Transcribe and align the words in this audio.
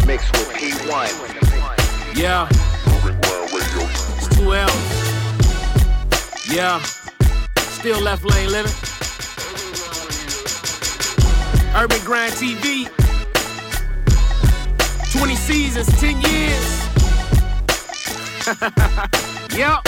the 0.00 0.06
mix 0.06 0.30
with 0.32 0.48
P1. 0.48 2.16
Yeah. 2.16 2.48
It's 4.18 4.28
two 4.36 4.54
L's. 4.54 4.72
Yeah. 6.50 6.80
Still 7.58 8.00
left 8.00 8.24
lane 8.24 8.50
living. 8.50 8.72
Urban 11.74 12.00
Grind 12.04 12.32
TV. 12.32 12.88
20 15.12 15.34
seasons, 15.34 15.88
10 16.00 16.20
years. 16.20 16.86
yep. 19.56 19.82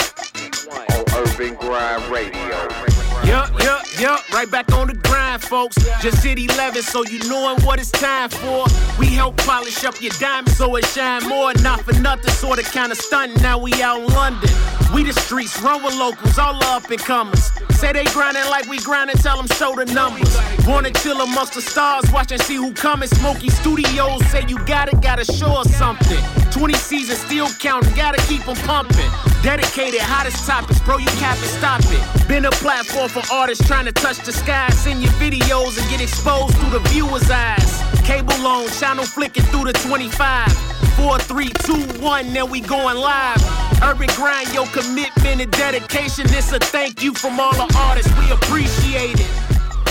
On 0.71 0.85
oh, 0.91 1.03
Urban 1.15 1.55
Grind 1.55 2.03
Radio. 2.11 2.98
Yup, 3.25 3.51
yup, 3.61 3.85
yup, 3.99 4.33
right 4.33 4.49
back 4.49 4.71
on 4.71 4.87
the 4.87 4.93
grind, 4.93 5.41
folks. 5.43 5.75
Just 6.01 6.23
hit 6.23 6.39
11, 6.39 6.81
so 6.81 7.03
you 7.05 7.19
knowin' 7.29 7.61
what 7.63 7.79
it's 7.79 7.91
time 7.91 8.29
for. 8.29 8.65
We 8.97 9.07
help 9.07 9.37
polish 9.37 9.83
up 9.83 10.01
your 10.01 10.13
diamonds 10.19 10.57
so 10.57 10.75
it 10.77 10.85
shine 10.85 11.27
more. 11.27 11.53
Not 11.61 11.81
for 11.81 11.93
nothing, 11.99 12.31
sorta 12.31 12.63
kinda 12.63 12.95
stuntin'. 12.95 13.41
Now 13.41 13.57
we 13.59 13.71
out 13.83 13.99
in 13.99 14.07
London. 14.07 14.49
We 14.93 15.03
the 15.03 15.13
streets, 15.13 15.61
run 15.61 15.83
with 15.83 15.95
locals, 15.95 16.39
all 16.39 16.63
up 16.63 16.89
and 16.89 16.99
comers. 16.99 17.51
Say 17.71 17.91
they 17.93 18.05
grindin' 18.05 18.49
like 18.49 18.67
we 18.67 18.79
grindin', 18.79 19.17
tell 19.17 19.37
them 19.37 19.47
show 19.47 19.75
the 19.75 19.85
numbers. 19.93 20.35
Wanna 20.65 20.91
chill 20.91 21.21
amongst 21.21 21.53
the 21.53 21.61
stars, 21.61 22.09
watch 22.11 22.31
and 22.31 22.41
see 22.41 22.55
who 22.55 22.73
comin'. 22.73 23.09
Smoky 23.09 23.49
Studios 23.49 24.25
say 24.31 24.43
you 24.47 24.57
got 24.65 24.87
it, 24.91 25.01
gotta 25.01 25.25
show 25.25 25.53
us 25.53 25.69
something. 25.75 26.23
20 26.51 26.73
seasons 26.73 27.19
still 27.19 27.49
countin', 27.59 27.93
gotta 27.95 28.21
keep 28.23 28.47
'em 28.47 28.55
pumping. 28.65 29.11
Dedicated, 29.41 30.01
hottest 30.01 30.45
topics, 30.45 30.81
bro, 30.81 30.97
you 30.97 31.07
cap 31.15 31.37
it, 31.37 31.47
stop 31.47 31.79
it. 31.85 32.27
Been 32.27 32.43
a 32.43 32.51
platform 32.51 33.07
for 33.07 33.23
artists 33.31 33.65
trying 33.65 33.85
to 33.85 33.93
touch 33.93 34.17
the 34.25 34.33
sky. 34.33 34.69
Send 34.71 35.01
your 35.01 35.13
videos 35.13 35.79
and 35.79 35.89
get 35.89 36.01
exposed 36.01 36.57
through 36.57 36.71
the 36.71 36.79
viewer's 36.89 37.31
eyes. 37.31 37.81
Cable 38.03 38.45
on, 38.45 38.67
channel 38.67 39.05
flicking 39.05 39.43
through 39.43 39.63
the 39.63 39.73
25. 39.73 40.51
4, 40.97 41.19
3, 41.19 41.49
2, 41.63 41.73
1, 42.01 42.33
then 42.33 42.49
we 42.49 42.59
going 42.59 42.97
live. 42.97 43.41
Urban 43.81 44.09
grind, 44.17 44.53
your 44.53 44.67
commitment 44.67 45.39
and 45.39 45.51
dedication. 45.51 46.25
It's 46.27 46.51
a 46.51 46.59
thank 46.59 47.01
you 47.01 47.13
from 47.13 47.39
all 47.39 47.53
the 47.53 47.73
artists, 47.77 48.11
we 48.19 48.29
appreciate 48.31 49.21
it. 49.21 49.48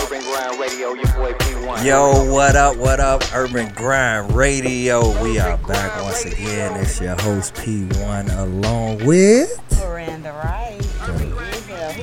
Urban 0.09 0.23
Grind 0.23 0.59
Radio, 0.59 0.95
your 0.95 1.13
boy 1.13 1.33
P1. 1.35 1.85
Yo, 1.85 2.33
what 2.33 2.57
up, 2.57 2.79
what 2.79 2.99
up? 2.99 3.23
Urban 3.35 3.71
Grind 3.75 4.33
Radio. 4.33 5.23
We 5.23 5.39
are 5.39 5.59
back 5.59 6.03
once 6.03 6.25
again. 6.25 6.81
It's 6.81 6.99
your 6.99 7.15
host 7.21 7.53
P1 7.53 8.35
along 8.39 9.05
with. 9.05 9.61
Miranda 9.79 10.33
Wright. 10.33 10.81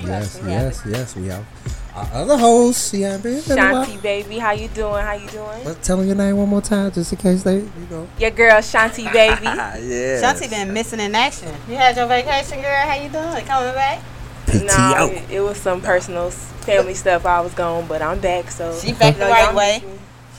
Yes, 0.06 0.40
yes, 0.46 0.84
yes, 0.88 1.16
we 1.16 1.30
have 1.30 1.48
our 1.96 2.08
other 2.14 2.38
host, 2.38 2.92
Cian 2.92 3.22
B. 3.22 3.30
Shanti 3.40 4.00
baby, 4.04 4.38
how 4.38 4.52
you 4.52 4.68
doing? 4.68 5.04
How 5.04 5.14
you 5.14 5.28
doing? 5.30 5.64
But 5.64 5.82
tell 5.82 5.98
them 5.98 6.06
your 6.06 6.16
name 6.16 6.38
one 6.38 6.50
more 6.50 6.62
time 6.62 6.92
just 6.92 7.12
in 7.12 7.18
case 7.18 7.42
they, 7.42 7.56
you 7.56 7.88
know. 7.90 8.08
Your 8.20 8.30
girl 8.30 8.58
Shanti 8.58 9.12
baby. 9.12 9.46
yeah. 9.46 10.22
Shanti 10.22 10.48
been 10.48 10.72
missing 10.72 11.00
in 11.00 11.16
action. 11.16 11.52
You 11.68 11.74
had 11.74 11.98
your 11.98 12.06
vacation, 12.06 12.62
girl. 12.62 12.86
How 12.86 12.94
you 12.94 13.10
doing? 13.10 13.46
Coming 13.46 13.74
back? 13.74 14.04
No, 14.48 14.54
PTO. 14.54 15.12
it, 15.12 15.32
it 15.32 15.42
was 15.42 15.58
some 15.58 15.82
personal 15.82 16.30
family 16.32 16.94
stuff. 16.94 17.26
I 17.26 17.42
was 17.42 17.54
gone, 17.54 17.88
but 17.88 18.02
I'm 18.02 18.20
back. 18.20 18.52
So 18.52 18.78
She 18.78 18.94
back 18.94 19.16
the 19.16 19.26
right 19.26 19.54
way. 19.54 19.84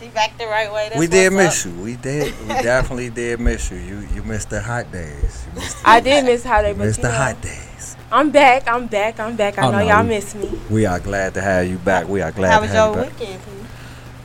She 0.00 0.08
back 0.08 0.36
the 0.38 0.46
right 0.46 0.70
way. 0.72 0.88
That's 0.88 0.98
we 1.00 1.06
did 1.06 1.32
what's 1.32 1.64
miss 1.64 1.66
you. 1.66 1.82
We 1.82 1.96
did. 1.96 2.38
We 2.42 2.48
definitely 2.48 3.10
did 3.10 3.40
miss 3.40 3.70
you. 3.70 3.78
You 3.78 4.06
you 4.14 4.22
missed 4.22 4.50
the 4.50 4.60
hot 4.60 4.92
days. 4.92 5.46
You 5.54 5.60
missed, 5.60 5.76
I 5.86 6.00
did 6.00 6.24
miss 6.24 6.44
how 6.44 6.60
they, 6.62 6.70
you 6.72 6.74
missed 6.76 6.98
you 6.98 7.04
the 7.04 7.08
know, 7.10 7.16
hot 7.16 7.40
days. 7.40 7.96
I'm 8.12 8.30
back. 8.30 8.68
I'm 8.68 8.86
back. 8.86 9.18
I'm 9.18 9.34
back. 9.36 9.58
I 9.58 9.66
Oh, 9.66 9.70
know 9.72 9.78
no, 9.78 9.88
y'all 9.88 10.02
we- 10.02 10.10
miss 10.10 10.34
me. 10.34 10.50
We 10.70 10.84
are 10.86 11.00
glad 11.00 11.34
to 11.34 11.40
have 11.40 11.66
you 11.66 11.78
back. 11.78 12.06
We 12.08 12.20
are 12.22 12.30
glad 12.30 12.50
How 12.50 12.56
to 12.58 12.62
was 12.62 12.70
have 12.72 12.94
your 12.94 13.04
you 13.04 13.10
weekend? 13.10 13.40
P? 13.44 13.50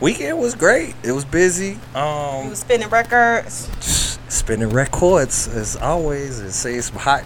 Weekend 0.01 0.39
was 0.39 0.55
great. 0.55 0.93
It 1.03 1.11
was 1.13 1.25
busy. 1.25 1.77
You 1.95 1.99
Um, 1.99 2.49
was 2.49 2.59
spinning 2.59 2.89
records. 2.89 3.69
spinning 4.27 4.69
records 4.69 5.47
as 5.47 5.77
always 5.77 6.39
and 6.39 6.51
say 6.51 6.79
some 6.81 6.97
hot 6.97 7.23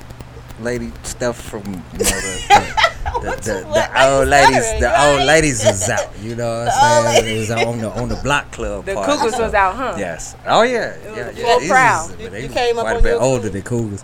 lady 0.60 0.92
stuff 1.04 1.40
from 1.42 1.64
you 1.66 1.72
know, 1.74 1.82
the, 1.94 2.46
the, 2.48 2.80
the, 3.22 3.42
the, 3.62 3.68
what- 3.68 3.92
the 3.92 4.08
old 4.08 4.28
ladies. 4.28 4.80
The 4.80 4.86
right? 4.88 5.16
old 5.18 5.26
ladies 5.28 5.64
is 5.66 5.90
out. 5.96 6.10
You 6.22 6.36
know 6.36 6.60
what 6.66 6.74
I'm 6.74 7.06
old 7.06 7.16
saying? 7.16 7.36
It 7.36 7.40
was 7.40 7.52
on 7.52 7.80
the 7.80 7.90
on 7.92 8.10
the 8.10 8.16
block 8.24 8.52
club. 8.52 8.86
The 8.86 8.94
party, 8.96 9.12
Cougars 9.14 9.36
so- 9.36 9.44
was 9.44 9.54
out, 9.54 9.76
huh? 9.76 9.96
Yes. 9.98 10.36
Oh 10.46 10.62
yeah. 10.64 10.96
was 10.98 11.18
Yeah. 11.18 11.30
a 11.30 11.34
yeah. 11.34 11.44
full 11.46 11.60
These 11.60 11.70
crowd. 11.72 12.12
is- 12.12 12.20
You- 12.20 12.30
they 12.30 12.42
you 12.42 12.48
was 12.48 12.56
came 12.56 12.78
up 12.78 12.84
quite 12.84 12.94
a 12.94 12.98
on 12.98 13.04
bit 13.04 13.10
your 13.12 13.22
older 13.22 13.50
Cougars. 13.50 13.52
than 13.52 13.62
Cougars. 13.64 14.04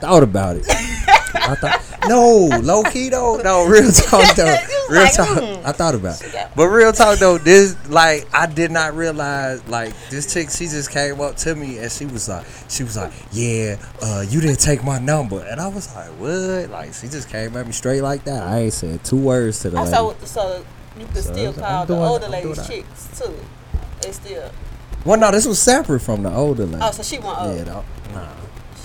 Thought 0.00 0.22
about 0.22 0.56
it. 0.56 0.64
I 0.68 1.54
thought 1.54 1.82
no, 2.08 2.48
low 2.62 2.82
key 2.82 3.08
though. 3.08 3.36
No, 3.36 3.66
real 3.66 3.90
talk 3.90 4.34
though. 4.34 4.56
real 4.90 5.02
like, 5.02 5.14
talk. 5.14 5.28
mm. 5.28 5.64
I 5.64 5.72
thought 5.72 5.94
about 5.94 6.20
it. 6.22 6.48
But 6.56 6.66
real 6.66 6.92
talk 6.92 7.18
though, 7.18 7.38
this 7.38 7.76
like 7.88 8.26
I 8.34 8.46
did 8.46 8.70
not 8.70 8.94
realize 8.94 9.66
like 9.68 9.94
this 10.10 10.32
chick. 10.32 10.50
She 10.50 10.64
just 10.66 10.90
came 10.90 11.20
up 11.20 11.36
to 11.38 11.54
me 11.54 11.78
and 11.78 11.90
she 11.90 12.06
was 12.06 12.28
like, 12.28 12.44
she 12.68 12.82
was 12.82 12.96
like, 12.96 13.12
yeah, 13.32 13.76
uh, 14.02 14.24
you 14.28 14.40
didn't 14.40 14.60
take 14.60 14.82
my 14.82 14.98
number, 14.98 15.44
and 15.48 15.60
I 15.60 15.68
was 15.68 15.94
like, 15.94 16.10
what? 16.18 16.70
Like 16.70 16.92
she 16.94 17.08
just 17.08 17.28
came 17.28 17.56
at 17.56 17.66
me 17.66 17.72
straight 17.72 18.02
like 18.02 18.24
that. 18.24 18.42
I 18.42 18.60
ain't 18.60 18.72
said 18.72 19.04
two 19.04 19.16
words 19.20 19.60
to 19.60 19.70
the 19.70 19.80
lady. 19.80 19.94
Also, 19.94 20.24
so 20.24 20.64
you 20.98 21.06
could 21.06 21.22
So, 21.22 21.32
still 21.32 21.52
call 21.52 21.86
the 21.86 21.96
older 21.96 22.28
ladies 22.28 22.56
doing 22.56 22.68
chicks 22.68 23.20
too. 23.20 23.34
They 24.00 24.12
still. 24.12 24.50
Well, 25.04 25.18
no, 25.18 25.30
this 25.30 25.46
was 25.46 25.60
separate 25.60 26.00
from 26.00 26.22
the 26.22 26.32
older 26.32 26.66
lady. 26.66 26.82
Oh, 26.82 26.90
so 26.90 27.02
she 27.02 27.18
went 27.18 27.38
up. 27.38 27.56
yeah, 27.56 27.64
no, 27.64 27.84
nah, 28.12 28.28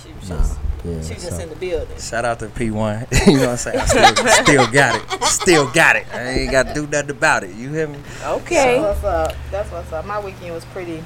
She 0.01 0.11
was 0.13 0.29
nah, 0.29 0.37
just. 0.37 0.59
Yeah. 0.85 1.01
She 1.01 1.13
was 1.13 1.23
just 1.23 1.29
so- 1.29 1.39
in 1.39 1.49
the 1.49 1.55
building. 1.55 1.97
Shout 1.99 2.25
out 2.25 2.39
to 2.39 2.47
P1. 2.47 3.27
you 3.27 3.33
know 3.37 3.39
what 3.41 3.49
I'm 3.49 3.57
saying? 3.57 3.79
I 3.79 3.85
still, 3.85 4.43
still 4.43 4.67
got 4.71 4.95
it. 5.13 5.23
Still 5.23 5.71
got 5.71 5.95
it. 5.95 6.05
I 6.13 6.29
ain't 6.29 6.51
got 6.51 6.67
to 6.67 6.73
do 6.73 6.87
nothing 6.87 7.11
about 7.11 7.43
it. 7.43 7.51
You 7.55 7.69
hear 7.69 7.87
me? 7.87 7.99
Okay. 8.23 8.79
That's 8.79 9.01
what's 9.01 9.03
up. 9.03 9.35
That's 9.51 9.71
what's 9.71 9.91
up. 9.93 10.05
My 10.05 10.19
weekend 10.19 10.53
was 10.53 10.65
pretty. 10.65 11.03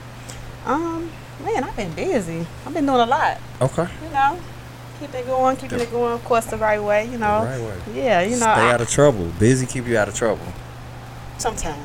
Um, 0.66 1.12
man, 1.44 1.64
I've 1.64 1.76
been 1.76 1.94
busy. 1.94 2.46
I've 2.66 2.74
been 2.74 2.86
doing 2.86 3.00
a 3.02 3.06
lot. 3.06 3.40
Okay. 3.62 3.88
You 4.04 4.10
know, 4.10 4.40
keep 5.00 5.14
it 5.14 5.26
going, 5.26 5.58
keeping 5.58 5.80
it 5.80 5.90
going, 5.92 6.14
of 6.14 6.24
course, 6.24 6.46
the 6.46 6.58
right 6.58 6.82
way. 6.82 7.06
You 7.10 7.18
know. 7.18 7.44
right 7.44 7.60
way. 7.60 7.78
Yeah, 7.94 8.22
you 8.22 8.32
know. 8.32 8.38
Stay 8.38 8.46
I- 8.46 8.74
out 8.74 8.82
of 8.82 8.90
trouble. 8.90 9.26
Busy 9.40 9.66
keep 9.66 9.88
you 9.88 9.98
out 9.98 10.08
of 10.08 10.16
trouble. 10.16 10.46
sometimes. 11.38 11.78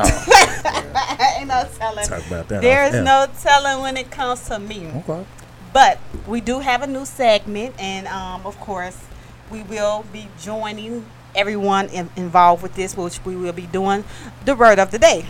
Oh, 0.00 0.04
Ain't 1.38 1.48
no 1.48 1.66
telling. 1.76 2.06
talk 2.06 2.24
about 2.28 2.46
that. 2.48 2.62
There 2.62 2.84
off 2.84 2.90
is 2.90 2.94
air. 2.96 3.02
no 3.04 3.26
telling 3.40 3.82
when 3.82 3.96
it 3.96 4.10
comes 4.12 4.46
to 4.48 4.58
me. 4.60 4.86
Okay. 4.86 5.24
But 5.78 6.00
we 6.26 6.40
do 6.40 6.58
have 6.58 6.82
a 6.82 6.88
new 6.88 7.04
segment, 7.04 7.76
and 7.78 8.08
um, 8.08 8.44
of 8.44 8.58
course, 8.58 8.98
we 9.48 9.62
will 9.62 10.04
be 10.12 10.26
joining 10.40 11.06
everyone 11.36 11.86
in, 11.90 12.10
involved 12.16 12.64
with 12.64 12.74
this, 12.74 12.96
which 12.96 13.24
we 13.24 13.36
will 13.36 13.52
be 13.52 13.68
doing 13.68 14.02
the 14.44 14.56
word 14.56 14.80
of 14.80 14.90
the 14.90 14.98
day. 14.98 15.24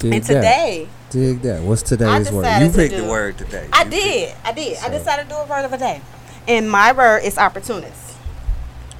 Dig 0.00 0.14
and 0.14 0.24
that. 0.24 0.34
today, 0.34 0.88
Dig 1.10 1.42
that. 1.42 1.62
What's 1.62 1.82
today's 1.82 2.28
word? 2.32 2.60
You 2.60 2.70
picked 2.70 2.96
the 2.96 3.04
word 3.04 3.38
today. 3.38 3.68
I 3.72 3.84
You 3.84 3.90
did, 3.90 4.34
I 4.44 4.50
did, 4.52 4.78
I 4.78 4.80
So- 4.80 4.90
decided 4.90 5.22
to 5.28 5.28
do 5.28 5.36
a 5.36 5.46
word 5.46 5.64
of 5.64 5.70
the 5.70 5.78
day, 5.78 6.00
and 6.48 6.68
my 6.68 6.90
word 6.90 7.22
is 7.22 7.38
opportunist. 7.38 8.14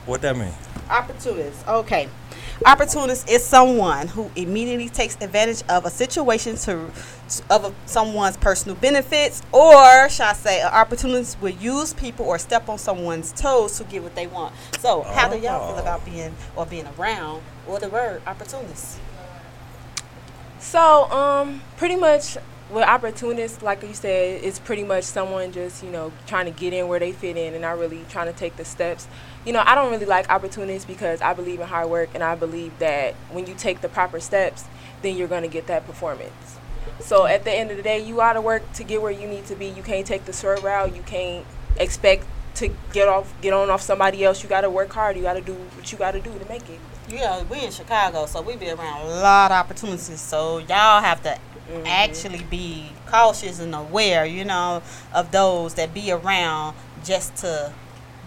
What 0.06 0.22
that 0.22 0.37
mean? 0.37 0.53
Opportunist. 0.88 1.67
Okay. 1.67 2.09
Opportunist 2.67 3.31
is 3.31 3.45
someone 3.45 4.09
who 4.09 4.31
immediately 4.35 4.89
takes 4.89 5.15
advantage 5.21 5.63
of 5.69 5.85
a 5.87 5.91
situation 5.91 6.57
to 6.57 6.91
of 7.51 7.65
a, 7.67 7.73
someone's 7.87 8.37
personal 8.37 8.75
benefits, 8.77 9.43
or 9.53 10.09
shall 10.09 10.31
I 10.31 10.33
say, 10.33 10.61
an 10.63 10.73
opportunist 10.73 11.41
will 11.41 11.51
use 11.51 11.93
people 11.95 12.27
or 12.27 12.37
step 12.39 12.69
on 12.69 12.79
someone's 12.79 13.31
toes 13.33 13.79
to 13.79 13.85
get 13.85 14.03
what 14.03 14.17
they 14.17 14.27
want. 14.27 14.55
So, 14.81 15.03
how 15.03 15.29
do 15.29 15.39
y'all 15.39 15.69
feel 15.69 15.77
Oh. 15.77 15.81
about 15.81 16.05
being 16.05 16.35
or 16.57 16.67
being 16.67 16.89
around 16.99 17.43
or 17.69 17.79
the 17.79 17.89
word 17.89 18.23
opportunist? 18.27 18.99
So, 20.59 21.05
um, 21.13 21.63
pretty 21.77 21.97
much 21.97 22.37
with 22.71 22.85
opportunists, 22.85 23.63
like 23.63 23.83
you 23.83 23.95
said, 23.95 24.43
it's 24.43 24.59
pretty 24.59 24.83
much 24.83 25.05
someone 25.05 25.53
just, 25.53 25.83
you 25.83 25.91
know, 25.91 26.13
trying 26.27 26.45
to 26.47 26.51
get 26.51 26.73
in 26.73 26.89
where 26.89 26.99
they 26.99 27.13
fit 27.13 27.37
in 27.37 27.55
and 27.55 27.63
not 27.63 27.79
really 27.79 28.05
trying 28.11 28.27
to 28.27 28.39
take 28.39 28.57
the 28.57 28.65
steps. 28.65 29.07
You 29.49 29.55
know, 29.55 29.63
I 29.65 29.75
don't 29.75 29.91
really 29.91 30.05
like 30.05 30.29
opportunists 30.29 30.85
because 30.85 31.23
I 31.23 31.33
believe 31.33 31.59
in 31.59 31.67
hard 31.67 31.89
work 31.89 32.11
and 32.13 32.23
I 32.23 32.35
believe 32.35 32.79
that 32.81 33.15
when 33.31 33.47
you 33.47 33.55
take 33.55 33.81
the 33.81 33.89
proper 33.89 34.21
steps, 34.21 34.67
then 35.01 35.17
you're 35.17 35.27
going 35.27 35.41
to 35.41 35.49
get 35.49 35.69
that 35.69 35.87
performance. 35.87 36.59
So 37.01 37.25
at 37.25 37.45
the 37.45 37.53
end 37.55 37.71
of 37.71 37.79
the 37.79 37.83
day, 37.83 37.99
you 37.99 38.17
got 38.17 38.35
to 38.35 38.43
work 38.43 38.71
to 38.75 38.85
get 38.85 39.01
where 39.01 39.11
you 39.11 39.27
need 39.27 39.47
to 39.47 39.55
be. 39.55 39.65
You 39.65 39.83
can't 39.83 40.06
take 40.06 40.27
the 40.27 40.35
short 40.35 40.62
route. 40.62 40.95
You 40.95 41.00
can't 41.00 41.47
expect 41.79 42.27
to 42.56 42.69
get 42.93 43.09
off, 43.09 43.33
get 43.41 43.55
on 43.55 43.71
off 43.71 43.81
somebody 43.81 44.23
else. 44.23 44.43
You 44.43 44.50
got 44.50 44.61
to 44.61 44.71
work 44.71 44.93
hard. 44.93 45.17
You 45.17 45.23
got 45.23 45.33
to 45.33 45.41
do 45.41 45.55
what 45.55 45.91
you 45.91 45.97
got 45.97 46.11
to 46.11 46.21
do 46.21 46.39
to 46.39 46.47
make 46.47 46.69
it. 46.69 46.79
Yeah, 47.09 47.43
we 47.44 47.65
in 47.65 47.71
Chicago, 47.71 48.27
so 48.27 48.43
we 48.43 48.55
be 48.55 48.69
around 48.69 49.01
a 49.01 49.21
lot 49.23 49.51
of 49.51 49.56
opportunities. 49.56 50.21
So 50.21 50.59
y'all 50.59 51.01
have 51.01 51.23
to 51.23 51.39
mm-hmm. 51.71 51.87
actually 51.87 52.43
be 52.51 52.91
cautious 53.06 53.61
and 53.61 53.75
aware, 53.75 54.27
you 54.27 54.44
know, 54.44 54.83
of 55.15 55.33
those 55.33 55.73
that 55.77 55.94
be 55.94 56.12
around 56.12 56.77
just 57.03 57.35
to 57.37 57.73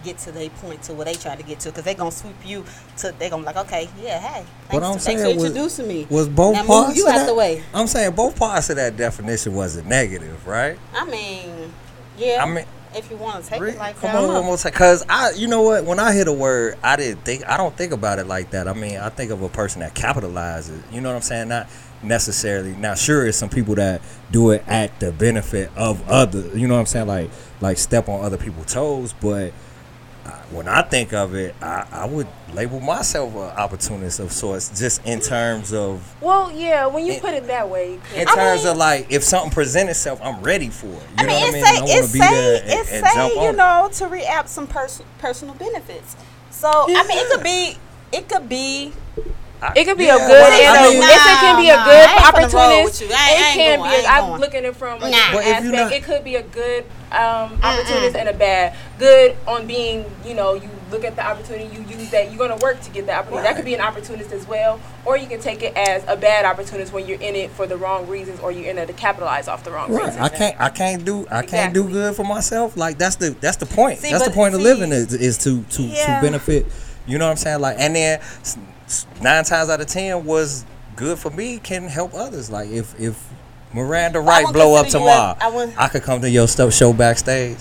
get 0.04 0.18
to 0.20 0.32
their 0.32 0.50
point 0.50 0.82
to 0.84 0.94
where 0.94 1.06
they 1.06 1.14
trying 1.14 1.38
to 1.38 1.44
get 1.44 1.60
to, 1.62 1.70
because 1.70 1.84
they 1.84 1.94
gonna 1.96 2.12
sweep 2.12 2.36
you 2.46 2.64
to. 2.98 3.14
They 3.18 3.30
gonna 3.30 3.44
be 3.44 3.48
like, 3.48 3.58
okay, 3.68 3.90
yeah, 4.02 4.20
hey, 4.20 4.46
What 4.70 4.82
thanks, 4.82 4.88
I'm 4.88 5.00
saying 5.00 5.18
thanks 5.20 5.32
for 5.34 5.36
was- 5.36 5.46
introducing 5.46 5.88
me. 5.88 6.08
Was 6.10 6.28
both 6.30 6.54
Now 6.54 6.66
parts 6.66 6.98
you 6.98 7.08
of 7.08 7.14
out 7.14 7.18
that? 7.20 7.26
the 7.28 7.34
way. 7.36 7.64
I'm 7.74 7.88
saying 7.88 8.12
both 8.14 8.38
parts 8.38 8.70
of 8.70 8.76
that 8.78 8.98
definition 8.98 9.54
wasn't 9.56 9.88
negative, 9.88 10.46
right? 10.48 10.78
I 10.94 11.06
mean, 11.06 11.74
yeah. 12.18 12.44
I 12.44 12.50
mean, 12.52 12.66
If 12.94 13.10
you 13.10 13.16
want 13.16 13.42
to 13.42 13.50
take 13.50 13.62
Rick, 13.62 13.76
it 13.76 13.80
like 13.80 13.96
come 14.02 14.12
that, 14.12 14.22
on 14.22 14.34
one 14.34 14.44
more 14.46 14.58
time, 14.58 14.74
cause 14.74 15.06
I, 15.08 15.32
you 15.32 15.48
know 15.48 15.62
what? 15.62 15.86
When 15.86 15.98
I 15.98 16.12
hear 16.14 16.26
the 16.26 16.34
word, 16.34 16.78
I 16.84 16.98
didn't 16.98 17.24
think, 17.24 17.48
I 17.48 17.56
don't 17.56 17.74
think 17.78 17.94
about 17.94 18.20
it 18.20 18.28
like 18.28 18.52
that. 18.52 18.68
I 18.68 18.74
mean, 18.74 18.98
I 18.98 19.08
think 19.08 19.32
of 19.32 19.42
a 19.42 19.48
person 19.48 19.80
that 19.80 19.94
capitalizes. 19.94 20.82
You 20.92 21.00
know 21.00 21.08
what 21.10 21.16
I'm 21.16 21.22
saying? 21.22 21.48
Not 21.48 21.70
necessarily. 22.04 22.72
Now, 22.74 22.96
sure, 22.96 23.26
it's 23.26 23.38
some 23.38 23.48
people 23.48 23.76
that 23.76 24.02
do 24.32 24.52
it 24.52 24.64
at 24.68 25.00
the 25.00 25.14
benefit 25.14 25.72
of 25.78 26.06
other. 26.10 26.42
You 26.58 26.68
know 26.68 26.74
what 26.74 26.82
I'm 26.82 26.86
saying? 26.86 27.08
Like, 27.08 27.30
like 27.62 27.78
step 27.78 28.10
on 28.10 28.26
other 28.26 28.38
people's 28.38 28.74
toes. 28.74 29.14
But 29.14 29.54
when 30.52 30.68
I 30.68 30.82
think 30.82 31.14
of 31.14 31.34
it, 31.36 31.56
I, 31.62 31.86
I 31.92 32.06
would 32.06 32.28
label 32.54 32.80
myself 32.80 33.34
an 33.36 33.42
opportunist 33.58 34.20
of 34.20 34.32
sorts, 34.32 34.78
just 34.78 35.06
in 35.06 35.20
terms 35.22 35.74
of, 35.74 36.16
Well, 36.22 36.52
yeah, 36.52 36.86
when 36.88 37.06
you 37.06 37.14
It- 37.14 37.22
put 37.22 37.34
it 37.34 37.48
that 37.48 37.70
way. 37.70 38.00
in 38.16 38.28
I 38.28 38.36
terms 38.36 38.64
mean- 38.64 38.72
of 38.72 38.78
like, 38.78 39.08
if 39.10 39.24
something 39.24 39.52
presents 39.52 39.92
itself, 39.92 40.20
I'm 40.22 40.42
ready 40.42 40.70
for 40.70 40.88
it. 40.88 40.92
You 40.94 41.00
I 41.20 41.24
know 41.24 41.28
mean, 41.28 41.42
what 41.42 41.50
I 41.50 41.52
mean? 41.54 41.64
say 41.64 41.70
I 41.70 41.76
it 41.76 41.82
wanna 41.82 42.02
be 42.02 42.20
say 42.20 42.20
there 42.20 42.62
and, 42.64 42.90
and 42.90 43.08
say 43.08 43.34
you 43.36 43.50
it. 43.50 43.56
know 43.56 43.90
to 43.94 44.08
reap 44.08 44.48
some 44.48 44.68
pers- 44.68 45.02
personal 45.20 45.56
benefits. 45.56 46.16
So 46.52 46.70
I 46.70 46.86
mean, 47.08 47.18
it 47.18 47.30
could 47.32 47.44
be 47.44 47.78
it 48.12 48.28
could 48.30 48.50
be 48.50 48.92
It 49.76 49.86
could 49.86 49.98
be 49.98 50.06
Yeah, 50.06 50.16
a 50.16 50.18
good 50.18 50.30
well, 50.30 50.52
and 50.52 50.78
I 50.78 50.88
a, 50.88 50.90
mean- 50.90 51.04
if 51.04 51.10
it 51.10 51.38
can 51.40 51.62
be 51.62 51.70
a 51.70 51.76
good 51.76 52.10
I 52.10 52.14
ain't 52.16 52.36
finna 52.36 52.54
roll 52.54 52.82
opportunist. 52.82 53.02
I 53.14 53.30
ain't- 53.30 53.42
I 53.42 53.50
it 53.50 53.54
can 53.54 53.80
going, 53.80 53.90
be. 53.92 53.96
I 53.96 54.00
ain't 54.00 54.10
I'm 54.12 54.26
going. 54.30 54.42
looking 54.42 54.58
at 54.58 54.66
it 54.66 54.76
from 54.76 55.04
a 55.04 55.10
Nah. 55.10 55.18
different 55.18 55.34
But 55.34 55.42
if 55.42 55.48
you 55.48 55.54
aspect. 55.54 55.74
not- 55.76 55.94
it 55.94 56.04
could 56.04 56.24
be 56.24 56.36
a 56.36 56.42
good 56.42 56.86
um, 57.12 57.60
opportunist 57.62 58.16
and 58.16 58.30
a 58.30 58.34
bad. 58.34 58.74
Good 58.98 59.36
on 59.46 59.68
being, 59.68 60.06
you 60.26 60.34
know, 60.34 60.54
you 60.56 60.70
look 60.90 61.04
at 61.04 61.16
the 61.18 61.24
opportunity, 61.26 61.66
you 61.76 61.84
use 61.98 62.10
that. 62.12 62.30
You're 62.32 62.38
going 62.38 62.58
to 62.58 62.64
work 62.64 62.82
to 62.82 62.90
get 62.90 63.06
the 63.06 63.14
opportunity. 63.14 63.48
That 63.48 63.56
could 63.58 63.66
be 63.66 63.74
an 63.76 63.82
opportunist 63.82 64.32
as 64.32 64.48
well, 64.48 64.80
or 65.06 65.18
you 65.18 65.28
can 65.28 65.40
take 65.42 65.62
it 65.62 65.76
as 65.76 66.04
a 66.08 66.16
bad 66.16 66.46
opportunist 66.46 66.92
when 66.94 67.06
you're 67.06 67.20
in 67.20 67.36
it 67.36 67.52
for 67.52 67.68
the 67.68 67.76
wrong 67.78 68.08
reasons, 68.08 68.40
or 68.40 68.52
you're 68.52 68.70
in 68.72 68.78
it 68.78 68.88
to 68.88 68.94
capitalize 68.94 69.48
off 69.50 69.64
the 69.66 69.72
wrong 69.72 69.92
Right. 69.92 70.06
reasons. 70.06 70.22
I 70.24 70.30
can't. 70.30 70.56
I 70.60 70.70
can't 70.70 71.04
do. 71.06 71.28
I 71.30 71.42
can't 71.44 71.74
do 71.74 71.84
good 71.84 72.16
for 72.16 72.24
myself. 72.24 72.78
Like 72.78 72.98
that's 72.98 73.18
the. 73.18 73.32
That's 73.42 73.58
the 73.58 73.66
point. 73.66 74.00
See, 74.00 74.10
that's 74.10 74.24
the 74.24 74.30
but 74.30 74.36
point 74.36 74.56
of 74.56 74.62
living 74.62 74.92
is, 74.94 75.14
is 75.14 75.38
to 75.40 75.64
to 75.64 75.84
Yeah. 75.84 76.16
to 76.16 76.22
benefit. 76.26 76.66
You 77.08 77.18
know 77.18 77.26
what 77.26 77.32
I'm 77.32 77.38
saying? 77.38 77.60
Like, 77.60 77.76
and 77.80 77.94
then 77.96 78.20
s- 78.20 78.30
s- 78.42 78.58
nine 79.22 79.44
times 79.44 79.70
out 79.70 79.82
of 79.82 79.88
ten 79.88 80.26
was 80.26 80.66
good 80.96 81.18
for 81.20 81.30
me 81.32 81.58
can 81.60 81.84
help 81.88 82.14
others. 82.14 82.50
Like 82.50 82.70
if 82.70 83.00
if 83.00 83.22
Miranda 83.74 84.20
Wright 84.20 84.46
blow 84.52 84.76
up 84.76 84.84
consider 84.84 85.04
you 85.04 85.10
as- 85.10 85.16
tomorrow, 85.16 85.38
I 85.42 85.50
wouldn't- 85.56 85.80
I 85.80 85.88
could 85.88 86.04
come 86.04 86.22
to 86.22 86.30
your 86.30 86.48
stuff 86.48 86.74
show 86.74 86.92
backstage. 86.94 87.58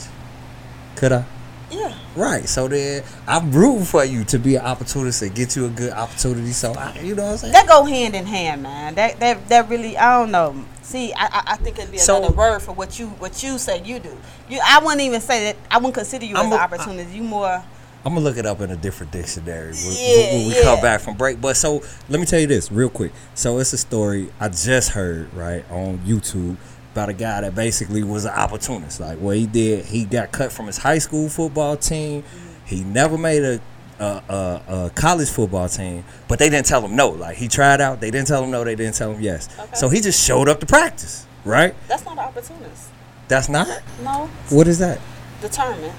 Could 0.96 1.12
I? 1.12 1.24
yeah. 1.70 1.94
Right. 2.16 2.48
So 2.48 2.66
then 2.66 3.04
I'm 3.28 3.52
rooting 3.52 3.84
for 3.84 4.04
you 4.04 4.24
to 4.24 4.38
be 4.40 4.56
an 4.56 4.64
opportunist 4.66 5.22
and 5.22 5.32
get 5.32 5.54
you 5.54 5.66
a 5.66 5.68
good 5.68 5.92
opportunity. 5.92 6.50
So 6.50 6.72
I, 6.74 6.98
you 7.00 7.14
know 7.14 7.22
what 7.22 7.30
I'm 7.32 7.38
saying? 7.38 7.52
That 7.52 7.68
go 7.68 7.84
hand 7.84 8.16
in 8.16 8.26
hand, 8.26 8.64
man. 8.64 8.96
That 8.96 9.20
that 9.20 9.48
that 9.48 9.68
really 9.68 9.96
I 9.96 10.18
don't 10.18 10.32
know. 10.32 10.64
See, 10.82 11.12
I 11.14 11.26
I, 11.26 11.42
I 11.52 11.56
think 11.56 11.78
it'd 11.78 11.92
be 11.92 11.98
So- 11.98 12.16
another 12.18 12.34
word 12.34 12.60
for 12.60 12.72
what 12.72 12.98
you 12.98 13.06
what 13.20 13.40
you 13.44 13.56
say 13.58 13.80
you 13.84 14.00
do. 14.00 14.16
You 14.48 14.60
I 14.66 14.80
wouldn't 14.80 15.00
even 15.02 15.20
say 15.20 15.44
that. 15.44 15.56
I 15.70 15.76
wouldn't 15.76 15.94
consider 15.94 16.24
you 16.26 16.34
I'm 16.34 16.46
as 16.46 16.52
a- 16.52 16.54
an 16.56 16.60
opportunist. 16.60 17.10
You 17.14 17.22
more. 17.22 17.62
I'm 18.04 18.14
gonna 18.14 18.24
look 18.24 18.36
it 18.38 18.46
up 18.46 18.60
in 18.62 18.70
a 18.70 18.76
different 18.76 19.12
dictionary 19.12 19.72
when, 19.72 19.92
Yeah, 19.98 20.32
when 20.32 20.46
we 20.48 20.54
yeah. 20.56 20.62
come 20.62 20.80
back 20.80 21.00
from 21.00 21.16
break. 21.16 21.40
But 21.40 21.56
so 21.56 21.82
let 22.08 22.18
me 22.20 22.26
tell 22.26 22.40
you 22.40 22.46
this 22.46 22.72
real 22.72 22.88
quick. 22.88 23.12
So 23.34 23.58
it's 23.58 23.72
a 23.72 23.78
story 23.78 24.30
I 24.40 24.48
just 24.48 24.90
heard 24.90 25.32
right 25.34 25.64
on 25.70 25.98
YouTube 25.98 26.56
about 26.92 27.08
a 27.08 27.12
guy 27.12 27.42
that 27.42 27.54
basically 27.54 28.02
was 28.02 28.24
an 28.24 28.32
opportunist. 28.32 29.00
Like 29.00 29.18
what 29.18 29.36
he 29.36 29.46
did, 29.46 29.84
he 29.84 30.04
got 30.04 30.32
cut 30.32 30.50
from 30.50 30.66
his 30.66 30.78
high 30.78 30.98
school 30.98 31.28
football 31.28 31.76
team. 31.76 32.24
He 32.64 32.82
never 32.84 33.18
made 33.18 33.42
a 33.44 33.60
a, 33.98 34.22
a, 34.30 34.62
a 34.86 34.90
college 34.94 35.28
football 35.28 35.68
team, 35.68 36.04
but 36.26 36.38
they 36.38 36.48
didn't 36.48 36.64
tell 36.64 36.80
him 36.82 36.96
no. 36.96 37.10
Like 37.10 37.36
he 37.36 37.48
tried 37.48 37.82
out, 37.82 38.00
they 38.00 38.10
didn't 38.10 38.28
tell 38.28 38.42
him 38.42 38.50
no. 38.50 38.64
They 38.64 38.74
didn't 38.76 38.94
tell 38.94 39.12
him 39.12 39.20
yes. 39.20 39.46
So 39.74 39.90
he 39.90 40.00
just 40.00 40.24
showed 40.26 40.48
up 40.48 40.58
to 40.60 40.66
practice. 40.66 41.26
Right? 41.44 41.74
That's 41.86 42.04
not 42.06 42.12
an 42.14 42.20
opportunist. 42.20 42.88
That's 43.28 43.48
not. 43.50 43.68
No, 44.02 44.28
What 44.48 44.66
is 44.68 44.78
that? 44.78 45.00
determined. 45.42 45.92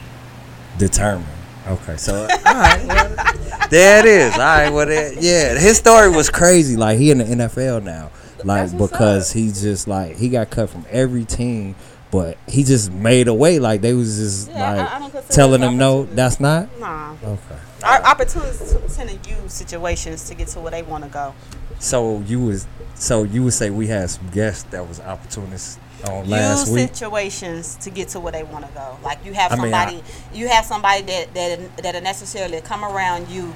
Determined. 0.77 1.27
Okay, 1.68 1.98
so 1.98 2.22
all 2.24 2.28
right, 2.28 2.86
well, 2.88 3.68
there 3.69 4.00
it 4.00 4.06
is. 4.06 4.34
All 4.34 4.40
right, 4.40 4.69
well, 4.69 4.86
there, 4.88 5.13
yeah, 5.13 5.58
his 5.60 5.78
story 5.78 6.10
was 6.10 6.30
crazy. 6.30 6.75
Like 6.75 6.98
he 6.98 7.12
in 7.12 7.19
the 7.19 7.24
NFL 7.24 7.84
now, 7.84 8.10
like 8.44 8.75
because 8.78 9.31
up. 9.31 9.36
he 9.38 9.48
just 9.48 9.88
like 9.88 10.18
he 10.18 10.30
got 10.30 10.50
cut 10.50 10.69
from 10.69 10.86
every 10.90 11.24
team, 11.24 11.75
but 12.10 12.38
he 12.48 12.63
just 12.63 12.92
made 12.92 13.28
a 13.28 13.34
way. 13.34 13.60
Like 13.60 13.81
they 13.81 13.94
was 13.94 14.18
just 14.18 14.50
Yeah, 14.50 14.74
like 14.74 14.92
I 14.92 15.00
don't 15.00 15.30
telling 15.30 15.62
that 15.62 15.68
him 15.72 15.78
no. 15.78 16.04
That's 16.06 16.40
not 16.40 16.68
Nah. 16.80 17.16
okay. 17.24 17.58
Our 17.84 18.02
opportunists 18.04 18.96
tend 18.96 19.10
to 19.10 19.30
use 19.30 19.54
situations 19.54 20.28
to 20.30 20.36
get 20.36 20.48
to 20.50 20.60
where 20.60 20.72
they 20.72 20.84
want 20.84 21.04
to 21.04 21.10
go. 21.10 21.34
So 21.80 22.19
you 22.22 22.40
was 22.40 22.68
so 22.96 23.24
you 23.24 23.44
would 23.44 23.54
say 23.54 23.69
we 23.69 23.88
had 23.88 24.10
some 24.10 24.30
guests 24.30 24.64
that 24.72 24.88
was 24.88 25.00
opportunists 25.00 25.80
on 26.09 26.30
last 26.30 26.68
use 26.68 26.75
week. 26.75 26.89
situations 26.95 27.75
to 27.77 27.89
get 27.89 28.09
to 28.09 28.19
where 28.19 28.31
they 28.31 28.44
want 28.44 28.65
to 28.65 28.71
go. 28.74 28.98
Like 29.03 29.24
you 29.25 29.33
have 29.33 29.51
I 29.51 29.56
mean, 29.56 29.74
I- 29.74 29.86
somebody, 29.86 30.03
you 30.33 30.48
have 30.48 30.65
somebody 30.65 31.01
that 31.03 31.33
that 31.33 31.77
that 31.83 32.03
necessarily 32.03 32.62
come 32.62 32.83
around 32.83 33.30
you 33.30 33.53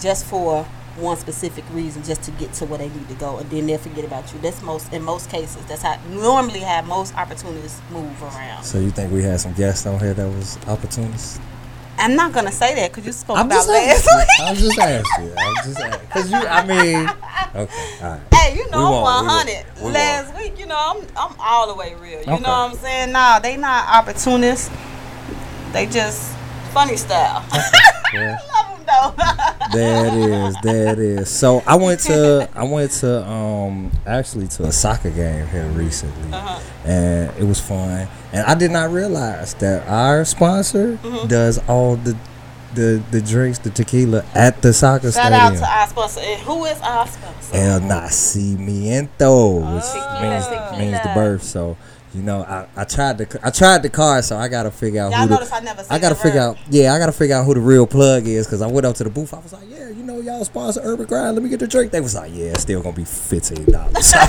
just 0.00 0.24
for 0.26 0.64
one 0.96 1.16
specific 1.16 1.64
reason, 1.72 2.02
just 2.02 2.22
to 2.24 2.30
get 2.32 2.52
to 2.54 2.66
where 2.66 2.78
they 2.78 2.88
need 2.88 3.08
to 3.08 3.14
go, 3.14 3.38
and 3.38 3.48
then 3.50 3.66
they'll 3.66 3.78
forget 3.78 4.04
about 4.04 4.32
you. 4.32 4.40
That's 4.40 4.60
most 4.62 4.92
in 4.92 5.02
most 5.02 5.30
cases. 5.30 5.64
That's 5.66 5.82
how 5.82 5.98
normally 6.10 6.60
have 6.60 6.86
most 6.86 7.14
opportunists 7.16 7.80
move 7.90 8.22
around. 8.22 8.64
So 8.64 8.78
you 8.78 8.90
think 8.90 9.12
we 9.12 9.22
had 9.22 9.40
some 9.40 9.52
guests 9.54 9.86
on 9.86 9.98
here 10.00 10.14
that 10.14 10.26
was 10.28 10.58
opportunists? 10.66 11.38
I'm 11.98 12.16
not 12.16 12.32
gonna 12.32 12.52
say 12.52 12.74
that 12.76 12.90
because 12.90 13.04
you 13.04 13.12
spoke 13.12 13.36
I'm 13.36 13.46
about 13.46 13.68
last 13.68 14.06
week. 14.16 14.26
I'm 14.40 14.56
just 14.56 14.78
asking. 14.78 15.32
I'm 15.38 15.54
just 15.56 15.78
asking. 15.80 16.08
Cause 16.08 16.30
you, 16.30 16.38
I 16.38 16.66
mean, 16.66 17.10
okay, 17.54 17.88
all 18.02 18.10
right. 18.10 18.20
Hey, 18.34 18.54
you 18.56 18.70
know 18.70 18.90
won't, 18.90 19.06
I'm 19.06 19.24
we 19.24 19.28
100. 19.28 19.54
won't, 19.54 19.84
we 19.84 19.90
Last 19.92 20.34
week, 20.36 20.58
you 20.58 20.66
know 20.66 20.76
I'm 20.78 21.06
I'm 21.16 21.34
all 21.40 21.68
the 21.68 21.74
way 21.74 21.94
real. 21.94 22.10
You 22.12 22.18
Okay. 22.18 22.30
know 22.42 22.48
what 22.48 22.70
I'm 22.72 22.76
saying? 22.76 23.12
Nah, 23.12 23.38
they 23.38 23.56
not 23.56 23.88
opportunists. 23.88 24.70
They 25.72 25.86
just 25.86 26.34
funny 26.72 26.96
style. 26.96 27.44
Yeah. 28.12 28.38
Love 28.52 28.84
them 28.86 28.86
though. 29.16 29.24
There 29.72 30.06
it 30.08 30.14
is. 30.14 30.56
There 30.64 30.92
it 30.94 30.98
is. 30.98 31.30
So 31.30 31.62
I 31.64 31.76
went 31.76 32.00
to 32.00 32.48
I 32.56 32.64
went 32.64 32.90
to 33.02 33.24
um 33.24 33.92
actually 34.04 34.48
to 34.48 34.64
a 34.64 34.72
soccer 34.72 35.10
game 35.10 35.46
here 35.46 35.68
recently, 35.68 36.32
Uh-huh. 36.32 36.58
and 36.84 37.30
it 37.38 37.44
was 37.44 37.60
fun. 37.60 38.08
And 38.32 38.44
I 38.48 38.56
did 38.56 38.72
not 38.72 38.90
realize 38.90 39.54
that 39.54 39.86
our 39.86 40.24
sponsor 40.24 40.98
Mm-hmm. 41.04 41.28
does 41.28 41.60
all 41.68 41.94
the 41.94 42.16
the 42.74 43.02
the 43.10 43.20
drinks, 43.20 43.58
the 43.58 43.70
tequila 43.70 44.24
at 44.34 44.62
the 44.62 44.72
soccer 44.72 45.10
Shout 45.12 45.32
out 45.32 45.48
stadium. 45.56 45.62
to 45.64 45.70
our 45.70 45.86
sponsor. 45.88 46.20
And 46.20 46.40
who 46.42 46.64
is 46.66 46.80
our 46.80 47.06
sponsor? 47.06 47.56
El 47.56 47.80
Nacimiento, 47.80 49.74
which 49.74 49.84
Oh. 49.84 50.18
means 50.22 50.46
Tequila. 50.46 50.78
means 50.78 51.02
the 51.02 51.10
birth. 51.14 51.42
So 51.42 51.76
you 52.14 52.22
know, 52.22 52.42
I, 52.42 52.66
I 52.76 52.84
tried 52.84 53.18
the 53.18 53.40
I 53.42 53.50
tried 53.50 53.82
the 53.84 53.88
card, 53.88 54.24
so 54.24 54.36
I 54.36 54.48
got 54.48 54.64
to 54.64 54.70
figure 54.72 55.00
out 55.02 55.12
Y'all 55.12 55.20
who 55.38 55.44
the, 55.44 55.54
I 55.54 55.60
never 55.60 55.84
I 55.88 55.98
gotta 56.00 56.16
figure 56.16 56.40
word. 56.40 56.56
out. 56.56 56.58
Yeah, 56.68 56.92
I 56.92 56.98
gotta 56.98 57.12
figure 57.12 57.36
out 57.36 57.44
who 57.44 57.54
the 57.54 57.60
real 57.60 57.86
plug 57.86 58.26
is 58.26 58.46
because 58.46 58.62
I 58.62 58.66
went 58.66 58.84
up 58.84 58.96
to 58.96 59.04
the 59.04 59.10
booth. 59.10 59.32
I 59.32 59.38
was 59.38 59.52
like, 59.52 59.62
yeah, 59.70 59.79
you 60.00 60.06
know, 60.06 60.18
y'all 60.18 60.42
sponsor 60.46 60.80
Urban 60.82 61.04
Grind. 61.04 61.34
Let 61.34 61.42
me 61.42 61.50
get 61.50 61.60
the 61.60 61.66
drink. 61.66 61.92
They 61.92 62.00
was 62.00 62.14
like, 62.14 62.32
yeah, 62.34 62.46
it's 62.52 62.62
still 62.62 62.82
gonna 62.82 62.96
be 62.96 63.04
fifteen 63.04 63.66
dollars. 63.66 64.12
oh, 64.16 64.26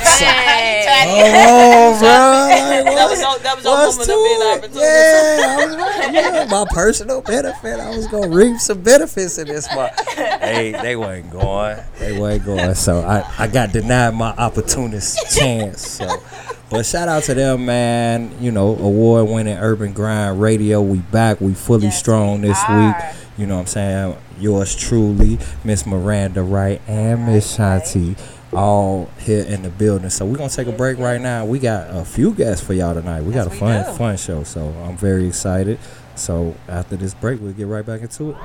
bro, 2.00 2.10
like, 2.10 2.86
That 2.86 3.08
was 3.10 3.20
what? 3.20 3.20
your, 3.20 3.40
that 3.40 3.56
was 3.56 3.64
your 3.64 4.06
to 4.06 4.12
of 4.12 4.58
opportunity. 4.58 4.80
Yeah, 4.82 5.46
I 5.48 5.66
was 5.66 5.76
right. 5.78 6.14
Yeah, 6.14 6.46
my 6.50 6.66
personal 6.72 7.22
benefit. 7.22 7.80
I 7.80 7.96
was 7.96 8.08
gonna 8.08 8.28
reap 8.28 8.60
some 8.60 8.82
benefits 8.84 9.38
in 9.38 9.48
this 9.48 9.74
month. 9.74 9.94
Hey, 10.10 10.74
they 10.74 10.98
wasn't 10.98 11.32
going. 11.32 11.78
They 12.00 12.20
wasn't 12.20 12.46
going. 12.46 12.76
So 12.76 13.00
I, 13.00 13.24
I 13.40 13.48
got 13.48 13.72
denied 13.72 14.14
my 14.14 14.32
opportunist 14.32 15.38
chance. 15.38 15.88
So, 15.88 16.22
but 16.70 16.86
shout 16.86 17.08
out 17.08 17.24
to 17.24 17.34
them, 17.34 17.66
man. 17.66 18.32
You 18.42 18.52
know, 18.52 18.76
award 18.78 19.30
winning 19.30 19.58
Urban 19.58 19.94
Grind 19.94 20.42
Radio. 20.42 20.82
We 20.82 21.00
back. 21.00 21.40
We 21.40 21.54
fully 21.54 21.84
Yes, 21.86 21.98
strong 22.00 22.42
we 22.42 22.50
this 22.50 22.60
are. 22.68 22.88
week. 22.88 22.96
You 23.38 23.48
know 23.48 23.56
what 23.56 23.62
I'm 23.62 23.68
saying? 23.68 24.18
Yours 24.42 24.76
truly, 24.76 25.38
Miss 25.64 25.86
Miranda 25.86 26.42
Wright 26.44 26.82
and 26.88 27.26
Miss 27.28 27.58
Shanti, 27.58 28.18
all 28.52 29.10
here 29.20 29.44
in 29.46 29.62
the 29.62 29.70
building. 29.70 30.10
So 30.10 30.26
we're 30.26 30.38
gonna 30.38 30.50
take 30.50 30.68
a 30.68 30.72
break 30.72 30.98
right 30.98 31.22
now. 31.22 31.46
We 31.46 31.60
got 31.60 31.90
a 31.96 32.04
few 32.04 32.34
guests 32.34 32.66
for 32.66 32.74
y'all 32.74 32.94
tonight. 32.94 33.22
We 33.24 33.34
got 33.34 33.46
Yes, 33.48 33.56
a 33.56 33.60
fun 33.60 33.86
do. 33.86 33.92
fun 33.98 34.18
show. 34.18 34.44
So 34.44 34.74
I'm 34.86 34.98
very 34.98 35.28
excited. 35.28 35.78
So 36.16 36.56
after 36.68 36.96
this 36.98 37.14
break, 37.14 37.40
we'll 37.42 37.54
get 37.54 37.68
right 37.68 37.86
back 37.86 38.02
into 38.02 38.32
it. 38.32 38.38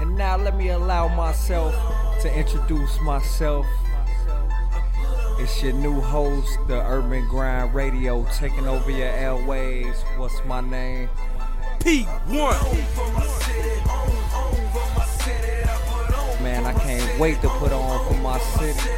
And 0.00 0.16
now 0.16 0.36
let 0.36 0.56
me 0.56 0.70
allow 0.70 1.08
myself 1.08 1.74
to 2.22 2.34
introduce 2.34 3.00
myself. 3.00 3.66
It's 5.40 5.62
your 5.62 5.72
new 5.74 6.00
host, 6.00 6.58
the 6.66 6.80
Urban 6.84 7.26
Grind 7.28 7.72
Radio, 7.74 8.26
taking 8.34 8.66
over 8.66 8.90
your 8.90 9.06
airways. 9.08 9.94
What's 10.16 10.44
my 10.46 10.60
name? 10.60 11.08
Man, 16.42 16.66
I 16.66 16.72
can't 16.74 17.18
wait 17.20 17.40
to 17.42 17.48
put 17.48 17.72
on 17.72 18.06
for 18.06 18.20
my 18.20 18.38
city. 18.38 18.88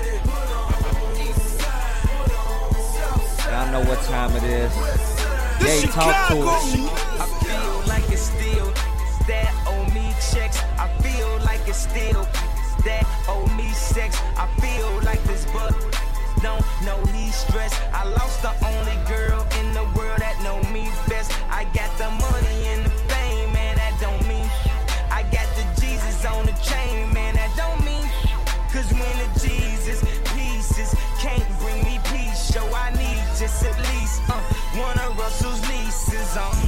Y'all 3.50 3.72
know 3.72 3.82
what 3.88 4.00
time 4.04 4.34
it 4.36 4.44
is. 4.44 4.72
Yay, 5.62 5.82
talk 5.90 6.28
to 6.28 6.40
us. 6.40 6.74
I 7.20 7.26
feel 7.44 7.88
like 7.88 8.10
it's 8.10 8.22
still 8.22 8.72
that 9.26 9.52
on 9.66 9.92
me 9.94 10.12
checks. 10.32 10.62
I 10.78 10.88
feel 11.02 11.38
like 11.44 11.66
it's 11.68 11.78
still 11.78 12.26
that 12.84 13.06
on 13.28 13.56
me 13.56 13.68
sex. 13.72 14.18
I 14.36 14.46
feel 14.60 15.02
like 15.02 15.22
this, 15.24 15.44
but 15.52 15.74
don't 16.42 16.64
know 16.84 16.98
he's 17.12 17.34
stressed. 17.34 17.80
I 17.92 18.04
lost 18.04 18.42
the 18.42 18.52
only 18.64 18.96
girl 19.06 19.46
in 19.60 19.72
the 19.72 19.84
world 19.96 20.20
that 20.20 20.40
know 20.42 20.58
me 20.72 20.88
best. 21.08 21.32
I 21.50 21.64
got 21.74 21.90
the 21.98 22.10
money 22.10 22.58
and 22.72 22.86
the 22.86 22.90
fame, 23.10 23.52
man, 23.52 23.76
that 23.76 23.94
don't 24.00 24.22
mean 24.28 24.48
I 25.10 25.22
got 25.34 25.48
the 25.56 25.64
Jesus 25.80 26.24
on 26.24 26.46
the 26.46 26.56
chain, 26.62 27.12
man, 27.12 27.34
that 27.34 27.52
don't 27.56 27.84
mean 27.84 28.06
Cause 28.72 28.92
when 28.92 29.16
the 29.18 29.40
Jesus 29.40 30.00
pieces 30.32 30.94
can't 31.18 31.44
bring 31.58 31.82
me 31.82 31.98
peace, 32.04 32.38
so 32.38 32.62
I 32.72 32.90
need 32.92 33.18
just 33.36 33.64
at 33.64 33.76
least 33.78 34.22
uh, 34.30 34.38
one 34.78 34.96
of 35.00 35.18
Russell's 35.18 35.60
nieces. 35.68 36.36
Um, 36.36 36.59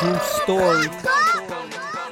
True 0.00 0.18
story. 0.18 0.86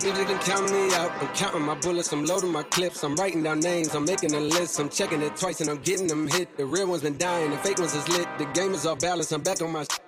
Niggas 0.04 0.26
can 0.26 0.38
count 0.40 0.70
me 0.70 0.94
out. 0.94 1.10
I'm 1.22 1.28
counting 1.28 1.62
my 1.62 1.74
bullets, 1.74 2.12
I'm 2.12 2.26
loading 2.26 2.52
my 2.52 2.62
clips. 2.64 3.02
I'm 3.02 3.16
writing 3.16 3.42
down 3.42 3.60
names, 3.60 3.94
I'm 3.94 4.04
making 4.04 4.34
a 4.34 4.40
list. 4.40 4.78
I'm 4.78 4.90
checking 4.90 5.22
it 5.22 5.34
twice 5.36 5.62
and 5.62 5.70
I'm 5.70 5.78
getting 5.78 6.06
them 6.06 6.28
hit. 6.28 6.54
The 6.58 6.66
real 6.66 6.86
ones 6.86 7.00
been 7.00 7.16
dying, 7.16 7.50
the 7.50 7.56
fake 7.56 7.78
ones 7.78 7.94
is 7.94 8.06
lit. 8.10 8.28
The 8.36 8.44
game 8.52 8.74
is 8.74 8.84
off 8.84 8.98
balance, 8.98 9.32
I'm 9.32 9.40
back 9.40 9.62
on 9.62 9.72
my 9.72 9.84
sh- 9.84 10.07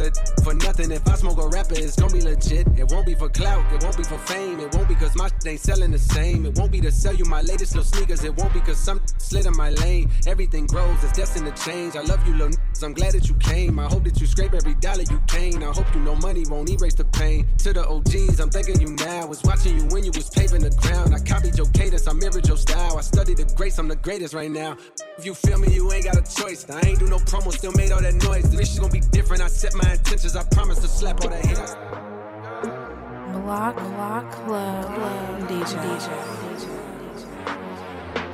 it 0.00 0.18
for 0.44 0.54
nothing. 0.54 0.90
If 0.90 1.06
I 1.08 1.14
smoke 1.14 1.38
a 1.38 1.48
rapper, 1.48 1.74
it's 1.76 1.96
gonna 1.96 2.12
be 2.12 2.20
legit. 2.20 2.66
It 2.76 2.90
won't 2.90 3.06
be 3.06 3.14
for 3.14 3.28
clout, 3.28 3.64
it 3.72 3.82
won't 3.82 3.96
be 3.96 4.04
for 4.04 4.18
fame. 4.18 4.60
It 4.60 4.74
won't 4.74 4.88
be 4.88 4.94
cause 4.94 5.14
my 5.16 5.28
shit 5.28 5.46
ain't 5.46 5.60
selling 5.60 5.92
the 5.92 5.98
same. 5.98 6.46
It 6.46 6.56
won't 6.58 6.72
be 6.72 6.80
to 6.80 6.90
sell 6.90 7.14
you 7.14 7.24
my 7.24 7.42
latest 7.42 7.74
little 7.74 7.90
sneakers. 7.90 8.24
It 8.24 8.34
won't 8.36 8.52
be 8.52 8.60
cause 8.60 8.78
some 8.78 9.00
slid 9.18 9.46
in 9.46 9.56
my 9.56 9.70
lane. 9.70 10.10
Everything 10.26 10.66
grows, 10.66 11.02
it's 11.04 11.16
destined 11.16 11.46
to 11.46 11.64
change. 11.64 11.96
I 11.96 12.02
love 12.02 12.26
you, 12.26 12.34
little 12.34 12.56
niggas. 12.76 12.84
I'm 12.84 12.94
glad 12.94 13.12
that 13.12 13.28
you 13.28 13.34
came. 13.36 13.78
I 13.78 13.84
hope 13.84 14.04
that 14.04 14.20
you 14.20 14.26
scrape 14.26 14.54
every 14.54 14.74
dollar 14.74 15.02
you 15.02 15.20
gain. 15.26 15.62
I 15.62 15.72
hope 15.72 15.86
you 15.94 16.00
know 16.00 16.14
money 16.16 16.44
won't 16.48 16.70
erase 16.70 16.94
the 16.94 17.04
pain. 17.04 17.46
To 17.58 17.72
the 17.72 17.86
OGs, 17.86 18.40
I'm 18.40 18.50
thanking 18.50 18.80
you 18.80 18.94
now. 18.96 19.26
Was 19.26 19.42
watching 19.42 19.76
you 19.76 19.84
when 19.86 20.04
you 20.04 20.12
was 20.14 20.28
paving 20.30 20.62
the 20.62 20.70
ground. 20.70 21.14
I 21.14 21.18
copied 21.18 21.56
your 21.56 21.66
cadence, 21.68 22.06
I 22.06 22.12
mirrored 22.12 22.46
your 22.46 22.56
style. 22.56 22.98
I 22.98 23.00
studied 23.00 23.38
the 23.38 23.44
greats, 23.54 23.78
I'm 23.78 23.88
the 23.88 23.96
greatest 23.96 24.34
right 24.34 24.50
now. 24.50 24.76
If 25.18 25.24
you 25.24 25.34
feel 25.34 25.58
me, 25.58 25.72
you 25.72 25.90
ain't 25.92 26.04
got 26.04 26.16
a 26.16 26.42
choice. 26.42 26.68
I 26.68 26.80
ain't 26.86 26.98
do 26.98 27.06
no 27.06 27.18
promo, 27.18 27.52
still 27.52 27.72
made 27.72 27.92
all 27.92 28.00
that 28.00 28.14
noise. 28.14 28.50
This 28.50 28.72
shit 28.72 28.80
gonna 28.80 28.92
be 28.92 29.00
different. 29.00 29.42
I 29.42 29.48
set 29.48 29.74
my 29.74 29.85
intentions, 29.92 30.36
I 30.36 30.44
promise 30.44 30.78
to 30.80 30.88
slap 30.88 31.22
all 31.22 31.30
the 31.30 31.36
haters. 31.36 31.74
Block, 33.32 33.76
block, 33.76 34.32
club, 34.32 34.94
club, 34.94 35.48
DJ, 35.48 35.76
DJ. 35.82 36.36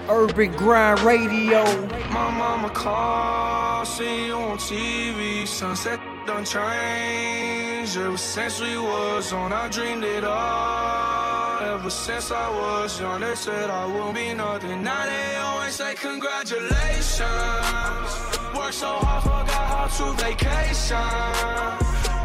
Urban 0.08 0.52
Grind 0.52 1.00
Radio. 1.00 1.64
My 2.10 2.30
mama 2.30 2.70
called, 2.70 3.86
see 3.86 4.26
you 4.26 4.34
on 4.34 4.58
TV. 4.58 5.46
Sunset 5.46 6.00
done 6.26 6.44
changed. 6.44 7.96
Ever 7.96 8.16
since 8.16 8.60
we 8.60 8.76
was 8.76 9.32
on, 9.32 9.52
I 9.52 9.68
dreamed 9.68 10.04
it 10.04 10.24
all. 10.24 11.21
Ever 11.62 11.90
since 11.90 12.32
I 12.32 12.48
was 12.50 13.00
young, 13.00 13.20
they 13.20 13.34
said 13.36 13.70
I 13.70 13.86
won't 13.86 14.16
be 14.16 14.34
nothing. 14.34 14.82
Now 14.82 15.06
they 15.06 15.36
always 15.36 15.74
say 15.76 15.94
congratulations. 15.94 17.22
Worked 18.56 18.74
so 18.74 18.92
hard, 19.06 19.22
forgot 19.22 19.66
how 19.72 19.86
to 19.86 20.12
vacation. 20.20 21.10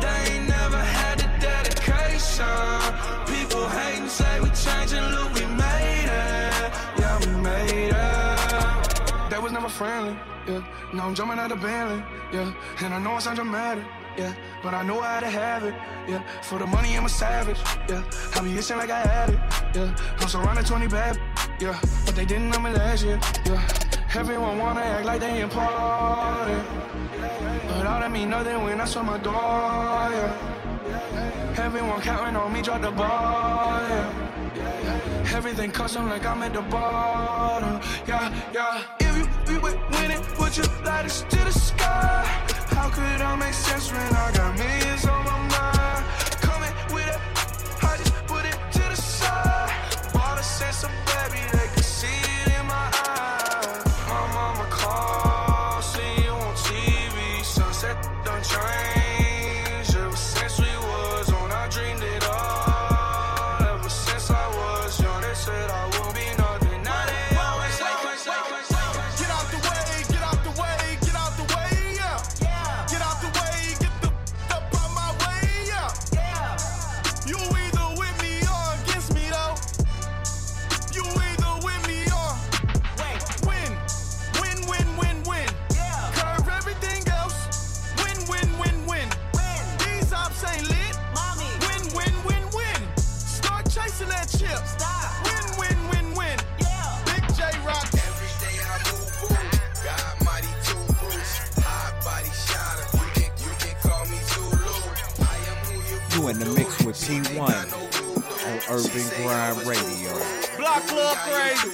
They 0.01 0.19
ain't 0.33 0.49
never 0.49 0.81
had 0.81 1.19
the 1.19 1.29
dedication. 1.39 2.45
People 3.31 3.65
hate 3.69 3.99
and 4.01 4.09
say 4.09 4.39
we 4.41 4.49
changing, 4.49 5.05
look, 5.13 5.31
we 5.35 5.45
made 5.45 6.09
it. 6.09 6.71
Yeah, 6.99 7.19
we 7.19 7.27
made 7.41 7.93
it. 7.93 9.29
That 9.29 9.39
was 9.41 9.51
never 9.51 9.69
friendly, 9.69 10.17
yeah. 10.47 10.63
Now 10.93 11.07
I'm 11.07 11.15
jumping 11.15 11.37
out 11.37 11.51
of 11.51 11.61
Bentley, 11.61 12.03
yeah. 12.33 12.53
And 12.81 12.93
I 12.93 12.99
know 12.99 13.13
I 13.13 13.19
sound 13.19 13.37
dramatic, 13.37 13.85
yeah. 14.17 14.33
But 14.63 14.73
I 14.73 14.83
know 14.83 15.01
how 15.01 15.19
to 15.19 15.27
have 15.27 15.63
it, 15.63 15.75
yeah. 16.07 16.21
For 16.41 16.59
the 16.59 16.65
money, 16.65 16.97
I'm 16.97 17.05
a 17.05 17.09
savage, 17.09 17.59
yeah. 17.89 18.03
I 18.35 18.41
be 18.41 18.57
itching 18.57 18.77
like 18.77 18.89
I 18.89 19.01
had 19.01 19.29
it, 19.29 19.39
yeah. 19.75 19.95
I'm 20.19 20.27
surrounded 20.27 20.65
20 20.65 20.87
bad, 20.87 21.19
yeah. 21.59 21.79
But 22.05 22.15
they 22.15 22.25
didn't 22.25 22.49
know 22.49 22.59
me 22.59 22.71
last 22.71 23.03
year, 23.03 23.19
yeah. 23.45 23.67
Everyone 24.15 24.57
wanna 24.57 24.81
act 24.81 25.05
like 25.05 25.19
they 25.19 25.41
important. 25.41 26.65
But 27.67 27.85
all 27.85 27.99
that 27.99 28.11
mean 28.11 28.29
nothing 28.29 28.63
when 28.63 28.81
I 28.81 28.85
saw 28.85 29.03
my 29.03 29.17
door, 29.17 29.33
yeah. 29.33 30.53
Everyone 31.57 32.01
counting 32.01 32.35
on 32.35 32.51
me, 32.53 32.61
drop 32.61 32.81
the 32.81 32.91
ball, 32.91 33.81
yeah. 33.89 35.33
Everything 35.35 35.71
custom 35.71 36.09
like 36.09 36.25
I'm 36.25 36.41
at 36.41 36.53
the 36.53 36.61
bottom, 36.61 37.79
yeah, 38.07 38.33
yeah. 38.53 38.83
If 38.99 39.17
you 39.17 39.25
be 39.45 39.59
winning, 39.61 40.23
put 40.35 40.57
your 40.57 40.65
lighters 40.83 41.23
to 41.29 41.37
the 41.37 41.51
sky. 41.51 42.56
How 42.77 42.89
could 42.89 43.21
I 43.21 43.35
make 43.35 43.55
sense 43.55 43.91
when 43.91 44.13
I 44.13 44.31
got 44.33 44.55
millions 44.55 45.03
on 45.07 45.25
my 45.25 45.37
mind? 45.49 45.96
T1 107.07 107.39
on 107.39 108.59
Urban 108.69 109.23
Grind 109.23 109.65
Radio. 109.65 110.11
Block 110.57 110.85
Club 110.87 111.17
Crazy. 111.19 111.71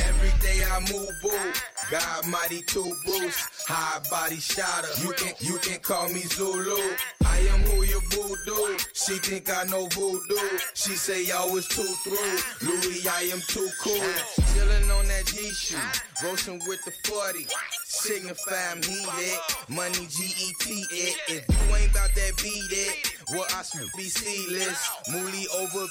Every 0.00 0.32
day 0.40 0.64
I 0.64 0.80
move, 0.90 1.10
boo. 1.20 1.52
God 1.90 2.26
mighty 2.26 2.62
two 2.62 2.90
boosts. 3.04 3.55
High 3.68 4.00
body 4.10 4.36
shotter. 4.38 4.88
You 5.02 5.12
can 5.12 5.34
you 5.40 5.58
can 5.58 5.80
call 5.80 6.08
me 6.08 6.20
Zulu. 6.20 6.76
I 7.24 7.38
am 7.50 7.60
who 7.68 7.82
you 7.82 8.00
boo 8.10 8.36
do. 8.46 8.76
She 8.92 9.18
think 9.18 9.50
I 9.50 9.64
know 9.64 9.86
voodoo. 9.86 10.58
She 10.74 10.92
say 10.92 11.24
y'all 11.24 11.52
was 11.52 11.66
too 11.68 11.82
through. 12.04 12.38
Louis, 12.62 13.06
I 13.08 13.28
am 13.32 13.40
too 13.48 13.68
cool. 13.82 14.10
Chillin' 14.54 14.98
on 14.98 15.08
that 15.08 15.26
G 15.26 15.50
shoe. 15.50 15.76
Roasting 16.24 16.62
with 16.66 16.82
the 16.84 16.92
40. 17.04 17.46
Signify 17.84 18.70
I'm 18.70 18.82
heated. 18.82 19.38
Money 19.68 20.06
G-E-T 20.08 20.86
it. 20.90 21.16
If 21.28 21.44
you 21.48 21.76
ain't 21.76 21.90
about 21.90 22.14
that 22.14 22.32
beat 22.42 22.70
it. 22.70 23.12
Well, 23.32 23.44
I 23.54 23.62
should 23.62 23.90
be 23.96 24.04
seedless. 24.04 24.90
Mooly 25.10 25.44
over. 25.58 25.86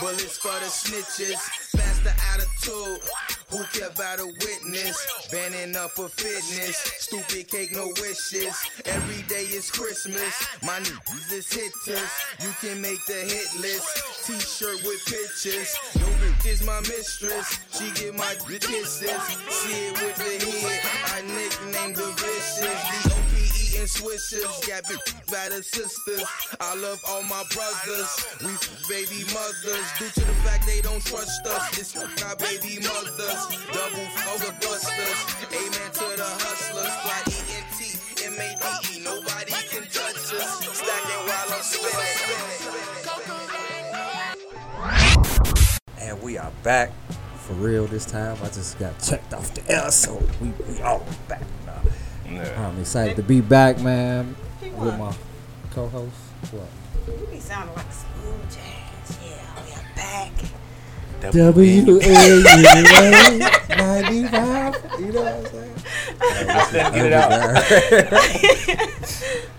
Bullets 0.00 0.38
for 0.38 0.58
the 0.58 0.70
snitches. 0.70 1.38
Faster 1.76 2.14
attitude. 2.32 3.00
Who 3.50 3.64
care 3.72 3.88
about 3.88 4.20
a 4.20 4.26
witness? 4.26 5.28
Banning 5.30 5.76
up 5.76 5.90
for 5.92 6.08
fitness. 6.08 6.69
Stupid 6.76 7.48
cake, 7.48 7.72
no 7.72 7.86
wishes. 8.00 8.54
Every 8.84 9.22
day 9.28 9.44
is 9.44 9.70
Christmas. 9.70 10.46
My 10.62 10.78
niggas 10.78 11.32
is 11.32 11.52
hitters. 11.52 12.10
You 12.40 12.50
can 12.60 12.80
make 12.80 13.04
the 13.06 13.14
hit 13.14 13.60
list. 13.60 14.26
T-shirt 14.26 14.82
with 14.84 15.04
pictures. 15.06 15.74
Yo, 15.94 16.06
bitch 16.20 16.46
is 16.46 16.64
my 16.64 16.80
mistress. 16.80 17.58
She 17.72 17.90
get 17.92 18.14
my 18.14 18.34
kisses. 18.46 19.10
See 19.48 19.88
it 19.88 20.00
with 20.00 20.16
the 20.16 20.44
head. 20.46 20.80
I 21.06 21.22
nicknamed 21.22 21.96
the 21.96 22.12
vicious. 22.16 22.80
D-O-P-E 23.04 23.60
eating 23.70 23.86
swishers. 23.86 24.66
Got 24.66 24.84
by 25.30 25.48
the 25.48 25.62
sisters. 25.62 26.24
I 26.60 26.74
love 26.76 27.00
all 27.08 27.22
my 27.22 27.42
brothers. 27.54 28.26
We 28.40 28.52
baby 28.88 29.24
mothers. 29.32 29.86
Due 29.98 30.08
to 30.08 30.20
the 30.20 30.34
fact 30.44 30.66
they 30.66 30.80
don't 30.80 31.04
trust 31.04 31.46
us. 31.46 31.76
This 31.76 31.96
our 31.96 32.36
baby 32.36 32.78
mothers. 32.82 33.42
Double 33.72 34.08
over 34.34 34.52
busters. 34.60 35.18
Amen 35.52 35.90
to 35.92 36.06
the 36.16 36.39
are 46.40 46.52
back 46.62 46.90
for 47.36 47.52
real 47.54 47.86
this 47.86 48.04
time. 48.06 48.36
I 48.42 48.46
just 48.46 48.78
got 48.78 48.98
checked 49.00 49.34
off 49.34 49.52
the 49.54 49.62
air, 49.70 49.90
so 49.90 50.22
we, 50.40 50.52
we 50.68 50.80
all 50.82 51.04
back 51.28 51.42
now. 51.66 51.82
I'm 52.56 52.78
excited 52.80 53.16
to 53.16 53.22
be 53.22 53.40
back, 53.40 53.80
man, 53.80 54.36
with 54.60 54.98
my 54.98 55.14
co-host. 55.72 56.14
What? 56.52 56.68
You 57.06 57.26
be 57.26 57.38
sounding 57.40 57.74
like 57.74 57.92
smooth 57.92 58.44
jazz. 58.44 59.18
Yeah, 59.22 59.64
we 59.64 59.72
are 59.72 59.84
back. 59.96 60.32
W 61.32 61.42
A 61.44 61.64
U 61.84 62.00
A 62.02 62.04
ninety 63.76 64.22
five. 64.28 64.74
You 64.98 65.12
know 65.12 65.22
what 65.22 65.34
I'm 65.34 65.46
saying? 65.46 65.59
Get 66.20 66.94
it 67.06 67.12
out. 67.12 68.90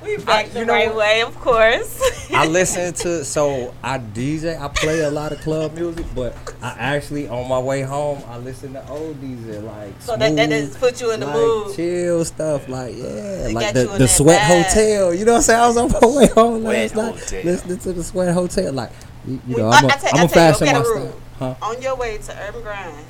We 0.03 0.17
back 0.17 0.49
the 0.49 0.59
you 0.59 0.65
know 0.65 0.73
right 0.73 0.93
way, 0.93 1.21
of 1.21 1.39
course. 1.39 2.01
I 2.33 2.45
listen 2.59 2.91
to 2.95 3.23
so 3.23 3.73
I 3.83 3.97
DJ. 3.99 4.59
I 4.59 4.67
play 4.67 5.01
a 5.01 5.11
lot 5.11 5.31
of 5.31 5.39
club 5.41 5.73
music, 5.75 6.05
but 6.15 6.35
I 6.61 6.69
actually 6.77 7.29
on 7.29 7.47
my 7.47 7.59
way 7.59 7.81
home 7.83 8.21
I 8.27 8.37
listen 8.37 8.73
to 8.73 8.85
old 8.89 9.21
DJ 9.21 9.63
like 9.63 9.93
So 10.01 10.17
that- 10.17 10.35
that 10.35 10.47
smooth, 10.49 10.67
just 10.67 10.79
put 10.79 10.99
you 11.01 11.11
in 11.11 11.19
the 11.21 11.27
like, 11.27 11.35
mood. 11.35 11.75
chill 11.75 12.25
stuff 12.25 12.67
like 12.67 12.95
yeah, 12.97 13.47
It 13.47 13.53
like 13.53 13.73
the, 13.73 13.85
the 13.85 14.07
Sweat 14.07 14.41
vibe. 14.41 14.63
Hotel. 14.63 15.13
You 15.13 15.23
know 15.25 15.33
what 15.33 15.37
I'm 15.37 15.43
saying? 15.43 15.59
I 15.61 15.67
was 15.67 15.77
on 15.77 15.91
my 15.91 16.17
way 16.17 16.27
home 16.27 16.63
last 16.63 16.95
night 16.95 17.13
Hotel. 17.19 17.43
listening 17.43 17.77
to 17.79 17.93
the 17.93 18.03
Sweat 18.03 18.33
Hotel. 18.33 18.73
Like 18.73 18.91
you, 19.27 19.39
you 19.47 19.57
know, 19.57 19.69
I- 19.69 19.77
I'm 19.77 19.85
a, 19.85 19.87
I 19.87 19.91
tell- 19.91 20.09
I'm 20.15 20.19
I 20.19 20.23
a 20.23 20.27
tell 20.27 20.47
you, 20.49 20.55
okay, 20.55 20.65
my 20.65 20.79
the 20.79 20.89
rule. 20.89 21.07
style. 21.37 21.55
Huh? 21.59 21.67
On 21.67 21.81
your 21.81 21.95
way 21.95 22.17
to 22.17 22.37
Urban 22.49 22.61
Grind 22.63 23.05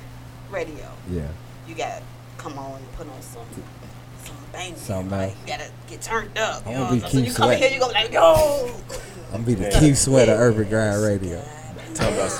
Radio, 0.50 0.88
Yeah. 1.10 1.22
you 1.66 1.74
gotta 1.74 2.02
come 2.42 2.58
on 2.58 2.76
and 2.76 2.92
put 2.92 3.06
on 3.08 3.22
some 3.22 3.42
some 4.24 4.36
banging. 4.52 4.76
Some, 4.76 5.10
like, 5.10 5.30
uh, 5.30 5.34
you 5.42 5.46
gotta 5.46 5.70
get 5.88 6.02
turned 6.02 6.36
up. 6.38 6.64
You 6.66 6.72
I'm 6.72 6.78
know 6.78 6.86
gonna 6.88 7.00
be 7.00 7.04
I'm 7.04 7.10
saying? 7.10 7.24
So 7.24 7.30
you 7.30 7.34
come 7.34 7.50
in 7.52 7.58
Sweat. 7.58 7.70
here, 7.70 7.70
you 7.70 7.80
go 7.80 7.88
like, 7.88 8.12
yo. 8.12 8.70
I'm 9.32 9.44
gonna 9.44 9.44
be 9.44 9.54
the 9.54 9.70
Keith 9.78 9.98
Sweat 9.98 10.28
of 10.28 10.38
Urban 10.38 10.68
Grind 10.68 11.02
Radio. 11.02 11.42
Talk 11.94 12.12
about 12.12 12.38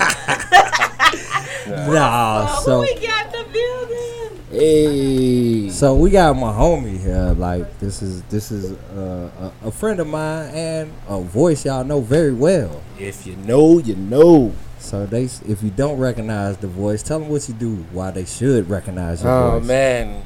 Nah, 1.67 2.45
Oh, 2.49 2.61
so 2.65 2.81
who 2.81 2.81
we 2.81 3.07
got 3.07 3.25
in 3.27 3.31
the 3.31 3.49
building? 3.51 4.39
Hey. 4.51 5.69
So 5.69 5.95
we 5.95 6.09
got 6.11 6.35
my 6.35 6.51
homie 6.51 6.99
here. 6.99 7.33
Like 7.37 7.79
this 7.79 8.01
is 8.01 8.21
this 8.23 8.51
is 8.51 8.71
uh, 8.95 9.51
a, 9.63 9.67
a 9.67 9.71
friend 9.71 9.99
of 9.99 10.07
mine 10.07 10.49
and 10.53 10.91
a 11.07 11.19
voice 11.21 11.65
y'all 11.65 11.83
know 11.83 12.01
very 12.01 12.33
well. 12.33 12.81
If 12.99 13.25
you 13.25 13.35
know, 13.37 13.77
you 13.79 13.95
know. 13.95 14.53
So 14.79 15.05
they, 15.05 15.23
if 15.23 15.63
you 15.63 15.69
don't 15.69 15.97
recognize 15.97 16.57
the 16.57 16.67
voice, 16.67 17.01
tell 17.03 17.19
them 17.19 17.29
what 17.29 17.47
you 17.47 17.53
do. 17.55 17.75
Why 17.93 18.11
they 18.11 18.25
should 18.25 18.69
recognize 18.69 19.23
your 19.23 19.31
Oh 19.31 19.59
voice. 19.59 19.67
man, 19.67 20.23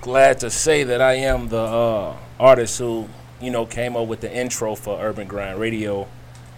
glad 0.00 0.38
to 0.40 0.50
say 0.50 0.84
that 0.84 1.00
I 1.00 1.14
am 1.14 1.48
the 1.48 1.58
uh, 1.58 2.16
artist 2.38 2.78
who 2.78 3.08
you 3.40 3.50
know 3.50 3.66
came 3.66 3.96
up 3.96 4.06
with 4.06 4.20
the 4.20 4.32
intro 4.34 4.76
for 4.76 5.00
Urban 5.02 5.26
Grind 5.26 5.58
Radio. 5.58 6.06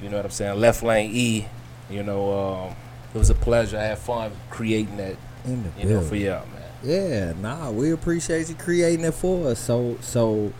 You 0.03 0.11
know 0.11 0.17
what 0.19 0.27
I'm 0.27 0.31
saying? 0.31 0.61
Left 0.61 0.83
Lane 0.83 1.11
E. 1.15 1.47
You 1.91 2.03
know, 2.03 2.39
um, 2.69 2.77
it 3.15 3.19
was 3.19 3.31
a 3.31 3.35
pleasure. 3.35 3.79
I 3.79 3.85
had 3.85 3.99
fun 3.99 4.33
creating 4.51 4.97
that. 4.99 5.17
In 5.45 5.63
the 5.63 5.71
You 5.81 5.89
know, 5.95 6.01
for 6.03 6.17
y'all, 6.17 6.45
man. 6.47 6.63
Yeah, 6.83 7.33
nah, 7.41 7.71
we 7.71 7.93
appreciate 7.93 8.49
you 8.49 8.55
creating 8.55 9.05
it 9.05 9.15
for 9.15 9.49
us. 9.49 9.59
So, 9.59 9.97
so 10.01 10.53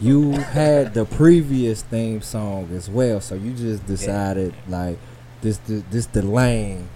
you 0.00 0.32
had 0.32 0.94
the 0.94 1.04
previous 1.04 1.82
theme 1.82 2.22
song 2.22 2.68
as 2.74 2.90
well. 2.90 3.20
So 3.20 3.34
you 3.36 3.52
just 3.52 3.86
decided 3.86 4.54
like 4.68 4.98
this, 5.42 5.58
the, 5.58 5.84
this 5.90 6.06
the 6.06 6.22
lane 6.22 6.88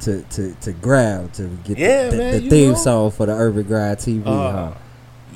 to 0.00 0.22
to 0.22 0.54
to 0.62 0.72
grab 0.72 1.32
to 1.34 1.48
get 1.64 1.78
Yeah, 1.78 2.04
the, 2.06 2.10
the, 2.10 2.16
man, 2.16 2.42
the 2.42 2.50
theme 2.50 2.70
know. 2.72 2.76
song 2.76 3.10
for 3.10 3.26
the 3.26 3.32
Urban 3.32 3.62
Grind 3.64 3.98
TV. 3.98 4.26
Uh, 4.26 4.52
huh? 4.52 4.72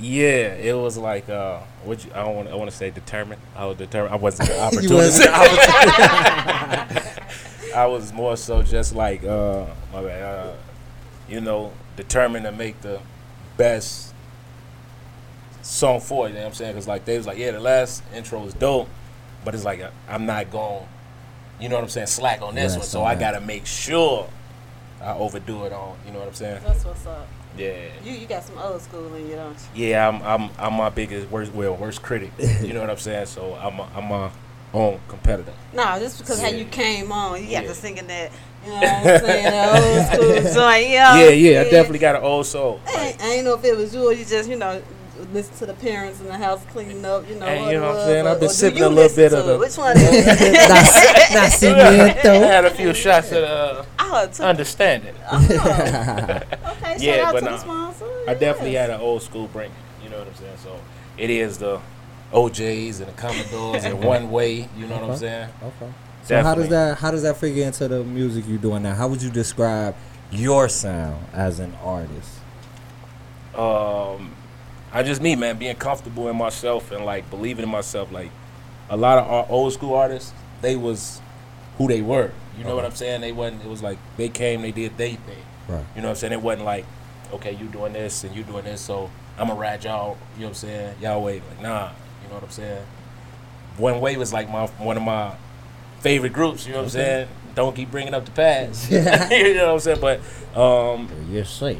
Yeah, 0.01 0.55
it 0.55 0.77
was 0.77 0.99
like 0.99 1.29
uh, 1.29 1.61
what 1.85 2.05
you, 2.05 2.11
I 2.15 2.25
don't 2.25 2.35
want 2.37 2.49
I 2.49 2.55
want 2.57 2.71
to 2.71 2.77
say 2.77 2.91
determined. 2.91 3.41
I 3.57 3.67
was 3.67 3.77
determined. 3.77 4.13
I 4.15 4.17
wasn't 4.17 4.49
the 4.51 4.55
You 4.83 4.99
opportunity. 4.99 5.25
wasn't 7.75 7.85
I 7.85 7.87
was 7.87 8.13
more 8.13 8.37
so 8.37 8.63
just 8.63 8.95
like 8.95 9.25
uh, 9.25 9.67
my 9.93 10.03
bad, 10.03 10.23
uh, 10.23 10.53
you 11.29 11.41
know, 11.41 11.73
determined 11.97 12.45
to 12.45 12.53
make 12.53 12.81
the 12.81 13.01
best 13.57 14.15
song 15.63 16.01
for 16.01 16.27
it. 16.27 16.31
You 16.31 16.35
know 16.35 16.41
what 16.43 16.47
I'm 16.49 16.55
saying? 16.55 16.73
Because 16.73 16.89
like 16.89 17.05
they 17.05 17.17
was 17.17 17.27
like, 17.27 17.39
yeah, 17.39 17.51
the 17.51 17.61
last 17.61 18.03
intro 18.15 18.41
was 18.41 18.55
dope, 18.55 18.89
but 19.45 19.55
it's 19.55 19.65
like 19.65 19.83
I'm 20.09 20.27
not 20.27 20.51
going, 20.51 20.87
you 21.61 21.69
know 21.69 21.77
what 21.77 21.85
I'm 21.85 21.91
saying, 21.91 22.07
slack 22.07 22.43
on 22.43 22.55
this 22.55 22.73
Rest 22.73 22.79
one. 22.79 22.87
So 22.87 23.03
on 23.03 23.09
I 23.09 23.15
gotta 23.15 23.41
make 23.41 23.67
sure 23.67 24.29
I 25.01 25.15
overdo 25.15 25.65
it 25.65 25.73
on. 25.73 25.97
You 26.07 26.13
know 26.13 26.21
what 26.21 26.29
I'm 26.29 26.35
saying? 26.35 26.61
That's 26.65 26.85
what's 26.85 27.07
up. 27.07 27.27
Yeah. 27.57 27.87
You 28.05 28.13
you 28.13 28.27
got 28.27 28.43
some 28.43 28.59
old 28.59 28.81
school 28.81 29.15
in 29.15 29.29
you, 29.29 29.37
don't 29.37 29.57
you? 29.75 29.87
Yeah, 29.87 30.09
I'm 30.09 30.23
I'm 30.23 30.51
I'm 30.59 30.75
my 30.75 30.91
biggest 30.91 31.31
worst 31.31 31.53
well 31.53 31.77
worst 31.77 32.03
critic. 32.03 32.33
You 32.63 32.73
know 32.73 32.81
what 32.81 32.91
I'm 32.91 32.99
saying? 32.99 33.27
So 33.27 33.55
I'm 33.55 33.79
a, 33.79 33.89
I'm 33.95 34.09
my 34.09 34.31
own 34.75 35.01
competitor. 35.09 35.53
No, 35.73 35.99
just 35.99 36.19
because 36.19 36.41
how 36.43 36.49
you 36.49 36.65
came 36.67 37.11
on, 37.13 37.37
you 37.43 37.51
got 37.53 37.63
Yeah. 37.63 37.69
to 37.69 37.75
singing 37.75 38.07
that. 38.09 38.31
You 38.65 38.71
know 38.71 38.77
what 38.77 38.89
I'm 38.89 39.03
saying? 39.21 39.45
That 39.45 39.75
old 39.83 40.07
school 40.07 40.53
joint. 40.55 40.87
You 40.89 40.95
know 40.99 41.15
yeah, 41.17 41.29
yeah, 41.29 41.61
I 41.61 41.65
definitely 41.65 41.99
got 42.01 42.17
an 42.17 42.23
old 42.23 42.47
soul. 42.47 42.81
I 42.87 43.09
ain't, 43.09 43.23
I 43.23 43.27
ain't 43.35 43.45
know 43.45 43.55
if 43.55 43.65
it 43.65 43.77
was 43.77 43.95
you 43.95 44.07
or 44.09 44.13
you 44.13 44.25
just, 44.25 44.49
you 44.49 44.57
know, 44.57 44.83
listen 45.33 45.55
to 45.59 45.67
the 45.67 45.75
parents 45.75 46.21
in 46.21 46.27
the 46.27 46.37
house 46.37 46.63
cleaning 46.71 47.05
up, 47.05 47.29
you 47.29 47.37
know. 47.37 47.47
Hey, 47.47 47.61
what 47.63 47.73
you 47.73 47.79
know 47.81 47.89
what 47.91 47.97
I'm 48.01 48.07
saying? 48.07 48.27
I've 48.27 48.41
been 48.41 48.49
or 48.49 48.53
sipping 48.53 48.79
you 48.79 48.87
a 48.87 48.89
little 48.89 49.15
bit 49.17 49.33
of 49.33 49.45
it? 49.45 49.53
the- 49.53 49.59
Which 49.59 49.77
one 49.77 49.97
is 49.99 50.03
it? 50.03 51.31
Nacimiento. 51.31 52.25
I 52.27 52.47
had 52.47 52.65
a 52.65 52.71
few 52.71 52.95
shots 52.95 53.33
at 53.33 53.45
uh, 53.45 53.85
Oh, 53.99 54.27
took- 54.33 54.41
understanding. 54.47 55.15
Okay, 55.33 55.57
shout 55.59 57.01
Yeah, 57.01 57.25
out 57.27 57.33
but 57.35 57.39
to 57.41 57.45
the 57.45 57.51
nah, 57.51 57.57
sponsor. 57.59 58.07
I 58.29 58.35
definitely 58.35 58.75
had 58.75 58.91
an 58.91 59.01
old 59.01 59.23
school 59.23 59.47
bringing. 59.49 59.77
You 60.03 60.09
know 60.11 60.19
what 60.19 60.29
I'm 60.29 60.35
saying? 60.35 60.57
So 60.63 60.79
it 61.19 61.31
is 61.31 61.59
the 61.59 61.81
O'Jays 62.35 63.01
and 63.01 63.09
the 63.09 63.13
Commodores 63.15 63.85
and 63.85 64.03
one 64.05 64.31
way. 64.31 64.69
You 64.77 64.87
know 64.87 64.97
what 64.97 65.11
I'm 65.11 65.17
saying? 65.17 65.49
Okay. 65.63 65.93
So 66.25 66.43
how 66.43 66.55
does 66.55 66.69
that 66.71 66.99
how 66.99 67.11
does 67.11 67.23
that 67.23 67.37
figure 67.37 67.65
into 67.65 67.87
the 67.87 68.03
music 68.03 68.45
you're 68.49 68.59
doing 68.59 68.83
now? 68.83 68.95
How 68.95 69.09
would 69.09 69.23
you 69.23 69.31
describe 69.31 69.95
your 70.31 70.69
sound 70.69 71.25
as 71.33 71.61
an 71.61 71.75
artist? 71.83 72.41
um, 73.55 74.35
I 74.93 75.03
just 75.03 75.23
me 75.23 75.37
man 75.37 75.59
being 75.59 75.77
comfortable 75.77 76.29
in 76.29 76.37
myself 76.37 76.91
and 76.91 77.05
like 77.05 77.29
believing 77.31 77.65
in 77.65 77.71
myself. 77.71 78.11
Like 78.13 78.31
a 78.91 78.97
lot 78.97 79.19
of 79.19 79.31
our 79.31 79.47
old 79.49 79.73
school 79.73 79.95
artists, 79.95 80.33
they 80.61 80.77
was 80.77 81.21
who 81.79 81.89
they 81.89 82.01
were. 82.01 82.33
You 82.59 82.65
know 82.65 82.77
what 82.77 82.85
I'm 82.85 82.95
saying? 82.95 83.21
They 83.21 83.33
wasn't. 83.33 83.65
It 83.65 83.69
was 83.69 83.83
like 83.83 83.99
they 84.17 84.29
came, 84.29 84.63
they 84.63 84.71
did 84.73 84.97
they 84.97 85.15
thing. 85.15 85.43
Right. 85.69 85.85
You 85.97 86.03
know 86.03 86.09
what 86.09 86.11
I'm 86.11 86.17
saying? 86.17 86.33
It 86.33 86.43
wasn't 86.43 86.65
like, 86.65 86.85
okay, 87.33 87.53
you 87.53 87.67
doing 87.67 87.93
this 87.93 88.25
and 88.25 88.35
you 88.35 88.45
doing 88.45 88.65
this, 88.65 88.81
so 88.81 89.11
I'm 89.39 89.49
gonna 89.49 89.59
ride 89.59 89.85
y'all. 89.85 90.17
You 90.35 90.43
know 90.43 90.47
what 90.47 90.49
I'm 90.51 90.55
saying? 90.55 90.97
Y'all 91.01 91.23
wait. 91.23 91.43
Like 91.49 91.63
nah. 91.63 91.91
You 92.35 92.41
know 92.41 92.47
what 92.47 92.51
I'm 92.51 92.65
saying? 92.65 92.87
One 93.77 94.01
Way 94.01 94.17
was 94.17 94.33
like 94.33 94.51
my 94.51 94.67
one 94.67 94.97
of 94.97 95.05
my 95.05 95.35
favorite 96.01 96.33
groups. 96.33 96.67
You 96.67 96.73
know 96.73 96.79
what 96.79 96.85
I'm 96.87 96.91
saying? 96.91 97.29
Don't 97.55 97.77
keep 97.77 97.93
bringing 97.93 98.13
up 98.13 98.25
the 98.25 98.33
past. 98.33 98.91
you 98.91 99.01
know 99.55 99.67
what 99.67 99.75
I'm 99.75 99.79
saying? 99.79 100.01
But 100.01 100.59
um, 100.59 101.09
yes, 101.31 101.51
say. 101.51 101.79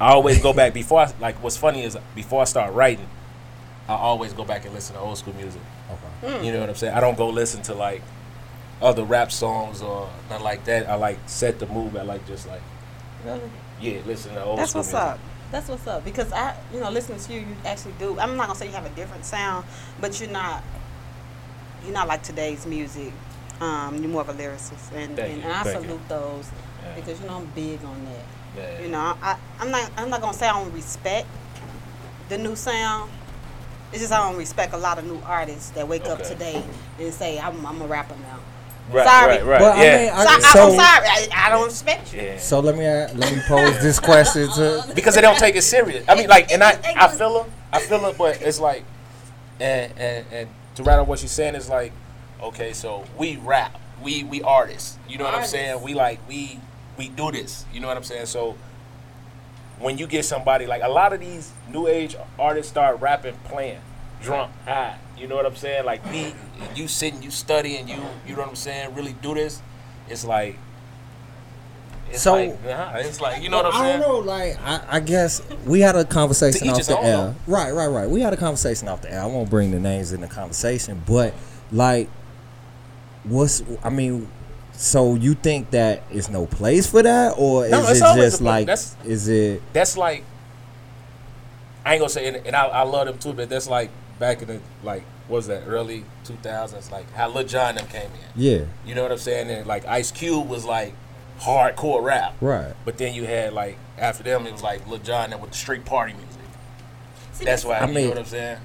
I 0.00 0.12
always 0.12 0.42
go 0.42 0.54
back 0.54 0.72
before. 0.72 1.00
I, 1.00 1.12
like 1.20 1.42
what's 1.42 1.58
funny 1.58 1.82
is 1.84 1.98
before 2.14 2.40
I 2.40 2.44
start 2.44 2.72
writing, 2.72 3.06
I 3.88 3.92
always 3.94 4.32
go 4.32 4.42
back 4.42 4.64
and 4.64 4.72
listen 4.72 4.94
to 4.96 5.02
old 5.02 5.18
school 5.18 5.34
music. 5.34 5.60
Okay. 6.24 6.46
You 6.46 6.52
know 6.52 6.60
what 6.60 6.70
I'm 6.70 6.74
saying? 6.76 6.94
I 6.94 7.00
don't 7.00 7.18
go 7.18 7.28
listen 7.28 7.60
to 7.64 7.74
like 7.74 8.00
other 8.80 9.04
rap 9.04 9.30
songs 9.30 9.82
or 9.82 10.08
nothing 10.30 10.44
like 10.44 10.64
that. 10.64 10.88
I 10.88 10.94
like 10.94 11.18
set 11.26 11.58
the 11.58 11.66
mood. 11.66 11.94
I 11.94 12.02
like 12.02 12.26
just 12.26 12.48
like 12.48 12.62
Really? 13.26 13.42
yeah, 13.82 13.98
listen 14.06 14.32
to 14.32 14.42
old 14.44 14.58
That's 14.60 14.70
school 14.70 14.80
what's 14.80 14.92
music. 14.94 15.08
up. 15.10 15.18
That's 15.50 15.68
what's 15.68 15.86
up. 15.86 16.04
Because 16.04 16.32
I, 16.32 16.56
you 16.72 16.80
know, 16.80 16.90
listening 16.90 17.18
to 17.18 17.32
you, 17.32 17.40
you 17.40 17.56
actually 17.64 17.94
do. 17.98 18.18
I'm 18.18 18.36
not 18.36 18.46
gonna 18.46 18.58
say 18.58 18.66
you 18.66 18.72
have 18.72 18.86
a 18.86 18.90
different 18.90 19.24
sound, 19.24 19.64
but 20.00 20.20
you're 20.20 20.30
not. 20.30 20.62
You're 21.84 21.92
not 21.94 22.08
like 22.08 22.22
today's 22.22 22.66
music. 22.66 23.12
Um, 23.60 23.96
you're 23.98 24.10
more 24.10 24.22
of 24.22 24.28
a 24.28 24.34
lyricist, 24.34 24.92
and, 24.94 25.18
and, 25.18 25.42
and 25.42 25.52
I 25.52 25.62
thank 25.62 25.76
you. 25.82 25.82
salute 25.82 26.08
those 26.08 26.50
Yeah. 26.82 26.94
because 26.94 27.20
you 27.20 27.26
know 27.26 27.36
I'm 27.38 27.46
big 27.46 27.82
on 27.84 28.04
that. 28.06 28.24
Yeah. 28.56 28.82
You 28.82 28.88
know, 28.88 29.16
I, 29.22 29.36
I'm 29.58 29.70
not. 29.70 29.90
I'm 29.96 30.08
not 30.10 30.20
gonna 30.20 30.34
say 30.36 30.48
I 30.48 30.52
don't 30.52 30.72
respect 30.72 31.26
the 32.28 32.38
new 32.38 32.54
sound. 32.56 33.10
It's 33.92 34.00
just 34.00 34.12
I 34.12 34.18
don't 34.18 34.38
respect 34.38 34.72
a 34.72 34.76
lot 34.76 34.98
of 34.98 35.04
new 35.04 35.20
artists 35.26 35.70
that 35.70 35.88
wake 35.88 36.06
up 36.06 36.22
today 36.22 36.62
and 36.98 37.12
say 37.12 37.40
I'm, 37.40 37.66
I'm 37.66 37.82
a 37.82 37.86
rapper 37.86 38.14
now. 38.16 38.38
Right, 38.92 39.06
sorry. 39.06 39.32
right, 39.36 39.44
right. 39.46 39.60
Well, 39.60 39.72
I 39.78 39.84
yeah. 39.84 39.96
mean, 39.98 40.10
I- 40.14 40.24
So, 40.24 40.30
I, 40.30 40.40
so- 40.52 40.68
am 40.68 40.74
sorry. 40.74 41.06
I, 41.08 41.28
I 41.46 41.50
don't 41.50 41.64
respect 41.66 42.12
you. 42.14 42.20
yeah. 42.22 42.38
So 42.38 42.60
let 42.60 42.76
me 42.76 42.86
uh, 42.86 43.08
let 43.14 43.32
me 43.34 43.40
pose 43.46 43.80
this 43.82 43.98
question 44.00 44.48
to 44.52 44.84
because 44.94 45.14
they 45.14 45.20
don't 45.20 45.38
take 45.38 45.56
it 45.56 45.62
serious. 45.62 46.04
I 46.08 46.14
mean, 46.14 46.28
like, 46.28 46.50
and 46.52 46.62
I, 46.64 46.78
I 46.96 47.08
feel 47.08 47.44
her, 47.44 47.50
I 47.72 47.80
feel 47.80 48.04
it, 48.06 48.18
but 48.18 48.40
it's 48.42 48.58
like, 48.60 48.84
and 49.60 49.92
and 49.96 50.26
and 50.32 50.48
to 50.76 50.82
write 50.82 50.98
on 50.98 51.06
what 51.06 51.20
you're 51.22 51.28
saying 51.28 51.54
is 51.54 51.68
like, 51.68 51.92
okay, 52.42 52.72
so 52.72 53.04
we 53.18 53.36
rap, 53.36 53.78
we 54.02 54.24
we 54.24 54.42
artists, 54.42 54.98
you 55.08 55.18
know 55.18 55.24
what 55.24 55.34
I'm 55.34 55.46
saying? 55.46 55.82
We 55.82 55.94
like 55.94 56.18
we 56.28 56.58
we 56.98 57.08
do 57.08 57.30
this, 57.32 57.64
you 57.72 57.80
know 57.80 57.88
what 57.88 57.96
I'm 57.96 58.04
saying? 58.04 58.26
So 58.26 58.56
when 59.78 59.96
you 59.98 60.06
get 60.06 60.24
somebody 60.24 60.66
like 60.66 60.82
a 60.82 60.88
lot 60.88 61.12
of 61.12 61.20
these 61.20 61.52
new 61.70 61.86
age 61.86 62.16
artists 62.38 62.70
start 62.70 63.00
rapping, 63.00 63.34
playing, 63.44 63.80
drunk, 64.22 64.50
high. 64.64 64.96
You 65.16 65.26
know 65.28 65.36
what 65.36 65.46
I'm 65.46 65.56
saying? 65.56 65.84
Like 65.84 66.04
me, 66.10 66.34
you 66.74 66.88
sitting, 66.88 67.22
you 67.22 67.30
studying, 67.30 67.88
you 67.88 67.96
you 68.26 68.34
know 68.34 68.40
what 68.42 68.48
I'm 68.50 68.56
saying? 68.56 68.94
Really 68.94 69.14
do 69.22 69.34
this. 69.34 69.60
It's 70.08 70.24
like. 70.24 70.58
It's 72.10 72.22
So- 72.22 72.32
like, 72.34 72.64
nah, 72.64 72.96
it's 72.96 73.20
like 73.20 73.42
you 73.42 73.48
know 73.50 73.58
what 73.58 73.66
I'm 73.66 73.72
saying. 73.72 73.84
I 73.84 73.98
don't 74.04 74.26
know. 74.26 74.32
Like 74.32 74.58
I, 74.64 74.80
I 74.96 75.00
guess 75.00 75.42
we 75.64 75.80
had 75.80 75.94
a 75.94 76.04
conversation 76.04 76.68
off 76.68 76.84
the 76.86 76.98
air. 77.00 77.16
though. 77.16 77.34
Right, 77.46 77.70
right, 77.72 77.86
right. 77.86 78.08
We 78.10 78.20
had 78.20 78.32
a 78.32 78.36
conversation 78.36 78.88
off 78.88 79.02
the 79.02 79.12
air. 79.12 79.22
I 79.22 79.26
won't 79.26 79.48
bring 79.48 79.70
the 79.70 79.78
names 79.78 80.12
in 80.12 80.20
the 80.20 80.26
conversation, 80.26 81.02
but 81.06 81.34
like, 81.70 82.08
what's? 83.24 83.62
I 83.84 83.90
mean, 83.90 84.26
so 84.72 85.14
you 85.14 85.34
think 85.34 85.70
that 85.70 86.02
is 86.10 86.28
no 86.28 86.46
place 86.46 86.86
for 86.90 87.02
that, 87.02 87.34
or 87.38 87.64
is 87.66 87.72
it's 87.72 88.00
it 88.00 88.14
just 88.16 88.40
like? 88.40 88.66
That's- 88.66 88.96
is 89.04 89.28
it? 89.28 89.62
That's 89.72 89.96
like 89.96 90.24
I 91.84 91.92
ain't 91.94 92.00
gonna 92.00 92.10
say, 92.10 92.26
it, 92.26 92.42
and 92.46 92.56
I, 92.56 92.66
I 92.66 92.82
love 92.82 93.06
them 93.06 93.18
too, 93.18 93.32
but 93.34 93.48
that's 93.48 93.68
like 93.68 93.90
back 94.20 94.42
in 94.42 94.46
the 94.48 94.60
like 94.84 95.02
what 95.26 95.38
was 95.38 95.46
that 95.48 95.64
early 95.66 96.04
2000s, 96.24 96.90
like 96.92 97.10
how 97.14 97.28
Lil 97.28 97.44
Jon 97.46 97.74
them 97.74 97.86
came 97.88 98.02
in. 98.12 98.28
Yeah. 98.36 98.64
You 98.86 98.94
know 98.94 99.02
what 99.02 99.10
I'm 99.12 99.18
saying? 99.18 99.50
And 99.50 99.66
like 99.66 99.84
Ice 99.86 100.12
Cube 100.12 100.48
was 100.48 100.64
like 100.64 100.94
hardcore 101.40 102.02
rap, 102.02 102.34
Right. 102.40 102.74
But 102.84 102.98
then 102.98 103.14
you 103.14 103.24
had 103.24 103.52
like 103.52 103.76
after 103.98 104.22
them, 104.22 104.46
it 104.46 104.52
was 104.52 104.62
like 104.62 104.86
Lil 104.86 104.98
Jon 105.00 105.32
and 105.32 105.40
with 105.40 105.50
the 105.50 105.56
street 105.56 105.84
party 105.84 106.12
music. 106.12 106.28
See, 107.32 107.44
That's 107.44 107.64
why 107.64 107.78
I 107.78 107.86
you 107.86 107.94
mean- 107.94 108.04
know 108.04 108.10
what 108.10 108.18
I'm 108.18 108.24
saying. 108.26 108.58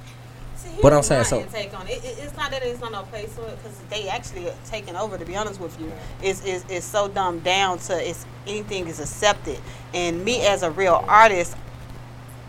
See, 0.57 0.69
But 0.81 0.93
I'm 0.93 1.03
saying 1.03 1.23
so- 1.25 1.43
Take 1.51 1.77
on 1.79 1.87
it. 1.87 2.03
It- 2.03 2.17
It's 2.19 2.35
not 2.35 2.49
that 2.51 2.63
it's 2.63 2.81
not 2.81 2.91
no 2.91 3.03
place 3.03 3.31
for 3.33 3.43
it 3.47 3.57
because 3.61 3.77
they 3.89 4.09
actually 4.09 4.49
are 4.49 4.55
taking 4.65 4.95
over. 4.95 5.17
To 5.17 5.23
be 5.25 5.35
honest 5.35 5.59
with 5.61 5.79
you, 5.79 5.91
it's, 6.21 6.43
it's 6.45 6.65
it's 6.69 6.85
so 6.85 7.07
dumbed 7.07 7.43
down 7.43 7.77
to 7.79 8.09
it's 8.09 8.25
anything 8.47 8.87
is 8.87 8.99
accepted. 8.99 9.59
And 9.93 10.25
me 10.25 10.45
as 10.45 10.63
a 10.63 10.71
real 10.71 11.05
artist, 11.07 11.55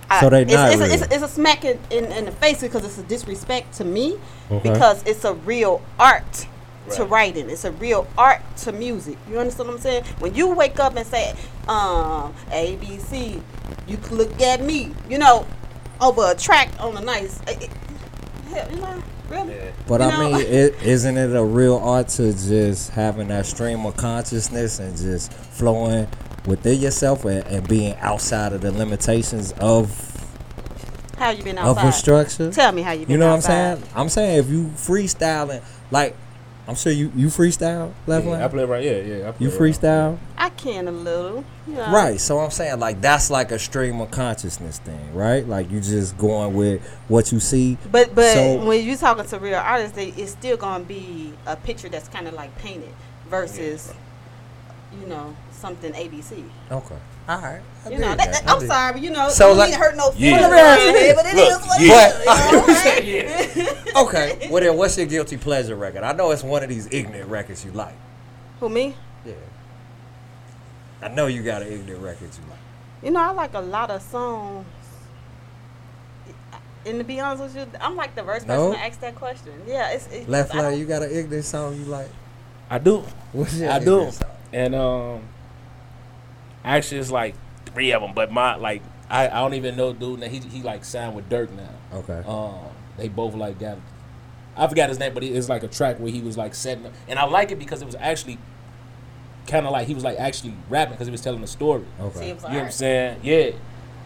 I, 0.08 0.20
So 0.20 0.30
they 0.30 0.42
it's, 0.42 0.52
not 0.52 0.72
it's, 0.72 0.80
a, 0.80 0.84
real. 0.84 0.92
it's, 0.92 1.02
a, 1.02 1.14
it's 1.14 1.24
a 1.24 1.28
smack 1.28 1.64
in, 1.64 1.78
in, 1.90 2.04
in 2.12 2.24
the 2.26 2.32
face 2.32 2.60
because 2.60 2.84
it's 2.84 2.98
a 2.98 3.02
disrespect 3.02 3.74
to 3.74 3.84
me 3.84 4.18
Okay. 4.50 4.72
because 4.72 5.02
it's 5.04 5.24
a 5.24 5.34
real 5.34 5.82
art 5.98 6.46
to 6.94 7.04
writing. 7.04 7.50
It's 7.50 7.64
a 7.64 7.72
real 7.72 8.06
art 8.16 8.40
to 8.58 8.70
music. 8.72 9.18
You 9.28 9.40
understand 9.40 9.68
what 9.68 9.74
I'm 9.76 9.80
saying? 9.82 10.04
When 10.20 10.34
you 10.36 10.48
wake 10.54 10.78
up 10.78 10.94
and 10.96 11.04
say, 11.04 11.34
um, 11.66 12.32
A 12.52 12.76
B 12.76 12.98
C, 12.98 13.42
you 13.88 13.96
can 13.96 14.16
look 14.16 14.40
at 14.40 14.62
me, 14.62 14.92
you 15.08 15.18
know, 15.18 15.44
over 16.00 16.30
a 16.30 16.34
track 16.36 16.70
on 16.78 16.96
a 16.96 17.00
nice. 17.00 17.40
eh, 17.48 17.56
eh, 17.62 17.66
Hell, 18.50 18.70
you 18.70 18.80
know, 18.80 19.02
really? 19.28 19.56
But 19.88 20.00
You 20.00 20.06
I 20.06 20.10
know? 20.30 20.30
mean, 20.38 20.46
it, 20.46 20.80
isn't 20.82 21.16
it 21.16 21.34
a 21.34 21.44
real 21.44 21.78
art 21.78 22.06
to 22.10 22.32
just 22.32 22.90
having 22.90 23.26
that 23.28 23.46
stream 23.46 23.84
of 23.84 23.96
consciousness 23.96 24.78
and 24.78 24.96
just 24.96 25.32
flowing 25.32 26.06
within 26.46 26.80
yourself 26.80 27.24
and, 27.24 27.44
and 27.46 27.68
being 27.68 27.94
outside 27.96 28.52
of 28.52 28.60
the 28.60 28.70
limitations 28.72 29.52
of 29.60 29.90
How 31.18 31.30
you 31.30 31.42
been 31.42 31.58
outside? 31.58 31.70
of 31.70 31.76
outside? 31.78 31.88
a 31.88 31.92
structure? 31.92 32.50
Tell 32.52 32.72
me 32.72 32.82
how 32.82 32.92
you 32.92 33.00
been 33.06 33.10
You 33.12 33.18
know 33.18 33.32
outside. 33.34 33.74
what 33.74 33.78
I'm 33.78 33.78
saying? 33.78 33.92
I'm 33.96 34.08
saying 34.08 34.38
if 34.40 34.48
you 34.50 34.64
freestyling, 34.76 35.62
like 35.90 36.16
I'm 36.68 36.74
sure 36.74 36.90
you 36.90 37.12
you 37.14 37.28
freestyle, 37.28 37.92
left 38.08 38.26
Yeah. 38.26 38.44
I 38.44 38.48
play 38.48 38.64
right, 38.64 38.82
yeah, 38.82 38.96
yeah. 38.96 39.28
I 39.28 39.32
play 39.32 39.46
You 39.46 39.50
right. 39.50 39.60
freestyle, 39.60 40.18
I 40.36 40.48
can 40.50 40.88
a 40.88 40.92
little. 40.92 41.44
You 41.68 41.74
know. 41.74 41.92
right? 41.92 42.20
So 42.20 42.38
I'm 42.40 42.50
saying 42.52 42.78
like 42.80 43.00
that's 43.00 43.28
like 43.30 43.50
a 43.52 43.58
stream 43.58 44.00
of 44.00 44.10
consciousness 44.12 44.78
thing, 44.78 45.14
right? 45.14 45.46
Like 45.46 45.70
you 45.70 45.80
just 45.80 46.16
going 46.18 46.54
with 46.54 46.80
what 47.08 47.30
you 47.32 47.38
see. 47.40 47.76
But 47.90 48.14
but 48.16 48.32
So- 48.34 48.64
when 48.64 48.84
you 48.84 48.96
talking 48.96 49.24
to 49.26 49.38
real 49.38 49.58
artists, 49.58 49.94
they, 49.96 50.08
it's 50.08 50.32
still 50.32 50.56
gonna 50.56 50.84
be 50.84 51.32
a 51.46 51.54
picture 51.56 51.88
that's 51.88 52.08
kind 52.08 52.26
of 52.28 52.34
like 52.34 52.56
painted 52.58 52.92
versus, 53.30 53.92
you 55.00 55.06
know, 55.08 55.34
something 55.56 55.92
ABC. 55.92 56.44
Okay. 56.70 56.96
All 57.28 57.40
right. 57.40 57.60
I 57.84 57.88
You 57.90 57.98
know, 57.98 58.06
that, 58.14 58.18
that. 58.18 58.32
that- 58.44 58.48
I 58.48 58.54
I'm 58.54 58.66
sorry, 58.66 58.92
but 58.92 59.02
you 59.02 59.10
know, 59.10 59.28
So, 59.28 59.34
so 59.34 59.48
don't 59.48 59.58
like- 59.58 59.70
mean 59.70 59.78
hurt 59.80 59.96
no 59.96 60.12
Yeah. 60.16 60.36
feelings, 60.38 60.40
Well, 60.42 60.50
let 60.50 60.54
me 60.54 60.60
ask 60.60 60.80
you 60.80 60.86
right? 60.86 60.94
this. 60.94 61.14
but 61.14 61.26
it 61.26 61.36
Look, 61.36 61.60
is 61.60 61.66
what 61.66 61.80
yeah. 61.80 62.96
it 62.98 63.04
is. 63.04 63.56
you 63.56 63.64
know, 63.64 63.70
right? 63.72 63.82
Okay. 63.96 64.48
Well 64.50 64.62
then, 64.62 64.76
what's 64.76 64.96
your 64.98 65.06
guilty 65.06 65.36
pleasure 65.36 65.74
record? 65.74 66.02
I 66.04 66.12
know 66.12 66.30
it's 66.30 66.42
one 66.44 66.62
of 66.62 66.68
these 66.68 66.86
ignorant 66.92 67.28
records 67.30 67.64
you 67.64 67.72
like. 67.72 67.94
Who 68.60 68.68
me? 68.68 68.94
Yeah. 69.24 69.32
I 71.02 71.08
know 71.08 71.26
you 71.26 71.42
got 71.42 71.62
an 71.62 71.68
ignorant 71.72 72.02
record 72.02 72.30
you 72.34 72.48
like. 72.50 72.58
You 73.02 73.10
know, 73.10 73.20
I 73.20 73.30
like 73.30 73.54
a 73.54 73.60
lot 73.60 73.90
of 73.90 74.02
songs. 74.02 74.66
And 76.84 76.98
to 76.98 77.04
be 77.04 77.18
honest 77.18 77.42
with 77.42 77.56
you, 77.56 77.66
I'm 77.80 77.96
like 77.96 78.14
the 78.14 78.22
first 78.22 78.46
person 78.46 78.72
to 78.72 78.78
ask 78.78 79.00
that 79.00 79.16
question. 79.16 79.52
Yeah, 79.66 79.90
it's, 79.90 80.06
it's 80.12 80.28
Left 80.28 80.52
I 80.54 80.58
don't- 80.62 80.64
line, 80.72 80.78
you 80.78 80.86
got 80.86 81.02
an 81.02 81.10
ignorant 81.10 81.44
song 81.44 81.76
you 81.76 81.84
like? 81.86 82.08
I 82.70 82.78
do. 82.78 83.02
What's 83.32 83.54
your 83.58 83.70
I 83.70 83.78
do. 83.80 84.10
song? 84.12 84.30
And 84.52 84.74
um, 84.74 85.22
actually, 86.66 86.98
it's 87.00 87.10
like 87.10 87.34
three 87.66 87.92
of 87.92 88.02
them. 88.02 88.12
But 88.14 88.30
my 88.32 88.56
like, 88.56 88.82
I, 89.08 89.28
I 89.28 89.40
don't 89.40 89.54
even 89.54 89.76
know 89.76 89.92
dude. 89.92 90.20
Now 90.20 90.28
he 90.28 90.40
he 90.40 90.62
like 90.62 90.84
signed 90.84 91.14
with 91.14 91.28
Durk 91.28 91.50
now. 91.52 91.98
Okay. 91.98 92.22
Um, 92.26 92.70
they 92.96 93.08
both 93.08 93.34
like 93.34 93.58
got. 93.58 93.78
I 94.56 94.66
forgot 94.68 94.88
his 94.88 94.98
name, 94.98 95.12
but 95.12 95.22
it's 95.22 95.48
like 95.50 95.62
a 95.62 95.68
track 95.68 95.98
where 95.98 96.10
he 96.10 96.22
was 96.22 96.38
like 96.38 96.54
setting 96.54 96.86
up, 96.86 96.92
and 97.08 97.18
I 97.18 97.24
like 97.24 97.50
it 97.52 97.58
because 97.58 97.82
it 97.82 97.84
was 97.84 97.94
actually 97.96 98.38
kind 99.46 99.66
of 99.66 99.72
like 99.72 99.86
he 99.86 99.94
was 99.94 100.02
like 100.02 100.18
actually 100.18 100.54
rapping 100.68 100.94
because 100.94 101.06
he 101.06 101.10
was 101.12 101.20
telling 101.20 101.42
a 101.42 101.46
story. 101.46 101.84
Okay. 102.00 102.18
See, 102.18 102.24
it 102.30 102.34
was 102.34 102.42
You 102.44 102.48
know 102.50 102.54
what 102.56 102.64
I'm 102.64 102.70
saying? 102.72 103.20
Yeah, 103.22 103.50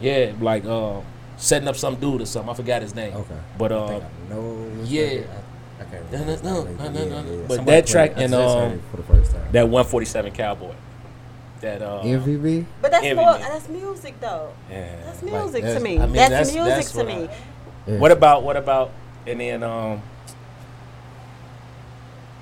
yeah, 0.01 0.33
like 0.41 0.65
uh, 0.65 1.01
setting 1.37 1.69
up 1.69 1.77
some 1.77 1.97
dude 1.97 2.23
or 2.23 2.27
something. 2.27 2.51
I 2.51 2.55
forgot 2.55 2.83
his 2.83 2.95
name. 2.95 3.15
Okay. 3.15 3.39
But 3.59 3.73
I 3.73 3.77
uh, 3.77 3.89
think 3.89 4.05
I 4.05 4.29
know. 4.35 4.75
this 4.77 4.91
yeah. 4.91 5.03
record. 5.03 5.31
I, 5.31 5.83
I 5.83 5.85
can't 5.85 6.13
No, 6.13 6.19
remember. 6.19 6.25
no, 6.25 6.33
his 6.33 6.43
no, 6.43 6.65
name. 6.65 6.77
no, 6.77 6.85
Yeah, 6.85 7.09
no, 7.09 7.23
no. 7.23 7.45
But 7.47 7.55
Somebody 7.57 7.81
that 7.81 7.87
track 7.87 8.13
and, 8.17 8.35
um, 8.35 8.73
it 8.73 8.81
for 8.91 8.97
the 8.97 9.03
first 9.05 9.31
time. 9.33 9.53
that 9.53 9.63
147 9.69 10.33
Cowboy. 10.33 10.75
That 11.61 11.83
uh, 11.83 12.03
MVB. 12.03 12.65
But 12.81 12.91
that's 12.91 13.05
Envy 13.05 13.23
more. 13.23 13.39
That's 13.39 13.69
music, 13.69 14.19
though. 14.21 14.53
Yeah, 14.71 14.97
That's 15.05 15.23
like, 15.23 15.33
music 15.33 15.65
to 15.65 15.81
me. 15.81 15.99
I 15.99 16.07
mean, 16.07 16.15
that's, 16.15 16.31
that's- 16.31 16.55
music 16.55 16.75
that's 16.75 16.93
to 16.93 17.05
me. 17.05 17.29
I- 17.29 17.31
Yeah. 17.87 17.99
What 17.99 18.13
about 18.13 18.43
what 18.43 18.57
about 18.57 18.91
and 19.27 19.41
then 19.41 19.63
um 19.63 20.03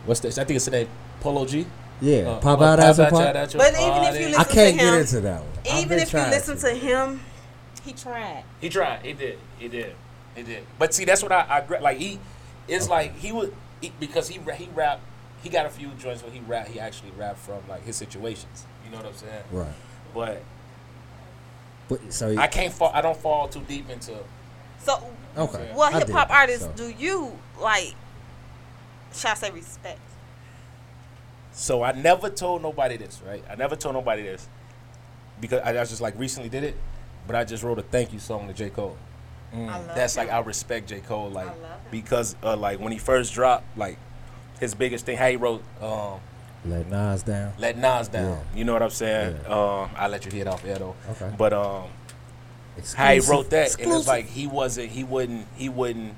what's 0.05 0.21
this? 0.21 0.39
I 0.39 0.45
think 0.45 0.57
it's 0.57 0.65
the 0.65 0.71
name 0.73 0.89
Polo 1.21 1.45
G. 1.47 1.67
Yeah. 2.01 2.19
Uh, 2.29 2.41
pop 2.41 2.61
out 2.61 2.79
as 2.81 2.99
a 2.99 3.05
Pop 3.05 3.13
pop. 3.13 3.23
Out 3.37 3.53
But 3.57 3.73
even 3.75 3.81
if 3.81 3.83
party. 3.83 4.19
you 4.21 4.25
I 4.27 4.29
listen 4.39 4.55
can't 4.55 4.79
to 4.79 4.85
get 4.85 4.95
him, 4.95 5.01
into 5.01 5.21
that 5.21 5.41
one. 5.41 5.79
Even 5.79 5.99
if 5.99 6.13
you 6.13 6.19
listen 6.21 6.59
to 6.59 6.71
him, 6.71 7.21
he 7.85 7.93
tried. 7.93 8.45
He 8.61 8.69
tried. 8.69 9.05
He 9.05 9.13
did. 9.13 9.39
He 9.59 9.69
did. 9.69 9.95
He 10.37 10.43
did. 10.43 10.65
But 10.79 10.95
see, 10.95 11.05
that's 11.05 11.23
what 11.23 11.33
I, 11.33 11.65
I 11.71 11.79
like. 11.81 11.99
He, 11.99 12.21
it's 12.69 12.89
like 12.89 13.17
he 13.17 13.33
would 13.33 13.55
he, 13.81 13.93
because 13.99 14.29
he 14.29 14.39
he 14.57 14.69
rap. 14.75 15.01
He 15.43 15.49
got 15.49 15.67
a 15.67 15.71
few 15.71 15.89
joints 15.91 16.23
where 16.23 16.33
he 16.33 16.41
rap. 16.41 16.69
He 16.69 16.81
actually 16.81 17.13
rap 17.17 17.37
from 17.37 17.59
like 17.69 17.85
his 17.85 17.97
situations. 17.97 18.67
You 18.89 18.97
know 18.97 19.03
what 19.03 19.07
I'm 19.13 19.15
saying? 19.17 19.43
Right. 19.53 19.75
But 20.15 20.43
But 21.89 22.13
so 22.13 22.37
I 22.39 22.47
can't 22.47 22.73
fall. 22.73 22.91
I 22.95 23.01
don't 23.03 23.17
fall 23.17 23.49
too 23.49 23.63
deep 23.69 23.91
into. 23.91 24.17
So, 24.81 25.03
Okay. 25.37 25.71
what 25.75 25.93
hip 25.93 26.09
hop 26.09 26.29
dig. 26.29 26.37
artists 26.37 26.65
So- 26.65 26.73
do 26.73 26.89
you 26.91 27.39
like? 27.61 27.95
Shall 29.13 29.33
I 29.33 29.35
say 29.35 29.51
respect? 29.51 30.01
So 31.53 31.83
I 31.83 31.93
never 31.93 32.31
told 32.31 32.63
nobody 32.63 32.97
this, 32.97 33.21
right? 33.27 33.43
I 33.51 33.57
never 33.57 33.75
told 33.77 33.95
nobody 33.95 34.23
this 34.23 34.49
because 35.41 35.61
I, 35.65 35.71
I 35.71 35.85
just 35.85 36.01
like 36.01 36.19
recently 36.19 36.49
did 36.49 36.63
it, 36.65 36.77
but 37.27 37.35
I 37.37 37.45
just 37.45 37.63
wrote 37.65 37.79
a 37.79 37.83
thank 37.83 38.13
you 38.13 38.19
song 38.21 38.47
to 38.49 38.55
J 38.55 38.71
Cole. 38.71 38.97
I 39.53 39.57
love 39.57 39.87
That's 39.95 40.17
him. 40.17 40.27
like 40.27 40.33
I 40.33 40.39
respect 40.41 40.89
J 40.89 41.01
Cole, 41.01 41.31
like 41.31 41.47
love 41.47 41.57
him. 41.57 41.81
because 41.91 42.37
uh, 42.43 42.57
like 42.57 42.81
when 42.81 42.93
he 42.93 42.99
first 42.99 43.33
dropped, 43.35 43.65
like 43.77 43.99
his 44.61 44.75
biggest 44.75 45.05
thing, 45.07 45.17
how 45.17 45.29
he 45.29 45.37
wrote 45.37 45.63
um, 45.81 46.21
let 46.65 46.89
Nas 46.89 47.23
down. 47.23 47.53
"Let 47.59 47.79
Nas 47.79 48.09
Down." 48.09 48.31
Yeah. 48.31 48.59
You 48.59 48.65
know 48.65 48.73
what 48.73 48.83
I'm 48.83 48.91
saying? 48.91 49.39
Yeah. 49.43 49.83
Um, 49.83 49.91
I 49.97 50.09
let 50.09 50.25
you 50.25 50.31
hear 50.31 50.43
it 50.43 50.49
off 50.49 50.63
though. 50.63 50.95
Okay. 51.11 51.33
But 51.37 51.53
um, 51.53 51.85
how 52.97 53.13
he 53.13 53.21
wrote 53.21 53.51
that, 53.51 53.79
and 53.81 53.93
it's 53.93 54.07
like 54.07 54.27
he 54.27 54.47
wasn't, 54.47 54.91
he 54.91 55.05
wouldn't, 55.05 55.47
he 55.57 55.69
wouldn't 55.69 56.15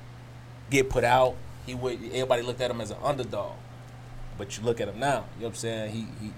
get 0.69 0.89
put 0.89 1.03
out. 1.03 1.35
He 1.65 1.75
would. 1.75 2.03
Everybody 2.05 2.41
looked 2.41 2.61
at 2.61 2.71
him 2.71 2.81
as 2.81 2.91
an 2.91 2.97
underdog, 3.03 3.53
but 4.37 4.57
you 4.57 4.63
look 4.63 4.81
at 4.81 4.87
him 4.87 4.99
now. 4.99 5.25
You 5.35 5.41
know 5.41 5.47
what 5.47 5.47
I'm 5.49 5.55
saying? 5.55 5.91
He 5.91 6.07
he, 6.19 6.33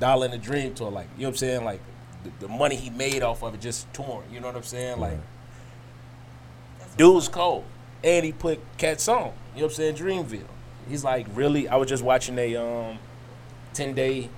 Dollar 0.00 0.26
and 0.26 0.34
a 0.34 0.38
Dream 0.38 0.74
tour, 0.74 0.90
like 0.90 1.06
you 1.16 1.22
know 1.22 1.28
what 1.28 1.34
I'm 1.34 1.38
saying? 1.38 1.64
Like 1.64 1.80
the, 2.24 2.46
the 2.46 2.48
money 2.48 2.76
he 2.76 2.90
made 2.90 3.22
off 3.22 3.42
of 3.42 3.54
it 3.54 3.60
just 3.60 3.92
torn. 3.92 4.24
You 4.32 4.40
know 4.40 4.48
what 4.48 4.56
I'm 4.56 4.62
saying? 4.62 4.98
Like 4.98 5.18
dude's 6.96 7.28
cold, 7.28 7.64
and 8.02 8.24
he 8.24 8.32
put 8.32 8.60
Cat's 8.78 9.08
on. 9.08 9.32
You 9.54 9.60
know 9.60 9.66
what 9.66 9.78
I'm 9.78 9.94
saying? 9.94 9.94
Dreamville. 9.96 10.42
He's 10.88 11.04
like 11.04 11.26
really. 11.34 11.68
I 11.68 11.76
was 11.76 11.88
just 11.88 12.02
watching 12.02 12.38
a 12.38 12.56
um, 12.56 12.98
ten 13.74 13.94
day 13.94 14.28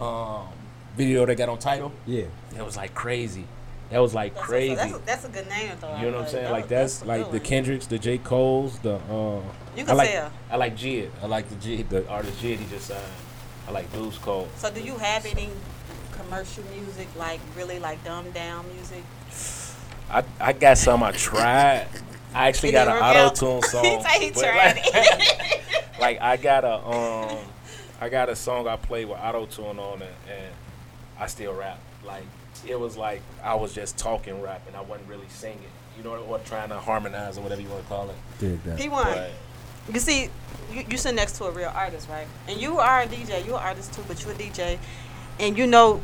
um 0.00 0.48
video 0.96 1.24
they 1.26 1.34
got 1.34 1.48
on 1.48 1.58
title. 1.58 1.92
Yeah. 2.06 2.24
It 2.56 2.64
was 2.64 2.76
like 2.76 2.94
crazy. 2.94 3.44
That 3.90 3.98
was 4.00 4.14
like 4.14 4.34
That's 4.34 4.46
crazy. 4.46 4.72
A, 4.72 4.76
that's, 4.76 4.92
a, 4.94 4.98
that's 5.06 5.24
a 5.24 5.28
good 5.28 5.48
name 5.48 5.70
though. 5.80 5.96
You 5.96 6.10
know 6.10 6.18
what 6.18 6.22
I'm 6.24 6.28
saying? 6.28 6.44
that 6.44 6.52
Like 6.52 6.62
was- 6.64 6.70
that's 6.70 7.02
a 7.02 7.04
like 7.04 7.30
the. 7.30 7.40
Kendricks, 7.40 7.86
the 7.86 7.98
J. 7.98 8.18
Cole's, 8.18 8.78
the 8.80 8.94
uh 8.96 9.40
You 9.76 9.82
I 9.82 9.84
can 9.84 9.96
like 9.96 10.10
tell. 10.10 10.32
I 10.50 10.56
like 10.56 10.76
Jid. 10.76 11.10
I 11.22 11.26
like 11.26 11.48
the 11.48 11.54
Jid, 11.56 11.88
the 11.88 12.08
artist 12.08 12.38
Jid 12.42 12.58
he 12.58 12.66
just 12.70 12.86
signed. 12.88 13.00
I 13.68 13.70
like 13.70 13.90
Blues 13.92 14.18
Cole. 14.18 14.48
So, 14.58 14.70
do 14.70 14.80
you 14.80 14.96
have 14.98 15.24
any 15.26 15.48
commercial 16.12 16.64
music, 16.74 17.08
like 17.16 17.40
really 17.56 17.78
like 17.78 18.02
dumbed 18.04 18.34
down 18.34 18.64
music? 18.74 19.02
I 20.10 20.22
I 20.40 20.52
got 20.52 20.78
some 20.78 21.02
I 21.02 21.12
tried. 21.12 21.86
I 22.34 22.48
actually 22.48 22.72
got 22.72 22.88
an 22.88 22.94
didn't 22.94 23.06
work 23.06 23.16
out? 23.16 23.42
auto 23.42 23.60
tune 23.60 23.62
song. 23.70 23.84
He 23.84 24.24
he 24.26 24.30
tried 24.30 24.76
like, 24.92 26.00
like 26.00 26.20
I 26.20 26.36
got 26.36 26.64
a 26.64 26.74
um 26.86 27.38
I 28.04 28.10
got 28.10 28.28
a 28.28 28.36
song 28.36 28.68
I 28.68 28.76
played 28.76 29.08
with 29.08 29.18
auto 29.18 29.46
tune 29.46 29.78
on 29.78 30.02
it 30.02 30.12
and 30.28 30.54
I 31.18 31.26
still 31.26 31.54
rap. 31.54 31.78
Like 32.04 32.24
it 32.68 32.78
was 32.78 32.98
like 32.98 33.22
I 33.42 33.54
was 33.54 33.72
just 33.74 33.96
talking 33.96 34.42
rap 34.42 34.60
and 34.66 34.76
I 34.76 34.82
wasn't 34.82 35.08
really 35.08 35.28
singing. 35.30 35.58
you 35.96 36.04
know, 36.04 36.16
or 36.16 36.38
trying 36.40 36.68
to 36.68 36.78
harmonize 36.78 37.38
or 37.38 37.40
whatever 37.40 37.62
you 37.62 37.68
want 37.68 37.80
to 37.82 37.88
call 37.88 38.10
it. 38.10 38.16
Dig 38.38 38.62
that. 38.64 38.78
P1. 38.78 38.90
But- 38.90 39.30
You 39.94 40.00
see, 40.00 40.28
you, 40.70 40.84
you 40.90 40.96
sit 40.98 41.14
next 41.14 41.38
to 41.38 41.44
a 41.44 41.50
real 41.50 41.72
artist, 41.74 42.08
right? 42.10 42.26
And 42.46 42.60
you 42.60 42.78
are 42.78 43.00
a 43.02 43.06
DJ. 43.06 43.46
You're 43.46 43.56
an 43.56 43.62
artist 43.64 43.94
too, 43.94 44.02
but 44.06 44.22
you're 44.22 44.32
a 44.32 44.36
DJ. 44.36 44.78
And 45.40 45.56
you 45.56 45.66
know, 45.66 46.02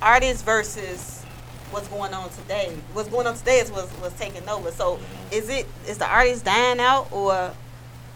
artists 0.00 0.42
versus 0.42 1.24
what's 1.72 1.88
going 1.88 2.14
on 2.14 2.30
today. 2.30 2.76
What's 2.92 3.08
going 3.08 3.26
on 3.26 3.34
today 3.36 3.58
is 3.58 3.72
what's, 3.72 3.90
what's 3.94 4.16
taking 4.20 4.48
over. 4.48 4.70
So 4.70 5.00
is 5.32 5.48
it 5.48 5.66
is 5.88 5.98
the 5.98 6.06
artist 6.08 6.44
dying 6.44 6.78
out 6.78 7.08
or 7.10 7.52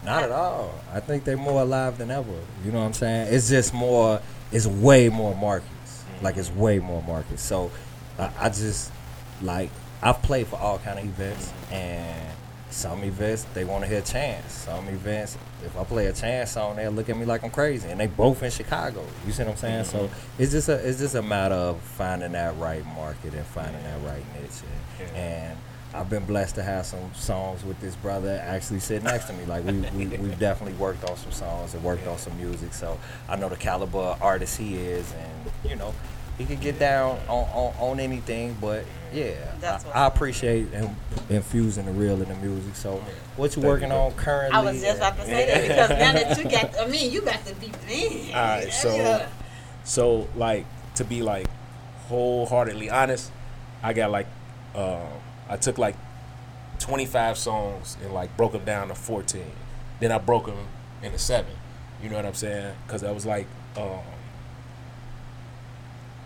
Not 0.03 0.23
at 0.23 0.31
all. 0.31 0.73
I 0.93 0.99
think 0.99 1.23
they're 1.23 1.37
more 1.37 1.61
alive 1.61 1.97
than 1.97 2.09
ever. 2.09 2.31
You 2.63 2.71
know 2.71 2.79
what 2.79 2.85
I'm 2.85 2.93
saying? 2.93 3.33
It's 3.33 3.49
just 3.49 3.73
more. 3.73 4.21
It's 4.51 4.65
way 4.65 5.09
more 5.09 5.35
markets. 5.35 5.69
Mm-hmm. 6.15 6.25
Like 6.25 6.37
it's 6.37 6.51
way 6.51 6.79
more 6.79 7.03
markets. 7.03 7.41
So 7.41 7.71
I, 8.17 8.31
I 8.39 8.49
just 8.49 8.91
like 9.41 9.69
I've 10.01 10.21
played 10.21 10.47
for 10.47 10.57
all 10.57 10.79
kind 10.79 10.99
of 10.99 11.05
events, 11.05 11.51
and 11.71 12.35
some 12.69 13.03
events 13.03 13.45
they 13.53 13.65
want 13.65 13.83
to 13.83 13.89
hear 13.89 14.01
chance. 14.01 14.53
Some 14.53 14.87
events, 14.87 15.37
if 15.65 15.77
I 15.77 15.83
play 15.83 16.05
a 16.05 16.13
chance 16.13 16.51
song, 16.51 16.77
they'll 16.77 16.91
look 16.91 17.09
at 17.09 17.17
me 17.17 17.25
like 17.25 17.43
I'm 17.43 17.51
crazy, 17.51 17.89
and 17.89 17.99
they 17.99 18.07
both 18.07 18.41
in 18.41 18.51
Chicago. 18.51 19.05
You 19.25 19.33
see 19.33 19.43
what 19.43 19.51
I'm 19.51 19.57
saying? 19.57 19.83
So 19.85 19.97
mm-hmm. 20.07 20.41
it's 20.41 20.51
just 20.53 20.69
a 20.69 20.75
it's 20.75 20.99
just 20.99 21.15
a 21.15 21.21
matter 21.21 21.55
of 21.55 21.81
finding 21.81 22.31
that 22.31 22.57
right 22.57 22.85
market 22.85 23.33
and 23.33 23.45
finding 23.45 23.83
that 23.83 24.01
right 24.05 24.23
niche, 24.33 24.51
and, 24.99 25.15
and 25.17 25.57
I've 25.93 26.09
been 26.09 26.25
blessed 26.25 26.55
to 26.55 26.63
have 26.63 26.85
some 26.85 27.13
songs 27.15 27.63
with 27.63 27.79
this 27.81 27.95
brother 27.95 28.41
actually 28.45 28.79
sit 28.79 29.03
next 29.03 29.25
to 29.25 29.33
me. 29.33 29.45
Like 29.45 29.65
we, 29.65 29.73
we 29.73 30.05
we've 30.17 30.39
definitely 30.39 30.77
worked 30.77 31.09
on 31.09 31.17
some 31.17 31.31
songs 31.31 31.73
and 31.73 31.83
worked 31.83 32.05
on 32.07 32.17
some 32.17 32.37
music. 32.37 32.73
So 32.73 32.99
I 33.27 33.35
know 33.35 33.49
the 33.49 33.55
caliber 33.55 33.97
of 33.97 34.21
artist 34.21 34.57
he 34.57 34.75
is, 34.75 35.11
and 35.13 35.69
you 35.71 35.75
know 35.75 35.93
he 36.37 36.45
could 36.45 36.61
get 36.61 36.77
down 36.79 37.17
on, 37.27 37.47
on, 37.53 37.73
on 37.79 37.99
anything. 37.99 38.55
But 38.61 38.85
yeah, 39.11 39.33
That's 39.59 39.85
I, 39.87 40.03
I 40.03 40.05
appreciate 40.05 40.69
him 40.69 40.95
infusing 41.29 41.85
the 41.85 41.91
real 41.91 42.21
in 42.21 42.29
the 42.29 42.35
music. 42.35 42.75
So 42.75 43.03
what 43.35 43.55
you 43.55 43.63
working 43.63 43.91
on 43.91 44.11
currently? 44.11 44.57
I 44.57 44.61
was 44.61 44.79
just 44.81 44.97
about 44.97 45.17
to 45.17 45.25
say 45.25 45.47
that 45.47 45.67
because 45.67 45.89
now 45.89 46.13
that 46.13 46.37
you 46.37 46.43
got, 46.49 46.79
I 46.79 46.87
mean, 46.87 47.11
you 47.11 47.21
got 47.21 47.43
to 47.47 47.55
be 47.55 47.71
man. 47.87 48.35
All 48.35 48.41
right, 48.41 48.71
so 48.71 48.95
Yeah. 48.95 49.27
so 49.83 50.27
like 50.35 50.65
to 50.95 51.03
be 51.03 51.23
like 51.23 51.47
wholeheartedly 52.07 52.89
honest, 52.91 53.31
I 53.81 53.93
got 53.93 54.11
like 54.11 54.27
um, 54.75 55.07
I 55.49 55.57
took 55.57 55.77
like 55.77 55.95
25 56.79 57.37
songs 57.37 57.97
and 58.03 58.13
like 58.13 58.35
broke 58.37 58.53
them 58.53 58.65
down 58.65 58.87
to 58.89 58.95
14. 58.95 59.43
Then 59.99 60.11
I 60.11 60.17
broke 60.17 60.45
them 60.45 60.67
into 61.03 61.17
seven. 61.17 61.51
You 62.01 62.09
know 62.09 62.15
what 62.15 62.25
I'm 62.25 62.33
saying? 62.33 62.75
Because 62.85 63.03
I 63.03 63.11
was 63.11 63.25
like, 63.25 63.47
um, 63.75 63.99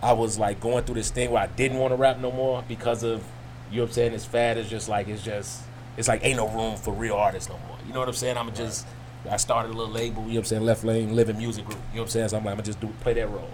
I 0.03 0.11
was 0.13 0.37
like 0.37 0.59
going 0.59 0.83
through 0.83 0.95
this 0.95 1.09
thing 1.09 1.31
where 1.31 1.41
I 1.41 1.47
didn't 1.47 1.77
want 1.79 1.93
to 1.93 1.95
rap 1.95 2.19
no 2.19 2.31
more 2.31 2.63
because 2.67 3.03
of 3.03 3.23
you 3.71 3.77
know 3.77 3.83
what 3.83 3.89
I'm 3.89 3.93
saying. 3.93 4.13
It's 4.13 4.25
fad. 4.25 4.57
It's 4.57 4.69
just 4.69 4.89
like 4.89 5.07
it's 5.07 5.23
just 5.23 5.61
it's 5.97 6.07
like 6.07 6.23
ain't 6.23 6.37
no 6.37 6.47
room 6.49 6.75
for 6.75 6.93
real 6.93 7.15
artists 7.15 7.49
no 7.49 7.57
more. 7.67 7.77
You 7.87 7.93
know 7.93 7.99
what 7.99 8.09
I'm 8.09 8.15
saying? 8.15 8.37
I'm 8.37 8.53
just 8.53 8.85
I 9.29 9.37
started 9.37 9.69
a 9.69 9.73
little 9.73 9.93
label. 9.93 10.23
You 10.23 10.27
know 10.27 10.33
what 10.33 10.39
I'm 10.39 10.45
saying? 10.45 10.61
Left 10.63 10.83
Lane 10.83 11.15
Living 11.15 11.37
Music 11.37 11.65
Group. 11.65 11.79
You 11.91 11.95
know 11.95 12.01
what 12.01 12.07
I'm 12.07 12.09
saying? 12.09 12.29
So 12.29 12.37
I'm 12.37 12.45
like 12.45 12.57
I'm 12.57 12.63
just 12.63 12.81
do 12.81 12.89
play 12.99 13.13
that 13.13 13.29
role. 13.29 13.49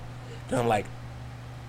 Then 0.50 0.60
I'm 0.60 0.68
like 0.68 0.88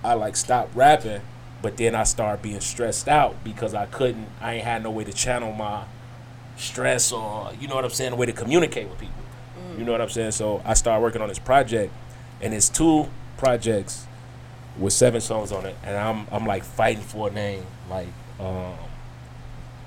I 0.03 0.15
like 0.15 0.35
stopped 0.35 0.75
rapping, 0.75 1.21
but 1.63 1.77
then 1.77 1.95
I 1.95 2.05
started 2.05 2.43
being 2.43 2.61
stressed 2.61 3.09
out 3.09 3.43
because 3.45 3.75
I 3.75 3.87
couldn't. 3.87 4.29
I 4.41 4.55
ain't 4.55 4.65
had 4.65 4.83
no 4.83 4.91
way 4.91 5.05
to 5.05 5.13
channel 5.13 5.53
my 5.53 5.85
stress 6.57 7.13
or 7.13 7.51
you 7.61 7.69
know 7.69 7.75
what 7.75 7.85
I'm 7.85 7.91
saying, 7.91 8.13
a 8.13 8.17
way 8.17 8.27
to 8.27 8.33
communicate 8.33 8.89
with 8.89 8.99
people. 8.99 9.15
You 9.79 9.85
know 9.85 9.93
what 9.93 10.01
I'm 10.01 10.09
saying? 10.11 10.33
So 10.33 10.61
I 10.65 10.75
started 10.75 11.01
working 11.03 11.23
on 11.23 11.29
this 11.29 11.39
project, 11.39 11.93
and 12.43 12.53
it's 12.53 12.69
two 12.69 13.09
projects 13.39 14.07
with 14.79 14.93
seven 14.93 15.21
songs 15.21 15.53
on 15.53 15.65
it, 15.67 15.77
and 15.85 15.97
I'm 15.97 16.27
I'm 16.33 16.47
like 16.47 16.65
fighting 16.65 17.03
for 17.03 17.29
a 17.29 17.31
name. 17.33 17.65
Like 17.89 18.09
um, 18.39 18.75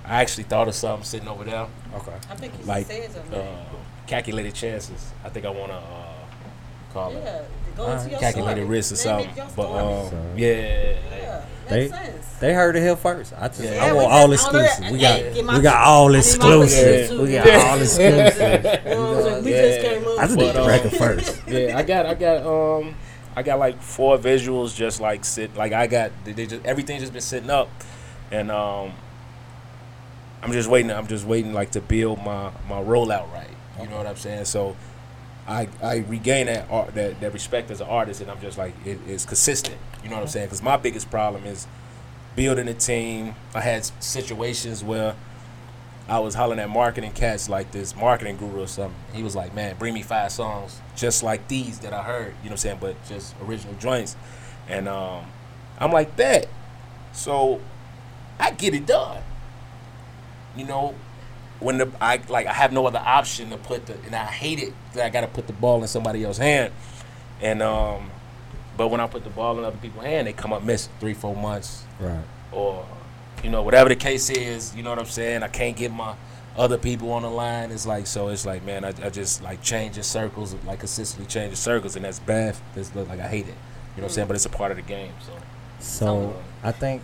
I 0.06 0.22
actually 0.22 0.44
thought 0.46 0.68
of 0.68 0.76
something 0.76 1.04
sitting 1.06 1.28
over 1.28 1.44
there. 1.44 1.68
Okay. 1.96 2.14
I 2.30 2.36
think 2.36 2.54
you 2.60 2.66
like 2.66 2.88
said 2.88 3.12
something. 3.12 3.40
uh, 3.40 3.66
calculated 4.08 4.54
chances. 4.54 5.12
I 5.24 5.30
think 5.30 5.46
I 5.46 5.50
want 5.50 5.72
to 5.72 5.78
uh, 5.78 6.14
call 6.94 7.14
Yeah, 7.14 7.20
it 7.40 7.50
go 7.76 7.86
calculated 8.20 8.62
story. 8.62 8.66
risk 8.66 8.94
or 8.94 8.96
something. 8.96 9.30
But 9.56 9.68
story. 9.68 10.20
um, 10.20 10.38
yeah, 10.38 11.42
They, 11.70 11.92
they 12.40 12.54
heard 12.54 12.76
it 12.76 12.82
here 12.82 12.96
first. 12.96 13.34
I 13.38 13.48
just 13.48 13.62
Yeah. 13.64 13.86
I 13.86 13.94
want 13.94 14.12
all 14.12 14.32
exclusive. 14.34 14.90
We 14.92 15.00
got 15.00 15.20
Hey, 15.20 15.42
we 15.42 15.62
got 15.62 15.88
all 15.88 16.08
I 16.08 16.10
need 16.10 16.14
my 16.14 16.18
exclusive. 16.20 17.20
We 17.20 17.32
got 17.32 17.48
all 17.48 17.82
exclusive. 17.82 18.82
We 19.44 19.52
just 19.52 19.82
came 19.82 20.08
up. 20.08 20.20
I 20.20 20.26
just 20.28 20.38
need 20.38 20.46
But, 20.48 20.54
the 20.54 20.62
um, 20.62 20.68
record 20.68 20.92
first. 20.94 21.42
Yeah, 21.48 21.78
I 21.78 21.84
got 21.84 22.06
I 22.06 22.14
got 22.16 22.46
um 22.46 22.96
I 23.36 23.44
got 23.44 23.60
like 23.60 23.82
four 23.82 24.18
visuals 24.18 24.76
just 24.76 25.00
like 25.02 25.26
sit 25.26 25.56
like 25.56 25.74
I 25.74 25.88
got 25.88 26.12
they, 26.26 26.34
they 26.34 26.46
just 26.46 26.66
everything 26.66 27.00
just 27.00 27.14
been 27.14 27.22
sitting 27.22 27.50
up 27.50 27.70
and 28.32 28.52
um 28.52 28.94
I'm 30.42 30.52
just 30.52 30.70
waiting 30.70 30.92
I'm 30.92 31.08
just 31.08 31.26
waiting 31.26 31.54
like 31.54 31.72
to 31.72 31.82
build 31.82 32.20
my 32.24 32.52
my 32.68 32.82
rollout 32.82 33.32
right. 33.32 33.48
You 33.82 33.88
know 33.88 33.98
what 33.98 34.06
I'm 34.08 34.16
saying? 34.18 34.46
So 34.46 34.76
I 35.47 35.67
I 35.82 35.97
regain 36.08 36.45
that 36.45 36.69
art 36.69 36.95
that, 36.95 37.19
that 37.19 37.34
respect 37.34 37.69
as 37.69 37.82
an 37.82 37.88
artist 37.88 38.21
and 38.21 38.32
I'm 38.32 38.39
just 38.39 38.58
like 38.58 38.73
it, 38.86 38.99
it's 39.08 39.25
consistent. 39.25 39.77
You 40.03 40.10
know 40.10 40.15
what 40.15 40.23
I'm 40.23 40.27
saying? 40.27 40.47
Because 40.47 40.62
my 40.62 40.77
biggest 40.77 41.10
problem 41.12 41.45
is 41.45 41.67
building 42.36 42.67
a 42.67 42.73
team. 42.73 43.36
I 43.53 43.62
had 43.62 43.86
situations 44.01 44.84
where 44.84 45.15
I 46.08 46.19
was 46.19 46.36
hollering 46.36 46.60
at 46.60 46.69
marketing 46.69 47.12
cats 47.13 47.47
like 47.47 47.71
this 47.71 47.95
marketing 47.95 48.38
guru 48.38 48.63
or 48.63 48.67
something. 48.67 48.95
He 49.13 49.23
was 49.23 49.36
like, 49.36 49.53
"Man, 49.53 49.75
bring 49.77 49.93
me 49.93 50.01
five 50.01 50.32
songs 50.32 50.82
just 50.95 51.23
like 51.23 51.47
these 51.47 51.79
that 51.79 51.93
I 51.93 52.03
heard." 52.03 52.27
You 52.27 52.32
know 52.32 52.38
what 52.43 52.51
I'm 52.51 52.58
saying? 52.58 52.77
But 52.82 52.95
just 53.08 53.36
original 53.41 53.75
joints, 53.75 54.15
and 54.67 54.88
um, 54.88 55.25
I'm 55.79 55.91
like 55.91 56.15
that. 56.17 56.47
So 57.13 57.62
I 58.39 58.51
get 58.51 58.73
it 58.73 58.86
done. 58.86 59.21
You 60.58 60.65
know, 60.65 60.95
when 61.60 61.77
the 61.77 61.91
I 62.01 62.19
like 62.27 62.47
I 62.47 62.53
have 62.53 62.73
no 62.73 62.86
other 62.86 63.01
option 63.03 63.49
to 63.51 63.58
put 63.58 63.86
the 63.86 63.93
and 64.06 64.13
I 64.15 64.25
hate 64.25 64.60
it 64.60 64.73
I 64.95 65.10
got 65.10 65.21
to 65.21 65.27
put 65.27 65.47
the 65.47 65.53
ball 65.53 65.82
in 65.82 65.88
somebody 65.88 66.23
else's 66.23 66.41
hand, 66.41 66.73
and 67.41 67.62
um, 67.62 68.10
but 68.77 68.88
when 68.88 68.99
I 68.99 69.08
put 69.08 69.23
the 69.23 69.29
ball 69.29 69.58
in 69.58 69.65
other 69.65 69.77
people's 69.77 70.06
hand, 70.06 70.27
they 70.27 70.34
come 70.34 70.53
up 70.53 70.63
missing 70.63 70.91
three, 70.99 71.13
four 71.13 71.36
months. 71.36 71.84
Right. 71.99 72.23
or 72.51 72.86
you 73.43 73.49
know 73.49 73.62
whatever 73.62 73.89
the 73.89 73.95
case 73.95 74.29
is 74.29 74.73
you 74.75 74.84
know 74.84 74.89
what 74.89 74.99
i'm 74.99 75.06
saying? 75.06 75.43
I 75.43 75.47
can't 75.49 75.75
get 75.75 75.91
my 75.91 76.15
other 76.58 76.77
people 76.77 77.12
on 77.12 77.23
the 77.23 77.29
line. 77.29 77.71
It's 77.71 77.86
like 77.86 78.08
so 78.08 78.29
it's 78.29 78.45
like 78.45 78.63
man 78.63 78.86
i, 78.86 78.93
I 79.03 79.10
just 79.10 79.43
like 79.43 79.62
changing 79.62 80.03
circles 80.03 80.56
like 80.65 80.79
consistently 80.79 81.27
changing 81.27 81.56
circles 81.56 81.95
and 81.95 82.06
that's 82.06 82.19
bad. 82.19 82.56
It's 82.75 82.95
look 82.95 83.10
like 83.10 83.19
i 83.19 83.27
hate 83.27 83.47
it. 83.47 83.47
You 83.47 83.53
know 83.53 83.56
what 83.95 84.03
i'm 84.03 84.10
saying? 84.10 84.27
But 84.27 84.36
it's 84.36 84.45
a 84.45 84.49
part 84.49 84.71
of 84.71 84.77
the 84.77 84.84
game 84.84 85.12
so. 85.21 85.34
So 85.79 86.41
I 86.63 86.71
think 86.71 87.01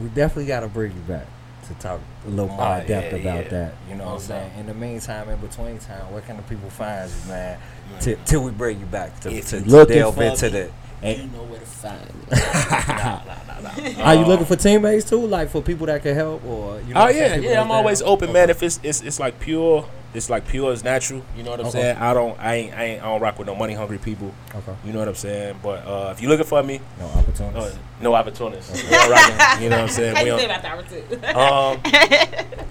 we 0.00 0.08
definitely 0.08 0.46
got 0.46 0.60
to 0.60 0.68
bring 0.68 0.92
you 0.92 1.02
back 1.02 1.26
to 1.74 1.80
talk 1.80 2.00
a 2.26 2.30
little 2.30 2.48
more 2.48 2.60
Ah, 2.60 2.78
in 2.80 2.86
depth 2.86 3.12
yeah, 3.12 3.18
about 3.18 3.44
yeah. 3.44 3.50
that. 3.50 3.74
You 3.88 3.94
know 3.96 4.04
what 4.06 4.12
I'm 4.14 4.18
saying? 4.20 4.50
In 4.58 4.66
the 4.66 4.74
meantime, 4.74 5.28
in 5.28 5.38
between 5.40 5.78
time, 5.78 6.12
where 6.12 6.22
can 6.22 6.36
the 6.36 6.42
people 6.42 6.70
find 6.70 7.10
you, 7.10 7.28
man? 7.30 7.58
Till, 8.00 8.16
till 8.24 8.42
we 8.42 8.50
bring 8.50 8.80
you 8.80 8.86
back 8.86 9.18
to, 9.20 9.30
If 9.32 9.48
to, 9.50 9.60
to 9.60 9.84
delve 9.86 10.18
into 10.20 10.50
me, 10.50 10.66
the. 11.02 11.16
you 11.16 11.26
know 11.28 11.42
where 11.44 11.58
to 11.60 11.66
find 11.66 12.00
me 12.14 12.22
nah, 12.32 13.22
nah, 13.24 13.34
nah, 13.46 13.60
nah. 13.60 14.02
Are 14.04 14.14
you 14.14 14.22
Uh, 14.22 14.28
looking 14.28 14.46
for 14.46 14.56
teammates 14.56 15.08
too, 15.08 15.26
like 15.26 15.48
for 15.50 15.60
people 15.62 15.86
that 15.86 16.02
can 16.02 16.14
help, 16.14 16.44
or 16.44 16.80
you 16.80 16.94
know? 16.94 17.00
oh 17.00 17.04
I'm 17.06 17.16
yeah, 17.16 17.36
yeah. 17.36 17.60
I'm 17.62 17.70
always 17.70 18.00
down? 18.00 18.08
open, 18.08 18.32
man. 18.32 18.50
If 18.50 18.62
it's 18.62 18.78
it's 18.82 19.00
it's 19.02 19.18
like 19.20 19.38
pure, 19.40 19.86
it's 20.14 20.28
like 20.30 20.46
pure 20.46 20.72
as 20.72 20.82
natural. 20.84 21.22
You 21.36 21.42
know 21.42 21.50
what 21.52 21.60
I'm 21.60 21.66
Okay. 21.66 21.80
saying? 21.80 21.96
I 21.98 22.14
don't, 22.14 22.38
I 22.40 22.54
ain't, 22.54 22.74
I 22.74 22.84
ain't, 22.84 23.02
I 23.02 23.06
don't 23.06 23.20
rock 23.20 23.38
with 23.38 23.46
no 23.46 23.54
money 23.54 23.74
hungry 23.74 23.98
people. 23.98 24.32
Okay. 24.54 24.74
You 24.84 24.92
know 24.92 24.98
what 25.00 25.08
I'm 25.08 25.14
saying? 25.14 25.58
But 25.62 25.86
uh, 25.86 26.10
if 26.12 26.20
you're 26.20 26.30
looking 26.30 26.46
for 26.46 26.62
me, 26.62 26.80
no 26.98 27.06
opportunities. 27.06 27.62
Uh, 27.74 27.76
no 28.00 28.14
opportunities. 28.14 28.70
We 28.72 28.90
don't 28.90 29.60
you 29.62 29.68
know 29.70 29.76
what 29.76 29.82
I'm 29.82 29.88
saying? 29.98 30.16
How 30.16 30.22
We 30.22 30.30
you 30.30 30.36
don't- 30.36 30.44
about 30.44 30.62
the 30.62 30.70
opportunity? 30.72 31.26
Um, 32.52 32.62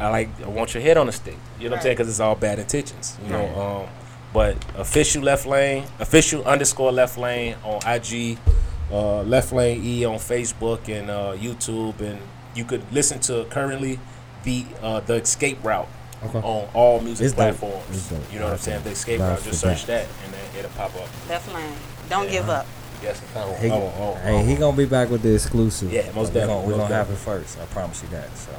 I 0.00 0.08
like 0.08 0.28
I 0.42 0.48
want 0.48 0.72
your 0.72 0.82
head 0.82 0.96
on 0.96 1.08
a 1.08 1.12
stick. 1.12 1.36
You 1.58 1.64
know 1.68 1.72
what 1.72 1.76
I'm 1.78 1.82
saying? 1.82 1.96
Because 1.96 2.08
it's 2.08 2.20
all 2.20 2.34
bad 2.34 2.58
intentions. 2.58 3.18
You 3.26 3.34
Right. 3.34 3.54
know. 3.54 3.60
Um, 3.84 3.88
but 4.32 4.56
official 4.76 5.22
left 5.22 5.46
lane, 5.46 5.84
official 5.98 6.44
underscore 6.44 6.92
left 6.92 7.18
lane 7.18 7.56
on 7.64 7.80
IG, 7.86 8.38
uh, 8.92 9.22
left 9.22 9.52
lane 9.52 9.82
E 9.84 10.04
on 10.04 10.16
Facebook 10.16 10.88
and 10.88 11.10
uh, 11.10 11.34
YouTube, 11.36 12.00
and 12.00 12.18
you 12.54 12.64
could 12.64 12.82
listen 12.92 13.18
to 13.20 13.44
currently 13.50 13.98
the 14.44 14.64
uh, 14.82 15.00
the 15.00 15.14
escape 15.14 15.62
route 15.64 15.88
Okay. 16.22 16.38
on 16.38 16.68
all 16.74 17.00
music 17.00 17.24
It's 17.26 17.34
platforms. 17.34 17.84
It's 17.90 18.10
dope. 18.10 18.20
You 18.32 18.40
know 18.40 18.44
what 18.46 18.52
I'm 18.52 18.58
saying? 18.58 18.84
The 18.84 18.90
escape 18.90 19.20
route. 19.20 19.42
Just 19.42 19.60
search 19.60 19.86
that, 19.86 20.06
and 20.24 20.34
then 20.34 20.40
it'll 20.58 20.70
pop 20.72 20.94
up. 20.96 21.08
Left 21.28 21.52
lane. 21.54 21.72
Don't 22.10 22.30
give 22.30 22.48
up. 22.48 22.66
Yes. 23.02 23.22
Oh, 23.34 23.54
He, 23.54 23.70
oh, 23.70 23.92
oh, 23.98 24.14
hey, 24.22 24.44
he 24.44 24.56
gonna 24.56 24.76
be 24.76 24.84
back 24.84 25.08
with 25.08 25.22
the 25.22 25.32
exclusive. 25.34 25.90
Yeah, 25.90 26.02
most 26.12 26.14
We're 26.14 26.22
gonna, 26.22 26.34
definitely, 26.34 26.66
we're 26.66 26.78
gonna 26.78 26.94
have 26.94 27.10
it 27.10 27.16
first. 27.16 27.58
I 27.58 27.64
promise 27.66 28.02
you 28.02 28.08
that. 28.10 28.36
So 28.36 28.50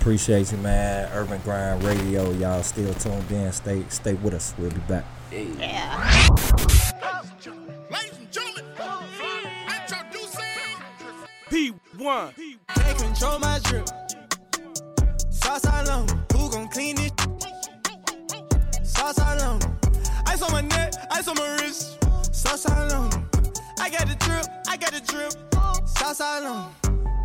appreciate 0.00 0.50
you, 0.50 0.56
man. 0.58 1.10
Urban 1.12 1.38
Grind 1.44 1.82
Radio, 1.84 2.30
y'all 2.30 2.62
still 2.62 2.94
tuned 2.94 3.30
in. 3.30 3.52
Stay 3.52 3.84
stay 3.90 4.14
with 4.14 4.32
us. 4.32 4.54
We'll 4.56 4.70
be 4.70 4.80
back. 4.80 5.04
Yeah. 5.32 6.26
Ladies 7.88 8.18
and 8.18 8.32
gentlemen, 8.32 8.64
introducing 9.68 10.42
P1. 11.48 12.34
Take 12.74 12.96
control 12.98 13.38
my 13.38 13.60
drip. 13.62 13.88
Sauce 15.30 15.66
all 15.66 15.88
on. 15.88 16.08
Who 16.32 16.50
gon' 16.50 16.66
clean 16.68 16.96
it? 16.98 17.12
Sauce 18.82 19.20
all 19.20 19.40
on. 19.42 19.60
Ice 20.26 20.42
on 20.42 20.50
my 20.50 20.62
neck, 20.62 20.94
ice 21.12 21.28
on 21.28 21.36
my 21.36 21.56
wrist. 21.60 21.98
Sauce 22.34 22.66
all 22.66 22.92
on. 22.92 23.10
I 23.78 23.88
got 23.88 24.08
the 24.08 24.16
drip, 24.18 24.46
I 24.66 24.76
got 24.76 24.90
the 24.92 25.00
drip. 25.00 25.32
Sauce 25.86 26.20
all 26.20 26.44
on. 26.44 26.74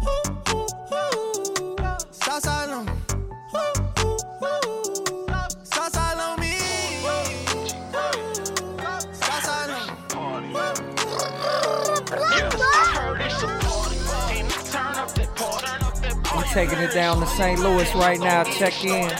Ooh, 0.08 0.76
taking 16.56 16.80
it 16.80 16.94
down 16.94 17.20
to 17.20 17.28
St. 17.28 17.60
Louis 17.60 17.94
right 17.96 18.18
now. 18.18 18.46
Check 18.46 18.86
in. 18.86 19.12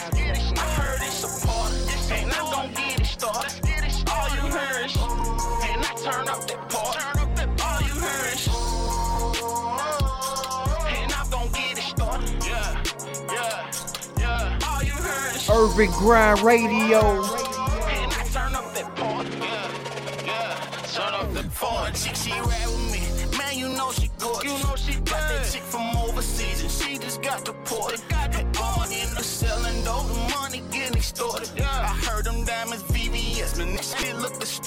Urban 15.50 15.90
Grind 15.90 16.40
Radio. 16.40 17.35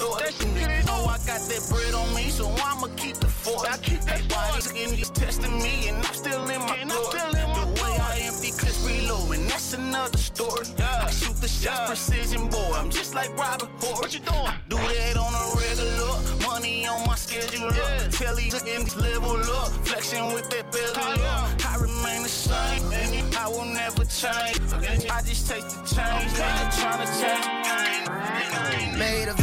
Shit 0.00 0.08
look 0.08 0.22
distorted. 0.22 0.60
You 0.60 0.86
know 0.86 1.04
I 1.04 1.18
got 1.26 1.40
that 1.48 1.66
bread 1.68 1.94
on 1.94 2.14
me, 2.14 2.30
so 2.30 2.46
I'ma 2.48 2.88
keep 2.96 3.16
the 3.16 3.26
force. 3.26 3.68
I 3.68 3.76
keep 3.78 4.00
that 4.02 4.22
why 4.32 4.52
these 4.54 4.72
niggas 4.72 5.12
testing 5.12 5.58
me, 5.58 5.88
and 5.88 5.96
I'm 5.98 6.14
still 6.14 6.42
in 6.48 6.60
my 6.60 6.78
glory. 6.84 7.20
The 7.54 7.82
way 7.82 7.98
I 7.98 8.20
empty 8.22 8.50
clips 8.50 8.80
reload, 8.86 9.34
and 9.36 9.48
that's 9.48 9.74
another 9.74 10.18
story. 10.18 10.66
I 10.78 11.10
shoot 11.10 11.36
the 11.36 11.48
shots 11.48 11.86
precision, 11.88 12.48
boy. 12.48 12.72
I'm 12.74 12.90
just 12.90 13.14
like 13.14 13.36
Robert 13.36 13.70
Horry. 13.80 14.00
What 14.00 14.14
you 14.14 14.20
doing? 14.20 14.52
Do 14.68 14.76
that 14.76 15.16
on 15.16 15.32
a 15.34 15.44
regular. 15.58 16.14
Money 16.46 16.86
on 16.86 17.06
my 17.06 17.14
schedule. 17.14 17.70
Tell 18.10 18.34
these 18.36 18.54
niggas 18.54 18.96
level 19.00 19.36
up. 19.56 19.70
Flexing 19.86 20.32
with 20.32 20.48
that 20.50 20.70
belly 20.72 21.22
up. 21.24 21.66
I 21.66 21.76
remain 21.80 22.22
the 22.22 22.28
same. 22.28 22.92
and 22.92 23.34
I 23.36 23.48
will 23.48 23.64
never 23.64 24.04
change. 24.04 24.58
I 25.10 25.22
just 25.22 25.48
take 25.48 25.64
the 25.64 25.80
change. 25.84 26.32
I'm 26.40 26.70
trying 26.72 27.06
to 27.06 27.12
change. 27.20 27.70
Made 28.98 29.28
a 29.28 29.39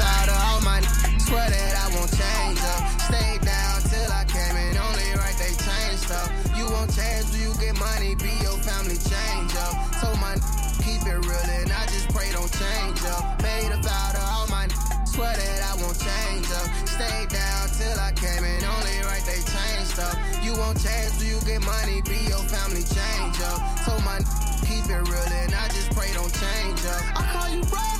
won't 20.68 20.84
change, 20.84 21.18
do 21.18 21.26
you 21.26 21.40
get 21.42 21.62
money? 21.64 22.02
Be 22.02 22.18
your 22.28 22.44
family 22.52 22.84
change 22.84 23.40
up. 23.40 23.60
So 23.86 23.98
my 24.04 24.20
keep 24.68 24.84
it 24.84 25.02
real 25.08 25.28
and 25.40 25.54
I 25.56 25.68
just 25.70 25.92
pray 25.92 26.12
don't 26.14 26.34
change 26.34 26.86
up. 26.86 27.02
I 27.16 27.24
call 27.32 27.50
you 27.56 27.64
brother, 27.64 27.97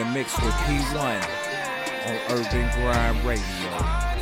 in 0.00 0.06
the 0.06 0.14
mix 0.14 0.40
with 0.40 0.54
P1 0.54 1.20
on 2.06 2.16
Urban 2.30 2.70
Grind 2.80 3.24
Radio. 3.24 3.44
I 3.70 4.14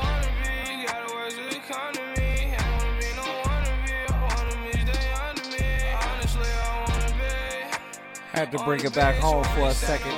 wanna 0.00 0.30
be, 0.42 0.86
gotta 0.86 1.14
work 1.14 1.30
to 1.30 1.36
the 1.36 1.56
economy. 1.56 2.54
I 2.56 2.58
wanna 2.78 2.94
be 3.00 3.08
no 3.16 3.26
wannabe, 3.42 3.96
I 4.08 4.12
wanna 4.22 4.56
meet 4.62 4.86
they 4.86 5.06
under 5.18 5.46
me. 5.50 5.66
Honestly, 5.92 6.50
I 6.50 6.58
wanna 6.88 7.10
be. 7.14 8.38
Had 8.38 8.48
to 8.52 8.58
bring 8.58 8.80
it 8.84 8.94
back 8.94 9.16
home 9.16 9.44
for 9.44 9.68
a 9.68 9.74
second. 9.74 10.14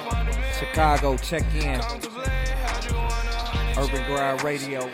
Chicago, 0.58 1.16
check 1.16 1.44
in. 1.54 1.80
Urban 3.78 4.04
Grind 4.06 4.42
Radio. 4.44 4.90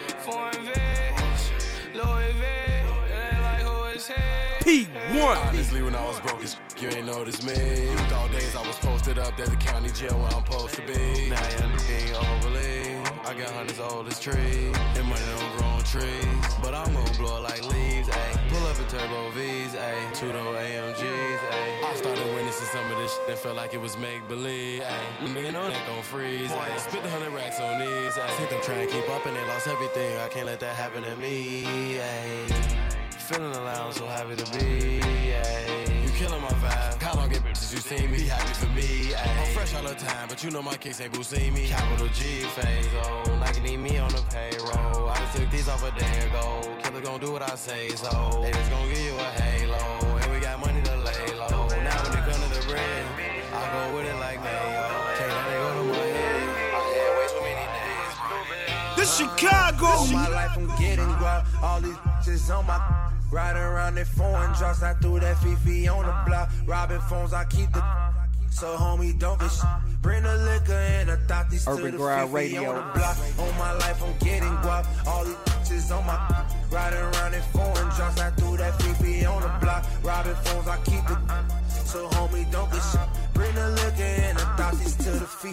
P1. 4.60 5.36
Honestly, 5.48 5.82
when 5.82 5.94
I 5.94 6.04
was 6.04 6.20
broke 6.20 6.42
as 6.42 6.56
you 6.82 6.88
ain't 6.88 7.06
noticed 7.06 7.44
me. 7.44 7.88
All 8.14 8.28
days 8.28 8.54
I 8.54 8.66
was 8.66 8.76
posted 8.76 9.18
up 9.18 9.38
at 9.38 9.46
the 9.46 9.56
county 9.56 9.90
jail 9.90 10.18
where 10.18 10.26
I'm 10.34 10.44
supposed 10.44 10.74
to 10.74 10.82
be. 10.82 11.30
Now 11.30 11.40
you 11.50 11.64
understand 11.64 12.16
overly. 12.16 12.96
I 13.24 13.34
got 13.34 13.50
hundreds 13.50 13.80
old 13.80 14.06
as 14.08 14.20
trees. 14.20 14.76
And 14.96 15.06
money 15.06 15.22
don't 15.38 15.56
grow 15.56 15.68
on 15.68 15.84
trees. 15.84 16.26
But 16.62 16.74
I'm 16.74 16.92
gonna 16.92 17.18
blow 17.18 17.38
it 17.38 17.42
like 17.42 17.62
leaves, 17.72 18.08
ayy. 18.08 18.48
Pull 18.50 18.66
up 18.66 18.78
in 18.78 18.86
turbo 18.88 19.30
V's, 19.30 19.74
ayy. 19.74 20.14
Two 20.14 20.32
door 20.32 20.54
AMGs, 20.54 21.38
ayy. 21.50 21.84
I 21.84 21.94
started 21.96 22.34
witnessing 22.34 22.68
some 22.68 22.90
of 22.90 22.98
this 22.98 23.12
shit 23.14 23.28
and 23.30 23.38
felt 23.38 23.56
like 23.56 23.72
it 23.72 23.80
was 23.80 23.96
make 23.98 24.26
believe, 24.28 24.82
ayy. 24.82 25.28
Nigga, 25.34 25.52
no 25.52 25.68
neck 25.68 25.86
gon' 25.86 26.02
freeze, 26.02 26.50
ayy. 26.50 26.78
Spit 26.78 27.02
the 27.02 27.10
hundred 27.10 27.32
racks 27.32 27.60
on 27.60 27.78
these, 27.80 28.12
ayy. 28.14 28.36
Think 28.36 28.50
them 28.50 28.60
trying 28.62 28.86
to 28.86 28.92
keep 28.92 29.08
up 29.10 29.24
and 29.24 29.34
they 29.34 29.46
lost 29.48 29.66
everything. 29.66 30.18
I 30.18 30.28
can't 30.28 30.46
let 30.46 30.60
that 30.60 30.74
happen 30.76 31.02
to 31.04 31.16
me, 31.16 31.94
ayy. 31.94 32.52
Feeling 33.12 33.54
alive, 33.56 33.86
I'm 33.86 33.92
so 33.92 34.06
happy 34.06 34.36
to 34.36 34.58
be. 34.58 35.00
Ay. 35.32 35.95
Killing 36.16 36.40
my 36.40 36.48
vibe. 36.48 37.02
How 37.02 37.14
long 37.14 37.28
get 37.28 37.42
bitches 37.44 37.74
you 37.74 37.78
see 37.78 38.06
me? 38.06 38.16
Be 38.16 38.24
happy 38.24 38.54
for 38.54 38.72
me. 38.72 39.12
Ay. 39.12 39.36
I'm 39.38 39.52
fresh 39.52 39.74
all 39.74 39.82
the 39.82 39.94
time, 39.94 40.28
but 40.28 40.42
you 40.42 40.50
know 40.50 40.62
my 40.62 40.74
kicks 40.74 40.98
ain't 40.98 41.12
boo 41.12 41.22
see 41.22 41.50
me. 41.50 41.68
Capital 41.68 42.08
G 42.08 42.40
phase, 42.56 42.88
oh, 43.04 43.38
like 43.38 43.54
you 43.56 43.62
need 43.62 43.76
me 43.76 43.98
on 43.98 44.08
the 44.08 44.22
payroll. 44.32 45.10
I 45.10 45.16
just 45.18 45.36
took 45.36 45.50
these 45.50 45.68
off 45.68 45.84
a 45.84 45.90
day 46.00 46.26
ago. 46.26 46.62
Killer 46.82 47.02
gon' 47.02 47.20
do 47.20 47.32
what 47.32 47.42
I 47.42 47.54
say, 47.54 47.90
so 47.90 48.40
they 48.42 48.50
just 48.50 48.70
gon' 48.70 48.88
give 48.88 48.98
you 48.98 49.12
a 49.12 49.28
halo. 49.44 50.16
And 50.16 50.32
we 50.32 50.40
got 50.40 50.58
money 50.58 50.80
to 50.80 50.96
lay 50.96 51.36
low. 51.36 51.68
Now 51.84 52.00
when 52.00 52.16
it 52.16 52.24
come 52.24 52.40
to 52.40 52.48
the 52.48 52.64
bread, 52.66 53.06
I 53.52 53.62
go 53.76 53.96
with 53.96 54.06
it 54.06 54.16
like 54.16 54.42
mayo. 54.42 54.88
Oh. 54.88 55.14
Can't 55.18 55.32
let 55.36 55.52
it 55.52 55.60
go 55.60 55.68
to 55.76 55.84
my 55.84 56.00
head. 56.16 56.48
I 56.72 56.96
had 56.96 57.12
way 57.12 57.28
too 57.28 57.44
many 57.44 57.66
days. 57.76 58.96
This 58.96 59.12
Chicago. 59.18 59.84
All 59.84 60.06
my 60.06 60.28
life 60.28 60.56
I'm 60.56 60.66
getting 60.80 61.12
guap. 61.20 61.44
All 61.62 61.80
these 61.82 61.94
bitches 62.24 62.56
on 62.56 62.64
my 62.64 62.80
riding 63.30 63.62
around 63.62 63.98
in 63.98 64.04
foreign 64.04 64.52
drops. 64.54 64.82
I 64.82 64.94
threw 64.94 65.20
that 65.20 65.38
Fifi 65.38 65.88
on 65.88 66.06
the 66.06 66.22
block. 66.26 66.50
Robbing 66.66 67.00
phones, 67.00 67.32
I 67.32 67.44
keep 67.44 67.72
the 67.72 67.82
so 68.50 68.76
homie 68.76 69.18
don't 69.18 69.38
get. 69.38 69.50
Bring 70.00 70.22
the 70.22 70.36
liquor 70.36 70.72
and 70.72 71.10
I 71.10 71.16
thought 71.16 71.50
these 71.50 71.66
Urban 71.66 71.84
to 71.86 71.90
the 71.92 71.96
Grind 71.98 72.30
Fifi 72.30 72.34
Radio. 72.34 72.70
on 72.70 72.76
the 72.76 72.98
block. 72.98 73.16
On 73.38 73.58
my 73.58 73.72
life 73.72 74.02
I'm 74.02 74.16
getting 74.18 74.35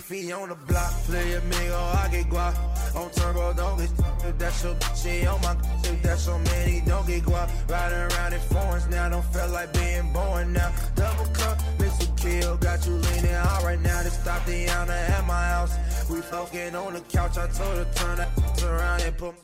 Fifi 0.04 0.34
on 0.34 0.50
the 0.50 0.56
block. 0.56 0.92
Play 1.06 1.34
amigo, 1.34 1.78
I 1.78 2.10
get 2.12 2.30
guap. 2.30 2.56
On 2.96 3.10
turbo, 3.12 3.54
don't 3.54 3.78
get 3.78 3.90
if 4.26 4.38
that's 4.38 4.64
your 4.64 4.76
shit 4.96 5.28
on 5.28 5.42
my 5.42 5.56
if 5.84 6.02
that's 6.02 6.28
your 6.28 6.40
man, 6.40 6.70
he 6.70 6.82
don't 6.82 7.08
get 7.08 7.24
guap. 7.24 7.50
Riding 7.70 7.98
around 7.98 8.34
in 8.34 8.40
foreigns 8.42 8.88
now, 8.88 9.10
don't 9.10 9.26
feel 9.26 9.50
like 9.50 9.74
being 9.74 10.12
born 10.12 10.54
now. 10.54 10.72
Double 10.96 11.26
cup, 11.34 11.58
with 11.80 12.16
kill, 12.18 12.58
got 12.58 12.86
you 12.86 12.94
leaning 12.94 13.32
out 13.32 13.64
right 13.64 13.80
now. 13.80 14.04
Just 14.04 14.22
stop 14.22 14.46
the 14.46 14.70
honor 14.70 14.94
at 14.94 15.26
my 15.26 15.48
house. 15.48 15.78
We 16.10 16.22
fucking 16.22 16.76
on 16.76 16.94
the 16.94 17.02
couch, 17.02 17.38
I 17.38 17.48
told 17.48 17.78
her 17.78 17.88
turn 17.96 18.18
that 18.18 18.64
around 18.64 19.02
and 19.02 19.18
put 19.18 19.36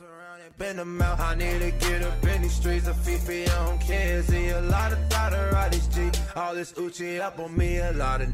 in 0.60 0.76
the 0.76 0.84
mouth. 0.84 1.20
I 1.20 1.34
need 1.36 1.60
to 1.60 1.70
get 1.70 2.02
up 2.02 2.26
in 2.26 2.42
these 2.42 2.52
streets 2.52 2.86
of 2.86 2.96
Fifi, 2.96 3.48
I 3.48 3.66
don't 3.66 3.80
care. 3.80 4.22
See 4.22 4.50
a 4.50 4.60
lot 4.60 4.92
of 4.92 4.98
thought 5.10 5.32
around 5.32 5.72
this 5.72 5.86
G. 5.88 6.10
All 6.36 6.54
this 6.54 6.74
Uchi 6.76 7.18
up 7.20 7.38
on 7.38 7.56
me, 7.56 7.78
a 7.78 7.92
lot 7.92 8.20
of 8.20 8.28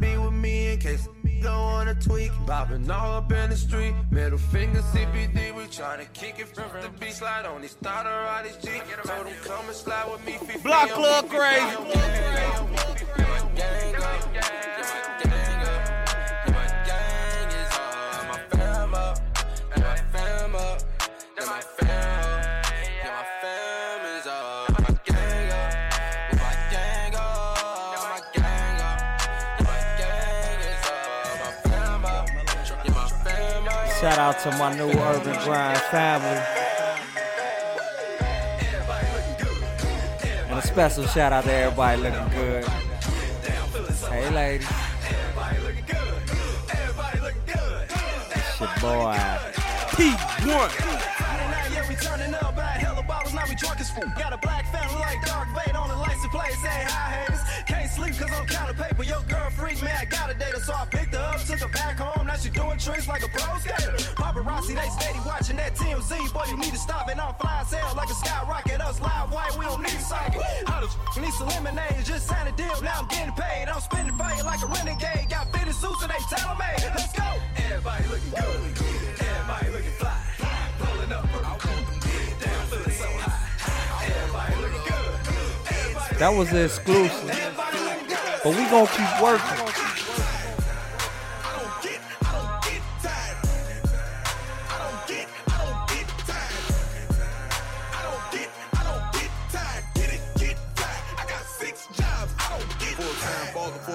be 0.00 0.16
with 0.16 0.32
me 0.32 0.72
in 0.72 0.78
case 0.78 1.08
don't 1.40 1.62
wanna 1.62 1.94
tweak. 1.94 2.32
Bobbing 2.46 2.90
all 2.90 3.16
up 3.16 3.32
in 3.32 3.50
the 3.50 3.56
street, 3.56 3.94
middle 4.10 4.38
finger 4.38 4.80
CBD. 4.92 5.54
We 5.54 5.64
tryna 5.64 6.12
kick 6.12 6.38
it 6.38 6.48
from 6.48 6.70
the 6.80 6.88
beat, 6.98 7.14
slide 7.14 7.46
on 7.46 7.62
these 7.62 7.74
thought 7.74 8.06
around 8.06 8.44
this 8.44 8.56
G. 8.56 8.70
Told 9.04 9.26
them 9.26 9.34
come 9.44 9.66
and 9.66 9.76
slide 9.76 10.10
with 10.10 10.24
me. 10.26 10.38
Block 10.62 10.88
Club 10.90 11.28
crazy. 11.28 12.20
Shout 34.10 34.18
out 34.18 34.40
to 34.40 34.50
my 34.58 34.76
new 34.76 34.90
Urban 34.90 35.38
Grind 35.44 35.78
family. 35.82 36.42
And 40.48 40.58
a 40.58 40.62
special 40.62 41.06
shout 41.06 41.32
out 41.32 41.44
to 41.44 41.52
everybody 41.52 42.02
looking 42.02 42.28
good. 42.30 42.64
Hey, 44.10 44.28
ladies. 44.34 44.68
It's 48.34 48.58
your 48.58 48.68
boy. 48.80 49.16
P1. 49.94 51.06
We 51.88 51.94
turning 51.96 52.34
up, 52.34 52.56
buy 52.56 52.62
hella 52.62 53.02
bottles, 53.04 53.34
now 53.34 53.44
we 53.48 53.54
drunk 53.54 53.80
as 53.80 53.90
fool. 53.90 54.04
Got 54.18 54.32
a 54.32 54.38
black 54.38 54.66
family 54.72 55.00
like 55.00 55.24
Darth 55.24 55.48
Vader 55.54 55.78
on 55.78 55.88
the 55.88 55.96
license 55.96 56.26
plate, 56.32 56.52
say 56.62 56.84
hi 56.86 57.26
haters. 57.26 57.40
Can't 57.66 57.90
sleep 57.90 58.14
cause 58.18 58.30
I'm 58.32 58.46
counting 58.46 58.76
paper, 58.76 59.02
your 59.04 59.22
girl 59.22 59.50
freak 59.50 59.82
me, 59.82 59.90
I 59.90 60.04
got 60.04 60.30
a 60.30 60.34
data, 60.34 60.60
so 60.60 60.72
I 60.72 60.84
picked 60.86 61.14
her 61.14 61.20
up, 61.20 61.40
took 61.44 61.58
her 61.58 61.68
back 61.68 61.98
home, 61.98 62.19
now 62.40 62.44
she 62.44 62.50
doing 62.50 62.78
tricks 62.78 63.08
like 63.08 63.22
a 63.22 63.28
pro 63.28 63.58
skater. 63.58 63.96
Paparazzi, 64.14 64.74
they 64.74 64.88
steady 64.88 65.18
watching 65.26 65.56
that 65.56 65.74
TMZ, 65.74 66.32
boy, 66.32 66.44
you 66.48 66.56
need 66.56 66.72
to 66.72 66.78
stop 66.78 67.08
it, 67.08 67.18
I'm 67.18 67.34
flying 67.34 67.66
sales 67.66 67.96
like 67.96 68.08
a 68.10 68.14
skyrocket, 68.14 68.80
us 68.80 69.00
live 69.00 69.32
white, 69.32 69.56
we 69.58 69.64
don't 69.64 69.82
need 69.82 70.00
socket. 70.00 70.42
How 70.66 70.80
the 70.80 71.20
need 71.20 71.32
some 71.32 71.48
lemonade, 71.48 72.04
just 72.04 72.26
signed 72.26 72.48
a 72.48 72.52
deal, 72.52 72.80
now 72.82 73.00
I'm 73.00 73.08
getting 73.08 73.34
paid, 73.34 73.68
I'm 73.68 73.80
spending 73.80 74.14
fire 74.16 74.42
like 74.44 74.62
a 74.62 74.66
renegade, 74.66 75.28
got 75.28 75.52
fitted 75.52 75.74
suits 75.74 76.02
and 76.02 76.10
they 76.10 76.36
tell 76.36 76.54
me, 76.56 76.70
let's 76.94 77.12
go. 77.12 77.28
Everybody 77.56 78.04
looking 78.08 78.30
good, 78.30 78.60
everybody 79.20 79.70
looking 79.70 79.96
fly. 79.98 80.16
Pulling 80.78 81.12
up, 81.12 81.24
down, 81.32 82.66
feeling 82.68 82.90
so 82.90 83.08
high. 83.20 84.06
Everybody 84.06 84.54
looking 84.62 84.84
good. 84.88 86.18
That 86.18 86.32
was 86.32 86.50
the 86.50 86.64
exclusive. 86.64 87.28
But 88.42 88.56
we 88.56 88.64
gonna 88.70 88.86
keep 88.86 89.22
working. 89.22 90.09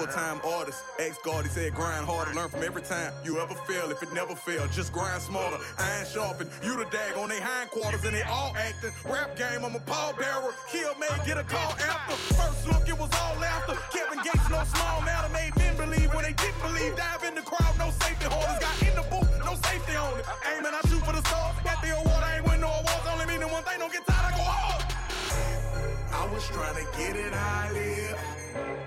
Full-time 0.06 0.40
artist. 0.44 0.82
Ex-guard, 0.98 1.44
he 1.46 1.50
said 1.50 1.74
grind 1.74 2.06
harder, 2.06 2.32
learn 2.34 2.48
from 2.48 2.62
every 2.62 2.82
time 2.82 3.12
you 3.24 3.38
ever 3.40 3.54
fail. 3.66 3.90
If 3.90 4.02
it 4.02 4.12
never 4.12 4.34
fail, 4.34 4.66
just 4.68 4.92
grind 4.92 5.22
smarter. 5.22 5.58
Iron 5.78 6.06
sharpen, 6.06 6.48
you 6.62 6.76
the 6.76 6.84
dag 6.90 7.16
on 7.16 7.28
they 7.28 7.40
hindquarters 7.40 8.04
and 8.04 8.14
they 8.14 8.22
all 8.22 8.54
acting. 8.56 8.92
Rap 9.04 9.36
game, 9.36 9.64
I'm 9.64 9.74
a 9.74 9.80
pallbearer. 9.80 10.52
Kill 10.70 10.94
may 10.98 11.08
get 11.24 11.38
a 11.38 11.44
call 11.44 11.72
after. 11.72 12.16
First 12.34 12.66
look, 12.68 12.88
it 12.88 12.98
was 12.98 13.10
all 13.14 13.42
after. 13.42 13.74
Kevin 13.92 14.22
Gates, 14.22 14.48
no 14.50 14.62
small 14.64 15.00
matter, 15.02 15.32
made 15.32 15.54
men 15.56 15.76
believe 15.76 16.12
when 16.14 16.24
they 16.24 16.34
didn't 16.34 16.60
believe. 16.62 16.96
Dive 16.96 17.24
in 17.24 17.34
the 17.34 17.42
crowd, 17.42 17.78
no 17.78 17.90
safety 18.02 18.26
holders. 18.26 18.58
Got 18.60 18.82
in 18.82 18.94
the 18.94 19.06
booth, 19.10 19.30
no 19.44 19.54
safety 19.68 19.96
on 19.96 20.18
it. 20.18 20.26
Aim 20.54 20.64
and 20.64 20.74
I 20.74 20.80
shoot 20.88 21.02
for 21.04 21.12
the 21.12 21.22
stars. 21.28 21.56
Got 21.64 21.82
the 21.82 21.90
award, 21.98 22.22
I 22.22 22.36
ain't 22.36 22.46
win 22.46 22.60
no 22.60 22.68
awards. 22.68 23.06
Only 23.10 23.26
meaning 23.26 23.50
one 23.50 23.64
thing, 23.64 23.78
don't 23.78 23.92
get 23.92 24.06
tired, 24.06 24.32
I 24.32 24.36
go 24.36 24.44
hard. 24.44 24.82
I 26.12 26.32
was 26.32 26.46
trying 26.48 26.76
to 26.76 26.86
get 26.96 27.16
it 27.16 27.32
I 27.32 27.70
live. 27.72 28.85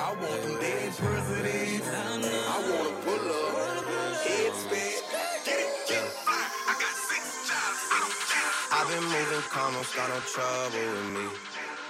I 0.00 0.12
want 0.12 0.42
them 0.42 0.60
dead 0.60 0.96
presidents. 0.96 1.86
I 1.88 2.56
want 2.70 2.88
to 2.88 3.02
pull 3.04 3.30
up, 3.30 3.84
head 4.24 4.54
spin. 4.54 4.96
Get 5.44 5.60
it, 5.60 5.88
get 5.88 6.02
it. 6.04 6.12
I 6.26 6.72
got 6.80 6.94
six 7.08 7.22
jobs. 7.46 7.80
I 7.92 8.00
don't 8.00 8.16
care. 8.32 8.52
I've 8.72 8.88
been 8.88 9.04
moving 9.04 9.44
calm, 9.50 9.74
don't 9.74 9.94
got 9.94 10.08
no 10.08 10.20
trouble 10.20 10.94
with 10.94 11.12
me. 11.12 11.26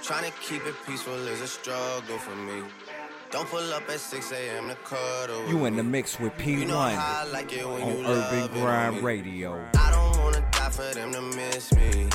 Trying 0.03 0.25
to 0.25 0.37
keep 0.41 0.67
it 0.67 0.75
peaceful 0.85 1.15
is 1.29 1.41
a 1.41 1.47
struggle 1.47 2.19
for 2.19 2.35
me. 2.35 2.65
Don't 3.31 3.49
pull 3.49 3.73
up 3.73 3.89
at 3.89 4.01
6 4.01 4.33
a.m. 4.33 4.69
to 4.71 4.75
cuddle. 4.83 5.49
You 5.49 5.65
in 5.67 5.77
the 5.77 5.85
mix 5.85 6.19
with 6.19 6.33
P1 6.37 6.67
know 6.67 6.79
I 6.79 7.25
like 7.33 7.53
it 7.53 7.65
when 7.65 7.81
on 7.81 7.99
you 7.99 8.07
Urban 8.07 8.49
Grind. 8.61 9.03
Radio. 9.05 9.65
I 9.79 9.91
don't 9.93 10.19
wanna 10.21 10.45
die 10.51 10.71
for 10.71 10.93
them 10.95 11.13
to 11.13 11.23
miss 11.23 11.73
me. 11.75 12.09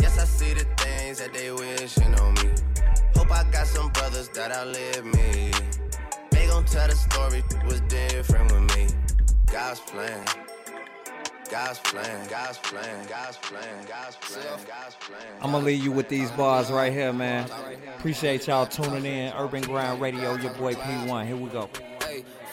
Yes, 0.00 0.16
I 0.16 0.24
see 0.24 0.54
the 0.54 0.64
things 0.76 1.18
that 1.18 1.34
they 1.34 1.50
wishing 1.50 2.14
on 2.20 2.34
me. 2.34 2.50
Hope 3.28 3.46
I 3.46 3.50
got 3.50 3.66
some 3.66 3.90
brothers 3.90 4.30
that 4.30 4.50
outlive 4.52 5.04
me. 5.04 5.50
They 6.30 6.46
gon' 6.46 6.64
tell 6.64 6.88
the 6.88 6.94
story 6.94 7.44
was 7.66 7.82
different 7.82 8.50
with 8.50 8.74
me. 8.74 8.86
God's 9.52 9.80
plan. 9.80 10.24
God's 11.50 11.78
plan. 11.80 12.26
God's 12.30 12.56
plan. 12.56 13.06
God's 13.06 13.36
plan. 13.36 13.86
God's 13.86 14.16
plan. 14.16 14.42
God's 14.66 14.94
plan. 14.94 15.20
I'm 15.42 15.52
gonna 15.52 15.62
leave 15.62 15.84
you 15.84 15.92
with 15.92 16.08
these 16.08 16.30
bars 16.30 16.70
right 16.70 16.90
here, 16.90 17.12
man. 17.12 17.46
Appreciate 17.98 18.46
y'all 18.46 18.64
tuning 18.64 19.04
in. 19.04 19.30
Urban 19.36 19.62
Grind 19.62 20.00
Radio, 20.00 20.34
your 20.36 20.54
boy 20.54 20.72
P1. 20.72 21.26
Here 21.26 21.36
we 21.36 21.50
go. 21.50 21.68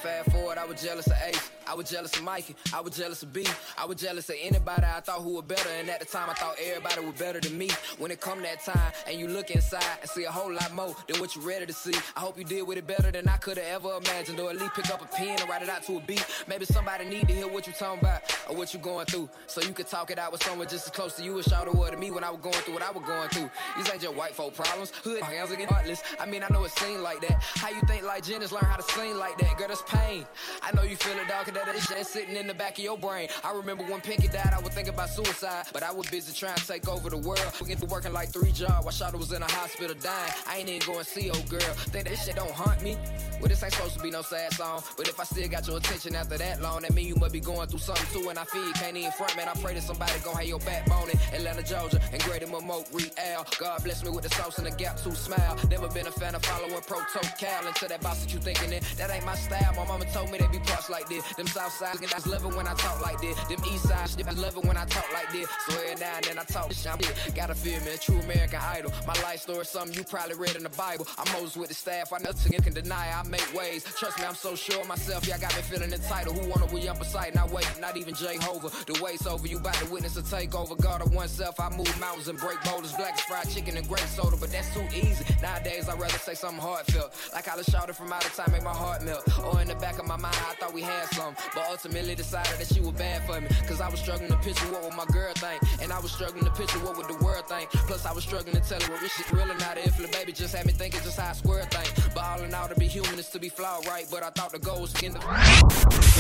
Fast 0.05 0.31
forward, 0.33 0.59
I 0.59 0.65
was 0.65 0.79
jealous 0.83 1.07
of 1.07 1.17
Ace. 1.25 1.49
I 1.67 1.73
was 1.73 1.89
jealous 1.89 2.15
of 2.15 2.23
Mikey. 2.23 2.55
I 2.71 2.79
was 2.79 2.95
jealous 2.95 3.23
of 3.23 3.33
B. 3.33 3.43
I 3.75 3.85
was 3.85 3.97
jealous 3.97 4.29
of 4.29 4.35
anybody 4.39 4.83
I 4.83 4.99
thought 4.99 5.21
who 5.23 5.35
were 5.35 5.41
better. 5.41 5.67
And 5.79 5.89
at 5.89 5.99
the 5.99 6.05
time, 6.05 6.29
I 6.29 6.33
thought 6.33 6.55
everybody 6.63 7.01
was 7.03 7.15
better 7.15 7.39
than 7.39 7.57
me. 7.57 7.71
When 7.97 8.11
it 8.11 8.21
come 8.21 8.43
that 8.43 8.63
time, 8.63 8.91
and 9.07 9.19
you 9.19 9.27
look 9.27 9.49
inside 9.49 9.97
and 10.01 10.07
see 10.07 10.25
a 10.25 10.31
whole 10.31 10.53
lot 10.53 10.71
more 10.75 10.95
than 11.07 11.19
what 11.19 11.35
you 11.35 11.41
ready 11.41 11.65
to 11.65 11.73
see. 11.73 11.95
I 12.15 12.19
hope 12.19 12.37
you 12.37 12.43
did 12.43 12.67
with 12.67 12.77
it 12.77 12.85
better 12.85 13.09
than 13.09 13.27
I 13.27 13.37
could 13.37 13.57
have 13.57 13.65
ever 13.83 13.97
imagined. 13.97 14.39
Or 14.39 14.51
at 14.51 14.57
least 14.57 14.75
pick 14.75 14.91
up 14.91 15.01
a 15.01 15.07
pen 15.07 15.39
and 15.39 15.49
write 15.49 15.63
it 15.63 15.69
out 15.69 15.81
to 15.85 15.97
a 15.97 16.01
beat. 16.01 16.23
Maybe 16.47 16.65
somebody 16.65 17.05
need 17.05 17.27
to 17.27 17.33
hear 17.33 17.47
what 17.47 17.65
you 17.65 17.73
talking 17.73 17.99
about 17.99 18.21
or 18.47 18.55
what 18.55 18.71
you 18.71 18.79
going 18.79 19.07
through. 19.07 19.27
So 19.47 19.61
you 19.61 19.73
could 19.73 19.87
talk 19.87 20.11
it 20.11 20.19
out 20.19 20.31
with 20.31 20.43
someone 20.43 20.67
just 20.67 20.85
as 20.85 20.91
close 20.91 21.15
to 21.15 21.23
you 21.23 21.39
as 21.39 21.47
y'all 21.47 21.65
were 21.73 21.89
to 21.89 21.97
me 21.97 22.11
when 22.11 22.23
I 22.23 22.29
was 22.29 22.41
going 22.41 22.53
through 22.53 22.75
what 22.75 22.83
I 22.83 22.91
was 22.91 23.03
going 23.07 23.29
through. 23.29 23.49
These 23.75 23.89
ain't 23.91 24.03
just 24.03 24.15
white 24.15 24.35
folk 24.35 24.53
problems. 24.53 24.91
Hood 25.03 25.23
hands 25.23 25.49
again 25.49 25.67
heartless. 25.67 26.03
I 26.19 26.27
mean, 26.27 26.43
I 26.43 26.53
know 26.53 26.63
it 26.63 26.71
seemed 26.71 27.01
like 27.01 27.21
that. 27.21 27.41
How 27.41 27.69
you 27.69 27.81
think 27.87 28.03
like 28.03 28.23
Jennings 28.23 28.51
learn 28.51 28.65
how 28.65 28.77
to 28.77 28.83
sing 28.93 29.17
like 29.17 29.39
that? 29.39 29.57
Girl, 29.57 29.67
that's 29.67 29.81
pain. 29.97 30.25
I 30.61 30.75
know 30.75 30.83
you 30.83 30.95
feel 30.95 31.17
it, 31.17 31.27
dog, 31.27 31.45
cause 31.45 31.53
that 31.53 31.75
is 31.75 31.83
shit 31.83 32.05
sitting 32.05 32.35
in 32.35 32.47
the 32.47 32.53
back 32.53 32.77
of 32.77 32.83
your 32.83 32.97
brain. 32.97 33.27
I 33.43 33.53
remember 33.53 33.83
when 33.83 34.01
Pinky 34.01 34.27
died, 34.27 34.53
I 34.55 34.59
was 34.59 34.73
thinking 34.73 34.93
about 34.93 35.09
suicide, 35.09 35.65
but 35.73 35.83
I 35.83 35.91
was 35.91 36.07
busy 36.09 36.33
trying 36.33 36.55
to 36.55 36.67
take 36.67 36.87
over 36.87 37.09
the 37.09 37.17
world. 37.17 37.45
We 37.61 37.67
get 37.67 37.79
to 37.79 37.85
working 37.85 38.13
like 38.13 38.29
three 38.29 38.51
jobs 38.51 38.85
while 38.85 38.93
Shawty 38.93 39.17
was 39.17 39.31
in 39.31 39.41
a 39.41 39.51
hospital 39.51 39.95
dying. 40.01 40.33
I 40.47 40.57
ain't 40.57 40.69
even 40.69 40.85
going 40.85 41.03
to 41.03 41.09
see 41.09 41.29
old 41.29 41.47
girl. 41.49 41.73
Think 41.93 42.07
that 42.07 42.17
shit 42.17 42.35
don't 42.35 42.51
haunt 42.51 42.81
me? 42.81 42.97
Well, 43.39 43.49
this 43.49 43.61
ain't 43.63 43.73
supposed 43.73 43.97
to 43.97 44.03
be 44.03 44.11
no 44.11 44.21
sad 44.21 44.53
song, 44.53 44.81
but 44.97 45.07
if 45.07 45.19
I 45.19 45.23
still 45.23 45.47
got 45.49 45.67
your 45.67 45.77
attention 45.77 46.15
after 46.15 46.37
that 46.37 46.61
long, 46.61 46.81
that 46.81 46.93
mean 46.93 47.07
you 47.07 47.15
must 47.15 47.33
be 47.33 47.39
going 47.39 47.67
through 47.67 47.79
something 47.79 48.07
too. 48.13 48.29
And 48.29 48.39
I 48.39 48.45
feel 48.45 48.65
you 48.65 48.73
can't 48.73 48.95
even 48.95 49.11
front, 49.11 49.35
man. 49.35 49.47
I 49.47 49.53
pray 49.61 49.73
that 49.73 49.83
somebody 49.83 50.13
gon' 50.23 50.35
have 50.35 50.45
your 50.45 50.59
backbone 50.59 51.09
in 51.09 51.17
Atlanta, 51.33 51.63
Georgia, 51.63 51.99
and 52.11 52.21
Grady 52.23 52.45
Memorial. 52.45 53.45
God 53.59 53.83
bless 53.83 54.03
me 54.03 54.09
with 54.09 54.23
the 54.23 54.29
sauce 54.29 54.57
and 54.57 54.67
the 54.67 54.71
gap 54.71 54.97
to 54.97 55.13
smile. 55.15 55.57
Never 55.69 55.87
been 55.89 56.07
a 56.07 56.11
fan 56.11 56.33
of 56.35 56.43
following 56.45 56.81
Proto 56.87 57.19
Cal 57.37 57.67
until 57.67 57.89
that 57.89 58.01
boss 58.01 58.23
that 58.23 58.33
you 58.33 58.39
thinking 58.39 58.71
in. 58.71 58.81
That 58.97 59.11
ain't 59.11 59.25
my 59.25 59.35
style. 59.35 59.73
My 59.75 59.84
mama 59.87 60.05
told 60.05 60.31
me 60.31 60.37
they 60.37 60.47
be 60.47 60.59
parts 60.59 60.89
like 60.89 61.07
this. 61.07 61.23
Them 61.35 61.47
south 61.47 61.73
sides, 61.73 62.01
and 62.01 62.11
I 62.13 62.29
love 62.29 62.45
it 62.45 62.55
when 62.55 62.67
I 62.67 62.73
talk 62.73 63.01
like 63.01 63.19
this. 63.21 63.37
Them 63.47 63.61
east 63.71 63.87
side, 63.87 64.09
shit, 64.09 64.27
I 64.27 64.31
love 64.31 64.57
it 64.57 64.65
when 64.65 64.77
I 64.77 64.85
talk 64.85 65.11
like 65.13 65.31
this. 65.31 65.47
So 65.67 65.77
every 65.81 65.95
now 65.95 66.15
and 66.15 66.25
then 66.25 66.39
I 66.39 66.43
talk 66.43 66.69
this 66.69 66.81
shit. 66.81 67.35
Gotta 67.35 67.55
feel 67.55 67.79
me, 67.81 67.91
a 67.91 67.97
true 67.97 68.19
American 68.19 68.59
idol. 68.61 68.91
My 69.07 69.13
life 69.23 69.41
story, 69.41 69.65
something 69.65 69.95
you 69.97 70.03
probably 70.03 70.35
read 70.35 70.55
in 70.55 70.63
the 70.63 70.69
Bible. 70.69 71.07
I'm 71.17 71.31
Moses 71.33 71.57
with 71.57 71.69
the 71.69 71.75
staff. 71.75 72.13
I 72.13 72.19
nothing 72.19 72.53
can 72.61 72.73
deny. 72.73 73.11
I 73.11 73.27
make 73.27 73.47
ways. 73.53 73.83
Trust 73.83 74.19
me, 74.19 74.25
I'm 74.25 74.35
so 74.35 74.55
sure 74.55 74.81
of 74.81 74.87
myself. 74.87 75.27
Y'all 75.27 75.39
got 75.39 75.55
me 75.55 75.61
feeling 75.61 75.91
entitled. 75.91 76.37
Who 76.37 76.49
wanna 76.49 76.67
we 76.73 76.87
up 76.87 76.99
beside? 76.99 77.35
Now 77.35 77.47
wait, 77.47 77.67
not 77.79 77.97
even 77.97 78.13
Jehovah. 78.15 78.69
The 78.85 78.99
wait's 79.01 79.27
over. 79.27 79.47
You 79.47 79.57
about 79.57 79.75
to 79.75 79.91
witness 79.91 80.17
a 80.17 80.21
takeover. 80.21 80.79
God 80.79 81.01
of 81.01 81.13
oneself. 81.13 81.59
I 81.59 81.69
move 81.75 81.99
mountains 81.99 82.27
and 82.27 82.37
break 82.39 82.61
boulders. 82.63 82.93
Black 82.93 83.19
fried 83.19 83.49
chicken 83.49 83.77
and 83.77 83.87
grape 83.87 84.07
soda, 84.07 84.37
but 84.39 84.51
that's 84.51 84.73
too 84.73 84.85
easy. 84.93 85.25
Nowadays, 85.41 85.89
I'd 85.89 85.99
rather 85.99 86.17
say 86.17 86.33
something 86.33 86.61
heartfelt. 86.61 87.13
Like 87.33 87.45
how 87.45 87.55
the 87.55 87.63
shouted 87.63 87.95
from 87.95 88.11
out 88.11 88.25
of 88.25 88.33
time 88.35 88.51
make 88.51 88.63
my 88.63 88.73
heart 88.73 89.03
melt. 89.03 89.23
Or 89.39 89.59
in 89.65 89.73
the 89.73 89.81
back 89.81 89.97
of 89.97 90.07
my 90.07 90.15
mind, 90.15 90.35
I 90.35 90.53
thought 90.59 90.73
we 90.73 90.81
had 90.81 91.05
some. 91.09 91.35
But 91.53 91.65
ultimately 91.69 92.13
decided 92.13 92.59
that 92.59 92.71
she 92.71 92.81
was 92.81 92.91
bad 92.91 93.25
for 93.25 93.41
me. 93.41 93.47
Cause 93.67 93.81
I 93.81 93.89
was 93.89 93.99
struggling 93.99 94.29
to 94.29 94.37
picture 94.37 94.65
what 94.71 94.83
would 94.83 94.93
my 94.93 95.05
girl 95.05 95.33
think. 95.33 95.61
And 95.81 95.91
I 95.91 95.99
was 95.99 96.11
struggling 96.11 96.45
to 96.45 96.51
picture 96.51 96.77
what 96.79 96.95
would 96.97 97.07
the 97.07 97.17
world 97.25 97.47
think. 97.47 97.69
Plus, 97.71 98.05
I 98.05 98.13
was 98.13 98.23
struggling 98.23 98.55
to 98.55 98.61
tell 98.61 98.79
her 98.79 98.91
what 98.91 99.01
this 99.01 99.13
shit 99.13 99.31
really 99.31 99.55
not 99.57 99.77
if 99.77 99.97
the 99.97 100.07
baby 100.09 100.31
just 100.31 100.55
had 100.55 100.65
me 100.67 100.73
thinking 100.73 101.01
just 101.01 101.19
how 101.19 101.31
I 101.31 101.33
square 101.33 101.63
thing. 101.63 102.11
But 102.13 102.23
all 102.23 102.41
in 102.43 102.53
all, 102.53 102.67
to 102.67 102.75
be 102.75 102.87
human 102.87 103.17
is 103.17 103.29
to 103.29 103.39
be 103.39 103.49
flawed, 103.49 103.87
right? 103.87 104.05
But 104.11 104.21
I 104.21 104.29
thought 104.29 104.51
the 104.51 104.59
goal 104.59 104.81
was 104.81 104.93
get 104.93 105.13
the. 105.13 105.19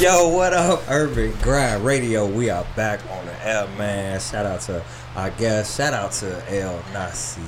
Yo, 0.01 0.29
what 0.29 0.53
up, 0.53 0.81
Urban 0.89 1.31
Grind 1.43 1.85
Radio? 1.85 2.25
We 2.25 2.49
are 2.49 2.65
back 2.75 2.99
on 3.11 3.25
the 3.27 3.47
air, 3.47 3.67
man. 3.77 4.19
Shout 4.19 4.45
out 4.45 4.61
to 4.61 4.83
our 5.15 5.29
guest. 5.31 5.77
Shout 5.77 5.93
out 5.93 6.11
to 6.13 6.43
El 6.49 6.77
Nasi 6.93 7.41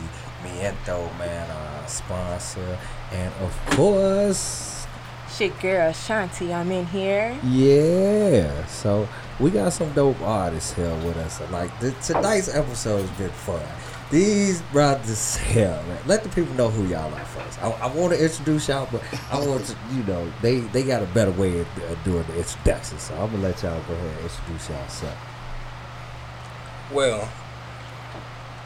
Miento, 0.44 1.18
man, 1.18 1.50
our 1.50 1.88
sponsor. 1.88 2.78
And 3.12 3.34
of 3.42 3.66
course, 3.72 4.77
Shit, 5.38 5.60
girl, 5.60 5.92
Shanti, 5.92 6.52
I'm 6.52 6.72
in 6.72 6.88
here. 6.88 7.38
yeah. 7.44 8.66
So 8.66 9.08
we 9.40 9.52
got 9.52 9.72
some 9.72 9.94
dope 9.94 10.20
artists 10.22 10.74
here 10.74 10.96
with 11.06 11.16
us. 11.18 11.40
Like 11.52 11.80
the, 11.80 11.92
tonight's 12.02 12.52
episode 12.56 13.02
has 13.02 13.18
been 13.20 13.30
fun. 13.30 13.62
These 14.10 14.64
brothers 14.72 15.38
here, 15.38 15.80
man. 15.88 16.00
Let 16.08 16.24
the 16.24 16.30
people 16.30 16.56
know 16.56 16.70
who 16.70 16.88
y'all 16.88 17.14
are 17.14 17.26
first. 17.26 17.62
I, 17.62 17.70
I 17.70 17.86
want 17.94 18.14
to 18.14 18.24
introduce 18.24 18.68
y'all, 18.68 18.90
but 18.92 19.04
I 19.32 19.38
want 19.46 19.64
to, 19.66 19.76
you 19.92 20.02
know, 20.06 20.28
they 20.42 20.62
they 20.62 20.82
got 20.82 21.04
a 21.04 21.08
better 21.08 21.30
way 21.30 21.60
of 21.60 21.68
uh, 21.84 21.94
doing 22.04 22.24
the 22.24 22.38
introduction. 22.38 22.98
So 22.98 23.14
I'm 23.14 23.30
gonna 23.30 23.44
let 23.44 23.62
y'all 23.62 23.80
go 23.88 23.94
ahead 23.94 24.16
and 24.16 24.24
introduce 24.24 24.70
yourself. 24.70 25.18
Well, 26.92 27.30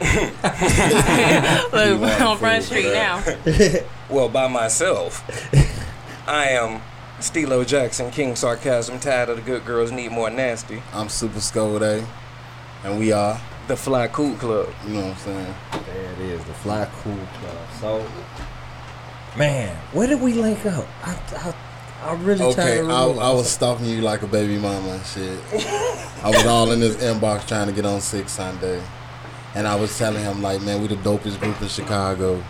Look, 1.72 2.00
we're 2.00 2.24
on 2.26 2.38
Front 2.38 2.64
Street 2.64 2.92
now. 2.94 3.22
well, 4.08 4.30
by 4.30 4.48
myself, 4.48 5.22
I 6.26 6.50
am 6.50 6.80
Stilo 7.20 7.64
Jackson, 7.64 8.10
King 8.10 8.36
Sarcasm, 8.36 9.00
tired 9.00 9.28
of 9.28 9.36
the 9.36 9.42
good 9.42 9.64
girls 9.64 9.90
need 9.90 10.12
more 10.12 10.30
nasty. 10.30 10.82
I'm 10.92 11.08
Super 11.08 11.38
Skolday, 11.38 12.06
and 12.84 12.98
we 12.98 13.12
are 13.12 13.40
the 13.66 13.76
Fly 13.76 14.06
Cool 14.08 14.34
Club. 14.36 14.68
You 14.86 14.94
know 14.94 15.00
what 15.08 15.10
I'm 15.10 15.16
saying? 15.16 15.54
There 15.86 16.12
it 16.12 16.18
is, 16.20 16.44
the 16.44 16.54
Fly 16.54 16.88
Cool 17.02 17.18
Club. 17.40 17.68
So, 17.80 18.06
man, 19.36 19.76
where 19.92 20.06
did 20.06 20.20
we 20.20 20.34
link 20.34 20.64
up? 20.66 20.86
I, 21.02 21.18
I, 21.36 22.10
I 22.10 22.14
really 22.14 22.44
Okay, 22.44 22.54
to 22.54 22.62
I, 22.62 22.78
remember. 22.78 23.20
I 23.20 23.32
was 23.32 23.50
stalking 23.50 23.86
you 23.86 24.00
like 24.00 24.22
a 24.22 24.26
baby 24.28 24.58
mama 24.58 24.90
and 24.90 25.04
shit. 25.06 25.40
I 26.24 26.30
was 26.30 26.46
all 26.46 26.70
in 26.70 26.80
his 26.80 26.96
inbox 26.98 27.48
trying 27.48 27.66
to 27.66 27.72
get 27.72 27.84
on 27.84 28.00
Six 28.00 28.30
Sunday, 28.32 28.80
and 29.56 29.66
I 29.66 29.74
was 29.74 29.96
telling 29.98 30.22
him 30.22 30.40
like, 30.40 30.62
man, 30.62 30.80
we 30.82 30.86
the 30.86 30.96
dopest 30.96 31.40
group 31.40 31.60
in 31.60 31.68
Chicago, 31.68 32.40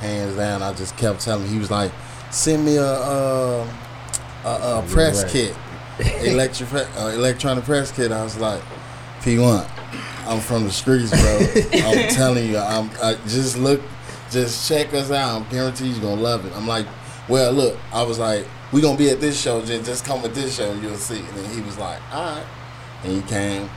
hands 0.00 0.36
down. 0.36 0.62
I 0.62 0.74
just 0.74 0.98
kept 0.98 1.20
telling 1.20 1.46
him. 1.46 1.52
He 1.52 1.58
was 1.58 1.70
like, 1.70 1.92
send 2.36 2.64
me 2.64 2.76
a 2.76 2.84
uh, 2.84 3.66
a, 4.44 4.48
a 4.48 4.84
press 4.88 5.22
right. 5.22 5.32
kit, 5.32 5.56
electric 6.26 6.72
uh, 6.72 7.12
electronic 7.14 7.64
press 7.64 7.90
kit. 7.90 8.12
I 8.12 8.22
was 8.22 8.36
like, 8.38 8.62
P1, 9.22 9.66
I'm 10.26 10.40
from 10.40 10.64
the 10.64 10.70
streets, 10.70 11.10
bro. 11.10 11.80
I'm 11.82 12.08
telling 12.14 12.50
you, 12.50 12.58
I'm 12.58 12.90
I, 13.02 13.14
just 13.26 13.56
look, 13.56 13.80
just 14.30 14.68
check 14.68 14.92
us 14.92 15.10
out. 15.10 15.40
I'm 15.42 15.48
guarantee 15.48 15.88
you're 15.88 16.00
gonna 16.00 16.20
love 16.20 16.44
it. 16.44 16.52
I'm 16.54 16.66
like, 16.66 16.86
well, 17.28 17.52
look, 17.52 17.76
I 17.92 18.02
was 18.02 18.18
like, 18.18 18.46
we 18.72 18.80
gonna 18.82 18.98
be 18.98 19.08
at 19.10 19.20
this 19.20 19.40
show. 19.40 19.64
Just, 19.64 19.86
just 19.86 20.04
come 20.04 20.22
with 20.22 20.34
this 20.34 20.56
show, 20.56 20.70
and 20.70 20.82
you'll 20.82 20.96
see. 20.96 21.18
And 21.18 21.28
then 21.28 21.54
he 21.54 21.62
was 21.62 21.78
like, 21.78 22.00
all 22.12 22.36
right, 22.36 22.46
and 23.02 23.12
he 23.12 23.22
came, 23.22 23.68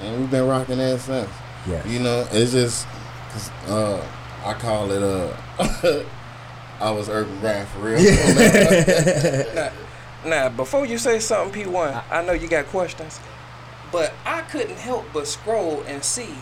and 0.00 0.20
we've 0.20 0.30
been 0.30 0.46
rocking 0.46 0.78
that 0.78 1.00
since. 1.00 1.28
Yeah, 1.66 1.86
You 1.86 2.00
know, 2.00 2.26
it's 2.32 2.50
just, 2.52 2.86
'cause, 3.30 3.50
uh, 3.68 4.04
I 4.44 4.54
call 4.54 4.90
it 4.90 5.00
uh, 5.00 5.32
I 6.82 6.90
was 6.90 7.08
urban 7.08 7.38
grind 7.40 7.68
for 7.68 7.78
real. 7.80 8.02
now, 9.54 9.72
now, 10.26 10.48
before 10.48 10.84
you 10.84 10.98
say 10.98 11.20
something, 11.20 11.64
P1, 11.66 12.02
I 12.10 12.24
know 12.24 12.32
you 12.32 12.48
got 12.48 12.66
questions, 12.66 13.20
but 13.92 14.12
I 14.26 14.42
couldn't 14.42 14.78
help 14.78 15.04
but 15.12 15.26
scroll 15.28 15.82
and 15.86 16.02
see 16.02 16.34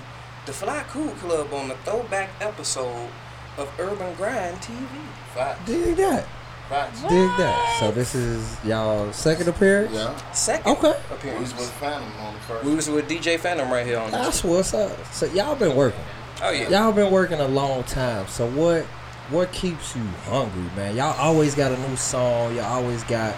the 0.47 0.53
Fly 0.53 0.83
Cool 0.89 1.11
Club 1.13 1.53
on 1.53 1.69
the 1.69 1.75
throwback 1.85 2.31
episode 2.41 3.11
of 3.59 3.71
Urban 3.79 4.15
Grind 4.15 4.57
TV. 4.59 4.87
Facts. 5.35 5.61
Dig 5.67 5.97
that. 5.97 6.27
Facts. 6.71 7.03
Dig 7.03 7.11
that. 7.11 7.77
So 7.81 7.91
this 7.91 8.15
is 8.15 8.57
y'all 8.65 9.13
second 9.13 9.49
appearance. 9.49 9.93
Yeah. 9.93 10.33
Second 10.33 10.73
Okay. 10.73 10.99
appearance. 11.13 11.53
We 11.53 11.59
was 11.59 11.67
with 11.67 11.71
Phantom 11.73 12.11
on 12.21 12.35
the 12.35 12.41
first. 12.41 12.65
We 12.65 12.75
was 12.75 12.89
with 12.89 13.09
DJ 13.09 13.39
Phantom 13.39 13.71
right 13.71 13.85
here 13.85 13.99
on 13.99 14.11
the 14.11 14.17
That's 14.17 14.43
what's 14.43 14.73
up. 14.73 14.97
So 15.13 15.27
y'all 15.27 15.55
been 15.57 15.77
working. 15.77 16.01
Oh, 16.43 16.51
yeah. 16.51 16.71
Y'all 16.71 16.93
been 16.93 17.11
working 17.13 17.41
a 17.41 17.49
long 17.49 17.83
time. 17.83 18.27
So 18.29 18.47
what 18.49 18.87
what 19.31 19.53
keeps 19.53 19.95
you 19.97 20.03
hungry, 20.25 20.65
man? 20.77 20.97
Y'all 20.97 21.17
always 21.19 21.55
got 21.55 21.73
a 21.73 21.89
new 21.89 21.97
song. 21.97 22.55
Y'all 22.57 22.65
always 22.65 23.05
got 23.05 23.37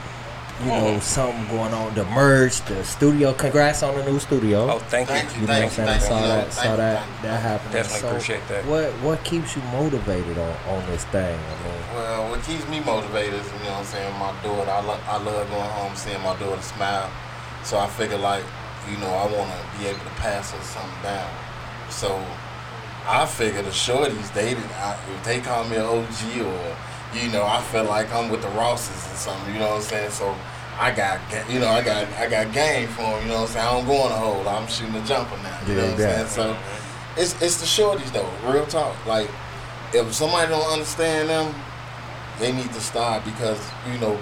you 0.60 0.66
know 0.66 0.96
mm. 0.96 1.02
something 1.02 1.46
going 1.48 1.72
on. 1.72 1.94
The 1.94 2.04
merch, 2.06 2.60
the 2.62 2.84
studio. 2.84 3.32
Congrats 3.34 3.82
on 3.82 3.96
the 3.96 4.04
new 4.04 4.18
studio. 4.18 4.70
Oh, 4.70 4.78
thank 4.78 5.08
you. 5.10 5.40
You 5.40 5.46
know 5.46 5.54
what 5.54 5.62
I'm 5.62 5.70
saying? 5.70 5.88
I 5.88 5.98
saw 5.98 6.20
that. 6.20 6.52
Saw 6.52 6.76
that. 6.76 7.22
That 7.22 7.40
happened. 7.40 7.72
Definitely 7.72 8.00
So 8.00 8.08
appreciate 8.08 8.48
that. 8.48 8.64
What 8.66 8.90
what 9.02 9.24
keeps 9.24 9.56
you 9.56 9.62
motivated 9.72 10.38
on 10.38 10.56
on 10.68 10.86
this 10.86 11.04
thing? 11.06 11.38
I 11.38 11.64
mean, 11.64 11.82
Well, 11.94 12.30
what 12.30 12.42
keeps 12.42 12.66
me 12.68 12.80
motivated 12.80 13.34
is, 13.34 13.46
you 13.46 13.52
know 13.64 13.72
what 13.72 13.78
I'm 13.78 13.84
saying, 13.84 14.18
my 14.18 14.32
daughter. 14.42 14.70
I, 14.70 14.80
lo- 14.80 15.00
I 15.06 15.16
love 15.18 15.50
going 15.50 15.70
home 15.70 15.96
seeing 15.96 16.22
my 16.22 16.38
daughter 16.38 16.62
smile. 16.62 17.10
So 17.64 17.78
I 17.78 17.86
figure, 17.86 18.18
like, 18.18 18.44
you 18.90 18.96
know, 18.98 19.06
I 19.06 19.24
want 19.30 19.50
to 19.50 19.78
be 19.78 19.86
able 19.86 20.00
to 20.00 20.14
pass 20.18 20.50
her 20.50 20.62
something 20.62 21.02
down. 21.02 21.30
So 21.90 22.24
I 23.06 23.26
figure 23.26 23.62
the 23.62 23.70
shorties, 23.70 24.32
they, 24.32 24.54
I, 24.54 24.98
if 25.14 25.24
they 25.24 25.40
call 25.40 25.64
me 25.64 25.76
an 25.76 25.82
OG 25.82 26.46
or, 26.46 26.76
you 27.18 27.30
know, 27.32 27.44
I 27.44 27.60
feel 27.62 27.84
like 27.84 28.12
I'm 28.12 28.30
with 28.30 28.42
the 28.42 28.48
Rosses 28.48 28.96
or 29.12 29.16
something, 29.16 29.52
you 29.52 29.58
know 29.60 29.70
what 29.70 29.76
I'm 29.76 29.82
saying? 29.82 30.10
So 30.10 30.34
I 30.78 30.90
got, 30.92 31.20
you 31.50 31.58
know, 31.58 31.68
I 31.68 31.82
got 31.82 32.06
I 32.14 32.28
got 32.28 32.52
game 32.52 32.88
for 32.88 33.02
them, 33.02 33.22
you 33.22 33.28
know 33.28 33.40
what 33.42 33.48
I'm 33.48 33.54
saying? 33.54 33.66
I 33.66 33.72
don't 33.72 33.86
go 33.86 34.06
in 34.06 34.12
a 34.12 34.16
hole. 34.16 34.48
I'm 34.48 34.66
shooting 34.68 34.94
a 34.94 35.04
jumper 35.04 35.36
now, 35.42 35.58
you 35.66 35.74
know 35.74 35.82
Yeah, 35.82 35.90
what 35.90 35.92
I'm 35.92 35.98
saying? 35.98 36.26
So 36.28 36.56
it's, 37.16 37.42
it's 37.42 37.58
the 37.60 37.66
shorties, 37.66 38.10
though, 38.12 38.30
real 38.50 38.66
talk. 38.66 38.94
Like, 39.06 39.28
if 39.92 40.12
somebody 40.14 40.48
don't 40.48 40.70
understand 40.72 41.28
them, 41.28 41.54
they 42.38 42.52
need 42.52 42.72
to 42.72 42.80
stop 42.80 43.24
because 43.24 43.60
you 43.92 43.98
know 43.98 44.18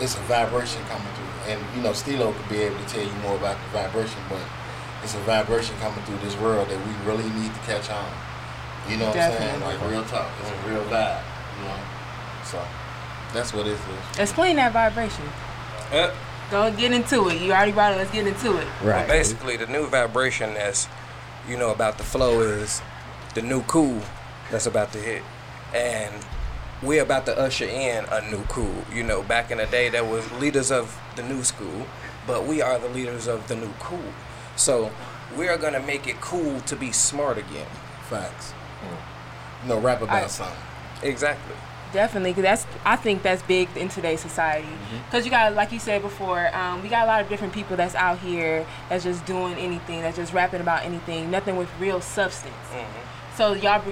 it's 0.00 0.16
a 0.16 0.20
vibration 0.22 0.82
coming 0.86 1.06
through, 1.14 1.52
and 1.52 1.76
you 1.76 1.82
know 1.82 1.92
Stilo 1.92 2.32
could 2.32 2.48
be 2.48 2.56
able 2.58 2.76
to 2.78 2.86
tell 2.86 3.02
you 3.04 3.12
more 3.22 3.36
about 3.36 3.56
the 3.62 3.78
vibration, 3.78 4.18
but 4.28 4.40
it's 5.06 5.14
a 5.14 5.18
vibration 5.20 5.76
coming 5.78 6.02
through 6.04 6.18
this 6.18 6.36
world 6.40 6.68
that 6.68 6.84
we 6.84 6.92
really 7.08 7.30
need 7.38 7.54
to 7.54 7.60
catch 7.60 7.88
on. 7.90 8.10
You 8.90 8.96
know 8.96 9.06
what 9.06 9.16
I'm 9.16 9.32
saying? 9.32 9.60
Like 9.60 9.80
real 9.88 10.02
talk, 10.02 10.28
it's 10.40 10.50
a 10.50 10.68
real 10.68 10.82
vibe. 10.86 11.22
You 11.58 11.68
know, 11.68 11.78
so 12.42 12.60
that's 13.32 13.54
what 13.54 13.68
it 13.68 13.74
is. 13.74 14.18
Explain 14.18 14.56
that 14.56 14.72
vibration. 14.72 15.24
Uh, 15.92 16.12
Go 16.50 16.72
get 16.72 16.90
into 16.90 17.28
it. 17.28 17.40
You 17.40 17.52
already 17.52 17.70
brought 17.70 17.92
it. 17.92 17.98
Let's 17.98 18.10
get 18.10 18.26
into 18.26 18.58
it. 18.58 18.66
Well, 18.82 19.06
basically, 19.06 19.56
the 19.56 19.68
new 19.68 19.86
vibration 19.86 20.54
that's, 20.54 20.88
you 21.48 21.56
know, 21.56 21.70
about 21.70 21.98
the 21.98 22.04
flow 22.04 22.40
is 22.40 22.82
the 23.34 23.42
new 23.42 23.62
cool 23.62 24.00
that's 24.50 24.66
about 24.66 24.92
to 24.92 24.98
hit. 24.98 25.22
And 25.72 26.12
we're 26.82 27.02
about 27.02 27.26
to 27.26 27.38
usher 27.38 27.66
in 27.66 28.04
a 28.10 28.28
new 28.28 28.42
cool. 28.44 28.84
You 28.92 29.04
know, 29.04 29.22
back 29.22 29.52
in 29.52 29.58
the 29.58 29.66
day, 29.66 29.88
there 29.88 30.04
was 30.04 30.30
leaders 30.32 30.72
of 30.72 31.00
the 31.14 31.22
new 31.22 31.44
school, 31.44 31.86
but 32.26 32.44
we 32.44 32.60
are 32.60 32.78
the 32.80 32.88
leaders 32.88 33.28
of 33.28 33.46
the 33.46 33.54
new 33.54 33.72
cool. 33.78 34.12
So 34.56 34.90
we 35.36 35.48
are 35.48 35.56
going 35.56 35.74
to 35.74 35.80
make 35.80 36.06
it 36.06 36.20
cool 36.20 36.60
to 36.62 36.76
be 36.76 36.92
smart 36.92 37.38
again. 37.38 37.68
Facts. 38.08 38.52
You 39.62 39.68
know, 39.68 39.78
rap 39.78 40.02
about 40.02 40.24
I- 40.24 40.26
something. 40.26 40.56
Exactly. 41.02 41.54
Definitely, 41.92 42.32
because 42.32 42.42
that's 42.42 42.66
I 42.84 42.96
think 42.96 43.22
that's 43.22 43.42
big 43.42 43.68
in 43.76 43.88
today's 43.88 44.20
society. 44.20 44.66
Mm-hmm. 44.66 45.04
Because 45.04 45.24
you 45.24 45.30
got, 45.30 45.54
like 45.54 45.70
you 45.70 45.78
said 45.78 46.02
before, 46.02 46.54
um, 46.54 46.82
we 46.82 46.88
got 46.88 47.04
a 47.04 47.06
lot 47.06 47.22
of 47.22 47.28
different 47.28 47.54
people 47.54 47.76
that's 47.76 47.94
out 47.94 48.18
here 48.18 48.66
that's 48.88 49.04
just 49.04 49.24
doing 49.24 49.54
anything, 49.54 50.02
that's 50.02 50.16
just 50.16 50.32
rapping 50.32 50.60
about 50.60 50.84
anything, 50.84 51.30
nothing 51.30 51.56
with 51.56 51.70
real 51.78 52.00
substance. 52.00 52.54
Mm-hmm. 52.72 53.36
So 53.36 53.52
y'all, 53.54 53.82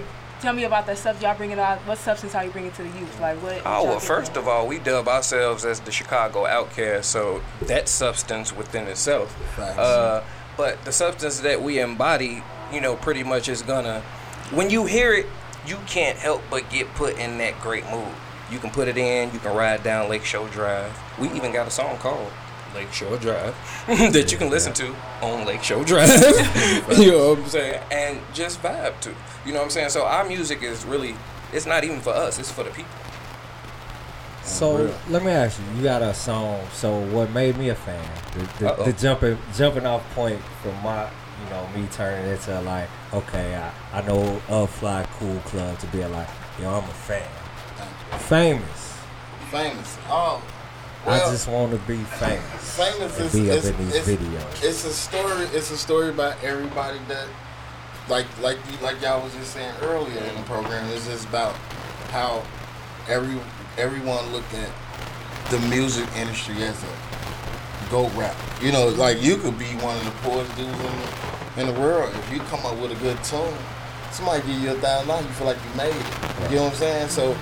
tell 0.41 0.53
me 0.53 0.65
about 0.65 0.87
that 0.87 0.99
stuff 0.99 1.23
y'all 1.23 1.37
bringing 1.37 1.59
out. 1.59 1.79
What 1.87 1.99
substance 1.99 2.35
are 2.35 2.45
you 2.45 2.51
bringing 2.51 2.73
to 2.73 2.83
the 2.83 2.99
youth? 2.99 3.21
Like 3.21 3.41
what? 3.43 3.63
Oh, 3.65 3.85
well, 3.85 4.01
first 4.01 4.37
of 4.37 4.49
all, 4.49 4.67
we 4.67 4.81
dub 4.81 5.07
ourselves 5.07 5.65
as 5.65 5.81
the 5.81 5.93
Chicago 5.93 6.47
Outcast, 6.47 7.11
so 7.11 7.43
that 7.63 7.89
substance 7.89 8.55
within 8.55 8.89
itself. 8.89 9.35
Facts. 9.55 9.79
Uh, 9.79 10.25
but 10.57 10.85
the 10.85 10.93
substance 10.93 11.41
that 11.41 11.63
we 11.63 11.81
embody, 11.81 12.43
you 12.73 12.81
know, 12.81 12.97
pretty 12.97 13.25
much 13.25 13.49
is 13.49 13.63
gonna, 13.63 14.01
when 14.53 14.71
you 14.71 14.87
hear 14.87 15.13
it, 15.13 15.27
you 15.67 15.77
can't 15.87 16.19
help 16.19 16.43
but 16.51 16.69
get 16.71 16.93
put 16.95 17.19
in 17.19 17.39
that 17.39 17.61
great 17.61 17.85
mood. 17.91 18.15
You 18.51 18.59
can 18.59 18.71
put 18.71 18.89
it 18.89 18.99
in, 18.99 19.33
you 19.33 19.39
can 19.39 19.57
ride 19.57 19.83
down 19.83 20.09
Lakeshore 20.09 20.49
Drive. 20.49 20.93
We 21.19 21.31
even 21.33 21.53
got 21.53 21.67
a 21.67 21.71
song 21.71 21.97
called 21.99 22.31
Lakeshore 22.75 23.17
Drive 23.17 23.55
that 23.87 24.31
you 24.31 24.39
can 24.39 24.51
listen 24.51 24.73
to 24.75 24.95
on 25.23 25.47
Lakeshore 25.47 25.85
Drive. 25.85 26.09
you 26.99 27.13
know 27.13 27.31
what 27.31 27.39
I'm 27.39 27.49
saying? 27.49 27.83
And 27.91 28.21
just 28.35 28.63
vibe 28.63 29.01
to. 29.01 29.15
You 29.47 29.53
know 29.53 29.59
what 29.59 29.65
I'm 29.65 29.71
saying? 29.71 29.91
So 29.91 30.05
our 30.05 30.27
music 30.27 30.63
is 30.63 30.85
really, 30.85 31.15
it's 31.53 31.67
not 31.67 31.85
even 31.85 32.01
for 32.01 32.13
us, 32.13 32.39
it's 32.39 32.51
for 32.51 32.65
the 32.65 32.71
people. 32.71 32.91
So 34.45 34.95
let 35.09 35.25
me 35.25 35.31
ask 35.31 35.59
you, 35.59 35.79
you 35.79 35.83
got 35.83 36.03
a 36.03 36.13
song. 36.15 36.67
So 36.73 37.01
what 37.07 37.31
made 37.31 37.57
me 37.57 37.71
a 37.71 37.75
fan? 37.75 38.09
The, 38.35 38.65
the, 38.65 38.85
the 38.85 38.93
jumping 38.93 39.39
jumping 39.57 39.87
off 39.87 40.09
point 40.15 40.41
from 40.63 40.81
my, 40.83 41.05
you 41.05 41.51
know, 41.51 41.67
me 41.75 41.89
turning 41.91 42.31
into 42.31 42.61
like, 42.61 42.89
okay, 43.13 43.57
I, 43.57 43.99
I 43.99 44.07
know 44.07 44.41
of 44.49 44.71
Fly 44.71 45.07
Cool 45.19 45.39
Club 45.41 45.79
to 45.79 45.87
be 45.89 46.05
like, 46.05 46.29
yo, 46.61 46.69
I'm 46.69 46.85
a 46.85 46.93
fan. 46.93 47.29
Famous. 48.19 48.99
Famous. 49.51 49.99
Oh. 50.09 50.43
I 51.07 51.19
just 51.19 51.49
want 51.49 51.73
to 51.73 51.79
be 51.87 51.99
famous. 51.99 52.77
famous 52.77 53.21
is 53.21 53.33
be 53.33 53.51
up 53.51 53.59
it's, 53.59 53.67
in 53.67 53.77
these 53.77 53.95
it's, 53.95 54.09
videos. 54.09 54.65
it's 54.65 54.85
a 54.85 54.93
story. 54.93 55.45
It's 55.53 55.71
a 55.71 55.77
story 55.77 56.09
about 56.09 56.43
everybody 56.43 56.99
that, 57.09 57.29
like 58.09 58.27
like 58.41 58.59
like 58.83 59.01
y'all 59.03 59.23
was 59.23 59.35
just 59.35 59.53
saying 59.53 59.75
earlier 59.83 60.19
in 60.19 60.35
the 60.35 60.43
program. 60.43 60.89
It's 60.91 61.07
just 61.07 61.29
about 61.29 61.55
how 62.11 62.43
every 63.09 63.39
everyone 63.79 64.33
look 64.33 64.45
at 64.55 64.71
the 65.51 65.59
music 65.69 66.09
industry 66.17 66.63
as 66.63 66.83
a 66.83 67.91
goat 67.91 68.11
rap. 68.15 68.37
You 68.63 68.73
know, 68.73 68.89
like 68.89 69.23
you 69.23 69.37
could 69.37 69.59
be 69.59 69.73
one 69.77 69.97
of 69.97 70.05
the 70.05 70.11
poorest 70.23 70.55
dudes 70.57 70.71
in 70.71 70.77
the, 70.77 71.61
in 71.61 71.75
the 71.75 71.81
world 71.81 72.15
if 72.15 72.33
you 72.33 72.41
come 72.51 72.65
up 72.65 72.79
with 72.79 72.93
a 72.93 73.01
good 73.03 73.23
tune. 73.25 73.55
Somebody 74.11 74.47
give 74.47 74.63
you 74.63 74.71
a 74.71 74.75
thousand 74.75 75.09
dollars, 75.09 75.27
you 75.27 75.33
feel 75.33 75.47
like 75.47 75.59
you 75.59 75.77
made 75.77 75.95
it. 75.95 76.51
You 76.51 76.57
know 76.57 76.65
what 76.65 76.73
I'm 76.73 76.79
saying? 76.79 77.09
So 77.09 77.37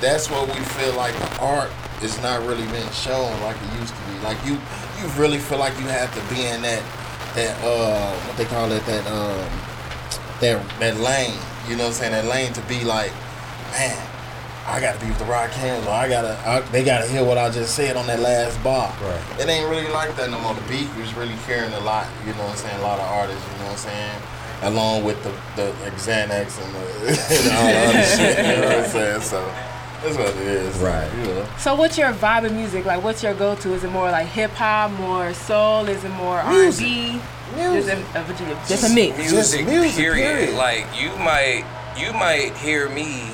that's 0.00 0.30
what 0.30 0.46
we 0.48 0.60
feel 0.78 0.94
like 0.94 1.14
the 1.14 1.38
art 1.40 1.70
is 2.02 2.20
not 2.22 2.40
really 2.46 2.66
being 2.70 2.90
shown 2.90 3.30
like 3.42 3.56
it 3.56 3.80
used 3.80 3.94
to 3.94 4.02
be. 4.10 4.18
Like 4.22 4.38
you, 4.46 4.54
you 4.54 5.08
really 5.18 5.38
feel 5.38 5.58
like 5.58 5.76
you 5.78 5.86
have 5.86 6.12
to 6.14 6.34
be 6.34 6.46
in 6.46 6.62
that 6.62 6.82
that 7.34 7.56
uh 7.64 8.14
what 8.26 8.36
they 8.36 8.44
call 8.44 8.70
it 8.70 8.84
that 8.86 9.06
um 9.06 9.48
that 10.40 10.62
that 10.78 10.96
lane. 10.98 11.38
You 11.68 11.76
know 11.76 11.84
what 11.84 11.88
I'm 11.88 11.92
saying? 11.94 12.12
That 12.12 12.26
lane 12.26 12.52
to 12.52 12.60
be 12.62 12.84
like, 12.84 13.12
man, 13.72 13.98
I 14.66 14.80
gotta 14.80 14.98
be 15.00 15.06
with 15.06 15.18
the 15.18 15.24
rock 15.24 15.50
hands, 15.50 15.86
or 15.86 15.90
I 15.90 16.08
gotta 16.08 16.38
I, 16.46 16.60
they 16.70 16.84
gotta 16.84 17.08
hear 17.08 17.24
what 17.24 17.36
I 17.36 17.50
just 17.50 17.74
said 17.74 17.96
on 17.96 18.06
that 18.06 18.20
last 18.20 18.62
bar. 18.62 18.94
Right. 19.02 19.40
It 19.40 19.48
ain't 19.48 19.68
really 19.68 19.88
like 19.88 20.14
that 20.16 20.30
no 20.30 20.40
more. 20.40 20.54
The 20.54 20.60
beat 20.62 20.88
was 20.96 21.12
really 21.14 21.34
carrying 21.46 21.72
a 21.74 21.80
lot. 21.80 22.06
You 22.24 22.32
know 22.34 22.44
what 22.44 22.50
I'm 22.50 22.56
saying? 22.56 22.78
A 22.78 22.82
lot 22.82 23.00
of 23.00 23.06
artists. 23.06 23.44
You 23.44 23.58
know 23.58 23.64
what 23.64 23.72
I'm 23.72 23.78
saying? 23.78 24.22
Along 24.62 25.04
with 25.04 25.20
the 25.24 25.30
the 25.56 25.72
Xanax 25.96 26.62
and, 26.62 26.74
the, 26.74 26.84
and 27.42 27.52
all 27.52 27.66
the 27.66 27.88
other 27.88 28.02
shit. 28.06 28.38
You 28.38 28.62
know 28.62 28.68
what 28.68 28.84
I'm 28.84 28.90
saying? 28.90 29.20
So 29.22 29.52
That's 30.02 30.16
what 30.16 30.28
it 30.28 30.46
is. 30.46 30.76
Right. 30.78 31.12
You 31.18 31.24
know. 31.24 31.48
So 31.58 31.74
what's 31.74 31.98
your 31.98 32.12
vibe 32.12 32.46
of 32.46 32.52
music? 32.52 32.84
Like 32.84 33.02
what's 33.02 33.22
your 33.22 33.34
go-to? 33.34 33.74
Is 33.74 33.82
it 33.82 33.90
more 33.90 34.10
like 34.12 34.28
hip 34.28 34.52
hop, 34.52 34.92
more 34.92 35.34
soul? 35.34 35.88
Is 35.88 36.04
it 36.04 36.10
more 36.10 36.38
R&B? 36.38 37.20
Just 37.56 37.88
a, 37.88 37.98
a, 38.14 38.64
just 38.66 38.90
a 38.90 38.94
mix. 38.94 39.18
Music, 39.18 39.66
period. 39.66 40.54
Like 40.54 40.86
you 40.98 41.10
might, 41.18 41.64
you 41.98 42.12
might 42.12 42.56
hear 42.56 42.88
me 42.88 43.28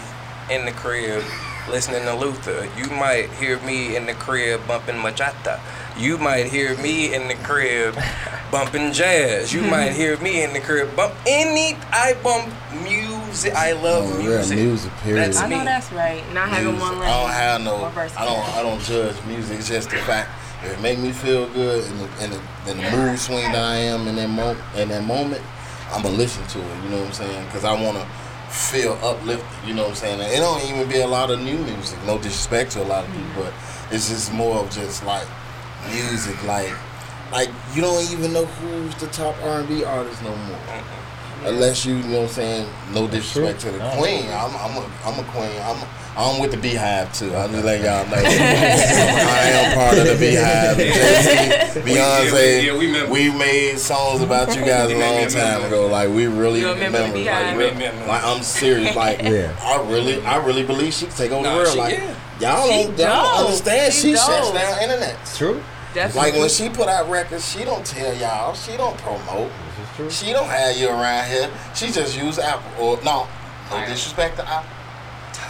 in 0.50 0.64
the 0.64 0.72
crib 0.72 1.22
listening 1.68 2.02
to 2.04 2.14
Luther. 2.14 2.68
You 2.78 2.88
might 2.90 3.30
hear 3.32 3.58
me 3.60 3.94
in 3.96 4.06
the 4.06 4.14
crib 4.14 4.66
bumping 4.66 4.96
bachata. 4.96 5.60
You 5.98 6.16
might 6.16 6.46
hear 6.46 6.76
me 6.78 7.12
in 7.14 7.28
the 7.28 7.34
crib 7.34 7.94
bumping 8.50 8.92
jazz. 8.92 9.52
You 9.52 9.60
might 9.74 9.90
hear 9.92 10.16
me 10.18 10.42
in 10.44 10.52
the 10.54 10.60
crib 10.60 10.94
bump 10.96 11.14
any. 11.26 11.76
I 11.92 12.14
bump 12.22 12.52
music. 12.82 13.52
I 13.54 13.72
love 13.72 14.04
Oh, 14.10 14.18
yeah, 14.20 14.28
music. 14.28 14.58
music, 14.58 14.92
period. 15.02 15.26
That's 15.26 15.38
I 15.38 15.48
know 15.48 15.58
me. 15.58 15.64
that's 15.64 15.92
right. 15.92 16.22
Not 16.32 16.48
having 16.48 16.72
Music. 16.72 16.82
one 16.82 16.98
I 16.98 17.20
don't 17.22 17.30
have 17.30 17.60
no. 17.62 17.84
I 17.84 18.24
don't. 18.24 18.56
I 18.56 18.62
don't 18.62 18.80
judge 18.82 19.16
music. 19.26 19.58
It's 19.58 19.68
just 19.68 19.90
the 19.90 19.96
fact 19.98 20.30
if 20.64 20.72
it 20.72 20.80
make 20.80 20.98
me 20.98 21.12
feel 21.12 21.48
good 21.50 21.84
and 21.84 22.00
the, 22.00 22.08
and 22.22 22.32
the, 22.32 22.40
and 22.70 22.80
the 22.80 22.90
mood 22.96 23.18
swing 23.18 23.52
that 23.52 23.62
I 23.62 23.76
am 23.76 24.08
in 24.08 24.16
that 24.16 24.28
moment. 24.30 24.58
In 24.76 24.88
that 24.88 25.04
moment, 25.04 25.42
I'ma 25.92 26.08
listen 26.08 26.46
to 26.46 26.58
it. 26.58 26.82
You 26.84 26.90
know 26.90 26.98
what 27.00 27.06
I'm 27.08 27.12
saying? 27.12 27.44
Because 27.46 27.64
I 27.64 27.72
wanna 27.80 28.06
feel 28.50 28.92
uplifted. 29.02 29.46
You 29.66 29.74
know 29.74 29.82
what 29.82 29.90
I'm 29.90 29.96
saying? 29.96 30.20
And 30.20 30.32
it 30.32 30.38
don't 30.38 30.62
even 30.64 30.88
be 30.88 31.00
a 31.00 31.06
lot 31.06 31.30
of 31.30 31.40
new 31.40 31.58
music. 31.58 31.98
No 32.06 32.16
disrespect 32.18 32.72
to 32.72 32.82
a 32.82 32.84
lot 32.84 33.04
of 33.04 33.10
people, 33.10 33.26
mm-hmm. 33.26 33.42
but 33.42 33.94
it's 33.94 34.08
just 34.08 34.32
more 34.32 34.58
of 34.58 34.70
just 34.70 35.04
like 35.04 35.26
music. 35.90 36.42
Like, 36.44 36.72
like 37.32 37.50
you 37.74 37.82
don't 37.82 38.10
even 38.10 38.32
know 38.32 38.44
who's 38.46 38.94
the 38.96 39.06
top 39.08 39.36
R&B 39.42 39.84
artist 39.84 40.22
no 40.22 40.34
more. 40.34 40.58
Unless 41.44 41.84
you, 41.86 41.96
you 41.96 42.02
know 42.04 42.18
what 42.20 42.28
I'm 42.28 42.34
saying, 42.34 42.68
no 42.92 43.06
disrespect 43.06 43.60
to 43.60 43.70
the 43.70 43.78
No. 43.78 43.90
queen. 43.96 44.26
I'm, 44.30 44.54
I'm 44.56 44.76
a, 44.76 44.90
I'm 45.04 45.18
a 45.20 45.24
queen. 45.30 45.50
I'm, 45.62 45.88
I'm 46.16 46.40
with 46.40 46.50
the 46.50 46.56
BeyHive 46.56 47.16
too. 47.16 47.32
I'm 47.34 47.52
just 47.52 47.64
letting 47.64 47.84
y'all 47.84 48.04
know. 48.08 48.16
I 48.16 49.48
am 49.50 49.74
part 49.78 49.98
of 49.98 50.04
the 50.04 50.14
BeyHive. 50.14 50.76
Jay-Z, 50.76 51.80
Beyonce. 51.80 52.64
Yeah, 52.64 52.76
we 52.76 52.86
remember. 52.86 53.12
we 53.12 53.30
made 53.30 53.78
songs 53.78 54.20
about 54.20 54.48
you 54.56 54.64
guys 54.64 54.88
a 54.90 54.92
You 54.92 54.98
made 54.98 55.14
me 55.16 55.20
long 55.20 55.28
time 55.60 55.64
ago. 55.64 55.86
Like 55.86 56.08
we 56.10 56.26
really 56.26 56.60
You 56.60 56.70
remember 56.72 56.98
the 56.98 57.04
remember. 57.04 57.30
Like, 57.30 57.52
You 57.52 57.58
made 57.58 57.76
me 57.76 57.86
remember. 57.86 58.06
like 58.08 58.24
I'm 58.24 58.42
serious. 58.42 58.96
Like 58.96 59.22
Yeah. 59.22 59.56
I 59.62 59.80
really, 59.88 60.20
I 60.24 60.44
really 60.44 60.64
believe 60.64 60.92
she 60.92 61.06
can 61.06 61.14
take 61.14 61.30
over 61.30 61.44
Nah, 61.44 61.50
the 61.52 61.56
world. 61.58 61.72
she- 61.72 61.78
like 61.78 61.94
yeah. 61.98 62.14
y'all 62.40 62.66
She 62.66 62.72
don't, 62.84 62.98
y'all 62.98 63.22
don't 63.24 63.44
understand. 63.46 63.92
She 63.94 64.00
She, 64.10 64.16
shuts 64.16 64.50
down 64.52 64.82
internet. 64.82 65.16
True. 65.36 65.62
Definitely. 65.94 66.30
Like 66.32 66.40
when 66.40 66.48
she 66.50 66.68
put 66.68 66.88
out 66.88 67.08
records, 67.08 67.48
she 67.48 67.64
don't 67.64 67.86
tell 67.86 68.12
y'all. 68.16 68.54
She 68.54 68.76
don't 68.76 68.98
promote. 68.98 69.50
This 69.78 69.88
is 69.90 69.96
true. 69.96 70.10
She 70.10 70.32
don't 70.32 70.48
have 70.48 70.76
you 70.76 70.88
around 70.88 71.28
here. 71.28 71.50
She 71.74 71.90
just 71.90 72.16
use 72.16 72.38
Apple 72.38 72.84
or 72.84 73.02
no, 73.04 73.28
no 73.70 73.86
disrespect 73.86 74.36
to 74.36 74.48
Apple. 74.48 74.70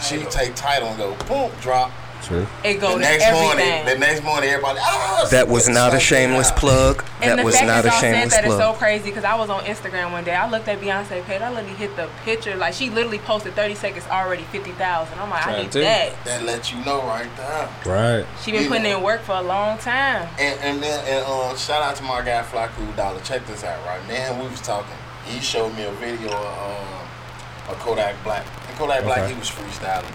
She 0.01 0.23
take 0.25 0.55
Tidal 0.55 0.89
and 0.89 0.97
go 0.97 1.15
boom, 1.27 1.51
drop. 1.61 1.91
True. 2.29 2.47
it 2.63 2.79
go 2.79 2.93
The 2.93 2.99
next 3.01 3.23
everything. 3.25 3.47
morning, 3.47 3.85
the 3.85 3.97
next 3.97 4.23
morning, 4.23 4.49
everybody. 4.51 4.79
Oh, 4.81 5.27
That 5.31 5.47
was 5.49 5.67
not 5.67 5.93
a 5.93 5.99
shameless 5.99 6.51
out." 6.51 6.57
plug. 6.57 7.03
And 7.21 7.31
That 7.31 7.35
the 7.37 7.43
was 7.43 7.55
fact 7.55 7.67
not 7.67 7.83
that 7.83 7.85
a 7.85 7.87
y'all 7.89 7.99
said 7.99 8.13
shameless 8.13 8.33
that 8.35 8.45
is 8.45 8.55
so 8.57 8.73
crazy 8.73 9.09
because 9.09 9.23
I 9.25 9.35
was 9.35 9.49
on 9.49 9.63
Instagram 9.65 10.11
one 10.13 10.23
day. 10.23 10.33
I 10.35 10.49
looked 10.49 10.67
at 10.69 10.79
Beyonce 10.79 11.21
page. 11.25 11.41
I 11.41 11.49
literally 11.49 11.75
hit 11.75 11.95
the 11.97 12.07
picture. 12.23 12.55
Like 12.55 12.73
she 12.75 12.89
literally 12.89 13.17
posted 13.19 13.53
30 13.55 13.75
seconds 13.75 14.05
already 14.07 14.43
50,000. 14.43 15.19
I'm 15.19 15.29
like, 15.29 15.45
I 15.45 15.61
need 15.63 15.71
to. 15.73 15.79
that. 15.79 16.23
That 16.23 16.43
lets 16.43 16.71
you 16.71 16.85
know 16.85 17.01
right 17.01 17.27
there. 17.35 17.69
Right. 17.85 18.25
She 18.43 18.51
been 18.51 18.63
You 18.63 18.67
putting 18.69 18.83
know. 18.83 18.97
in 18.99 19.03
work 19.03 19.21
for 19.23 19.33
a 19.35 19.41
long 19.41 19.77
time. 19.79 20.29
And 20.39 20.57
and 20.61 20.81
then 20.81 21.03
and 21.07 21.25
uh, 21.27 21.55
shout 21.57 21.81
out 21.81 21.95
to 21.97 22.03
my 22.03 22.21
guy 22.21 22.43
Fly 22.43 22.67
Cool 22.77 22.91
Dollar. 22.93 23.19
Check 23.21 23.45
this 23.47 23.63
out, 23.63 23.83
right? 23.85 24.07
Man, 24.07 24.39
we 24.39 24.47
was 24.47 24.61
talking. 24.61 24.95
He 25.25 25.39
showed 25.41 25.75
me 25.75 25.83
a 25.83 25.91
video 25.93 26.29
of 26.29 26.45
um, 26.45 27.73
of 27.73 27.79
Kodak 27.79 28.15
Black. 28.23 28.45
And 28.67 28.77
Kodak 28.77 29.03
Black, 29.03 29.19
Okay. 29.23 29.33
he 29.33 29.39
was 29.39 29.49
freestyling. 29.49 30.05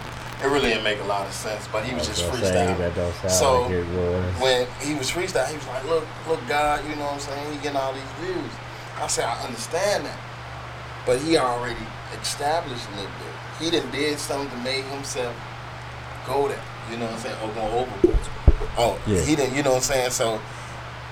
It 0.43 0.47
really 0.47 0.69
didn't 0.69 0.83
make 0.83 0.99
a 0.99 1.05
lot 1.05 1.25
of 1.25 1.33
sense, 1.33 1.67
but 1.71 1.85
he 1.85 1.95
was 1.95 2.05
just 2.07 2.23
freestyling. 2.25 2.77
That 2.77 2.93
don't 2.95 3.13
sound 3.15 3.31
So 3.31 3.61
like 3.67 4.41
when 4.41 4.67
he 4.81 4.93
was 4.95 5.09
freestyling, 5.09 5.49
he 5.51 5.57
was 5.57 5.67
like, 5.67 5.85
"Look, 5.85 6.05
look, 6.27 6.39
God, 6.47 6.83
you 6.87 6.95
know 6.95 7.05
what 7.05 7.13
I'm 7.13 7.19
saying? 7.19 7.51
He 7.53 7.57
getting 7.59 7.77
all 7.77 7.93
these 7.93 8.03
views." 8.19 8.51
I 8.99 9.07
said, 9.07 9.25
"I 9.25 9.41
understand 9.45 10.05
that, 10.05 10.19
but 11.05 11.19
he 11.19 11.37
already 11.37 11.79
established 12.21 12.85
a 12.93 12.95
little 12.95 13.11
bit. 13.19 13.33
He 13.59 13.71
done 13.71 13.89
did 13.91 14.19
something 14.19 14.49
to 14.49 14.57
make 14.63 14.83
himself 14.85 15.33
go 16.27 16.47
there. 16.49 16.61
You 16.91 16.97
know 16.97 17.05
what 17.05 17.13
I'm 17.15 17.19
saying? 17.19 17.35
Or 17.41 17.53
go 17.53 17.61
overboard. 17.79 18.19
Oh, 18.77 18.99
Yeah. 19.07 19.21
he 19.21 19.35
didn't. 19.35 19.55
You 19.55 19.63
know 19.63 19.71
what 19.71 19.77
I'm 19.77 19.83
saying? 19.83 20.11
So." 20.11 20.39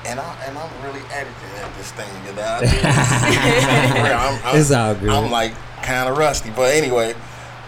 And 0.05 0.19
I 0.19 0.35
and 0.45 0.57
I'm 0.57 0.69
really 0.83 0.99
editing 1.13 1.63
at 1.63 1.73
this 1.77 1.93
thing, 1.93 2.09
you 2.27 2.33
know. 2.33 2.41
I 2.43 2.59
do. 2.59 2.67
For 2.67 4.03
real, 4.03 4.17
I'm, 4.17 4.45
I'm, 4.45 4.59
It's 4.59 4.69
all 4.69 4.93
good. 4.95 5.07
I'm 5.07 5.31
like 5.31 5.53
kind 5.81 6.09
of 6.09 6.17
rusty, 6.17 6.49
but 6.49 6.73
anyway, 6.75 7.15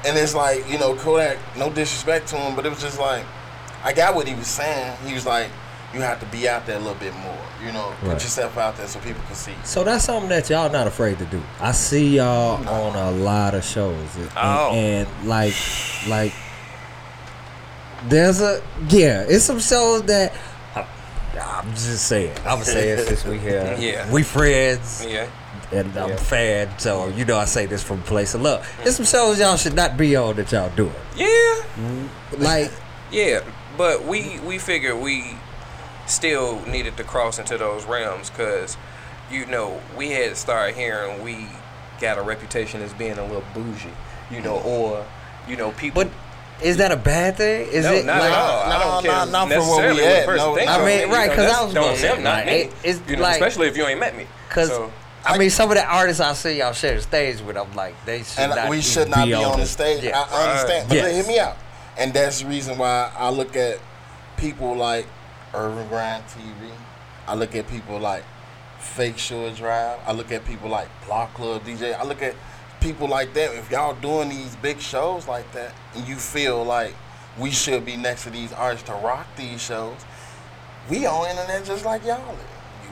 and 0.06 0.18
it's 0.18 0.36
like 0.36 0.70
you 0.70 0.78
know 0.78 0.95
Kodak. 0.95 1.38
No 1.58 1.70
disrespect 1.70 2.28
to 2.30 2.36
him, 2.38 2.56
but 2.56 2.66
it 2.66 2.70
was 2.70 2.82
just 2.82 2.99
like 2.99 3.24
I 3.84 3.93
got 3.93 4.16
what 4.16 4.28
he 4.28 4.34
was 4.36 4.47
saying. 4.47 4.97
He 5.06 5.14
was 5.14 5.26
like, 5.26 5.49
you 5.93 6.01
have 6.01 6.20
to 6.20 6.26
be 6.28 6.47
out 6.49 6.66
there 6.66 6.78
a 6.78 6.80
little 6.80 6.95
bit 6.95 7.14
more. 7.18 7.38
You 7.66 7.72
know, 7.72 7.93
put 8.01 8.08
Right. 8.10 8.14
yourself 8.22 8.58
out 8.58 8.78
there 8.78 8.88
so 8.88 8.99
people 8.99 9.22
can 9.28 9.36
see. 9.36 9.51
you. 9.51 9.58
So 9.64 9.84
that's 9.84 10.06
something 10.06 10.30
that 10.30 10.49
y'all 10.49 10.70
not 10.72 10.88
afraid 10.88 11.18
to 11.20 11.26
do. 11.26 11.41
I 11.60 11.72
see 11.72 12.18
y'all 12.18 12.68
on 12.68 12.95
a 12.95 13.12
lot 13.12 13.53
of 13.56 13.64
shows, 13.64 14.16
and, 14.18 14.30
Oh. 14.36 14.72
and 14.74 15.08
like, 15.28 15.53
like, 16.08 16.34
there's 18.08 18.41
a 18.41 18.62
yeah, 18.89 19.26
it's 19.28 19.45
some 19.45 19.60
shows 19.60 20.03
that 20.03 20.34
I, 20.76 20.86
I'm 21.39 21.70
just 21.72 22.06
saying. 22.08 22.38
I'm 22.45 22.64
saying 22.64 23.06
since 23.08 23.26
we 23.26 23.38
here, 23.39 23.76
Yeah. 23.80 24.12
we 24.12 24.24
friends, 24.24 25.06
Yeah. 25.08 25.28
And 25.76 25.96
I'm 25.98 26.10
Yeah. 26.10 26.16
a 26.16 26.18
fan, 26.18 26.70
so 26.80 27.08
you 27.10 27.26
know 27.26 27.38
I 27.38 27.46
say 27.46 27.66
this 27.66 27.84
from 27.84 28.00
a 28.00 28.04
place 28.04 28.34
of 28.34 28.42
love. 28.42 28.68
There's 28.84 28.96
some 28.96 29.06
shows 29.06 29.40
y'all 29.40 29.58
should 29.58 29.76
not 29.76 29.98
be 29.98 30.16
on 30.16 30.36
that 30.38 30.52
y'all 30.52 30.70
doing. 30.76 30.94
Yeah. 31.16 31.26
Mm-hmm. 31.28 32.42
Like, 32.44 32.72
Yeah, 33.12 33.42
but 33.78 34.04
we 34.06 34.40
we 34.46 34.58
figured 34.58 34.98
we 35.00 35.38
still 36.08 36.60
needed 36.66 36.98
to 36.98 37.04
cross 37.04 37.40
into 37.40 37.58
those 37.58 37.86
realms 37.86 38.30
because 38.30 38.78
you 39.32 39.46
know 39.46 39.80
we 39.98 40.10
had 40.12 40.30
to 40.32 40.36
start 40.36 40.76
hearing 40.76 41.24
we 41.24 41.48
got 42.02 42.18
a 42.18 42.22
reputation 42.22 42.82
as 42.82 42.94
being 42.94 43.18
a 43.18 43.24
little 43.26 43.44
bougie, 43.54 43.90
you 44.32 44.42
know, 44.42 44.58
mm-hmm. 44.58 44.68
or 44.68 45.06
you 45.48 45.56
know 45.56 45.72
people. 45.72 46.04
but 46.04 46.12
is 46.64 46.78
that 46.78 46.92
a 46.92 46.96
bad 46.98 47.36
thing? 47.38 47.68
Is 47.68 47.84
no, 47.86 47.94
it 47.94 48.06
not 48.06 48.20
like, 48.20 48.32
at 48.32 48.38
all. 48.40 48.62
I 48.64 48.80
don't 48.84 49.04
care 49.04 49.12
not- 49.12 49.30
not 49.30 49.48
for 49.50 49.50
where 49.50 49.94
necessarily 49.94 50.02
we 50.02 50.08
at. 50.08 50.26
No, 50.38 50.58
I 50.58 50.86
mean, 50.86 51.10
right, 51.12 51.30
know, 51.30 51.36
'cause 51.36 51.52
I 51.52 51.64
was 51.66 51.74
going 51.74 51.94
to 51.96 52.00
say, 52.00 52.24
like, 52.24 52.46
me. 52.46 52.52
it- 52.54 52.74
it's 52.84 53.02
you 53.10 53.18
know, 53.18 53.24
like- 53.24 53.34
especially 53.34 53.68
if 53.68 53.76
you 53.76 53.86
ain't 53.86 54.00
met 54.00 54.16
me. 54.16 54.26
Cause 54.50 54.70
So, 54.70 54.90
I 55.26 55.38
mean, 55.38 55.50
some 55.50 55.70
of 55.70 55.76
the 55.76 55.86
artists 55.86 56.22
I 56.22 56.34
see 56.34 56.60
y'all 56.60 56.74
share 56.74 56.96
the 56.96 57.02
stage 57.02 57.42
with, 57.42 57.58
I'm 57.58 57.74
like, 57.74 57.96
they 58.06 58.24
should 58.24 58.40
and 58.40 58.56
not 58.56 58.70
we 58.70 58.82
should 58.82 59.10
not 59.10 59.26
be, 59.26 59.34
on 59.34 59.60
the 59.60 59.66
stage. 59.66 60.04
Yeah. 60.04 60.20
I, 60.20 60.36
I 60.36 60.50
understand, 60.52 60.90
but 60.90 60.96
Yes. 60.96 61.26
hear 61.26 61.36
me 61.36 61.40
out. 61.40 61.58
And 61.98 62.14
that's 62.14 62.42
the 62.42 62.48
reason 62.48 62.78
why 62.78 63.12
I 63.18 63.30
look 63.30 63.56
at 63.56 63.80
people 64.38 64.76
like 64.76 65.08
Urban 65.54 65.88
Grind 65.88 66.24
TV. 66.26 66.70
I 67.28 67.36
look 67.36 67.56
at 67.56 67.68
people 67.68 68.00
like 68.00 68.24
Fake 68.80 69.18
Shore 69.18 69.50
Drive. 69.52 70.00
I 70.06 70.12
look 70.12 70.32
at 70.32 70.46
people 70.46 70.70
like 70.70 70.90
Block 71.06 71.34
Club 71.34 71.64
DJ. 71.64 71.98
I 71.98 72.04
look 72.04 72.22
at 72.22 72.36
people 72.82 73.08
like 73.08 73.34
that. 73.34 73.56
If 73.56 73.72
y'all 73.72 73.96
doing 73.96 74.30
these 74.30 74.56
big 74.58 74.80
shows 74.80 75.28
like 75.28 75.52
that, 75.54 75.74
and 75.96 76.08
you 76.08 76.16
feel 76.18 76.64
like 76.64 76.94
we 77.40 77.50
should 77.52 77.84
be 77.86 77.98
next 77.98 78.24
to 78.26 78.30
these 78.30 78.54
artists 78.54 78.88
to 78.88 78.94
rock 78.94 79.26
these 79.38 79.62
shows, 79.62 79.98
we 80.90 81.06
on 81.06 81.30
internet 81.30 81.66
just 81.66 81.84
like 81.86 82.06
y'all. 82.06 82.34
is. 82.36 82.40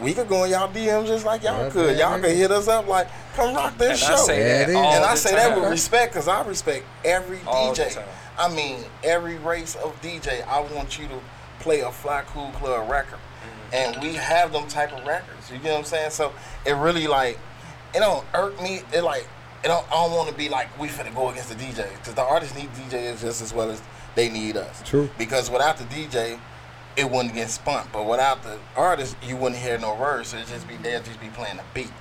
We 0.02 0.14
could 0.14 0.28
go 0.28 0.44
in 0.44 0.52
y'all 0.52 0.70
DMs 0.70 1.08
just 1.08 1.26
like 1.26 1.44
y'all 1.44 1.66
Yeah, 1.66 1.70
could. 1.70 1.98
Y'all 1.98 2.16
baby. 2.18 2.28
could 2.30 2.38
hit 2.38 2.52
us 2.52 2.68
up 2.68 2.88
like, 2.88 3.08
come 3.36 3.56
rock 3.56 3.78
this 3.78 4.04
and 4.04 4.14
I 4.14 4.16
show. 4.18 4.24
say 4.24 4.44
that 4.44 4.76
all 4.76 4.94
And 4.94 5.04
I 5.04 5.12
the 5.12 5.16
say 5.18 5.32
that 5.36 5.60
with 5.60 5.70
respect 5.70 6.14
because 6.14 6.28
I 6.28 6.44
respect 6.46 6.86
every 7.06 7.40
All 7.48 7.74
DJ. 7.74 8.04
I 8.38 8.54
mean, 8.54 8.84
every 9.04 9.38
race 9.38 9.76
of 9.76 10.00
DJ. 10.02 10.46
I 10.48 10.62
want 10.74 10.98
you 11.00 11.08
to 11.08 11.20
play 11.60 11.82
a 11.82 11.92
Fly 11.92 12.24
Cool 12.28 12.50
Club 12.52 12.90
record. 12.90 13.20
Mm-hmm. 13.20 13.76
And 13.76 14.02
we 14.04 14.14
have 14.16 14.52
them 14.52 14.68
type 14.68 14.92
of 14.92 15.06
records. 15.06 15.52
You 15.52 15.58
get 15.60 15.72
what 15.72 15.80
I'm 15.80 15.86
saying? 15.86 16.12
So 16.12 16.34
it 16.66 16.74
really 16.74 17.08
like, 17.08 17.38
it 17.94 18.00
don't 18.00 18.26
irk 18.34 18.62
me. 18.62 18.82
It 18.94 19.02
like, 19.02 19.28
it 19.64 19.68
don't, 19.68 19.86
I 19.88 19.96
don't 19.96 20.12
want 20.12 20.30
to 20.30 20.36
be 20.36 20.50
like, 20.50 20.78
we 20.80 20.88
finna 20.88 21.14
go 21.16 21.30
against 21.30 21.50
the 21.50 21.56
DJ. 21.56 21.90
Because 21.98 22.16
the 22.16 22.22
artists 22.24 22.58
need 22.58 22.70
DJs 22.74 23.22
just 23.22 23.42
as 23.42 23.54
well 23.54 23.70
as 23.70 23.82
they 24.16 24.30
need 24.30 24.58
us. 24.58 24.82
True. 24.84 25.10
Because 25.18 25.50
without 25.50 25.78
the 25.78 25.86
DJ, 25.86 26.40
it 26.96 27.10
wouldn't 27.10 27.34
get 27.34 27.50
spun. 27.50 27.88
But 27.92 28.06
without 28.08 28.44
the 28.44 28.60
artist, 28.76 29.16
you 29.24 29.36
wouldn't 29.36 29.62
hear 29.62 29.78
no 29.78 29.96
words. 29.96 30.34
It'd 30.34 30.48
just 30.48 30.68
be, 30.68 30.76
they'd 30.78 31.04
just 31.04 31.20
be 31.20 31.30
playing 31.30 31.60
a 31.60 31.64
beat. 31.74 31.92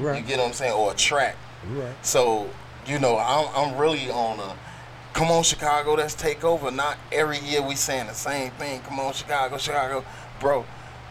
You 0.00 0.22
get 0.22 0.38
what 0.38 0.48
I'm 0.48 0.52
saying? 0.52 0.72
Or 0.72 0.92
a 0.92 0.94
track. 0.94 1.36
Right. 1.68 1.94
So, 2.02 2.48
you 2.86 2.98
know, 2.98 3.18
I'm, 3.18 3.48
I'm 3.54 3.78
really 3.78 4.10
on 4.10 4.40
a 4.40 4.56
come 5.14 5.30
on 5.30 5.44
Chicago, 5.44 5.94
let's 5.94 6.14
take 6.14 6.44
over. 6.44 6.70
Not 6.70 6.98
every 7.10 7.38
year 7.38 7.62
we 7.62 7.76
saying 7.76 8.08
the 8.08 8.14
same 8.14 8.50
thing. 8.52 8.80
Come 8.82 9.00
on 9.00 9.12
Chicago, 9.14 9.56
Chicago. 9.56 10.04
Bro, 10.40 10.66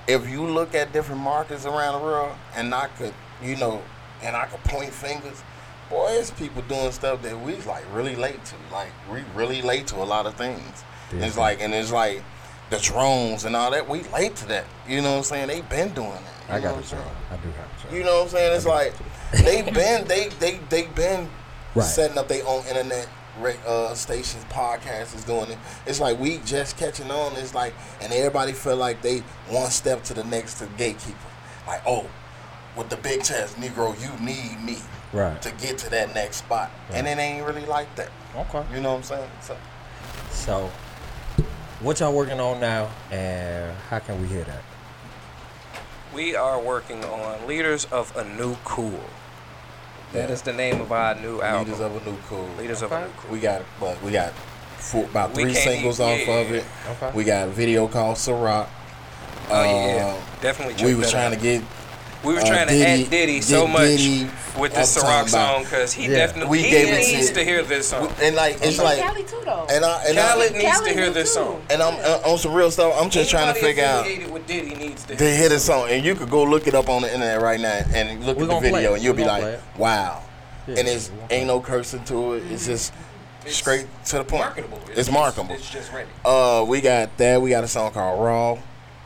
if 0.07 0.30
you 0.30 0.45
look 0.45 0.76
at 0.76 0.91
different 0.93 1.21
markets 1.21 1.65
around 1.65 1.99
the 1.99 2.05
world 2.05 2.36
and 2.55 2.76
I 2.76 2.88
could, 2.88 3.13
you 3.41 3.55
know, 3.55 3.82
and 4.21 4.36
I 4.36 4.45
could 4.45 4.63
point 4.65 4.93
fingers, 4.93 5.41
boy, 5.89 6.09
it's 6.11 6.32
people 6.32 6.61
doing 6.63 6.91
stuff 6.91 7.21
that 7.24 7.39
we 7.39 7.55
like 7.61 7.86
really 7.93 8.15
late 8.15 8.43
to. 8.45 8.55
Like 8.71 8.91
we 9.11 9.21
really 9.36 9.61
late 9.61 9.88
to 9.88 9.95
a 9.95 10.03
lot 10.03 10.26
of 10.26 10.36
things. 10.36 10.84
It's 11.11 11.38
like 11.38 11.61
and 11.61 11.74
it's 11.74 11.91
like 11.91 12.24
the 12.74 12.80
drones 12.84 13.45
and 13.45 13.55
all 13.55 13.69
that, 13.71 13.88
we 13.88 14.01
late 14.09 14.36
to 14.38 14.47
that. 14.47 14.65
You 14.88 15.01
know 15.01 15.11
what 15.11 15.17
I'm 15.17 15.24
saying? 15.24 15.47
They've 15.47 15.69
been 15.69 15.93
doing 15.93 16.09
that. 16.11 16.55
I 16.55 16.59
got 16.59 16.76
what 16.76 16.84
the 16.86 16.95
I'm 16.95 17.01
saying? 17.01 17.03
drone. 17.03 17.15
I 17.32 17.36
do 17.43 17.47
have 17.51 17.67
the 17.78 17.82
drone. 17.84 17.95
You 17.97 18.03
know 18.03 18.15
what 18.15 18.24
I'm 18.24 18.30
saying? 18.30 18.55
It's 18.55 18.65
like 18.65 18.93
they've 19.43 19.74
been 19.74 20.07
they 20.07 20.30
they 20.39 20.59
they 20.69 20.88
been 20.88 21.30
Right. 21.76 21.84
setting 21.86 22.19
up 22.19 22.28
their 22.28 22.45
own 22.45 22.63
internet 22.67 23.07
uh, 23.65 23.95
stations, 23.95 24.45
podcasts 24.51 25.15
is 25.15 25.24
doing 25.24 25.49
it. 25.49 25.57
It's 25.88 25.99
like 25.99 26.19
we 26.19 26.38
just 26.45 26.78
catching 26.78 27.09
on. 27.09 27.36
It's 27.36 27.55
like, 27.55 27.74
and 27.99 28.13
everybody 28.13 28.51
feel 28.53 28.76
like 28.76 29.01
they 29.01 29.19
one 29.49 29.71
step 29.71 30.03
to 30.03 30.13
the 30.13 30.24
next 30.26 30.59
to 30.59 30.67
gatekeeper. 30.78 31.17
Like, 31.65 31.82
oh, 31.88 32.05
with 32.78 32.89
the 32.89 32.97
big 32.97 33.24
chest, 33.24 33.55
Negro, 33.55 33.99
you 33.99 34.24
need 34.24 34.63
me 34.63 34.78
Right. 35.11 35.41
to 35.41 35.49
get 35.53 35.80
to 35.80 35.89
that 35.89 36.13
next 36.13 36.38
spot, 36.38 36.69
and 36.91 37.07
it 37.07 37.17
ain't 37.17 37.43
really 37.43 37.65
like 37.65 37.95
that. 37.95 38.09
Okay. 38.36 38.63
You 38.71 38.80
know 38.82 38.91
what 38.91 38.97
I'm 38.97 39.03
saying? 39.03 39.30
So, 39.41 39.57
So, 40.30 40.71
what 41.84 41.99
y'all 41.99 42.13
working 42.13 42.39
on 42.39 42.59
now, 42.59 42.89
and 43.11 43.75
how 43.89 43.99
can 43.99 44.21
we 44.21 44.27
hear 44.27 44.43
that? 44.45 44.63
We 46.13 46.36
are 46.36 46.59
working 46.59 47.03
on 47.05 47.47
Leaders 47.47 47.86
of 47.86 48.15
a 48.15 48.23
New 48.23 48.55
Cool. 48.63 48.99
That 50.13 50.29
is 50.29 50.43
the 50.43 50.53
name 50.53 50.79
of 50.79 50.91
our 50.91 51.15
new 51.15 51.41
album. 51.41 51.65
Leaders 51.73 51.81
of 51.81 51.95
a 52.07 52.09
New 52.09 52.17
Cool. 52.27 52.47
Leaders 52.57 52.81
of 52.84 52.91
a 52.91 53.01
New 53.01 53.07
Cool. 53.17 53.31
we 53.31 53.39
got, 53.39 53.61
but 53.79 54.01
we 54.03 54.11
got 54.11 54.31
four, 54.77 55.05
about 55.05 55.34
We 55.36 55.43
three 55.43 55.53
singles 55.55 55.99
even- 55.99 56.13
off 56.21 56.27
yeah, 56.27 56.34
of 56.36 56.51
it. 56.51 56.65
Okay. 56.91 57.11
We 57.15 57.23
got 57.23 57.47
a 57.47 57.51
video 57.51 57.88
called 57.88 58.17
Ciroc. 58.17 58.67
Oh, 59.49 59.63
yeah. 59.63 60.15
Uh, 60.15 60.41
Definitely 60.41 60.86
We 60.86 60.95
was 60.95 61.07
that 61.07 61.11
trying 61.11 61.34
out. 61.34 61.38
to 61.38 61.41
get. 61.41 61.63
We 62.24 62.34
were 62.34 62.39
uh, 62.39 62.45
trying 62.45 62.67
to 62.69 62.88
add 62.88 63.09
Diddy 63.09 63.41
so 63.41 63.67
much 63.67 63.82
Diddy 63.97 64.24
with 64.57 64.74
I'm 64.74 64.80
this 64.82 64.97
Ciroc 64.97 65.28
song 65.28 65.63
because 65.63 65.91
he 65.91 66.03
Yeah. 66.07 66.15
definitely 66.19 66.49
We 66.51 66.63
he 66.63 66.69
gave 66.71 66.88
it 66.88 67.07
needs 67.07 67.28
to- 67.30 67.34
to 67.36 67.43
hear 67.43 67.63
this 67.63 67.89
song. 67.89 68.09
And 68.21 68.36
like 68.36 68.57
it's 68.61 68.78
like 68.78 68.99
Cali 68.99 69.24
too 69.24 69.41
though. 69.43 69.67
and 69.69 69.84
I 69.84 70.03
and 70.05 70.17
Khaled 70.17 70.53
I, 70.55 70.57
needs 70.57 70.82
to 70.82 70.89
hear 70.93 71.09
this 71.09 71.34
song. 71.34 71.61
And 71.69 71.82
I'm 71.84 71.95
uh, 71.95 72.30
on 72.32 72.38
some 72.38 72.53
real 72.53 72.71
stuff. 72.71 72.93
I'm 72.97 73.09
just 73.09 73.30
trying 73.30 73.53
to 73.53 73.59
figure 73.59 73.84
out 73.84 74.01
affiliated 74.05 74.32
with 74.32 74.47
Diddy 74.47 74.74
needs 74.76 75.03
to 75.03 75.15
to 75.17 75.36
hear 75.36 75.49
this 75.49 75.65
song, 75.65 75.89
and 75.89 76.05
you 76.05 76.15
could 76.15 76.30
go 76.30 76.43
look 76.43 76.65
it 76.67 76.76
up 76.76 76.88
on 76.88 77.01
the 77.01 77.07
internet 77.13 77.41
right 77.41 77.59
now 77.59 77.82
and 77.93 78.24
look 78.26 78.38
We 78.38 78.43
at 78.43 78.47
the 78.47 78.53
gonna 78.53 78.59
play 78.61 78.71
video, 78.71 78.93
and 78.93 79.03
you'll 79.03 79.15
We 79.15 79.24
be 79.24 79.28
like, 79.28 79.41
play 79.41 79.59
"Wow!" 79.78 80.21
Yeah, 80.67 80.76
and 80.80 80.88
it's 80.88 81.11
ain't 81.30 81.47
no 81.47 81.59
cursing 81.59 82.05
to 82.05 82.34
it. 82.36 82.43
It's 82.49 82.67
just 82.67 82.93
straight 83.47 83.86
to 84.05 84.19
the 84.19 84.24
point. 84.24 84.43
marketable. 84.43 84.80
It's, 84.95 85.11
marketable. 85.11 85.55
It's 85.55 85.69
just 85.69 85.91
ready. 85.91 86.07
Uh, 86.24 86.63
we 86.65 86.80
got 86.80 87.17
that. 87.17 87.41
We 87.41 87.49
got 87.49 87.65
a 87.65 87.67
song 87.67 87.91
called 87.91 88.24
Raw. 88.24 88.57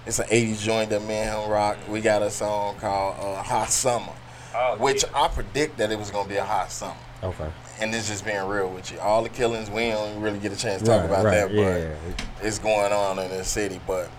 It's 0.07 0.19
an 0.19 0.27
'80s 0.27 0.61
joint 0.61 0.89
that 0.91 1.01
me 1.03 1.15
and 1.15 1.37
him 1.43 1.49
rock. 1.49 1.77
We 1.89 1.99
got 1.99 2.21
a 2.21 2.31
song 2.31 2.77
called 2.77 3.17
uh, 3.19 3.43
Hot 3.43 3.69
Summer, 3.69 4.13
Oh, 4.55 4.77
which 4.77 5.03
I 5.13 5.27
predict 5.27 5.77
that 5.77 5.91
it 5.91 5.99
was 5.99 6.09
gonna 6.11 6.29
be 6.29 6.37
a 6.37 6.43
hot 6.45 6.71
summer. 6.71 6.95
Okay. 7.21 7.49
And 7.81 7.93
it's 7.93 8.07
just 8.07 8.25
being 8.25 8.43
real 8.47 8.69
with 8.69 8.91
you. 8.91 8.99
All 8.99 9.21
the 9.21 9.29
killings, 9.29 9.69
we 9.69 9.89
don't 9.89 10.21
really 10.21 10.39
get 10.39 10.51
a 10.53 10.55
chance 10.55 10.81
to 10.81 10.87
talk 10.87 11.01
Right, 11.01 11.09
about 11.09 11.25
right, 11.25 11.31
that, 11.49 11.53
yeah. 11.53 11.93
but 12.15 12.25
it's 12.45 12.57
going 12.57 12.91
on 12.93 13.19
in 13.19 13.29
the 13.29 13.43
city. 13.43 13.81
But 13.85 14.09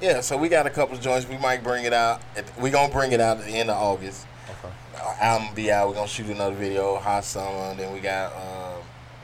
yeah, 0.00 0.20
so 0.20 0.36
we 0.36 0.48
got 0.50 0.66
a 0.66 0.70
couple 0.70 0.94
of 0.94 1.00
joints. 1.00 1.26
We 1.26 1.38
might 1.38 1.64
bring 1.64 1.84
it 1.84 1.92
out. 1.94 2.20
We're 2.60 2.70
gonna 2.70 2.92
bring 2.92 3.12
it 3.12 3.20
out 3.20 3.38
at 3.38 3.46
the 3.46 3.52
end 3.52 3.70
of 3.70 3.76
August. 3.76 4.26
Okay. 4.50 4.74
Our 5.02 5.14
album 5.18 5.54
be 5.54 5.72
out. 5.72 5.88
We're 5.88 5.94
gonna 5.94 6.08
shoot 6.08 6.26
another 6.26 6.54
video, 6.54 6.96
Hot 6.96 7.24
Summer. 7.24 7.70
And 7.70 7.80
then 7.80 7.92
we 7.94 8.00
got 8.00 8.32
uh, 8.34 8.74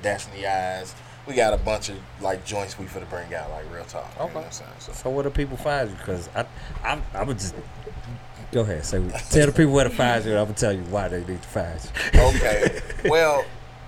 Destiny 0.03 0.47
Eyes. 0.47 0.95
We 1.26 1.34
got 1.34 1.52
a 1.52 1.56
bunch 1.56 1.88
of 1.88 1.98
like 2.20 2.44
joints 2.44 2.78
we 2.78 2.86
for 2.86 3.00
finna 3.00 3.08
bring 3.08 3.34
out, 3.34 3.50
like 3.50 3.72
real 3.72 3.84
talk. 3.84 4.12
You 4.18 4.26
know 4.26 4.40
what? 4.40 4.52
So 4.52 4.64
So 4.92 5.10
where 5.10 5.22
do 5.22 5.30
people 5.30 5.56
find 5.56 5.90
you? 5.90 5.96
Because 5.96 6.28
I, 6.34 6.46
I, 6.82 7.00
I 7.14 7.22
would 7.22 7.38
just 7.38 7.54
go 8.50 8.62
ahead. 8.62 8.84
Say, 8.84 8.98
tell 9.30 9.46
the 9.46 9.52
people 9.52 9.72
where 9.72 9.84
to 9.84 9.90
find 9.90 10.24
you. 10.24 10.32
and 10.32 10.40
I'm 10.40 10.46
gonna 10.46 10.56
tell 10.56 10.72
you 10.72 10.82
why 10.82 11.08
they 11.08 11.24
need 11.24 11.42
to 11.42 11.48
find 11.48 11.80
you. 12.14 12.20
okay. 12.20 12.80
well, 13.04 13.44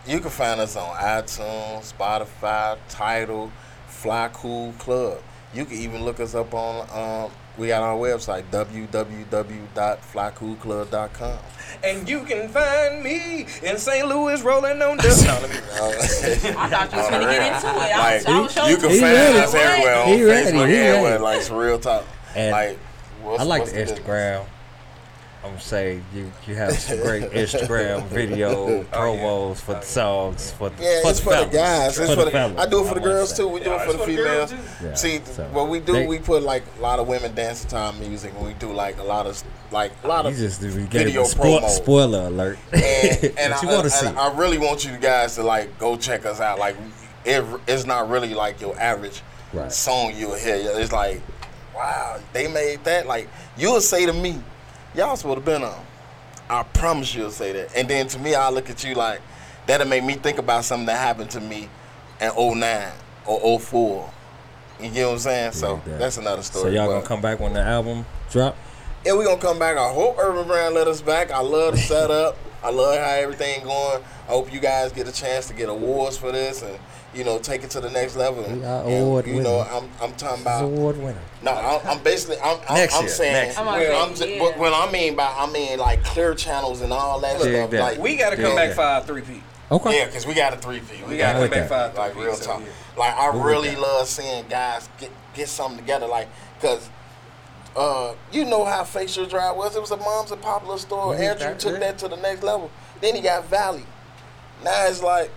you 0.07 0.20
can 0.20 0.30
find 0.30 0.61
us 0.61 0.76
on 0.76 0.95
iTunes, 0.97 1.93
Spotify, 1.93 2.78
Tidal, 2.89 3.51
Fly 3.89 4.30
Cool 4.32 4.72
Club. 4.78 5.18
You 5.53 5.64
can 5.64 5.76
even 5.78 6.05
look 6.05 6.20
us 6.20 6.35
up 6.35 6.55
on. 6.55 6.89
Um, 6.91 7.30
we 7.57 7.69
got 7.69 7.83
our 7.83 7.97
website 7.97 8.45
www.flycoolclub.com. 8.51 11.39
And 11.83 12.09
you 12.09 12.21
can 12.25 12.49
find 12.49 13.03
me 13.03 13.47
in 13.63 13.79
St. 13.79 14.07
Louis 14.07 14.41
rolling 14.43 14.81
on 14.83 14.97
the. 14.97 15.05
No, 15.27 15.39
let 15.41 15.51
me- 15.51 15.57
I 16.59 16.69
thought 16.69 16.93
you 16.93 16.99
was 16.99 17.11
gonna 17.11 17.25
get 17.27 17.55
into 17.55 17.69
it. 17.69 17.75
I 17.75 18.17
was, 18.17 18.25
Like, 18.25 18.35
I 18.35 18.41
was 18.41 18.53
showing 18.53 18.71
you 18.71 18.77
can 18.77 18.91
find 18.91 19.03
ready. 19.03 19.39
us 19.39 19.55
everywhere 19.55 19.97
on 19.97 20.09
He 20.09 20.25
ready, 20.25 20.51
Facebook 20.51 20.69
he 20.69 20.75
everywhere, 20.77 21.11
ready. 21.13 21.23
like 21.23 21.39
it's 21.41 21.51
real 21.51 21.79
talk. 21.79 22.05
And 22.35 22.51
like, 22.53 22.79
what's, 23.23 23.41
I 23.41 23.45
like 23.45 23.61
what's 23.63 23.73
the 23.73 23.79
business? 23.79 24.01
Instagram. 25.45 25.47
I'm 25.47 25.51
gonna 25.51 25.61
say 25.61 26.01
you 26.14 26.32
you 26.47 26.55
have 26.55 26.72
some 26.78 27.01
great 27.01 27.22
Instagram 27.32 28.07
video 28.07 28.51
oh, 28.51 28.84
promos 28.92 29.57
for 29.57 29.76
oh, 29.76 29.80
the 29.80 29.86
songs 29.86 30.51
for 30.53 30.70
the, 30.70 30.76
Oh, 30.78 30.82
Yeah, 30.82 31.03
for 31.03 31.11
it's 31.11 31.20
the 31.20 31.24
for 31.24 31.36
the 31.45 31.47
guys. 31.53 31.99
It's 31.99 31.99
for 31.99 32.07
for 32.07 32.16
the 32.16 32.24
the, 32.26 32.30
fellas. 32.30 32.59
I 32.59 32.66
do 32.66 32.80
it 32.84 32.88
for 32.88 32.95
the 32.95 33.01
I 33.01 33.03
wanna 33.03 33.05
girls 33.14 33.30
say. 33.30 33.36
too. 33.36 33.49
We 33.49 33.61
do 33.61 33.72
it 33.72 33.80
for 33.82 33.92
the 33.92 33.99
females. 34.05 34.53
Yeah, 34.82 34.95
See, 34.95 35.20
so 35.24 35.45
what 35.53 35.68
we 35.68 35.80
do, 35.80 35.92
they- 35.92 36.07
we 36.07 36.18
put 36.18 36.42
like 36.42 36.62
a 36.78 36.82
lot 36.82 36.99
of 36.99 37.07
women 37.09 37.34
dancing 37.34 37.68
to 37.70 37.76
our 37.76 37.92
music, 37.95 38.32
and 38.36 38.47
we 38.47 38.55
do 38.55 38.72
like 38.72 38.99
a 38.99 39.03
lot 39.05 39.26
of 39.26 39.42
like 39.70 39.92
a 40.05 40.09
lot 40.09 40.26
of 40.26 40.34
just 40.34 40.61
we 40.62 40.68
video 40.68 41.22
a 41.22 41.26
spo- 41.26 41.61
promo. 41.61 41.68
spoiler 41.68 42.26
alert. 42.28 42.59
and, 42.72 43.24
and 43.38 43.53
what 43.53 43.62
you 43.62 43.68
I, 43.68 43.72
want 43.74 43.84
to 43.84 43.90
see? 43.90 44.07
and 44.07 44.18
I 44.18 44.36
really 44.36 44.59
want 44.59 44.84
you 44.84 44.97
guys 44.99 45.34
to 45.36 45.42
like 45.42 45.78
go 45.78 45.97
check 45.97 46.26
us 46.26 46.40
out. 46.40 46.59
Like, 46.59 46.76
it, 47.24 47.45
it's 47.66 47.84
not 47.86 48.09
really 48.09 48.34
like 48.34 48.61
your 48.61 48.78
average 48.78 49.22
Right. 49.53 49.70
song 49.70 50.12
you'll 50.16 50.34
hear. 50.34 50.57
It's 50.57 50.90
like, 50.90 51.20
wow, 51.76 52.18
they 52.32 52.49
made 52.49 52.82
that. 52.84 53.07
Like, 53.07 53.28
you'll 53.57 53.80
say 53.80 54.05
to 54.05 54.12
me, 54.12 54.40
y'all 54.95 55.16
supposed 55.16 55.38
to 55.38 55.45
been 55.45 55.62
on. 55.62 55.84
I 56.49 56.62
promise 56.62 57.14
you'll 57.14 57.30
say 57.30 57.53
that. 57.53 57.74
And 57.76 57.88
then 57.88 58.07
to 58.09 58.18
me, 58.18 58.34
I 58.34 58.51
look 58.51 58.68
at 58.70 58.84
you 58.84 58.95
like, 58.95 59.20
that'll 59.66 59.86
make 59.88 60.05
me 60.05 60.14
think 60.14 60.38
about 60.38 60.64
something 60.64 60.86
that 60.86 60.99
happened 60.99 61.30
to 61.30 61.40
me 61.40 61.68
in 62.20 62.30
09 62.36 62.92
or 63.26 63.59
04. 63.59 64.11
You 64.80 64.90
get 64.90 65.07
what 65.07 65.12
I'm 65.14 65.18
saying? 65.20 65.53
So 65.53 65.80
Yeah. 65.86 65.97
that's 65.99 66.18
another 66.18 66.42
story. 66.42 66.64
So 66.64 66.68
y'all 66.76 66.86
but- 66.86 66.95
gonna 66.95 67.07
come 67.07 67.20
back 67.20 67.40
when 67.40 67.55
the 67.55 67.61
album 67.62 68.05
drop? 68.30 68.57
yeah, 69.05 69.14
we 69.14 69.24
gonna 69.24 69.40
come 69.40 69.59
back. 69.59 69.76
I 69.76 69.90
hope 69.92 70.16
Urban 70.18 70.47
Grind 70.47 70.74
let 70.74 70.86
us 70.88 71.01
back. 71.01 71.30
I 71.30 71.40
love 71.40 71.72
the 71.74 71.78
setup. 71.92 72.36
I 72.62 72.70
love 72.70 72.97
how 72.99 73.11
everything 73.11 73.62
going. 73.64 74.03
I 74.26 74.30
hope 74.32 74.53
you 74.53 74.59
guys 74.61 74.90
get 74.92 75.07
a 75.07 75.12
chance 75.12 75.47
to 75.49 75.55
get 75.55 75.68
awards 75.68 76.16
for 76.16 76.32
this 76.32 76.62
and 76.62 76.78
you 77.15 77.25
know 77.25 77.39
take 77.39 77.62
it 77.65 77.71
to 77.71 77.81
the 77.81 77.91
next 77.91 78.17
level. 78.17 78.45
And, 78.45 78.61
We 78.61 78.67
are 78.67 78.85
and, 78.85 79.03
award 79.03 79.27
you 79.27 79.41
know, 79.41 79.59
winner. 79.59 79.71
I'm 79.71 79.91
I'm 80.03 80.15
talking 80.17 80.37
He's 80.39 80.43
about. 80.43 80.65
award 80.65 80.97
winner. 80.99 81.21
No, 81.43 81.53
I'm, 81.53 81.87
I'm 81.99 82.03
basically 82.03 82.39
I'm 82.41 82.59
I'm, 82.69 82.75
Next 82.77 82.95
I'm 82.95 83.03
year, 83.03 83.11
saying. 83.11 83.33
next 83.33 83.59
year. 83.59 83.67
I'm 83.67 83.75
I'm 83.75 83.83
gonna 83.89 84.09
just, 84.11 84.23
say, 84.23 84.39
but 84.39 84.59
when 84.59 84.73
I 84.75 84.91
mean 84.91 85.15
by 85.17 85.33
I 85.37 85.51
mean 85.51 85.79
like 85.79 86.03
clear 86.05 86.35
channels 86.35 86.81
and 86.81 86.93
all 86.93 87.21
that 87.21 87.35
Yeah, 87.45 87.67
stuff. 87.67 87.73
yeah. 87.73 87.83
Like 87.83 87.99
We 87.99 88.17
got 88.17 88.31
to 88.31 88.37
come 88.37 88.47
yeah. 88.47 88.67
back 88.67 88.75
for 88.75 88.83
our 88.83 89.03
three 89.03 89.23
P. 89.23 89.43
Okay. 89.71 89.99
Yeah, 89.99 90.07
because 90.07 90.27
we 90.27 90.35
got 90.35 90.53
a 90.53 90.57
three 90.57 90.81
P. 90.81 91.03
We 91.09 91.17
gotta 91.17 91.39
come 91.41 91.51
back 91.51 91.69
that. 91.69 91.95
for 91.95 92.01
our 92.01 92.05
like 92.07 92.12
three 92.15 92.25
real 92.25 92.37
talk. 92.37 92.61
So, 92.61 92.67
Like 92.99 93.15
I 93.17 93.31
We're 93.35 93.47
really 93.49 93.75
love 93.77 94.07
seeing 94.09 94.47
guys 94.49 94.89
get 95.01 95.11
get 95.35 95.49
something 95.49 95.79
together. 95.79 96.07
Like, 96.07 96.29
cause 96.61 96.89
uh, 97.77 98.15
you 98.31 98.45
know 98.45 98.65
how 98.65 98.85
Fake 98.85 99.09
Shore 99.09 99.27
Drive 99.27 99.57
was. 99.57 99.75
It 99.75 99.81
was 99.81 99.91
a 99.91 99.97
mom's 99.97 100.31
and 100.31 100.41
popular 100.41 100.79
store. 100.79 101.15
Andrew 101.17 101.49
that- 101.49 101.59
took 101.59 101.73
yeah. 101.73 101.79
that 101.81 101.99
to 101.99 102.09
the 102.09 102.17
next 102.17 102.43
level. 102.43 102.71
Then 103.01 103.15
he 103.17 103.21
got 103.21 103.47
Valley. 103.49 103.85
Now 104.62 104.87
it's 104.87 105.03
like, 105.03 105.31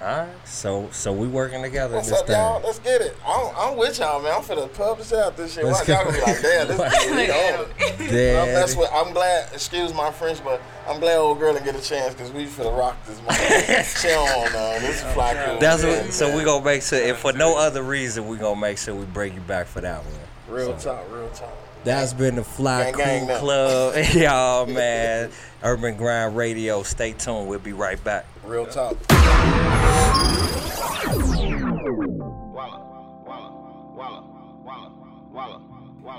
All 0.00 0.06
right. 0.06 0.28
So 0.46 0.88
so 0.92 1.12
we 1.12 1.26
working 1.26 1.60
together 1.60 1.96
what's 1.96 2.08
this 2.08 2.20
up, 2.20 2.28
y'all? 2.28 2.62
Let's 2.62 2.78
get 2.78 3.00
it. 3.00 3.16
I'm, 3.26 3.50
I'm 3.56 3.76
with 3.76 3.98
y'all, 3.98 4.22
man. 4.22 4.32
I'm 4.32 4.42
finna 4.42 4.72
publish 4.72 5.12
out 5.12 5.36
this 5.36 5.54
shit. 5.54 5.64
Let's 5.64 5.88
y'all 5.88 6.04
gonna 6.04 6.16
be 6.16 6.22
like, 6.22 6.40
damn, 6.40 6.68
this 6.68 7.04
he 7.04 7.30
on 7.30 7.66
it. 7.66 7.98
Daddy. 7.98 8.38
I'm, 8.38 8.54
that's 8.54 8.76
what, 8.76 8.92
I'm 8.92 9.12
glad. 9.12 9.52
Excuse 9.52 9.92
my 9.92 10.12
French, 10.12 10.42
but 10.44 10.62
I'm 10.86 11.00
glad 11.00 11.16
old 11.16 11.40
girl 11.40 11.52
didn't 11.52 11.64
get 11.64 11.74
a 11.74 11.82
chance 11.82 12.14
because 12.14 12.30
we 12.30 12.44
finna 12.46 12.78
rock 12.78 13.04
this. 13.06 13.18
motherfucker. 13.20 14.02
she 14.02 14.08
don't. 14.08 14.52
This 14.82 14.98
is 14.98 15.04
oh, 15.04 15.12
fly 15.14 15.34
cool. 15.34 15.58
That's 15.58 15.82
man, 15.82 16.04
what, 16.04 16.12
so 16.12 16.36
we 16.36 16.44
gonna 16.44 16.64
make 16.64 16.82
sure, 16.82 17.00
if 17.00 17.18
for 17.18 17.32
no 17.32 17.58
other 17.58 17.82
reason, 17.82 18.28
we 18.28 18.36
gonna 18.36 18.60
make 18.60 18.78
sure 18.78 18.94
we 18.94 19.04
bring 19.06 19.34
you 19.34 19.40
back 19.40 19.66
for 19.66 19.80
that 19.80 20.04
one. 20.04 20.14
Real 20.48 20.78
So, 20.78 20.94
talk, 20.94 21.12
real 21.12 21.28
talk. 21.30 21.50
That's 21.84 22.12
been 22.12 22.36
the 22.36 22.44
Fly 22.44 22.92
Gang, 22.92 22.96
gang, 22.96 23.18
Cool 23.20 23.28
now. 23.28 23.38
Club, 23.38 24.04
y'all 24.14 24.66
man. 24.66 25.30
Urban 25.62 25.96
Grind 25.96 26.36
Radio. 26.36 26.82
Stay 26.82 27.12
tuned. 27.12 27.48
We'll 27.48 27.58
be 27.58 27.72
right 27.72 28.02
back. 28.02 28.26
Real 28.44 28.66
talk. 28.66 28.96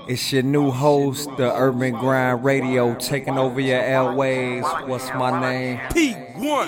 It's 0.08 0.32
your 0.32 0.42
new 0.42 0.70
host, 0.70 1.28
the 1.36 1.52
Urban 1.54 1.92
Grind 1.92 2.44
Radio, 2.44 2.94
taking 2.94 3.38
over 3.38 3.60
your 3.60 3.80
airways. 3.80 4.64
What's 4.86 5.08
my 5.14 5.40
name? 5.40 5.78
P1. 5.90 6.66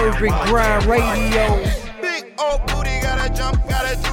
Urban 0.00 0.30
Grind 0.46 0.84
Radio. 0.86 1.60
Big 2.00 2.24
old 2.38 2.64
booty, 2.68 3.00
gotta 3.00 3.34
jump, 3.34 3.68
gotta 3.68 3.96
do 3.96 4.07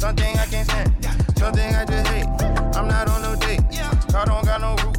Something 0.00 0.38
I 0.38 0.46
can't 0.46 0.66
stand. 0.66 0.94
Something 1.36 1.74
I 1.74 1.84
just 1.84 2.06
hate. 2.08 2.24
I'm 2.74 2.88
not 2.88 3.06
on 3.10 3.20
no 3.20 3.36
date. 3.36 3.60
Car 4.10 4.24
don't 4.24 4.46
got 4.46 4.62
no 4.62 4.74
roof. 4.82 4.96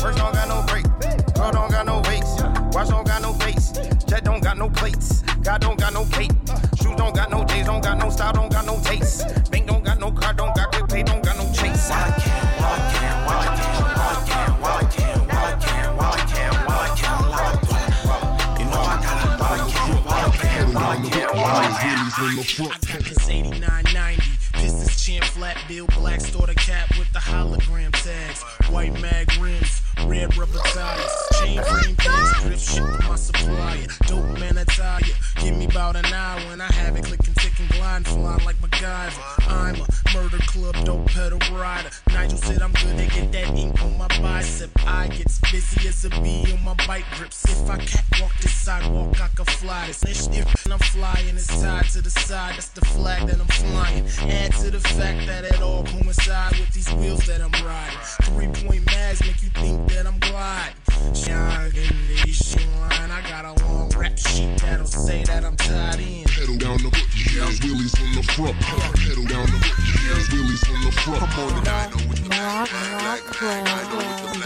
First 0.00 0.16
don't 0.16 0.32
got 0.32 0.46
no 0.46 0.62
brake. 0.68 0.86
Car 1.34 1.50
don't 1.50 1.68
got 1.72 1.84
no 1.86 2.00
waist. 2.02 2.40
Watch 2.72 2.88
don't 2.88 3.04
got 3.04 3.20
no 3.20 3.32
face. 3.32 3.72
Jet 4.06 4.22
don't 4.22 4.40
got 4.40 4.56
no 4.56 4.70
plates. 4.70 5.22
God 5.42 5.60
don't 5.60 5.76
got 5.76 5.92
no 5.92 6.04
cape. 6.04 6.30
Shoes 6.80 6.94
don't 6.96 7.12
got 7.16 7.32
no 7.32 7.44
days. 7.44 7.66
Don't 7.66 7.82
got 7.82 7.98
no 7.98 8.10
style. 8.10 8.32
Don't 8.32 8.52
got 8.52 8.64
no 8.64 8.78
taste. 8.84 9.26
Bank 9.50 9.66
don't 9.66 9.82
got 9.82 9.98
no 9.98 10.12
car. 10.12 10.32
Don't 10.34 10.54
got 10.54 10.70
get 10.70 10.88
pay. 10.88 11.02
Don't 11.02 11.24
got 11.24 11.36
no 11.36 11.46
chase. 11.52 11.90
I 11.90 12.10
can't. 12.20 12.60
I 12.62 12.78
can't. 12.94 13.26
I 13.26 14.24
can't. 14.24 14.54
I 20.76 21.02
got 21.10 21.34
a 21.34 21.44
Mercedes 21.58 22.14
8990. 23.28 24.23
Chin 25.04 25.20
flat 25.20 25.58
bill, 25.68 25.86
black 25.98 26.18
store 26.22 26.46
the 26.46 26.54
cap 26.54 26.88
with 26.98 27.12
the 27.12 27.18
hologram 27.18 27.92
tags. 27.92 28.42
White 28.70 28.98
mag 29.02 29.30
rims, 29.38 29.82
red 30.06 30.36
rubber 30.36 30.58
tires. 30.58 31.12
Chain 31.40 31.62
frame 31.62 31.96
things, 31.96 32.42
drift 32.42 32.68
shit 32.68 32.82
with 32.82 33.08
my 33.08 33.16
supplier. 33.16 33.86
Dope 34.06 34.38
man 34.38 34.58
attire. 34.58 35.00
Give 35.36 35.56
me 35.56 35.66
about 35.66 35.96
an 35.96 36.06
hour 36.06 36.40
when 36.48 36.60
I 36.60 36.72
have 36.72 36.96
it 36.96 37.04
clicking, 37.04 37.34
ticking, 37.34 37.66
gliding, 37.68 38.04
flying 38.04 38.44
like 38.44 38.56
MacGyver. 38.56 39.20
I'm 39.48 39.76
a 39.76 39.86
murder 40.14 40.38
club, 40.46 40.76
dope 40.84 41.06
pedal 41.06 41.38
rider. 41.52 41.90
Nigel 42.12 42.38
said 42.38 42.62
I'm 42.62 42.72
good, 42.72 42.96
they 42.96 43.08
get 43.08 43.32
that 43.32 43.56
ink 43.56 43.80
on 43.82 43.98
my 43.98 44.08
bicep. 44.20 44.70
I 44.86 45.08
gets 45.08 45.38
busy 45.50 45.88
as 45.88 46.04
a 46.04 46.10
bee 46.22 46.52
on 46.52 46.64
my 46.64 46.74
bike 46.86 47.04
grips. 47.16 47.44
If 47.44 47.68
I 47.68 47.78
catwalk 47.78 48.32
this 48.40 48.54
sidewalk, 48.54 49.20
I 49.20 49.28
can 49.28 49.44
fly 49.44 49.86
this. 49.88 50.26
And 50.26 50.36
if 50.36 50.72
I'm 50.72 50.78
flying, 50.78 51.36
it's 51.36 51.46
tied 51.60 51.84
to 51.90 52.02
the 52.02 52.10
side. 52.10 52.54
That's 52.54 52.68
the 52.68 52.84
flag 52.84 53.26
that 53.28 53.40
I'm 53.40 53.46
flying. 53.46 54.06
Add 54.30 54.52
to 54.62 54.70
the 54.70 54.80
fact 54.80 55.26
that 55.26 55.44
it 55.44 55.60
all 55.60 55.84
coincide 55.84 56.58
with 56.58 56.72
these 56.72 56.92
wheels 56.94 57.26
that 57.26 57.40
I'm 57.40 57.52
riding. 57.64 57.98
Three 58.22 58.48
point 58.64 58.86
mags 58.86 59.23
wheelies 68.36 68.72
on 68.72 68.92
the. 68.92 68.98
Pedal 68.98 69.24
down 69.24 69.46
the 69.46 69.58
yeah, 70.04 70.20
wheelies 70.30 70.64
on 70.70 70.84
the 70.84 70.92
front. 70.92 71.20
Come 71.20 71.44
on, 71.44 71.64
Rock, 72.24 72.70
rock, 72.92 73.20
club, 73.26 73.66
club, 73.90 74.44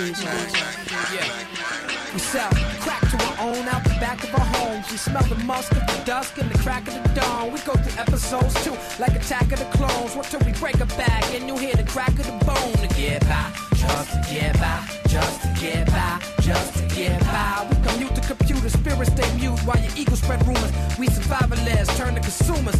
Yeah. 1.12 1.78
We 2.12 2.18
sell 2.20 2.50
crack 2.80 3.02
to 3.10 3.16
our 3.26 3.48
own 3.48 3.68
out 3.68 3.84
the 3.84 3.90
back 4.00 4.24
of 4.24 4.34
our 4.34 4.46
homes. 4.56 4.90
We 4.90 4.96
smell 4.96 5.22
the 5.24 5.36
musk 5.44 5.72
of 5.72 5.86
the 5.86 6.02
dusk 6.04 6.38
and 6.38 6.50
the 6.50 6.58
crack 6.58 6.88
of 6.88 6.94
the 6.94 7.20
dawn. 7.20 7.52
We 7.52 7.60
go 7.60 7.74
through 7.74 8.00
episodes 8.00 8.54
too, 8.64 8.76
like 8.98 9.12
Attack 9.14 9.52
of 9.52 9.58
the 9.58 9.70
Clones. 9.76 10.16
What 10.16 10.26
till 10.26 10.40
we 10.40 10.52
break 10.52 10.80
a 10.80 10.86
back 10.96 11.24
and 11.34 11.46
you 11.46 11.56
hear 11.56 11.74
the 11.74 11.84
crack 11.84 12.10
of 12.18 12.26
the 12.26 12.44
bone 12.44 12.72
to 12.80 12.88
get 12.96 13.20
by, 13.28 13.52
just 13.74 14.10
to 14.12 14.34
get 14.34 14.54
by, 14.58 14.88
just 15.08 15.42
to 15.42 15.48
get 15.60 15.86
by, 15.88 16.20
just 16.40 16.78
to 16.78 16.94
get 16.94 17.20
by. 17.20 17.66
We 17.70 17.76
commute 17.86 18.14
to 18.14 18.22
computer, 18.22 18.68
spirits 18.70 19.12
stay 19.12 19.30
mute 19.36 19.58
while 19.60 19.78
your 19.78 19.92
ego 19.96 20.14
spread 20.14 20.46
rumors. 20.46 20.72
We 20.98 21.08
survivalists 21.08 21.94
turn 21.96 22.14
to 22.14 22.20
consumers, 22.20 22.76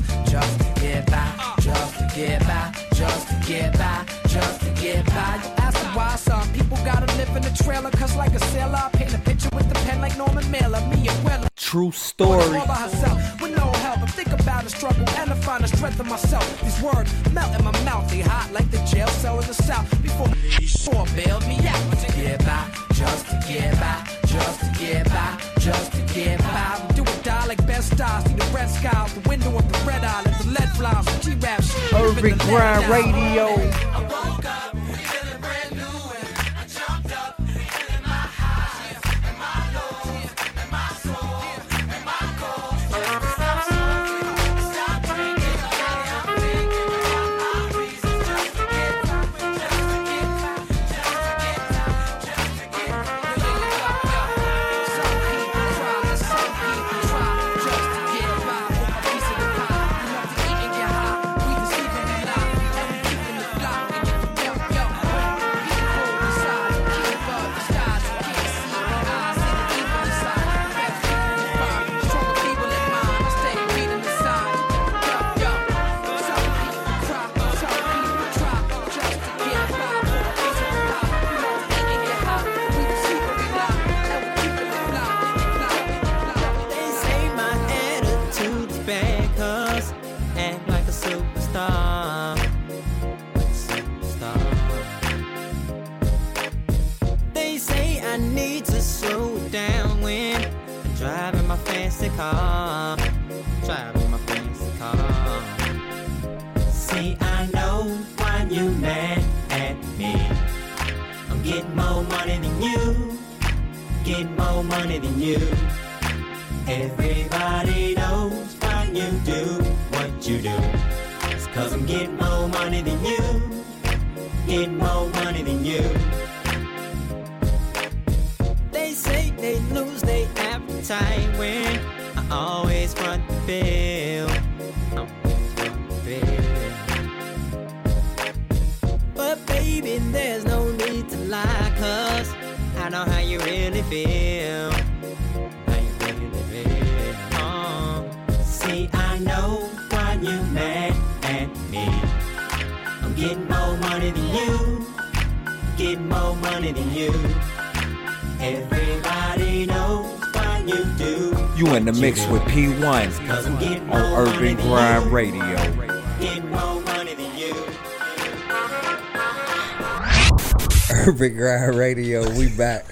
get 2.18 2.40
by, 2.40 2.72
just 2.94 3.28
to 3.28 3.34
get 3.46 3.72
by, 3.78 4.04
just 4.26 4.60
to 4.62 4.70
get 4.82 5.06
by. 5.06 5.40
You 5.42 5.50
ask 5.58 5.78
why 5.96 6.16
some 6.16 6.52
people 6.52 6.76
gotta 6.84 7.06
live 7.16 7.30
in 7.36 7.44
a 7.44 7.54
trailer, 7.54 7.90
cause 7.92 8.16
like 8.16 8.34
a 8.34 8.40
sailor, 8.52 8.80
I 8.86 8.88
paint 8.92 9.14
a 9.14 9.18
picture 9.18 9.50
with 9.54 9.68
the 9.68 9.76
pen 9.86 10.00
like 10.00 10.16
Norman 10.18 10.50
Mailer. 10.50 10.80
Me 10.90 11.08
and 11.08 11.24
Weller. 11.24 11.48
True 11.56 11.92
story. 11.92 12.58
All 12.58 12.66
by 12.66 12.74
herself 12.74 13.40
with 13.40 13.56
no 13.56 13.66
help. 13.84 13.98
And 13.98 14.10
think 14.10 14.32
about 14.32 14.64
the 14.64 14.70
struggle 14.70 15.04
and 15.20 15.30
to 15.30 15.36
find 15.36 15.62
the 15.62 15.68
strength 15.68 16.00
in 16.00 16.08
myself. 16.08 16.46
These 16.62 16.80
words 16.82 17.10
melt 17.32 17.56
in 17.56 17.64
my 17.64 17.76
mouth. 17.84 18.10
They 18.10 18.20
hot 18.20 18.50
like 18.52 18.68
the 18.72 18.78
jail 18.90 19.08
cell 19.22 19.38
in 19.40 19.46
the 19.46 19.54
south. 19.54 19.88
Before 20.02 20.28
before 20.58 21.04
bailed 21.14 21.46
me 21.46 21.58
out 21.68 21.84
to 22.02 22.08
get 22.16 22.38
by, 22.44 22.64
just 22.94 23.26
to 23.30 23.36
get 23.46 23.72
by, 23.78 23.96
just 24.26 24.58
to 24.60 24.68
get 24.80 25.04
by, 25.14 25.38
just 25.60 25.92
to 25.92 26.00
get 26.14 26.38
by. 26.40 26.68
Do 26.96 27.02
or 27.02 27.22
die 27.22 27.46
like 27.46 27.64
best 27.66 27.92
stars. 27.92 28.24
See 28.24 28.34
the 28.34 28.46
red 28.56 28.70
sky 28.70 28.90
out 28.94 29.10
the 29.10 29.28
window 29.28 29.56
of 29.56 29.64
the 29.70 29.78
red 29.86 30.02
eye. 30.02 30.22
Let 30.24 30.38
the 30.42 30.48
lead 30.56 30.70
fly. 30.78 31.18
G 31.22 31.34
rap 31.34 31.57
shit. 31.57 31.57
Urban 32.00 32.38
Grind 32.38 32.88
Radio. 32.88 34.37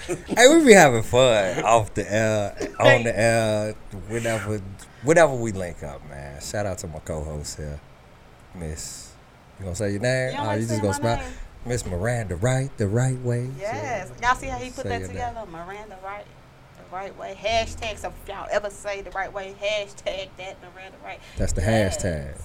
Hey, 0.07 0.49
we 0.55 0.65
be 0.65 0.73
having 0.73 1.03
fun 1.03 1.63
off 1.65 1.93
the 1.95 2.11
air, 2.13 2.57
on 2.79 3.03
the 3.05 3.19
air, 3.19 3.75
whenever, 4.09 4.61
whenever 5.03 5.35
we 5.35 5.53
link 5.53 5.83
up, 5.83 6.07
man. 6.09 6.41
Shout 6.41 6.67
out 6.67 6.79
to 6.79 6.87
my 6.89 6.99
co-host 7.01 7.57
here, 7.57 7.81
Miss. 8.55 9.13
You 9.59 9.65
gonna 9.65 9.77
say 9.77 9.93
your 9.93 10.01
name? 10.01 10.33
You 10.33 10.39
oh, 10.41 10.53
you 10.55 10.67
just 10.67 10.83
gonna 10.83 10.95
smile. 10.95 11.17
name? 11.17 11.33
Miss 11.65 11.85
Miranda, 11.87 12.37
right? 12.37 12.71
The 12.79 12.87
right 12.87 13.19
way. 13.23 13.51
Yes. 13.59 14.13
Y'all 14.23 14.35
see 14.37 14.47
how 14.47 14.59
he 14.59 14.71
put 14.71 14.85
that 14.85 15.05
together? 15.07 15.45
Miranda 15.51 15.99
right. 16.05 16.25
The 16.79 16.95
right 16.95 17.17
way. 17.19 17.37
Hashtag 17.41 17.99
so 17.99 18.09
if 18.09 18.29
y'all 18.29 18.47
ever 18.53 18.71
say 18.71 19.03
the 19.03 19.11
right 19.11 19.33
way, 19.33 19.55
hashtag 19.61 20.29
that 20.39 20.57
Miranda 20.63 20.97
right. 21.05 21.19
That's 21.37 21.53
the 21.53 21.63
Yes. 21.63 21.97
hashtag. 21.97 22.41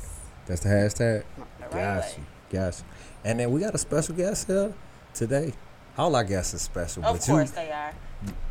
That's 0.47 0.61
the 0.61 0.69
hashtag. 0.69 1.23
The 1.37 1.63
right 1.63 1.71
Got 1.71 2.01
way. 2.03 2.13
you. 2.17 2.59
Got 2.59 2.79
you. 2.79 2.85
And 3.23 3.39
then 3.39 3.51
we 3.51 3.59
got 3.59 3.75
a 3.75 3.77
special 3.77 4.15
guest 4.15 4.47
here 4.47 4.73
today. 5.13 5.53
All 5.97 6.15
our 6.15 6.23
guests 6.23 6.53
are 6.53 6.57
special, 6.59 7.03
Of 7.05 7.17
but 7.19 7.25
course 7.25 7.49
you, 7.49 7.55
they 7.55 7.71
are. 7.71 7.93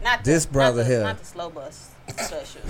Not 0.03 0.25
This 0.25 0.45
the, 0.45 0.53
brother 0.53 0.83
not 0.83 0.89
the, 0.89 0.95
here. 0.95 1.03
Not 1.05 1.19
the 1.19 1.25
slow 1.25 1.51
bus 1.51 1.91
special. 2.09 2.61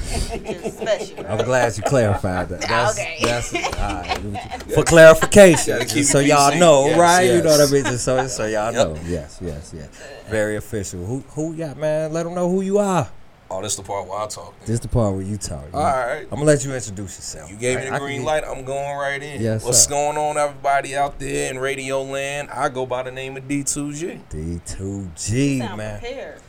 Just 0.45 0.79
special. 0.79 1.27
I'm 1.27 1.45
glad 1.45 1.77
you 1.77 1.83
clarified 1.83 2.49
that. 2.51 2.61
That's, 2.69 2.99
Okay. 2.99 3.17
that's 3.23 3.55
all 3.55 3.61
right. 3.73 4.63
for 4.75 4.83
clarification, 4.85 5.75
Gotta 5.75 5.87
keep 5.87 5.95
just 5.99 6.13
so 6.13 6.19
y'all 6.21 6.51
PC. 6.53 6.59
know, 6.59 6.87
Yes, 6.89 6.99
right? 6.99 7.23
You 7.23 7.43
know 7.43 7.51
what 7.59 7.69
I 7.69 7.73
mean? 7.73 7.85
Just 7.85 8.05
so 8.05 8.27
so 8.27 8.45
y'all 8.47 8.73
Yep. 8.73 8.75
know. 8.75 8.99
Yes, 9.07 9.39
yes, 9.41 9.73
yes. 9.75 9.89
Very 10.29 10.57
official. 10.57 11.05
Who 11.07 11.21
who 11.31 11.49
we 11.51 11.57
got, 11.57 11.79
man? 11.79 12.13
Let 12.13 12.25
them 12.25 12.35
know 12.35 12.51
who 12.51 12.61
you 12.61 12.79
are. 12.79 13.09
Oh, 13.53 13.61
this 13.61 13.73
is 13.73 13.79
the 13.79 13.83
part 13.83 14.07
where 14.07 14.17
I 14.21 14.27
talk. 14.29 14.59
This 14.61 14.71
is 14.71 14.81
the 14.81 14.87
part 14.89 15.13
where 15.13 15.23
you 15.25 15.37
talk. 15.37 15.65
All 15.75 15.83
right. 15.83 16.23
I'm 16.23 16.31
gonna 16.31 16.45
let 16.45 16.65
you 16.65 16.73
introduce 16.73 17.17
yourself. 17.17 17.51
You 17.51 17.57
gave 17.57 17.79
me 17.79 17.87
the 17.87 17.95
I 17.95 17.99
green 17.99 18.21
get- 18.21 18.27
light. 18.27 18.45
I'm 18.45 18.65
going 18.65 18.97
right 18.97 19.21
in. 19.21 19.43
Yes, 19.43 19.65
What's 19.65 19.85
sir. 19.85 19.91
going 19.91 20.17
on, 20.17 20.37
everybody 20.37 20.95
out 20.95 21.19
there 21.19 21.51
in 21.51 21.59
Radio 21.59 22.01
Land? 22.03 22.49
I 22.51 22.69
go 22.69 22.87
by 22.87 23.03
the 23.03 23.11
name 23.11 23.37
of 23.37 23.49
D2G. 23.49 24.21
D2G, 24.31 25.59
Sound 25.59 25.77
man. 25.79 26.01
prepared. 26.01 26.41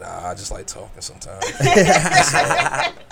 Nah, 0.00 0.28
I 0.28 0.34
just 0.34 0.52
like 0.52 0.66
talking 0.66 1.02
sometimes. 1.02 1.44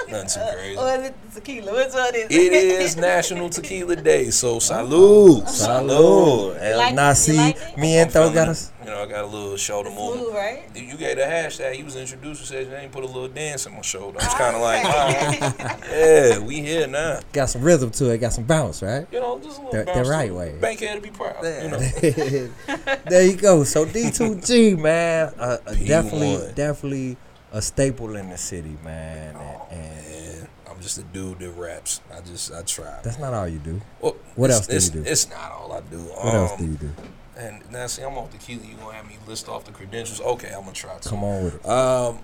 Nothing 0.09 0.29
too 0.29 0.41
crazy. 0.55 0.77
Or 0.79 0.95
is 0.95 1.03
it 1.03 1.15
tequila? 1.35 1.73
Which 1.73 1.93
one 1.93 2.15
is 2.15 2.25
it? 2.27 2.31
It 2.31 2.53
is 2.53 2.97
National 2.97 3.51
Tequila 3.51 3.97
Day, 3.97 4.31
so 4.31 4.55
oh. 4.55 4.59
salute, 4.61 5.45
Salud. 5.47 6.57
El 6.61 6.79
like 6.79 6.93
it? 6.93 6.95
Nasi 6.95 7.33
You 7.33 7.39
like 7.39 7.57
Miento 7.75 8.33
got 8.33 8.49
us. 8.49 8.71
You 8.87 8.93
know, 8.93 9.03
I 9.03 9.07
got 9.07 9.25
a 9.25 9.27
little 9.27 9.57
shoulder 9.57 9.91
movement. 9.91 10.21
Smooth, 10.21 10.35
right? 10.35 10.63
You 10.77 10.97
gave 10.97 11.17
the 11.17 11.23
hashtag. 11.23 11.73
He 11.75 11.83
was 11.83 11.97
introduced. 11.97 12.41
He 12.43 12.47
said, 12.47 12.69
"You 12.69 12.75
ain't 12.77 12.93
put 12.93 13.03
a 13.03 13.07
little 13.07 13.27
dance 13.27 13.67
on 13.67 13.75
my 13.75 13.81
shoulder." 13.83 14.21
I 14.21 14.25
was 14.27 14.35
kind 14.35 14.55
of 14.55 14.63
like, 14.63 14.85
all 14.85 14.93
right, 14.93 15.81
"Yeah, 15.91 16.39
we 16.39 16.61
here 16.61 16.87
now." 16.87 17.19
Got 17.33 17.51
some 17.51 17.63
rhythm 17.63 17.91
to 17.91 18.11
it. 18.11 18.19
Got 18.19 18.33
some 18.33 18.45
bounce, 18.45 18.83
right? 18.83 19.05
You 19.11 19.19
know, 19.19 19.41
just 19.41 19.59
a 19.59 19.65
little 19.65 19.73
The, 19.73 19.79
the 19.81 19.85
bounce 19.87 20.07
to 20.07 20.13
right 20.13 20.33
way. 20.33 20.57
Bankhead 20.61 20.95
to 20.95 21.01
be 21.03 21.11
proud. 21.11 21.43
You 21.43 21.71
know. 21.71 21.79
there 23.11 23.27
you 23.27 23.37
go. 23.37 23.65
So 23.65 23.85
D2G, 23.85 24.79
man, 24.79 25.33
uh, 25.37 25.59
uh, 25.67 25.75
definitely, 25.75 26.53
definitely 26.55 27.17
a 27.53 27.61
staple 27.61 28.15
in 28.15 28.31
the 28.31 28.39
city, 28.39 28.77
man. 28.85 29.35
Oh, 29.37 29.67
And, 29.73 29.83
and 29.83 29.97
Man, 30.41 30.49
I'm 30.71 30.81
just 30.81 30.99
a 30.99 31.03
dude 31.03 31.41
that 31.41 31.51
raps. 31.51 32.01
I 32.15 32.21
just 32.21 32.53
I 32.53 32.63
try. 32.63 33.01
that's 33.03 33.19
not 33.19 33.35
all 33.35 33.49
you 33.49 33.59
do. 33.59 33.81
Well, 34.01 34.15
what 34.37 34.51
it's- 34.51 34.61
else 34.61 34.67
do 34.69 34.77
it's, 34.77 34.87
you 34.95 35.03
do? 35.03 35.11
It's 35.11 35.29
not 35.31 35.51
all 35.51 35.73
I 35.73 35.81
do. 35.81 35.99
What 35.99 36.35
else 36.35 36.57
do 36.57 36.65
you 36.67 36.75
do? 36.75 36.91
And 37.37 37.71
now, 37.71 37.87
see, 37.87 38.03
I'm 38.03 38.17
off 38.17 38.31
tequila. 38.31 38.65
You 38.65 38.77
gonna 38.77 38.95
have 38.95 39.07
me 39.07 39.19
list 39.27 39.49
off 39.49 39.65
the 39.65 39.73
credentials? 39.73 40.21
Okay, 40.21 40.49
I'm 40.49 40.63
gonna 40.63 40.73
try 40.73 40.97
to. 40.97 41.09
Come 41.09 41.23
on 41.23 41.45
with 41.45 41.55
it. 41.57 41.69
Um, 41.69 42.19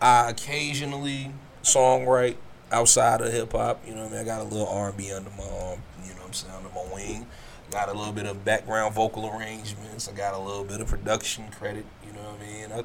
I 0.00 0.30
occasionally 0.30 1.32
songwrite 1.62 2.36
outside 2.72 3.20
of 3.20 3.32
hip 3.32 3.52
hop. 3.52 3.86
You 3.86 3.94
know 3.94 4.02
what 4.02 4.10
I 4.10 4.12
mean? 4.12 4.20
I 4.20 4.24
got 4.24 4.40
a 4.40 4.44
little 4.44 4.66
R&B 4.66 5.12
under 5.12 5.30
my 5.30 5.44
arm. 5.44 5.82
You 6.02 6.10
know 6.14 6.20
what 6.20 6.26
I'm 6.26 6.32
saying? 6.32 6.54
Under 6.54 6.68
my 6.70 6.94
wing. 6.94 7.26
Got 7.70 7.88
a 7.88 7.92
little 7.92 8.12
bit 8.12 8.26
of 8.26 8.44
background 8.44 8.94
vocal 8.94 9.30
arrangements. 9.30 10.08
I 10.08 10.12
got 10.12 10.34
a 10.34 10.38
little 10.38 10.64
bit 10.64 10.80
of 10.80 10.88
production 10.88 11.48
credit. 11.50 11.86
You 12.06 12.12
know 12.12 12.22
what 12.22 12.40
I 12.40 12.52
mean? 12.52 12.84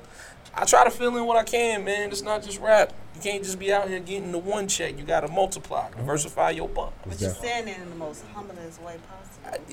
I, 0.56 0.62
I 0.62 0.66
try 0.66 0.84
to 0.84 0.92
fill 0.92 1.18
in 1.18 1.26
what 1.26 1.38
I 1.38 1.44
can, 1.44 1.84
man. 1.84 2.10
It's 2.10 2.22
not 2.22 2.44
just 2.44 2.62
rap. 2.62 2.94
You 3.16 3.22
can't 3.22 3.44
just 3.44 3.60
be 3.60 3.74
out 3.74 3.90
here 3.90 4.00
getting 4.00 4.32
the 4.32 4.38
one 4.38 4.68
check. 4.68 4.98
You 4.98 5.04
got 5.04 5.22
to 5.22 5.28
multiply, 5.28 5.90
diversify 5.92 6.52
your 6.52 6.70
bump. 6.70 6.94
But 7.06 7.20
you're 7.20 7.32
saying 7.32 7.68
it 7.68 7.78
in 7.80 7.90
the 7.90 7.96
most 7.96 8.24
humblest 8.34 8.82
way 8.82 8.98
possible. 9.08 9.66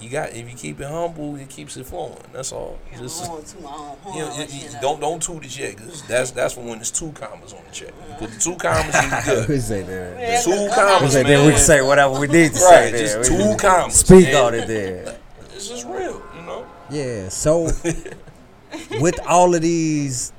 You 0.00 0.08
got 0.10 0.30
if 0.30 0.48
you 0.48 0.56
keep 0.56 0.80
it 0.80 0.86
humble, 0.88 1.34
it 1.36 1.48
keeps 1.48 1.76
it 1.76 1.84
flowing. 1.86 2.16
That's 2.32 2.52
all. 2.52 2.78
Yeah, 2.92 2.98
Just- 3.00 3.24
I 3.24 3.28
want 3.30 3.46
to 3.46 3.60
my 3.60 3.68
own 3.70 3.76
horn, 4.02 4.16
you 4.16 4.24
know, 4.24 4.32
you- 4.36 4.42
you 4.44 4.60
you- 4.70 4.78
don't 4.80 5.00
don't 5.00 5.20
toot 5.22 5.42
the 5.42 5.48
check. 5.48 5.76
'cause 5.76 6.02
that's 6.06 6.30
that's 6.30 6.54
for 6.54 6.60
when 6.60 6.76
there's 6.76 6.90
two 6.92 7.10
commas 7.12 7.52
on 7.52 7.60
the 7.68 7.74
check. 7.74 7.88
You 8.08 8.14
put 8.18 8.30
the 8.32 8.38
two 8.38 8.54
commas, 8.56 8.94
you 8.94 9.10
good. 9.34 9.48
We 9.48 9.58
say 9.58 9.82
that. 9.82 10.44
Two 10.44 10.50
We 10.50 10.68
commas, 10.70 11.14
man. 11.14 11.24
then 11.26 11.46
we 11.46 11.52
can 11.52 11.60
say 11.60 11.82
whatever 11.82 12.18
we 12.20 12.28
need 12.28 12.54
to 12.54 12.60
Right, 12.64 12.92
say. 12.92 12.98
just 12.98 13.14
there. 13.14 13.24
Two 13.24 13.56
commas. 13.56 13.96
Speak 13.96 14.26
man. 14.26 14.44
on 14.44 14.54
it 14.54 14.66
there. 14.68 15.16
It's 15.54 15.68
just 15.68 15.86
real, 15.86 16.22
you 16.36 16.42
know. 16.46 16.64
Yeah. 16.90 17.28
So 17.30 17.64
with 19.00 19.18
all 19.26 19.54
of 19.54 19.62
these, 19.62 20.32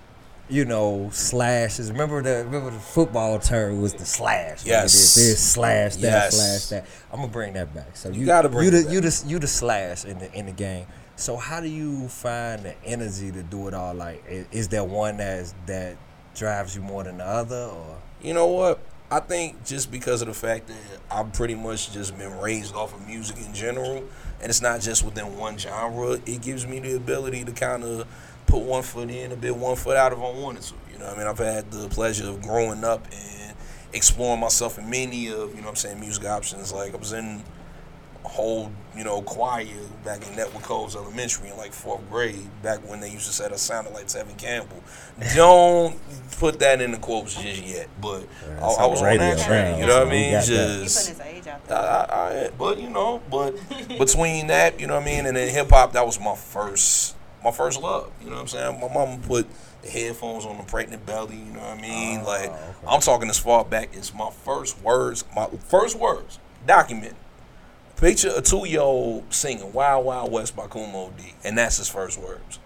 you 0.50 0.66
know, 0.66 1.10
slashes. 1.14 1.92
Remember 1.92 2.22
the 2.22 2.44
remember 2.46 2.72
the 2.72 2.80
football 2.80 3.40
term 3.40 3.82
was 3.82 3.94
the 3.94 4.06
slash. 4.06 4.66
Yes. 4.66 4.92
This, 5.16 5.40
slash 5.54 5.96
that 5.98 6.02
Yes. 6.02 6.36
slash 6.70 6.82
that. 6.82 6.90
I'm 7.12 7.20
gonna 7.20 7.32
bring 7.32 7.54
that 7.54 7.74
back. 7.74 7.96
So 7.96 8.10
You 8.10 8.22
you, 8.22 8.26
gotta 8.26 8.50
bring 8.50 8.66
you 8.66 8.72
the, 8.72 8.92
you 8.92 9.02
the 9.02 9.24
you 9.28 9.40
the 9.40 9.48
slash 9.48 10.06
in 10.06 10.20
the 10.20 10.32
in 10.34 10.48
the 10.48 10.52
game. 10.52 10.86
So 11.16 11.36
how 11.36 11.60
do 11.60 11.68
you 11.68 12.08
find 12.08 12.64
the 12.64 12.74
energy 12.86 13.32
to 13.32 13.44
do 13.44 13.68
it 13.68 13.74
all? 13.74 13.94
Like, 13.94 14.24
is, 14.52 14.70
there 14.70 14.84
one 14.86 15.18
that's 15.18 15.54
that 15.66 15.98
drives 16.34 16.76
you 16.76 16.82
more 16.82 17.04
than 17.04 17.18
the 17.18 17.26
other, 17.26 17.66
or 17.74 17.98
You 18.22 18.34
know 18.34 18.48
what? 18.48 18.80
I 19.12 19.20
think 19.20 19.66
just 19.66 19.92
because 19.92 20.22
of 20.22 20.28
the 20.28 20.34
fact 20.34 20.68
that 20.68 20.78
I've 21.12 21.34
pretty 21.34 21.56
much 21.56 21.92
just 21.92 22.18
been 22.18 22.38
raised 22.40 22.74
off 22.76 22.94
of 22.94 23.06
music 23.08 23.38
in 23.46 23.54
general, 23.54 23.98
and 24.40 24.50
it's 24.50 24.62
not 24.62 24.82
just 24.82 25.04
within 25.04 25.36
one 25.36 25.58
genre, 25.58 26.20
it 26.26 26.42
gives 26.42 26.66
me 26.68 26.80
the 26.80 26.96
ability 26.96 27.44
to 27.46 27.52
kind 27.52 27.84
of 27.84 28.08
put 28.50 28.64
one 28.64 28.84
foot 28.84 29.10
in, 29.10 29.32
a 29.32 29.36
bit 29.36 29.56
one 29.56 29.76
foot 29.76 29.96
out 29.98 30.12
if 30.12 30.20
I 30.20 30.32
wanted 30.32 30.64
to. 30.64 30.74
You 30.92 31.00
know 31.00 31.06
what 31.06 31.16
I 31.16 31.18
mean? 31.18 31.28
I've 31.28 31.38
had 31.38 31.72
the 31.72 31.88
pleasure 31.90 32.28
of 32.30 32.42
growing 32.42 32.84
up 32.84 33.06
and 33.12 33.56
exploring 33.94 34.40
myself 34.40 34.78
in 34.78 34.90
many 34.90 35.28
of, 35.28 35.50
you 35.52 35.58
know 35.58 35.64
what 35.64 35.70
I'm 35.70 35.76
saying, 35.76 36.00
music 36.00 36.26
options. 36.26 36.74
Like 36.74 36.94
I 36.94 36.98
was 36.98 37.14
in 37.14 37.44
a 38.24 38.28
whole, 38.28 38.72
you 38.96 39.04
know, 39.04 39.22
choir 39.22 39.66
back 40.04 40.28
in 40.28 40.36
Network 40.36 40.64
Coves 40.64 40.96
Elementary 40.96 41.50
in 41.50 41.58
like 41.58 41.72
fourth 41.74 42.08
grade, 42.10 42.50
back 42.62 42.80
when 42.90 43.00
they 43.00 43.12
used 43.12 43.28
to 43.28 43.34
say 43.34 43.48
that 43.48 43.60
sounded 43.60 43.94
like 43.94 44.08
Tevin 44.08 44.38
Campbell. 44.38 44.84
Don't 45.36 45.98
put 46.40 46.60
that 46.60 46.82
in 46.82 46.92
the 46.92 46.98
quotes 46.98 47.36
just 47.36 47.64
yet, 47.64 47.88
but 48.02 48.26
I, 48.60 48.66
I 48.66 48.86
was 48.88 49.02
on 49.02 49.08
radio 49.08 49.36
that 49.36 49.46
train. 49.46 49.80
You 49.80 49.88
know 49.88 50.00
what 50.00 50.08
I 50.08 50.12
mean? 50.12 50.32
got 50.32 50.46
that. 50.46 50.82
Just. 50.84 51.22
I, 51.70 51.74
I, 51.74 52.46
I, 52.46 52.50
but 52.58 52.80
you 52.80 52.90
know, 52.90 53.22
but 53.30 53.56
between 53.98 54.48
that, 54.48 54.80
you 54.80 54.88
know 54.88 54.96
what 54.96 55.04
I 55.04 55.06
mean, 55.06 55.26
and 55.26 55.38
then 55.38 55.50
hip 55.50 55.70
hop, 55.70 55.94
that 55.94 56.06
was 56.06 56.20
my 56.20 56.36
first, 56.36 57.16
my 57.44 57.52
first 57.52 57.82
love. 57.82 58.12
You 58.22 58.30
know 58.30 58.36
what 58.36 58.42
I'm 58.42 58.48
saying? 58.48 58.80
My 58.80 58.94
mama 58.94 59.20
put 59.26 59.48
the 59.82 59.90
headphones 59.90 60.46
on 60.46 60.58
the 60.58 60.64
pregnant 60.64 61.06
belly. 61.06 61.38
You 61.38 61.54
know 61.54 61.60
what 61.60 61.78
I 61.78 61.82
mean? 61.82 62.22
Oh, 62.22 62.28
like 62.28 62.52
I'm 62.88 63.02
talking 63.02 63.30
as 63.30 63.40
far 63.40 63.64
back 63.66 63.96
as 63.96 64.14
my 64.14 64.30
first 64.30 64.82
words, 64.82 65.24
my 65.36 65.48
first 65.68 65.98
words, 65.98 66.40
document. 66.66 67.16
Picture 67.96 68.32
a 68.36 68.42
two 68.42 68.66
year 68.66 68.82
old 68.82 69.34
singing 69.34 69.74
Wild 69.74 70.06
Wild 70.06 70.32
West 70.32 70.56
by 70.56 70.68
Kool 70.68 70.88
Moe 70.88 71.12
Dee, 71.18 71.34
and 71.44 71.58
that's 71.58 71.78
his 71.78 71.90
first 71.90 72.18
words. 72.18 72.60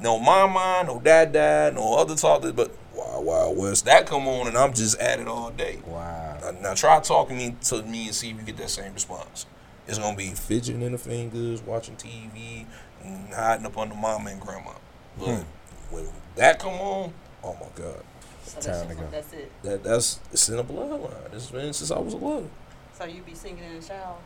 No 0.00 0.18
mama, 0.18 0.82
no 0.86 0.98
dad 0.98 1.32
dad, 1.32 1.74
no 1.74 1.96
other 1.96 2.16
talk, 2.16 2.42
but 2.56 2.74
Wild 2.94 3.24
Wild 3.24 3.56
West. 3.58 3.84
That 3.84 4.06
come 4.06 4.26
on, 4.26 4.48
and 4.48 4.56
I'm 4.56 4.72
just 4.72 4.98
at 4.98 5.20
it 5.20 5.28
all 5.28 5.50
day. 5.50 5.78
Wow. 5.86 6.38
Now, 6.42 6.50
now 6.60 6.74
try 6.74 6.98
talking 7.00 7.36
me 7.36 7.54
to 7.66 7.82
me 7.82 8.06
and 8.06 8.14
see 8.14 8.30
if 8.30 8.36
you 8.38 8.42
get 8.42 8.56
that 8.56 8.70
same 8.70 8.92
response. 8.92 9.46
It's 9.90 9.98
gonna 9.98 10.16
be 10.16 10.28
fidgeting 10.30 10.82
in 10.82 10.92
the 10.92 10.98
fingers, 10.98 11.60
watching 11.62 11.96
TV, 11.96 12.64
and 13.04 13.32
hiding 13.34 13.66
up 13.66 13.76
under 13.76 13.94
mama 13.94 14.30
and 14.30 14.40
grandma. 14.40 14.72
But 15.18 15.26
Hmm. 15.26 15.42
when 15.90 16.08
that 16.36 16.58
come 16.58 16.74
on, 16.74 17.12
oh 17.44 17.54
my 17.54 17.66
god, 17.74 18.02
So 18.44 18.60
that's, 18.60 18.66
just- 18.66 19.10
that's 19.10 19.32
it. 19.32 19.50
that 19.62 19.82
that's 19.84 20.20
it's 20.32 20.48
in 20.48 20.56
the 20.56 20.64
bloodline. 20.64 21.32
It's 21.34 21.50
been 21.50 21.72
since 21.72 21.90
I 21.90 21.98
was 21.98 22.14
a 22.14 22.16
little. 22.16 22.48
So 22.96 23.04
you 23.04 23.22
be 23.22 23.34
singing 23.34 23.64
in 23.64 23.80
the 23.80 23.86
shower. 23.86 24.16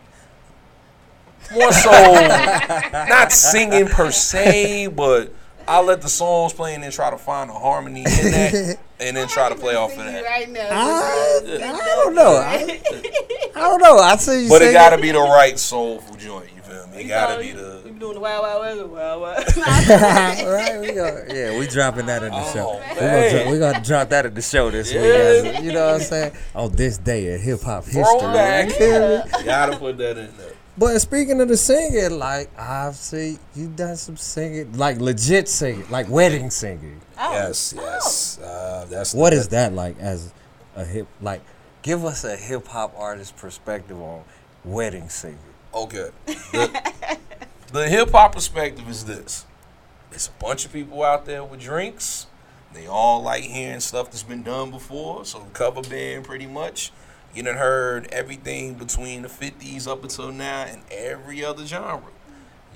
More 1.53 1.73
so, 1.73 1.91
not 3.09 3.31
singing 3.33 3.87
per 3.87 4.11
se, 4.11 4.87
but 4.89 5.31
I 5.69 5.81
let 5.81 6.01
the 6.03 6.09
songs 6.09 6.53
play 6.55 6.75
and 6.75 6.83
then 6.83 6.91
try 6.91 7.11
to 7.11 7.19
find 7.19 7.51
a 7.51 7.55
harmony 7.55 8.01
in 8.01 8.05
that, 8.05 8.79
and 9.01 9.17
then 9.17 9.29
try 9.29 9.49
to 9.51 9.55
play 9.55 9.75
off 9.75 9.93
of 9.93 9.99
that. 10.05 10.25
Right 10.25 10.49
now. 10.51 10.69
I, 10.71 11.41
I 11.63 11.95
don't 12.03 12.15
know. 12.15 12.37
I, 12.37 12.81
I 13.55 13.61
don't 13.61 13.83
know. 13.83 13.99
I 13.99 14.17
see 14.17 14.45
you. 14.45 14.49
But 14.49 14.63
it 14.63 14.73
gotta 14.73 15.01
be 15.01 15.11
the 15.13 15.21
right 15.21 15.59
soulful 15.59 16.17
joint. 16.17 16.49
You 16.55 16.63
feel 16.63 16.87
me? 16.89 17.03
It 17.03 17.09
gotta 17.09 17.41
be 17.41 17.53
the. 17.53 17.83
You 17.85 17.93
be 17.93 17.99
doing 17.99 18.15
the 18.15 18.21
wild 18.21 18.43
wild 18.43 18.79
west, 18.79 18.89
wild 18.91 19.21
wild. 19.23 19.57
right, 19.57 20.81
we 20.81 20.93
go. 20.93 21.25
Yeah, 21.33 21.59
we 21.59 21.67
dropping 21.67 22.07
that 22.07 22.23
in 22.23 22.31
the 22.33 22.53
show. 22.53 22.81
We're 22.95 23.01
gonna, 23.01 23.31
dro- 23.31 23.53
we 23.53 23.59
gonna 23.59 23.85
drop 23.85 24.09
that 24.11 24.27
in 24.27 24.35
the 24.35 24.43
show 24.43 24.71
this 24.71 24.93
week. 24.93 25.03
Yeah. 25.03 25.61
You 25.61 25.73
know 25.73 25.87
what 25.87 25.95
I'm 25.95 26.01
saying? 26.01 26.33
On 26.55 26.73
this 26.73 26.99
day 26.99 27.35
in 27.35 27.41
hip 27.41 27.61
hop 27.63 27.85
history. 27.85 28.03
Throwback. 28.03 28.69
You 28.69 28.75
feel? 28.75 29.25
Gotta 29.45 29.77
put 29.77 29.99
that 29.99 30.19
in 30.19 30.37
there. 30.37 30.53
But 30.77 30.99
speaking 30.99 31.41
of 31.41 31.47
the 31.49 31.57
singing, 31.57 32.19
like 32.19 32.51
I've 32.59 32.97
seen 32.97 33.39
you 33.55 33.69
done 33.69 33.97
some 33.97 34.17
singing, 34.17 34.77
like 34.77 34.99
legit 35.01 35.49
singing, 35.49 35.89
like 35.89 36.09
wedding 36.09 36.51
singing. 36.51 37.01
Yes, 37.17 37.75
yes. 37.77 38.39
Uh, 38.41 38.85
that's 38.91 39.15
What 39.15 39.33
is 39.33 39.49
that 39.49 39.73
like 39.73 39.99
as 40.01 40.33
a 40.75 40.85
hip? 40.85 41.07
Like, 41.21 41.43
give 41.85 42.05
us 42.05 42.25
a 42.25 42.35
hip 42.35 42.67
hop 42.67 42.93
artist 42.99 43.37
perspective 43.37 44.01
on 44.01 44.25
wedding 44.65 45.09
singing. 45.09 45.39
Okay. 45.73 46.11
The, 47.73 47.81
the 47.81 47.89
hip 47.89 48.11
hop 48.11 48.35
perspective 48.35 48.89
is 48.89 49.05
this: 49.05 49.47
it's 50.13 50.29
a 50.29 50.45
bunch 50.45 50.65
of 50.65 50.73
people 50.73 51.03
out 51.03 51.27
there 51.27 51.43
with 51.43 51.61
drinks. 51.61 52.29
They 52.73 52.87
all 52.87 53.23
like 53.23 53.43
hearing 53.43 53.81
stuff 53.81 54.11
that's 54.11 54.23
been 54.23 54.45
done 54.45 54.71
before. 54.71 55.25
So 55.25 55.41
cover 55.53 55.83
band, 55.83 56.25
pretty 56.25 56.47
much. 56.47 56.93
You 57.35 57.43
done 57.43 57.57
heard 57.57 58.07
everything 58.13 58.75
between 58.75 59.23
the 59.23 59.29
50s 59.29 59.89
up 59.89 60.05
until 60.05 60.31
now 60.31 60.63
and 60.63 60.83
every 60.91 61.45
other 61.45 61.67
genre. 61.67 62.13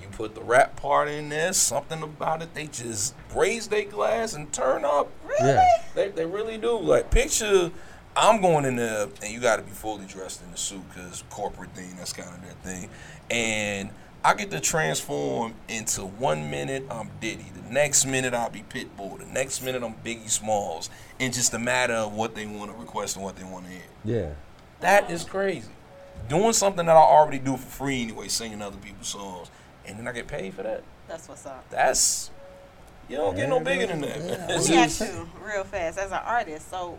You 0.01 0.07
put 0.09 0.35
the 0.35 0.41
rap 0.41 0.75
part 0.75 1.07
in 1.07 1.29
there, 1.29 1.53
something 1.53 2.03
about 2.03 2.41
it, 2.41 2.53
they 2.53 2.67
just 2.67 3.15
raise 3.33 3.67
their 3.69 3.85
glass 3.85 4.33
and 4.33 4.51
turn 4.51 4.83
up. 4.83 5.09
Yeah. 5.39 5.65
They, 5.95 6.09
they 6.09 6.25
really 6.25 6.57
do. 6.57 6.77
Like, 6.77 7.09
picture, 7.09 7.71
I'm 8.15 8.41
going 8.41 8.65
in 8.65 8.75
there, 8.75 9.07
and 9.23 9.31
you 9.33 9.39
got 9.39 9.57
to 9.57 9.61
be 9.61 9.71
fully 9.71 10.05
dressed 10.05 10.41
in 10.43 10.51
the 10.51 10.57
suit 10.57 10.81
because 10.93 11.23
corporate 11.29 11.71
thing, 11.73 11.95
that's 11.97 12.11
kind 12.13 12.29
of 12.29 12.41
their 12.41 12.73
thing. 12.73 12.89
And 13.29 13.91
I 14.23 14.33
get 14.33 14.51
to 14.51 14.59
transform 14.59 15.53
into 15.69 16.01
one 16.01 16.49
minute 16.51 16.85
I'm 16.91 17.09
Diddy, 17.21 17.45
the 17.55 17.71
next 17.73 18.05
minute 18.05 18.33
I'll 18.33 18.49
be 18.49 18.63
Pitbull, 18.69 19.19
the 19.19 19.25
next 19.25 19.61
minute 19.61 19.83
I'm 19.83 19.93
Biggie 19.93 20.29
Smalls, 20.29 20.89
in 21.19 21.31
just 21.31 21.53
a 21.53 21.59
matter 21.59 21.93
of 21.93 22.13
what 22.13 22.35
they 22.35 22.45
want 22.45 22.71
to 22.71 22.77
request 22.77 23.15
and 23.15 23.23
what 23.23 23.37
they 23.37 23.43
want 23.45 23.65
to 23.65 23.71
hear. 23.71 23.81
Yeah. 24.03 24.33
That 24.81 25.09
is 25.09 25.23
crazy. 25.23 25.69
Doing 26.27 26.51
something 26.53 26.85
that 26.85 26.95
I 26.95 26.99
already 26.99 27.39
do 27.39 27.55
for 27.55 27.69
free 27.69 28.03
anyway, 28.03 28.27
singing 28.27 28.61
other 28.61 28.77
people's 28.77 29.07
songs, 29.07 29.49
and 29.85 29.97
then 29.97 30.07
I 30.07 30.11
get 30.11 30.27
paid 30.27 30.53
for 30.53 30.63
that. 30.63 30.83
That's 31.07 31.27
what's 31.29 31.45
up. 31.45 31.69
That's 31.69 32.29
You 33.07 33.17
don't 33.17 33.35
get 33.35 33.47
no 33.47 33.59
bigger 33.61 33.87
than 33.87 34.01
that. 34.01 34.17
It's 34.49 34.69
Let 34.69 34.69
me 34.69 34.83
just- 34.83 35.01
you 35.01 35.29
real 35.41 35.63
fast 35.63 35.97
as 35.97 36.11
an 36.11 36.19
artist. 36.25 36.69
So, 36.69 36.97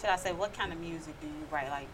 should 0.00 0.10
I 0.10 0.16
say 0.16 0.32
what 0.32 0.52
kind 0.52 0.72
of 0.72 0.80
music 0.80 1.18
do 1.20 1.26
you 1.26 1.34
write? 1.50 1.68
Like, 1.70 1.88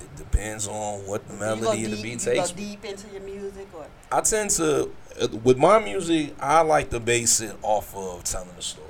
It 0.00 0.16
depends 0.16 0.66
on 0.66 1.00
what 1.06 1.26
the 1.28 1.34
do 1.34 1.34
you 1.34 1.40
go 1.40 1.56
melody 1.60 1.84
and 1.84 1.92
the 1.92 2.02
beat 2.02 2.12
you 2.12 2.18
takes. 2.34 2.50
go 2.50 2.56
deep 2.56 2.84
into 2.84 3.08
your 3.12 3.20
music, 3.22 3.68
or 3.74 3.86
I 4.10 4.20
tend 4.22 4.50
to, 4.52 4.90
uh, 5.20 5.28
with 5.44 5.58
my 5.58 5.78
music, 5.78 6.34
I 6.40 6.62
like 6.62 6.90
to 6.90 7.00
base 7.00 7.40
it 7.40 7.56
off 7.62 7.94
of 7.94 8.24
telling 8.24 8.48
a 8.58 8.62
story. 8.62 8.88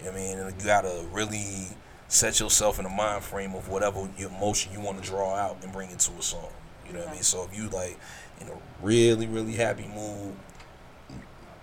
You 0.00 0.06
know 0.06 0.12
what 0.12 0.20
I 0.20 0.22
mean? 0.22 0.54
You 0.58 0.64
gotta 0.64 1.04
really 1.12 1.68
set 2.08 2.38
yourself 2.40 2.78
in 2.78 2.84
the 2.84 2.90
mind 2.90 3.24
frame 3.24 3.54
of 3.54 3.68
whatever 3.68 4.08
emotion 4.18 4.72
you 4.72 4.80
want 4.80 5.02
to 5.02 5.08
draw 5.08 5.34
out 5.34 5.58
and 5.62 5.72
bring 5.72 5.90
it 5.90 5.98
to 6.00 6.12
a 6.12 6.22
song. 6.22 6.50
You 6.86 6.92
know 6.92 7.00
what 7.00 7.08
I 7.08 7.12
mean? 7.12 7.22
So 7.22 7.44
if 7.50 7.56
you 7.56 7.68
like 7.70 7.98
in 8.40 8.48
a 8.48 8.52
really, 8.82 9.26
really 9.26 9.52
happy 9.52 9.86
mood, 9.94 10.34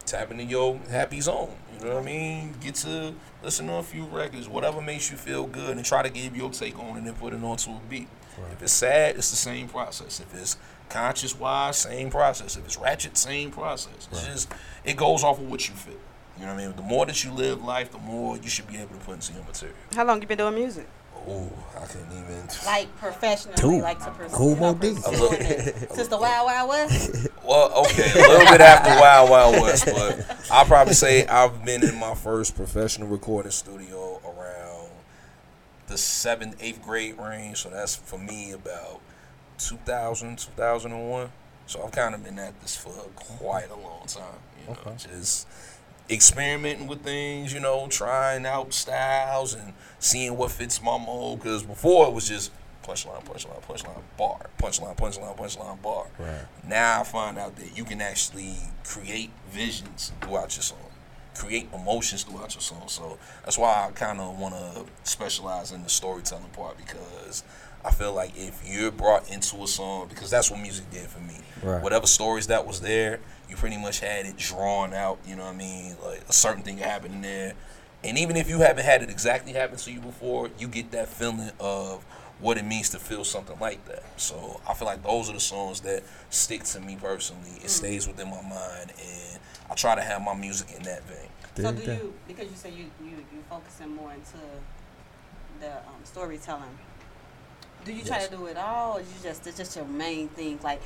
tap 0.05 0.31
into 0.31 0.43
your 0.43 0.79
happy 0.89 1.21
zone. 1.21 1.55
You 1.81 1.87
know 1.87 1.95
what 1.95 2.03
I 2.03 2.05
mean? 2.05 2.53
Get 2.61 2.75
to 2.75 3.15
listen 3.43 3.65
to 3.65 3.73
a 3.73 3.83
few 3.83 4.05
records, 4.05 4.47
whatever 4.47 4.81
makes 4.81 5.09
you 5.09 5.17
feel 5.17 5.47
good, 5.47 5.75
and 5.75 5.83
try 5.83 6.03
to 6.03 6.09
give 6.09 6.37
your 6.37 6.51
take 6.51 6.77
on 6.77 6.97
it 6.97 7.03
and 7.03 7.17
put 7.17 7.33
it 7.33 7.43
onto 7.43 7.71
a 7.71 7.79
beat. 7.89 8.07
If 8.51 8.61
it's 8.61 8.71
sad, 8.71 9.15
it's 9.15 9.31
the 9.31 9.35
same 9.35 9.67
process. 9.67 10.19
If 10.19 10.33
it's 10.35 10.57
conscious 10.89 11.37
wise, 11.37 11.77
same 11.77 12.11
process. 12.11 12.55
If 12.55 12.65
it's 12.65 12.77
ratchet, 12.77 13.17
same 13.17 13.49
process. 13.51 14.07
It's 14.11 14.25
just 14.27 14.53
it 14.83 14.95
goes 14.95 15.23
off 15.23 15.39
of 15.39 15.49
what 15.49 15.67
you 15.67 15.73
feel. 15.73 15.95
You 16.37 16.45
know 16.45 16.53
what 16.53 16.61
I 16.61 16.67
mean? 16.67 16.75
The 16.75 16.81
more 16.83 17.05
that 17.07 17.23
you 17.23 17.31
live 17.31 17.63
life, 17.63 17.91
the 17.91 17.97
more 17.97 18.37
you 18.37 18.49
should 18.49 18.67
be 18.67 18.77
able 18.77 18.95
to 18.95 19.05
put 19.05 19.15
into 19.15 19.33
your 19.33 19.43
material. 19.43 19.77
how 19.95 20.05
long 20.05 20.21
you 20.21 20.27
been 20.27 20.37
doing 20.37 20.55
music? 20.55 20.87
Oh, 21.27 21.49
I 21.75 21.85
couldn't 21.85 22.11
even. 22.11 22.47
Like 22.65 22.95
professionally, 22.97 23.57
Two. 23.57 23.81
like 23.81 23.99
to 24.03 24.11
pursue, 24.11 24.35
Cool 24.35 24.49
you 24.49 24.55
know, 24.55 24.73
Mo 24.73 24.79
D. 24.79 24.93
pursuing 24.95 25.33
it. 25.41 25.93
Since 25.93 26.07
the 26.07 26.17
Wild 26.17 26.45
Wild 26.45 26.69
West. 26.69 27.27
Well, 27.43 27.73
okay, 27.85 28.03
a 28.13 28.27
little 28.29 28.45
bit 28.51 28.61
after 28.61 28.91
Wild 28.91 29.29
Wild 29.31 29.61
West, 29.63 29.85
but 29.85 30.45
I'll 30.51 30.63
probably 30.63 30.93
say 30.93 31.25
I've 31.25 31.65
been 31.65 31.83
in 31.83 31.95
my 31.97 32.13
first 32.13 32.55
professional 32.55 33.07
recording 33.07 33.51
studio 33.51 34.21
around 34.23 34.89
the 35.87 35.97
seventh, 35.97 36.55
eighth 36.61 36.83
grade 36.83 37.17
range. 37.17 37.63
So 37.63 37.69
that's 37.71 37.95
for 37.95 38.19
me 38.19 38.51
about 38.51 39.01
2000, 39.57 40.37
2001. 40.37 41.31
So 41.65 41.83
I've 41.83 41.91
kind 41.91 42.13
of 42.13 42.23
been 42.23 42.37
at 42.37 42.59
this 42.61 42.77
for 42.77 42.91
quite 43.15 43.69
a 43.71 43.75
long 43.75 44.05
time. 44.05 44.23
You 44.61 44.75
know, 44.75 44.95
just 44.95 45.47
experimenting 46.11 46.87
with 46.87 47.01
things, 47.01 47.53
you 47.53 47.59
know, 47.59 47.87
trying 47.89 48.45
out 48.45 48.73
styles 48.73 49.53
and 49.53 49.73
seeing 49.99 50.37
what 50.37 50.51
fits 50.51 50.81
my 50.81 50.97
mold. 50.97 51.39
Because 51.39 51.63
before 51.63 52.07
it 52.07 52.13
was 52.13 52.27
just 52.27 52.51
punchline, 52.83 53.23
punchline, 53.23 53.61
punchline, 53.63 54.01
bar, 54.17 54.49
punchline, 54.59 54.97
punchline, 54.97 55.37
punchline, 55.37 55.81
bar. 55.81 56.07
Right. 56.19 56.45
Now 56.67 57.01
I 57.01 57.03
find 57.03 57.37
out 57.37 57.55
that 57.55 57.77
you 57.77 57.85
can 57.85 58.01
actually 58.01 58.55
create 58.83 59.31
visions 59.49 60.11
throughout 60.21 60.55
your 60.55 60.63
song, 60.63 60.79
create 61.35 61.69
emotions 61.73 62.23
throughout 62.23 62.53
your 62.53 62.61
song. 62.61 62.83
So 62.87 63.17
that's 63.43 63.57
why 63.57 63.87
I 63.87 63.91
kind 63.91 64.19
of 64.19 64.37
want 64.37 64.55
to 64.55 64.85
specialize 65.03 65.71
in 65.71 65.83
the 65.83 65.89
storytelling 65.89 66.49
part 66.53 66.77
because 66.77 67.43
I 67.83 67.91
feel 67.91 68.13
like 68.13 68.33
if 68.35 68.61
you're 68.65 68.91
brought 68.91 69.31
into 69.31 69.63
a 69.63 69.67
song, 69.67 70.07
because 70.07 70.29
that's 70.29 70.51
what 70.51 70.59
music 70.59 70.89
did 70.91 71.07
for 71.07 71.19
me. 71.19 71.37
Right. 71.63 71.81
Whatever 71.81 72.05
stories 72.05 72.47
that 72.47 72.67
was 72.67 72.81
there, 72.81 73.19
you 73.51 73.57
pretty 73.57 73.77
much 73.77 73.99
had 73.99 74.25
it 74.25 74.37
drawn 74.37 74.93
out. 74.93 75.19
You 75.27 75.35
know 75.35 75.43
what 75.43 75.53
I 75.53 75.57
mean? 75.57 75.95
Like 76.03 76.21
a 76.27 76.33
certain 76.33 76.63
thing 76.63 76.77
happening 76.77 77.21
there. 77.21 77.53
And 78.03 78.17
even 78.17 78.35
if 78.35 78.49
you 78.49 78.59
haven't 78.59 78.85
had 78.85 79.03
it 79.03 79.09
exactly 79.09 79.53
happen 79.53 79.77
to 79.77 79.91
you 79.91 79.99
before, 79.99 80.49
you 80.57 80.67
get 80.67 80.91
that 80.91 81.09
feeling 81.09 81.51
of 81.59 82.03
what 82.39 82.57
it 82.57 82.65
means 82.65 82.89
to 82.89 82.97
feel 82.97 83.23
something 83.23 83.59
like 83.59 83.85
that. 83.85 84.03
So 84.17 84.59
I 84.67 84.73
feel 84.73 84.87
like 84.87 85.03
those 85.03 85.29
are 85.29 85.33
the 85.33 85.39
songs 85.39 85.81
that 85.81 86.03
stick 86.31 86.63
to 86.63 86.79
me 86.79 86.97
personally. 86.99 87.51
It 87.63 87.69
stays 87.69 88.07
within 88.07 88.29
my 88.29 88.41
mind, 88.41 88.93
and 88.97 89.39
I 89.69 89.75
try 89.75 89.93
to 89.93 90.01
have 90.01 90.23
my 90.23 90.33
music 90.33 90.71
in 90.75 90.81
that 90.83 91.03
vein. 91.03 91.27
So 91.57 91.71
do 91.71 91.91
you 91.91 92.13
because 92.27 92.49
you 92.49 92.55
say 92.55 92.69
you 92.71 92.85
you 93.03 93.17
you 93.17 93.43
focusing 93.49 93.93
more 93.93 94.13
into 94.13 94.37
the 95.59 95.77
um, 95.77 96.01
storytelling? 96.03 96.77
Do 97.83 97.93
you 97.93 98.03
try 98.03 98.25
to 98.25 98.31
do 98.31 98.45
it 98.45 98.57
all, 98.57 98.97
or 98.97 99.01
you 99.01 99.07
just 99.21 99.45
it's 99.45 99.57
just 99.57 99.75
your 99.75 99.85
main 99.85 100.29
thing? 100.29 100.59
Like, 100.63 100.81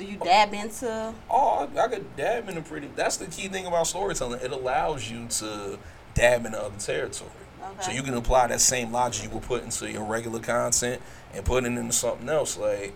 do 0.00 0.06
you 0.06 0.16
dab 0.16 0.54
into? 0.54 1.14
Oh, 1.30 1.68
I, 1.76 1.84
I 1.84 1.88
could 1.88 2.16
dab 2.16 2.48
into 2.48 2.62
pretty. 2.62 2.88
That's 2.96 3.18
the 3.18 3.26
key 3.26 3.48
thing 3.48 3.66
about 3.66 3.86
storytelling. 3.86 4.40
It 4.40 4.50
allows 4.50 5.10
you 5.10 5.26
to 5.28 5.78
dab 6.14 6.46
into 6.46 6.60
other 6.60 6.78
territory. 6.78 7.30
Okay. 7.62 7.82
So 7.82 7.92
you 7.92 8.02
can 8.02 8.14
apply 8.14 8.46
that 8.48 8.60
same 8.60 8.90
logic 8.90 9.24
you 9.24 9.30
would 9.30 9.42
put 9.42 9.62
into 9.62 9.90
your 9.90 10.04
regular 10.04 10.40
content 10.40 11.02
and 11.34 11.44
put 11.44 11.64
it 11.64 11.66
into 11.66 11.92
something 11.92 12.28
else. 12.28 12.56
Like 12.56 12.94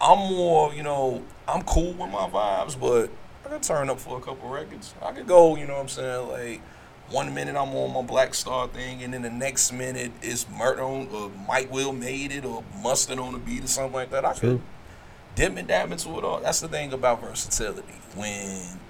I'm 0.00 0.18
more, 0.18 0.72
you 0.72 0.82
know, 0.82 1.22
I'm 1.46 1.62
cool 1.62 1.92
with 1.92 2.10
my 2.10 2.28
vibes, 2.28 2.80
but 2.80 3.10
I 3.44 3.50
could 3.50 3.62
turn 3.62 3.90
up 3.90 4.00
for 4.00 4.16
a 4.16 4.20
couple 4.20 4.48
records. 4.48 4.94
I 5.02 5.12
could 5.12 5.26
go, 5.26 5.56
you 5.56 5.66
know 5.66 5.74
what 5.74 5.82
I'm 5.82 5.88
saying, 5.88 6.28
like 6.28 6.60
one 7.10 7.32
minute 7.34 7.54
I'm 7.54 7.68
on 7.76 7.92
my 7.92 8.02
Black 8.02 8.34
Star 8.34 8.66
thing, 8.66 9.02
and 9.02 9.14
then 9.14 9.22
the 9.22 9.30
next 9.30 9.72
minute 9.72 10.10
it's 10.22 10.48
Murder 10.48 10.82
on, 10.82 11.08
or 11.08 11.30
Mike 11.46 11.70
Will 11.70 11.92
made 11.92 12.32
it, 12.32 12.44
or 12.44 12.64
Mustard 12.82 13.18
on 13.18 13.34
the 13.34 13.38
beat, 13.38 13.62
or 13.62 13.68
something 13.68 13.92
like 13.92 14.10
that. 14.10 14.24
I 14.24 14.32
could 14.32 14.40
True. 14.40 14.62
Dip 15.36 15.56
and 15.56 15.68
dab 15.68 15.92
into 15.92 16.18
it 16.18 16.24
all. 16.24 16.40
That's 16.40 16.60
the 16.60 16.66
thing 16.66 16.92
about 16.92 17.20
versatility. 17.20 17.94
When 18.16 18.80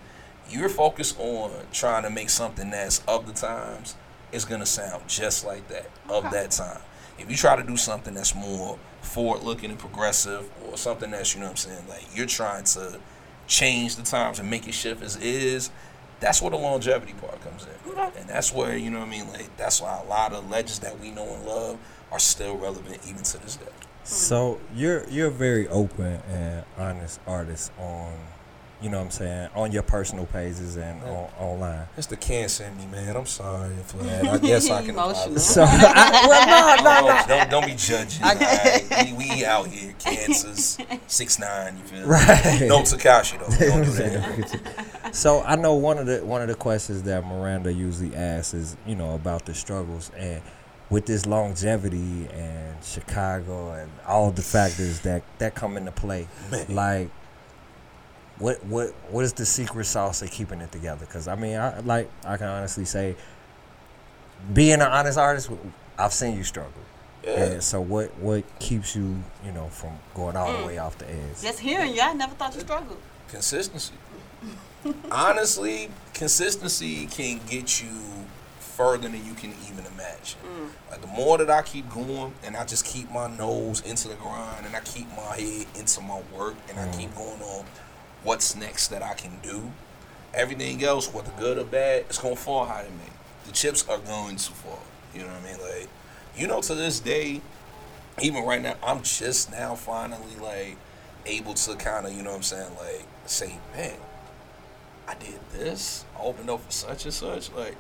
you're 0.49 0.71
focused 0.71 1.19
on 1.21 1.51
trying 1.73 2.05
to 2.05 2.11
make 2.11 2.31
something 2.31 2.71
that's 2.71 3.03
of 3.07 3.27
the 3.27 3.35
times, 3.35 3.97
it's 4.33 4.47
gonna 4.47 4.67
sound 4.67 5.07
just 5.09 5.45
like 5.45 5.69
that 5.69 5.91
of 6.09 6.31
that 6.31 6.53
time. 6.53 6.81
If 7.19 7.31
you 7.31 7.37
try 7.37 7.57
to 7.57 7.63
do 7.63 7.77
something 7.77 8.15
that's 8.15 8.35
more 8.35 8.79
forward 9.03 9.43
looking 9.43 9.71
and 9.71 9.79
progressive, 9.79 10.49
or 10.65 10.77
something 10.79 11.11
that's 11.11 11.35
you 11.35 11.41
know 11.41 11.47
what 11.47 11.51
I'm 11.51 11.57
saying, 11.57 11.89
like 11.89 12.05
you're 12.15 12.27
trying 12.27 12.65
to 12.65 12.99
change 13.47 13.97
the 13.97 14.03
times 14.03 14.39
and 14.39 14.49
make 14.49 14.67
it 14.67 14.75
shift 14.75 15.03
as 15.03 15.17
is, 15.17 15.71
that's 16.21 16.41
where 16.41 16.51
the 16.51 16.57
longevity 16.57 17.13
part 17.15 17.41
comes 17.43 17.65
in. 17.65 17.71
And 18.19 18.29
that's 18.29 18.53
where, 18.53 18.77
you 18.77 18.91
know 18.91 19.01
what 19.01 19.09
I 19.09 19.11
mean, 19.11 19.29
like 19.29 19.57
that's 19.57 19.81
why 19.81 20.01
a 20.05 20.09
lot 20.09 20.33
of 20.33 20.51
legends 20.51 20.81
that 20.81 20.99
we 20.99 21.11
know 21.11 21.27
and 21.35 21.47
love 21.47 21.79
are 22.13 22.19
still 22.19 22.57
relevant 22.57 23.01
even 23.09 23.23
to 23.23 23.39
this 23.43 23.57
day. 23.57 23.67
So 24.07 24.61
you're 24.75 25.05
you're 25.09 25.29
a 25.29 25.33
very 25.33 25.67
open 25.68 26.21
and 26.29 26.64
honest 26.79 27.18
artist 27.26 27.72
on, 27.76 28.13
you 28.80 28.89
know 28.89 28.99
what 28.99 29.07
I'm 29.07 29.11
saying, 29.11 29.49
on 29.57 29.72
your 29.72 29.83
personal 29.83 30.26
pages 30.26 30.76
and 30.76 31.03
on, 31.03 31.29
online. 31.41 31.89
It's 31.97 32.07
the 32.07 32.17
cancer 32.17 32.64
in 32.64 32.76
me, 32.76 32.87
man. 32.87 33.17
I'm 33.17 33.26
sorry 33.26 33.75
for 33.85 33.97
that. 33.99 34.25
I 34.29 34.39
guess 34.47 34.71
I 34.71 34.83
can. 34.83 34.91
Emotional. 34.91 35.39
So, 35.39 35.64
I- 35.67 36.26
well, 36.29 36.47
no, 36.47 36.85
no, 36.85 37.01
no. 37.01 37.07
Don't, 37.17 37.29
don't, 37.29 37.51
don't 37.51 37.67
be 37.67 37.75
judging. 37.75 38.22
alright? 38.22 39.07
we, 39.18 39.35
we 39.35 39.45
out 39.45 39.67
here, 39.67 39.93
cancers, 39.99 40.79
six 41.09 41.41
nine. 41.41 41.76
You 41.76 41.83
feel? 41.83 42.01
me? 42.03 42.05
Right. 42.07 42.63
No 42.68 42.83
Tekashi 42.83 43.41
though. 43.41 43.67
Don't 43.67 43.85
do 43.85 43.91
that. 43.91 45.09
so 45.14 45.43
I 45.43 45.57
know 45.57 45.75
one 45.75 45.99
of 45.99 46.07
the 46.07 46.25
one 46.25 46.43
of 46.43 46.49
the 46.49 46.55
questions 46.55 47.03
that 47.03 47.26
Miranda 47.26 47.72
usually 47.72 48.14
asks 48.14 48.55
is, 48.55 48.76
you 48.87 48.95
know, 48.95 49.17
about 49.17 49.47
the 49.47 49.55
struggles 49.55 50.13
and 50.17 50.41
with 50.91 51.07
this 51.07 51.26
longevity 51.26 52.29
and 52.33 52.83
Chicago 52.84 53.72
and 53.72 53.91
all 54.07 54.30
the 54.30 54.42
factors 54.42 55.00
that 55.00 55.22
that 55.38 55.54
come 55.54 55.76
into 55.76 55.92
play, 55.92 56.29
like. 56.68 57.11
What 58.38 58.63
what 58.67 58.91
what 59.08 59.25
is 59.25 59.33
the 59.33 59.46
secret 59.46 59.87
sauce 59.87 60.21
of 60.21 60.30
keeping 60.30 60.61
it 60.61 60.71
together? 60.71 61.07
Because 61.07 61.26
I 61.26 61.37
mean, 61.37 61.57
I 61.57 61.80
like 61.80 62.11
I 62.22 62.37
can 62.37 62.49
honestly 62.49 62.84
say, 62.84 63.17
being 64.53 64.75
an 64.75 64.83
honest 64.83 65.17
artist, 65.17 65.50
I've 65.99 66.13
seen 66.13 66.37
you 66.37 66.45
struggle. 66.45 66.72
Yeah. 67.25 67.45
And 67.45 67.63
so 67.63 67.80
what 67.80 68.17
what 68.18 68.45
keeps 68.58 68.95
you 68.95 69.22
you 69.45 69.53
know 69.53 69.68
from 69.68 69.99
going 70.14 70.37
all 70.37 70.53
the 70.53 70.58
mm. 70.58 70.67
way 70.67 70.79
off 70.79 70.96
the 70.99 71.11
edge? 71.11 71.42
Just 71.42 71.58
hearing 71.58 71.95
you, 71.95 72.00
I 72.00 72.13
never 72.13 72.34
thought 72.34 72.54
you 72.54 72.61
struggled. 72.61 72.99
Consistency. 73.29 73.95
Honestly, 75.11 75.88
consistency 76.14 77.07
can 77.07 77.41
get 77.49 77.83
you 77.83 77.88
further 78.77 79.09
than 79.09 79.25
you 79.27 79.35
can 79.35 79.55
even 79.69 79.87
imagine. 79.87 80.39
Like 80.91 81.01
the 81.01 81.07
more 81.07 81.39
that 81.39 81.49
I 81.49 81.63
keep 81.63 81.89
going 81.91 82.35
and 82.45 82.57
I 82.57 82.65
just 82.65 82.85
keep 82.85 83.11
my 83.11 83.35
nose 83.35 83.81
into 83.81 84.09
the 84.09 84.15
grind 84.15 84.67
and 84.67 84.77
I 84.77 84.81
keep 84.81 85.09
my 85.17 85.37
head 85.37 85.67
into 85.75 86.01
my 86.03 86.21
work 86.37 86.55
and 86.69 86.79
I 86.79 86.87
keep 86.97 87.15
going 87.15 87.41
on 87.41 87.65
what's 88.23 88.57
next 88.57 88.89
that 88.89 89.03
I 89.03 89.15
can 89.15 89.39
do, 89.43 89.71
everything 90.35 90.83
else, 90.83 91.13
whether 91.13 91.31
good 91.39 91.59
or 91.59 91.65
bad, 91.65 92.01
it's 92.09 92.19
gonna 92.19 92.37
fall 92.37 92.67
how 92.67 92.81
it 92.81 92.91
may. 92.91 93.13
The 93.47 93.53
chips 93.53 93.89
are 93.89 93.99
going 93.99 94.37
to 94.37 94.53
fall. 94.53 94.83
You 95.15 95.23
know 95.23 95.29
what 95.29 95.43
I 95.43 95.53
mean? 95.53 95.61
Like, 95.79 95.89
you 96.37 96.47
know, 96.47 96.61
to 96.61 96.75
this 96.75 97.01
day, 97.01 97.41
even 98.21 98.45
right 98.45 98.61
now, 98.61 98.75
I'm 98.83 99.03
just 99.03 99.51
now 99.53 99.75
finally 99.75 100.37
like 100.43 100.77
able 101.25 101.55
to 101.55 101.77
kind 101.77 102.07
of, 102.07 102.13
you 102.13 102.23
know 102.23 102.31
what 102.31 102.37
I'm 102.37 102.43
saying, 102.43 102.71
like 102.79 103.07
say, 103.27 103.59
man, 103.75 103.97
I 105.09 105.15
did 105.15 105.39
this. 105.53 106.05
I 106.19 106.23
opened 106.23 106.51
up 106.51 106.65
for 106.65 106.73
such 106.73 107.05
and 107.05 107.15
such. 107.15 107.53
Like, 107.53 107.77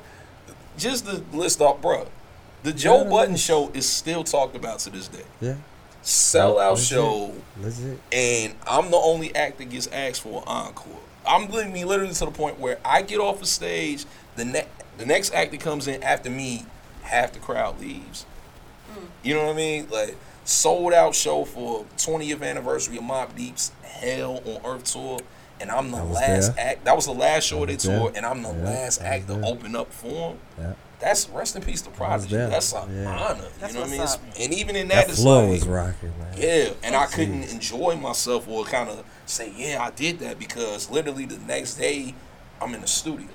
just 0.76 1.06
the 1.06 1.22
list 1.36 1.60
off, 1.60 1.80
bro. 1.80 2.06
The 2.62 2.72
Joe 2.72 3.04
Yeah, 3.04 3.10
Budden 3.10 3.36
show 3.36 3.70
is 3.74 3.88
still 3.88 4.24
talked 4.24 4.56
about 4.56 4.80
to 4.80 4.90
this 4.90 5.08
day. 5.08 5.22
Yeah. 5.40 5.54
Sellout 6.02 6.72
Legit. 6.74 6.86
show, 6.86 7.34
Legit. 7.60 7.98
and 8.12 8.54
I'm 8.66 8.90
the 8.90 8.96
only 8.96 9.34
act 9.34 9.58
that 9.58 9.70
gets 9.70 9.86
asked 9.88 10.20
for 10.22 10.42
an 10.42 10.48
encore. 10.48 11.00
I'm 11.26 11.50
literally, 11.50 11.84
literally 11.84 12.14
to 12.14 12.24
the 12.26 12.30
point 12.30 12.60
where 12.60 12.78
I 12.84 13.02
get 13.02 13.18
off 13.18 13.40
the 13.40 13.46
stage, 13.46 14.04
the 14.36 14.44
ne- 14.44 14.68
the 14.98 15.06
next 15.06 15.34
act 15.34 15.50
that 15.50 15.60
comes 15.60 15.88
in 15.88 16.02
after 16.04 16.30
me, 16.30 16.64
half 17.02 17.32
the 17.32 17.40
crowd 17.40 17.80
leaves. 17.80 18.24
Mm. 18.92 19.02
You 19.24 19.34
know 19.34 19.46
what 19.46 19.54
I 19.54 19.56
mean? 19.56 19.88
Like 19.90 20.16
sold 20.44 20.92
out 20.92 21.14
show 21.16 21.44
for 21.44 21.84
20th 21.98 22.40
anniversary 22.42 22.98
of 22.98 23.02
Mobb 23.02 23.34
Deep's 23.34 23.72
Hell 23.82 24.40
on 24.46 24.60
Earth 24.64 24.84
tour, 24.84 25.18
and 25.60 25.70
I'm 25.70 25.90
the 25.90 26.02
last 26.04 26.54
there. 26.56 26.70
act. 26.72 26.84
That 26.84 26.96
was 26.96 27.06
the 27.06 27.12
last 27.12 27.44
show 27.44 27.62
of 27.62 27.68
their 27.68 27.76
was 27.76 27.84
there. 27.84 28.12
and 28.16 28.26
I'm 28.26 28.42
the 28.42 28.50
Yeah, 28.52 28.64
last 28.64 29.00
I 29.00 29.04
was 29.04 29.12
act 29.20 29.28
to 29.28 29.46
open 29.46 29.76
up 29.76 29.92
for 29.92 30.08
them. 30.08 30.38
Yeah. 30.58 30.72
That's 30.98 31.28
rest 31.28 31.56
in 31.56 31.62
peace 31.62 31.82
to 31.82 31.90
Prodigy. 31.90 32.34
there. 32.34 32.48
That's 32.48 32.72
an 32.72 33.02
Yeah. 33.02 33.10
honor. 33.14 33.44
That's 33.60 33.74
you 33.74 33.80
know 33.80 33.84
what 33.84 33.88
I 33.88 33.90
mean? 33.92 34.00
what's 34.00 34.18
And 34.40 34.54
even 34.54 34.76
in 34.76 34.88
that, 34.88 35.06
That 35.06 35.10
it's 35.12 35.22
flow 35.22 35.42
like, 35.42 35.50
was 35.60 35.66
rocking, 35.66 36.12
man. 36.18 36.34
yeah, 36.38 36.68
and 36.82 36.96
I 36.96 37.06
couldn't 37.06 37.44
enjoy 37.44 37.96
myself 37.96 38.48
or 38.48 38.64
kind 38.64 38.88
of 38.88 39.04
say, 39.26 39.52
yeah, 39.56 39.82
I 39.82 39.90
did 39.90 40.18
that 40.20 40.38
because 40.38 40.90
literally 40.90 41.26
the 41.26 41.38
next 41.38 41.74
day 41.74 42.14
I'm 42.60 42.72
in 42.74 42.80
the 42.80 42.86
studio. 42.86 43.28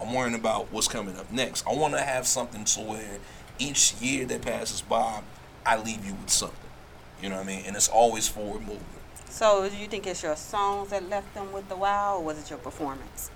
I'm 0.00 0.12
worrying 0.14 0.34
about 0.34 0.72
what's 0.72 0.88
coming 0.88 1.16
up 1.18 1.30
next. 1.30 1.66
I 1.66 1.74
want 1.74 1.94
to 1.94 2.00
have 2.00 2.26
something 2.26 2.64
to 2.64 2.80
where 2.80 3.18
each 3.58 3.92
year 4.00 4.24
that 4.26 4.42
passes 4.42 4.80
by, 4.80 5.20
I 5.66 5.76
leave 5.76 6.04
you 6.04 6.14
with 6.14 6.30
something. 6.30 6.56
You 7.22 7.28
know 7.28 7.36
what 7.36 7.44
I 7.44 7.46
mean? 7.46 7.64
And 7.66 7.76
it's 7.76 7.88
always 7.88 8.26
forward 8.26 8.62
movement. 8.62 8.86
So 9.32 9.66
do 9.66 9.74
you 9.78 9.86
think 9.86 10.06
it's 10.06 10.22
your 10.22 10.36
songs 10.36 10.90
that 10.90 11.08
left 11.08 11.32
them 11.32 11.52
with 11.52 11.66
the 11.70 11.74
wow, 11.74 12.16
or 12.16 12.22
was 12.22 12.38
it 12.38 12.50
your 12.50 12.58
performance? 12.58 13.30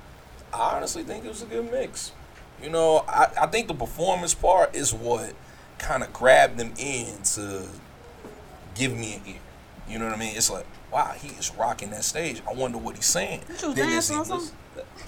I 0.52 0.76
honestly 0.76 1.02
think 1.02 1.24
it 1.24 1.28
was 1.28 1.40
a 1.42 1.46
good 1.46 1.72
mix. 1.72 2.12
You 2.62 2.68
know, 2.68 3.02
I, 3.08 3.28
I 3.40 3.46
think 3.46 3.66
the 3.66 3.74
performance 3.74 4.34
part 4.34 4.74
is 4.74 4.92
what 4.92 5.32
kind 5.78 6.02
of 6.02 6.12
grabbed 6.12 6.58
them 6.58 6.74
in 6.78 7.22
to 7.22 7.66
give 8.74 8.92
me 8.94 9.14
an 9.14 9.22
ear. 9.26 9.40
You 9.88 9.98
know 9.98 10.04
what 10.04 10.14
I 10.14 10.18
mean? 10.18 10.36
It's 10.36 10.50
like, 10.50 10.66
wow, 10.92 11.12
he 11.16 11.28
is 11.28 11.50
rocking 11.54 11.88
that 11.90 12.04
stage. 12.04 12.42
I 12.46 12.52
wonder 12.52 12.76
what 12.76 12.96
he's 12.96 13.06
saying. 13.06 13.40
You 13.48 13.74
Then 13.74 13.88
as 13.88 14.08
dancing 14.08 14.16
he 14.16 14.20
or 14.20 14.24
something? 14.26 14.58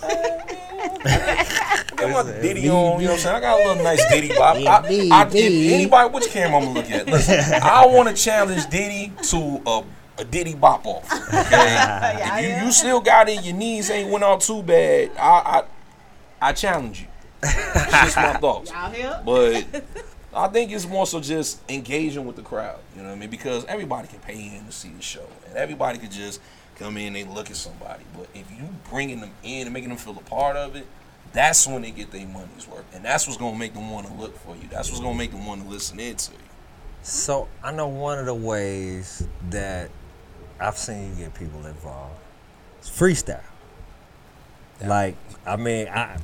Got 1.97 2.25
my 2.25 2.33
Diddy 2.41 2.69
on, 2.71 3.01
you 3.01 3.09
know 3.09 3.13
what 3.13 3.13
I'm 3.13 3.19
saying? 3.19 3.37
I 3.37 3.41
got 3.41 3.61
a 3.61 3.69
little 3.69 3.85
nice 3.85 4.09
Diddy 4.09 4.29
bop. 4.29 4.57
I, 4.87 5.09
I, 5.13 5.27
if 5.31 5.35
anybody, 5.35 6.15
which 6.15 6.29
camera 6.29 6.59
I'm 6.59 6.65
gonna 6.65 6.79
look 6.79 6.91
at? 6.91 7.07
Listen, 7.07 7.63
I 7.63 7.85
want 7.87 8.09
to 8.09 8.15
challenge 8.15 8.67
Diddy 8.71 9.13
to 9.25 9.61
a, 9.67 9.85
a 10.19 10.25
Diddy 10.25 10.55
bop 10.55 10.87
off. 10.87 11.13
Okay? 11.13 11.77
if 12.41 12.61
you, 12.61 12.67
you 12.67 12.73
still 12.73 13.01
got 13.01 13.29
it, 13.29 13.45
your 13.45 13.55
knees 13.55 13.91
ain't 13.91 14.11
went 14.11 14.25
out 14.25 14.41
too 14.41 14.63
bad. 14.63 15.11
I 15.19 15.63
I, 16.41 16.49
I 16.49 16.53
challenge 16.53 17.03
you. 17.03 17.07
It's 17.43 17.91
just 17.91 18.17
my 18.17 18.33
thoughts. 18.41 18.71
Y'all 18.71 18.91
here? 18.91 19.21
But 19.25 19.85
I 20.35 20.49
think 20.49 20.73
it's 20.73 20.87
more 20.87 21.07
so 21.07 21.21
just 21.21 21.61
engaging 21.71 22.27
with 22.27 22.37
the 22.37 22.43
crowd. 22.43 22.79
You 22.95 23.03
know 23.03 23.09
what 23.09 23.17
I 23.17 23.19
mean? 23.19 23.31
Because 23.31 23.65
everybody 23.67 24.09
can 24.09 24.21
pay 24.21 24.57
in 24.57 24.65
to 24.67 24.73
see 24.73 24.91
the 24.91 25.03
show, 25.03 25.27
and 25.47 25.57
everybody 25.57 25.99
can 25.99 26.11
just 26.11 26.41
come 26.77 26.97
in 26.97 27.17
and 27.17 27.35
look 27.35 27.51
at 27.51 27.57
somebody. 27.57 28.05
But 28.17 28.29
if 28.35 28.51
you 28.51 28.69
bringing 28.91 29.21
them 29.21 29.31
in 29.43 29.67
and 29.67 29.73
making 29.73 29.89
them 29.89 29.99
feel 29.99 30.17
a 30.17 30.31
part 30.31 30.57
of 30.57 30.77
it, 30.77 30.87
that's 31.33 31.67
when 31.67 31.83
they 31.83 31.91
get 31.91 32.11
their 32.11 32.27
money's 32.27 32.67
worth, 32.67 32.85
and 32.95 33.05
that's 33.05 33.27
what's 33.27 33.39
gonna 33.39 33.59
make 33.59 33.75
them 33.75 33.91
want 33.91 34.07
to 34.07 34.13
look 34.15 34.37
for 34.39 34.57
you. 34.57 34.69
That's 34.71 34.91
what's 34.91 35.01
gonna 35.01 35.19
make 35.19 35.31
them 35.31 35.47
want 35.47 35.63
to 35.63 35.69
listen 35.69 36.01
into 36.01 36.33
you. 36.33 36.39
So 37.03 37.49
I 37.63 37.73
know 37.73 37.89
one 37.89 38.19
of 38.19 38.27
the 38.27 38.35
ways 38.35 39.27
that 39.51 39.91
I've 40.61 40.77
seen 40.79 41.11
you 41.17 41.25
get 41.25 41.35
people 41.35 41.65
involved 41.67 42.17
is 42.83 42.89
freestyle. 42.89 43.41
Like 44.85 45.17
I 45.47 45.57
mean, 45.57 45.89
I, 45.89 46.19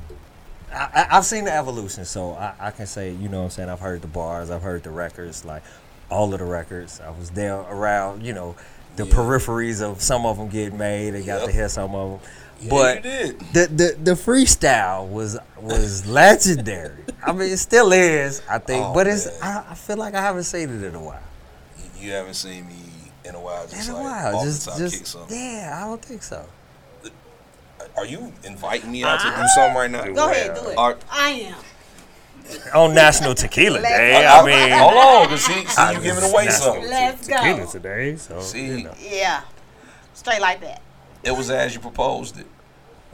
I 0.73 1.07
I've 1.11 1.25
seen 1.25 1.45
the 1.45 1.53
evolution, 1.53 2.05
so 2.05 2.31
I, 2.33 2.53
I 2.59 2.71
can 2.71 2.85
say 2.87 3.11
you 3.11 3.27
know 3.29 3.39
what 3.39 3.43
I'm 3.45 3.49
saying. 3.51 3.69
I've 3.69 3.79
heard 3.79 4.01
the 4.01 4.07
bars, 4.07 4.49
I've 4.49 4.61
heard 4.61 4.83
the 4.83 4.91
records, 4.91 5.43
like 5.43 5.63
all 6.09 6.31
of 6.33 6.39
the 6.39 6.45
records. 6.45 7.01
I 7.01 7.09
was 7.09 7.31
there 7.31 7.55
around, 7.55 8.25
you 8.25 8.33
know, 8.33 8.55
the 8.95 9.03
peripheries 9.03 9.81
of 9.81 10.01
some 10.01 10.25
of 10.25 10.37
them 10.37 10.47
getting 10.49 10.77
made. 10.77 11.15
I 11.15 11.21
got 11.21 11.39
to 11.39 11.45
Yep. 11.47 11.53
hear 11.53 11.69
some 11.69 11.93
of 11.95 12.21
them. 12.21 12.29
Yeah, 12.61 12.69
but 12.69 13.03
the 13.03 13.67
the 13.67 13.97
the 14.01 14.11
freestyle 14.11 15.09
was 15.09 15.37
was 15.59 16.05
legendary. 16.07 17.03
I 17.25 17.33
mean, 17.33 17.49
it 17.51 17.57
still 17.57 17.91
is, 17.91 18.41
I 18.49 18.59
think, 18.59 18.85
Oh, 18.85 18.93
but 18.93 19.07
it's. 19.07 19.27
I, 19.41 19.65
I 19.71 19.75
feel 19.75 19.97
like 19.97 20.13
I 20.13 20.21
haven't 20.21 20.43
seen 20.43 20.69
it 20.69 20.83
in 20.83 20.95
a 20.95 21.01
while. 21.01 21.19
You 21.99 22.11
haven't 22.11 22.35
seen 22.35 22.67
me 22.67 22.75
in 23.27 23.35
a 23.35 23.39
while, 23.39 23.67
just 23.67 23.89
In 23.89 23.95
a 23.95 23.97
like 23.97 24.03
while, 24.03 24.35
off 24.37 24.43
just 24.43 24.65
the 24.65 24.71
top 24.71 24.79
just 24.79 25.07
something. 25.07 25.37
yeah, 25.37 25.81
I 25.83 25.87
don't 25.87 26.01
think 26.03 26.23
so. 26.23 26.45
Are 27.97 28.05
you 28.05 28.33
inviting 28.43 28.91
me 28.91 29.03
out 29.03 29.19
to 29.21 29.25
do 29.27 29.31
uh-uh. 29.33 29.47
something 29.47 29.75
right 29.75 29.89
now? 29.91 30.03
Go 30.05 30.29
ahead, 30.29 30.55
do 30.55 30.69
it. 30.69 30.77
Are- 30.77 30.97
I 31.09 31.29
am. 31.31 31.55
On 32.75 32.93
National 32.93 33.33
Tequila 33.33 33.79
Let's 33.79 33.89
Day, 33.97 34.21
go. 34.21 34.27
I 34.27 34.45
mean, 34.45 34.77
hold 34.77 34.93
on, 34.93 35.27
'cause 35.29 35.41
see- 35.45 35.65
see, 35.65 35.81
I 35.81 35.93
you 35.93 36.01
giving 36.01 36.23
away 36.29 36.45
National 36.45 36.73
something. 36.73 36.89
Let's 36.89 37.27
go. 37.27 37.35
Tequila 37.37 37.67
today, 37.67 38.15
so 38.17 38.39
See, 38.41 38.65
you 38.65 38.83
know. 38.83 38.93
Yeah. 39.01 39.41
Straight 40.13 40.41
like 40.41 40.61
that. 40.61 40.81
It 41.23 41.31
was 41.31 41.49
as 41.49 41.73
you 41.73 41.79
proposed 41.79 42.37
it. 42.39 42.45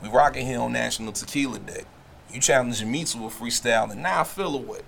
We 0.02 0.08
rocking 0.10 0.44
here 0.46 0.60
on 0.60 0.72
National 0.72 1.12
Tequila 1.12 1.60
Day. 1.60 1.84
You 2.30 2.40
challenging 2.40 2.90
me 2.90 3.04
to 3.04 3.18
a 3.26 3.30
freestyle, 3.30 3.90
and 3.90 4.02
now 4.02 4.20
I 4.20 4.24
feel 4.24 4.54
away. 4.54 4.80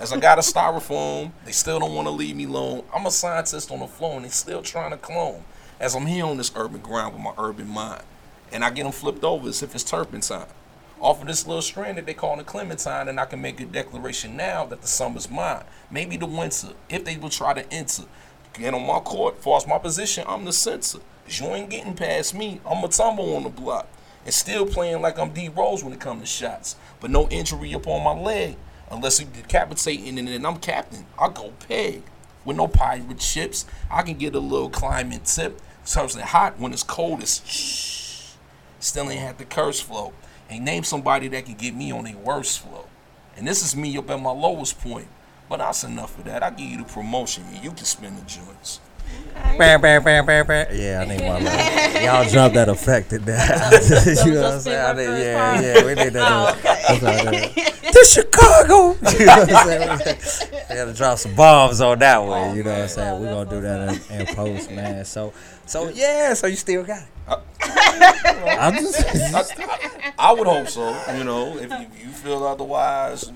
As 0.00 0.14
I 0.14 0.18
got 0.18 0.38
a 0.38 0.40
styrofoam, 0.40 1.30
they 1.44 1.52
still 1.52 1.78
don't 1.78 1.94
want 1.94 2.08
to 2.08 2.10
leave 2.10 2.34
me 2.34 2.44
alone. 2.44 2.84
I'm 2.94 3.04
a 3.04 3.10
scientist 3.10 3.70
on 3.70 3.80
the 3.80 3.86
floor, 3.86 4.16
and 4.16 4.24
they 4.24 4.30
still 4.30 4.62
trying 4.62 4.92
to 4.92 4.96
clone. 4.96 5.44
As 5.78 5.94
I'm 5.94 6.06
here 6.06 6.24
on 6.24 6.38
this 6.38 6.50
urban 6.56 6.80
grind 6.80 7.12
with 7.12 7.22
my 7.22 7.34
urban 7.36 7.68
mind, 7.68 8.02
and 8.50 8.64
I 8.64 8.70
get 8.70 8.84
them 8.84 8.92
flipped 8.92 9.24
over 9.24 9.46
as 9.46 9.62
if 9.62 9.74
it's 9.74 9.84
turpentine. 9.84 10.46
Off 11.00 11.20
of 11.20 11.26
this 11.26 11.46
little 11.46 11.60
strand 11.60 11.98
that 11.98 12.06
they 12.06 12.14
call 12.14 12.38
the 12.38 12.44
Clementine, 12.44 13.08
and 13.08 13.20
I 13.20 13.26
can 13.26 13.42
make 13.42 13.60
a 13.60 13.66
declaration 13.66 14.38
now 14.38 14.64
that 14.64 14.80
the 14.80 14.88
summer's 14.88 15.28
mine. 15.28 15.64
Maybe 15.90 16.16
the 16.16 16.24
winter, 16.24 16.68
if 16.88 17.04
they 17.04 17.18
will 17.18 17.28
try 17.28 17.52
to 17.52 17.70
enter. 17.70 18.04
Get 18.54 18.72
on 18.72 18.86
my 18.86 19.00
court, 19.00 19.42
force 19.42 19.66
my 19.66 19.76
position, 19.76 20.24
I'm 20.26 20.46
the 20.46 20.52
censor. 20.54 21.00
You 21.28 21.48
ain't 21.48 21.68
getting 21.68 21.94
past 21.94 22.34
me. 22.34 22.62
I'm 22.66 22.82
a 22.82 22.88
tumble 22.88 23.36
on 23.36 23.42
the 23.42 23.50
block. 23.50 23.86
And 24.24 24.32
still 24.32 24.64
playing 24.64 25.02
like 25.02 25.18
I'm 25.18 25.34
D 25.34 25.50
Rose 25.50 25.84
when 25.84 25.92
it 25.92 26.00
comes 26.00 26.22
to 26.22 26.26
shots. 26.26 26.76
But 27.00 27.10
no 27.10 27.28
injury 27.28 27.74
upon 27.74 28.02
my 28.02 28.18
leg. 28.18 28.56
Unless 28.90 29.18
he 29.18 29.24
decapitating 29.24 30.18
and 30.18 30.28
then 30.28 30.44
I'm 30.44 30.56
captain. 30.56 31.06
I 31.18 31.28
go 31.28 31.52
peg. 31.68 32.02
With 32.44 32.56
no 32.56 32.68
pirate 32.68 33.20
ships, 33.20 33.66
I 33.90 34.02
can 34.02 34.14
get 34.14 34.34
a 34.34 34.40
little 34.40 34.70
climbing 34.70 35.20
tip. 35.20 35.60
Something 35.84 36.22
hot 36.22 36.58
when 36.58 36.72
it's 36.72 36.82
cold, 36.82 37.20
it's. 37.20 38.36
Still 38.80 39.10
ain't 39.10 39.20
had 39.20 39.38
the 39.38 39.44
curse 39.44 39.80
flow. 39.80 40.12
And 40.48 40.64
name 40.64 40.84
somebody 40.84 41.28
that 41.28 41.44
can 41.44 41.54
get 41.54 41.74
me 41.74 41.92
on 41.92 42.06
a 42.06 42.16
worse 42.16 42.56
flow. 42.56 42.86
And 43.36 43.46
this 43.46 43.62
is 43.62 43.76
me 43.76 43.96
up 43.96 44.10
at 44.10 44.20
my 44.20 44.32
lowest 44.32 44.80
point. 44.80 45.08
But 45.48 45.58
that's 45.58 45.84
enough 45.84 46.18
of 46.18 46.24
that. 46.24 46.42
I 46.42 46.50
give 46.50 46.68
you 46.68 46.78
the 46.78 46.84
promotion 46.84 47.44
and 47.52 47.62
you 47.62 47.70
can 47.72 47.84
spin 47.84 48.16
the 48.16 48.22
joints. 48.22 48.80
Bam, 49.58 49.80
bam, 49.80 50.02
bam, 50.02 50.24
bam, 50.24 50.46
bam. 50.46 50.66
Yeah, 50.72 51.04
I 51.04 51.04
need 51.04 51.20
my 51.20 51.38
love. 51.38 52.02
Y'all 52.02 52.30
drop 52.30 52.52
that 52.54 52.68
effect 52.70 53.12
in 53.12 53.24
there. 53.24 53.36
you 54.24 54.32
know 54.32 54.42
what 54.42 54.52
I'm 54.54 54.60
saying? 54.60 54.78
I 54.78 54.92
need, 54.94 55.22
yeah, 55.22 55.60
yeah, 55.60 55.84
we 55.84 55.94
need 55.94 56.12
that. 56.14 56.62
That's 56.62 57.02
what 57.02 57.28
I 57.28 57.30
need. 57.30 57.54
To 57.92 58.06
Chicago. 58.08 58.96
you 59.18 59.26
know 59.26 59.36
what 59.36 59.52
I'm 59.52 59.98
saying? 59.98 60.48
We 60.70 60.74
gotta 60.76 60.94
drop 60.94 61.18
some 61.18 61.34
bombs 61.34 61.80
on 61.82 61.98
that 61.98 62.18
one. 62.18 62.56
You 62.56 62.62
know 62.62 62.70
what 62.70 62.80
I'm 62.82 62.88
saying? 62.88 63.20
We're 63.20 63.32
gonna 63.32 63.50
do 63.50 63.60
that 63.60 64.10
in, 64.10 64.20
in 64.20 64.34
post, 64.34 64.70
man. 64.72 65.04
So, 65.04 65.34
so 65.66 65.88
yeah. 65.90 66.32
So 66.34 66.46
you 66.46 66.56
still 66.56 66.84
got 66.84 67.02
it. 67.02 67.08
I'm 68.58 68.74
just, 68.74 69.04
I, 69.58 70.12
I 70.18 70.32
would 70.32 70.46
hope 70.46 70.68
so. 70.68 70.98
You 71.16 71.24
know, 71.24 71.58
if 71.58 71.70
you, 71.70 72.06
you 72.06 72.10
feel 72.12 72.44
otherwise, 72.44 73.30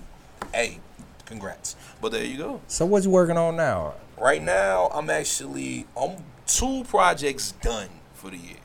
hey, 0.55 0.79
congrats. 1.27 1.77
But 2.01 2.13
there 2.13 2.25
you 2.25 2.39
go. 2.39 2.61
So 2.67 2.87
what 2.87 3.05
you 3.05 3.11
working 3.11 3.37
on 3.37 3.57
now? 3.57 3.95
Right 4.19 4.43
now, 4.43 4.89
I'm 4.93 5.11
actually 5.11 5.87
I'm 6.01 6.17
two 6.47 6.85
projects 6.85 7.53
done 7.53 7.89
for 8.15 8.31
the 8.31 8.37
year, 8.37 8.57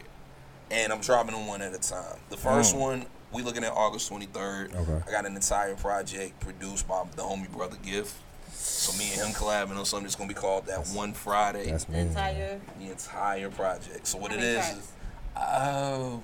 and 0.69 0.91
I'm 0.93 1.01
dropping 1.01 1.31
them 1.35 1.47
one 1.47 1.61
at 1.61 1.73
a 1.73 1.79
time. 1.79 2.19
The 2.29 2.37
first 2.37 2.75
Mm. 2.75 2.79
one 2.79 3.05
we 3.31 3.43
looking 3.43 3.63
at 3.63 3.71
August 3.73 4.09
23rd. 4.09 4.73
Okay. 4.75 5.03
I 5.07 5.11
got 5.11 5.25
an 5.25 5.35
entire 5.35 5.75
project 5.75 6.39
produced 6.39 6.87
by 6.87 7.03
the 7.15 7.21
homie 7.21 7.49
brother 7.51 7.77
Gift. 7.83 8.15
So 8.51 8.91
me 8.97 9.11
and 9.13 9.21
him 9.21 9.33
collabing 9.33 9.77
on 9.77 9.85
something 9.85 10.03
that's 10.05 10.15
gonna 10.15 10.27
be 10.27 10.33
called 10.33 10.65
that 10.65 10.87
one 10.89 11.13
Friday. 11.13 11.69
That's 11.71 11.87
me. 11.87 11.99
Entire. 11.99 12.59
The 12.79 12.91
entire 12.91 13.49
project. 13.51 14.07
So 14.07 14.17
what 14.17 14.31
it 14.31 14.39
is, 14.41 14.57
is 14.57 14.71
tracks? 14.73 14.91
uh, 15.35 16.17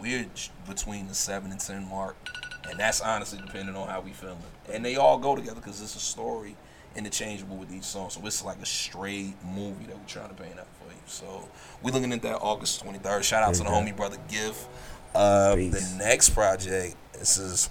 we're 0.00 0.26
between 0.68 1.06
the 1.08 1.14
seven 1.14 1.50
and 1.52 1.60
ten 1.60 1.88
mark, 1.88 2.16
and 2.68 2.78
that's 2.80 3.00
honestly 3.00 3.40
depending 3.44 3.76
on 3.76 3.88
how 3.88 4.00
we 4.00 4.12
feeling. 4.12 4.38
And 4.72 4.84
they 4.84 4.96
all 4.96 5.18
go 5.18 5.36
together 5.36 5.56
because 5.56 5.80
it's 5.80 5.94
a 5.96 6.00
story 6.00 6.56
interchangeable 6.96 7.56
with 7.56 7.72
each 7.72 7.84
song. 7.84 8.10
So 8.10 8.20
it's 8.24 8.44
like 8.44 8.58
a 8.60 8.66
straight 8.66 9.34
movie 9.44 9.86
that 9.86 9.96
we're 9.98 10.06
trying 10.06 10.28
to 10.28 10.34
paint 10.34 10.58
out 10.58 10.66
for 10.78 10.90
you. 10.92 11.00
So 11.06 11.48
we're 11.82 11.92
looking 11.92 12.12
at 12.12 12.22
that 12.22 12.36
August 12.40 12.84
23rd. 12.84 13.22
Shout 13.22 13.42
out 13.42 13.54
to 13.54 13.62
the 13.62 13.68
homie 13.70 13.96
brother 13.96 14.16
Gift. 14.28 14.66
Uh, 15.14 15.56
the 15.56 15.94
next 15.98 16.30
project, 16.30 16.96
this 17.12 17.36
is 17.38 17.68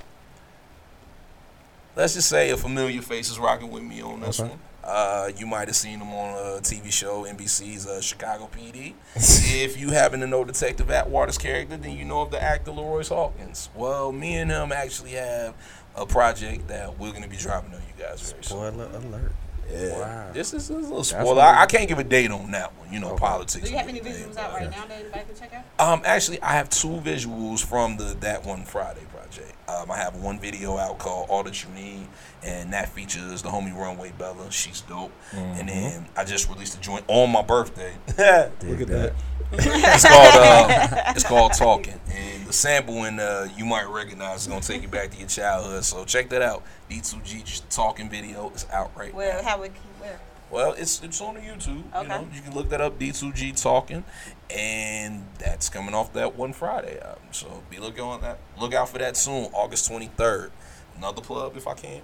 let's 1.95 2.13
just 2.13 2.29
say 2.29 2.49
a 2.49 2.57
familiar 2.57 3.01
face 3.01 3.29
is 3.29 3.39
rocking 3.39 3.71
with 3.71 3.83
me 3.83 4.01
on 4.01 4.19
this 4.21 4.39
Okay. 4.39 4.49
one. 4.49 4.59
Uh, 4.81 5.29
you 5.37 5.45
might 5.45 5.67
have 5.67 5.75
seen 5.75 5.99
him 5.99 6.11
on 6.13 6.33
a 6.35 6.61
TV 6.61 6.91
show, 6.91 7.23
NBC's 7.23 7.85
uh, 7.85 8.01
Chicago 8.01 8.49
PD. 8.51 8.93
if 9.15 9.79
you 9.79 9.89
happen 9.89 10.19
to 10.21 10.25
know 10.27 10.43
Detective 10.43 10.89
Atwater's 10.89 11.37
character, 11.37 11.77
then 11.77 11.95
you 11.95 12.05
know 12.05 12.21
of 12.21 12.31
the 12.31 12.41
actor 12.41 12.71
LaRoyce 12.71 13.09
Hawkins. 13.09 13.69
Well, 13.75 14.11
me 14.11 14.35
and 14.37 14.49
him 14.49 14.71
actually 14.71 15.11
have 15.11 15.53
a 15.99 16.05
project 16.05 16.67
that 16.69 16.97
we're 16.97 17.11
going 17.11 17.23
to 17.23 17.29
be 17.29 17.37
dropping 17.37 17.73
on 17.73 17.81
you 17.81 18.03
guys 18.03 18.21
very 18.31 18.43
soon. 18.43 18.57
Spoiler 18.57 18.85
alert. 18.85 19.31
Yeah. 19.71 19.99
Wow. 19.99 20.31
This 20.33 20.53
is 20.55 20.69
a 20.71 20.73
little 20.73 20.97
That's 20.97 21.09
spoiler. 21.09 21.41
I, 21.43 21.61
I 21.61 21.65
can't 21.67 21.87
give 21.87 21.99
a 21.99 22.03
date 22.03 22.31
on 22.31 22.49
that 22.51 22.75
one. 22.79 22.91
You 22.91 22.99
know, 22.99 23.09
Okay. 23.11 23.19
politics. 23.19 23.65
Do 23.65 23.71
you 23.71 23.77
have 23.77 23.87
any 23.87 23.99
visuals 23.99 24.35
out 24.37 24.51
but- 24.53 24.61
right 24.61 24.71
now 24.71 24.85
that 24.87 24.99
anybody 24.99 25.25
can 25.25 25.35
check 25.35 25.53
out? 25.53 25.87
um, 25.93 26.01
actually, 26.05 26.41
I 26.41 26.53
have 26.53 26.69
two 26.69 26.87
visuals 27.01 27.63
from 27.63 27.97
the 27.97 28.15
That 28.21 28.43
One 28.45 28.63
Friday 28.63 29.01
project. 29.13 29.53
Um, 29.67 29.91
I 29.91 29.97
have 29.97 30.15
one 30.15 30.39
video 30.39 30.77
out 30.77 30.97
called 30.97 31.29
All 31.29 31.43
That 31.43 31.63
You 31.63 31.69
Need, 31.75 32.07
and 32.41 32.73
that 32.73 32.89
features 32.89 33.43
the 33.43 33.49
homie 33.49 33.75
Runway 33.77 34.11
Bella. 34.17 34.49
She's 34.51 34.81
dope. 34.81 35.11
And 35.33 35.69
Mhm. 35.69 35.71
then 35.91 36.05
I 36.17 36.23
just 36.23 36.49
released 36.49 36.75
a 36.75 36.79
joint 36.81 37.05
on 37.07 37.29
my 37.31 37.43
birthday. 37.43 37.93
Look 38.07 38.17
at 38.17 38.57
that. 38.59 38.87
that. 38.87 39.13
It's 39.51 40.05
called 40.07 40.35
uh, 40.35 41.03
it's 41.15 41.23
called 41.23 41.53
Talking, 41.53 41.99
and 42.13 42.45
the 42.45 42.53
sample 42.53 43.03
and 43.03 43.19
uh, 43.19 43.47
you 43.55 43.65
might 43.65 43.85
recognize 43.85 44.41
is 44.41 44.47
gonna 44.47 44.61
take 44.61 44.81
you 44.81 44.87
back 44.87 45.11
to 45.11 45.17
your 45.17 45.27
childhood. 45.27 45.83
So 45.83 46.05
check 46.05 46.29
that 46.29 46.41
out. 46.41 46.63
D2G 46.89 47.63
Talking 47.69 48.09
video 48.09 48.51
is 48.55 48.65
out 48.71 48.91
right 48.95 49.13
Where? 49.13 49.41
now. 49.41 49.49
How 49.49 49.61
we? 49.61 49.69
Where? 49.99 50.19
Well, 50.51 50.73
it's 50.73 51.01
it's 51.03 51.21
on 51.21 51.35
the 51.35 51.41
YouTube. 51.41 51.83
Okay. 51.93 52.01
You 52.01 52.07
know, 52.07 52.27
you 52.33 52.41
can 52.41 52.53
look 52.53 52.69
that 52.69 52.81
up. 52.81 52.99
D2G 52.99 53.61
Talking, 53.61 54.03
and 54.49 55.25
that's 55.37 55.69
coming 55.69 55.93
off 55.93 56.13
that 56.13 56.35
one 56.35 56.53
Friday 56.53 56.99
album. 56.99 57.23
So 57.31 57.63
be 57.69 57.77
looking 57.79 58.03
on 58.03 58.21
that. 58.21 58.39
Look 58.59 58.73
out 58.73 58.89
for 58.89 58.97
that 58.99 59.17
soon. 59.17 59.45
August 59.53 59.87
twenty 59.87 60.07
third. 60.07 60.51
Another 60.97 61.21
plug 61.21 61.55
if 61.55 61.67
I 61.67 61.73
can. 61.73 62.01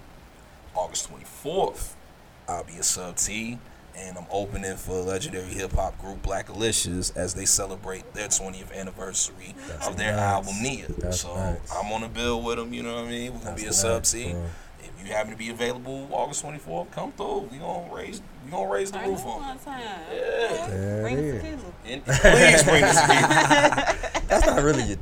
August 0.73 1.07
twenty 1.07 1.25
fourth. 1.25 1.95
I'll 2.47 2.63
be 2.63 2.77
a 2.77 2.83
sub 2.83 3.15
T, 3.15 3.57
and 3.97 4.17
I'm 4.17 4.25
opening 4.31 4.75
for 4.77 4.93
legendary 5.01 5.45
hip 5.47 5.73
hop 5.73 5.99
group 5.99 6.21
Blackalicious 6.23 7.15
as 7.15 7.33
they 7.33 7.45
celebrate 7.45 8.13
their 8.13 8.27
20th 8.27 8.73
anniversary 8.73 9.55
of 9.87 9.97
their 9.97 10.11
nice. 10.15 10.21
album 10.21 10.55
Nia. 10.61 10.85
That's 10.97 11.21
so 11.21 11.35
nice. 11.35 11.57
I'm 11.73 11.91
on 11.91 12.03
a 12.03 12.09
bill 12.09 12.41
with 12.41 12.57
them. 12.57 12.73
You 12.73 12.83
know 12.83 12.95
what 12.95 13.05
I 13.05 13.09
mean? 13.09 13.33
We're 13.33 13.39
gonna 13.39 13.51
That's 13.51 13.61
be 13.61 13.67
a 13.67 13.69
nice, 13.71 13.81
sub 13.81 14.03
T. 14.03 14.31
bro. 14.33 14.43
If 14.83 15.07
you 15.07 15.13
happen 15.13 15.31
to 15.31 15.37
be 15.37 15.49
available 15.49 16.07
August 16.11 16.43
24th, 16.43 16.91
come 16.91 17.11
through. 17.13 17.49
We 17.51 17.57
gonna 17.57 17.93
raise 17.93 18.21
we 18.43 18.51
gonna 18.51 18.69
raise 18.69 18.91
the 18.91 18.99
roof 18.99 19.25
on. 19.25 19.55
it. 19.55 19.61
Yeah. 19.65 20.67
There 20.67 21.01
Bring 21.03 21.17
it 21.17 21.21
the 21.21 21.47
is. 21.47 22.03
tequila. 22.03 22.21
Please 22.31 22.63
bring 22.63 22.81
the 22.81 22.87
tequila. 24.17 24.21
That's 24.27 24.45
not 24.45 24.63
really 24.63 24.83
your. 24.83 24.97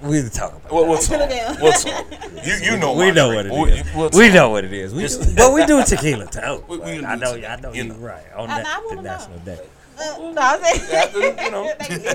We 0.00 0.20
can 0.22 0.30
talk 0.30 0.52
about. 0.54 0.72
We'll, 0.72 0.86
we'll 0.88 0.96
that. 0.98 1.56
talk. 1.58 1.60
We'll. 1.62 2.44
You 2.44 2.54
you 2.72 2.76
know 2.78 2.92
we 2.94 3.06
my 3.06 3.10
know 3.10 3.28
what 3.28 3.46
it 3.46 3.52
is. 3.52 3.94
We'll- 3.94 4.10
we'll 4.12 4.32
know 4.32 4.50
what 4.50 4.64
it 4.64 4.72
is. 4.72 4.94
We, 4.94 5.04
It's- 5.04 5.32
but 5.34 5.52
we 5.52 5.64
do 5.66 5.82
tequila 5.84 6.26
too. 6.26 6.64
We- 6.68 6.78
we 6.78 6.98
Like, 7.00 7.04
I 7.04 7.14
know. 7.16 7.32
tequila, 7.34 7.48
I 7.48 7.56
know 7.60 7.72
you 7.72 7.82
you 7.82 7.88
know. 7.88 7.94
right 7.96 8.32
on 8.36 8.48
I 8.50 8.62
that 8.62 8.80
the 8.80 8.86
wanna 8.96 9.02
know. 9.02 9.10
national 9.16 9.38
day. 9.40 9.60
Uh, 10.00 10.30
no, 10.32 10.40
I 10.40 10.72
said, 10.78 11.12
you 11.12 11.50
know. 11.50 11.72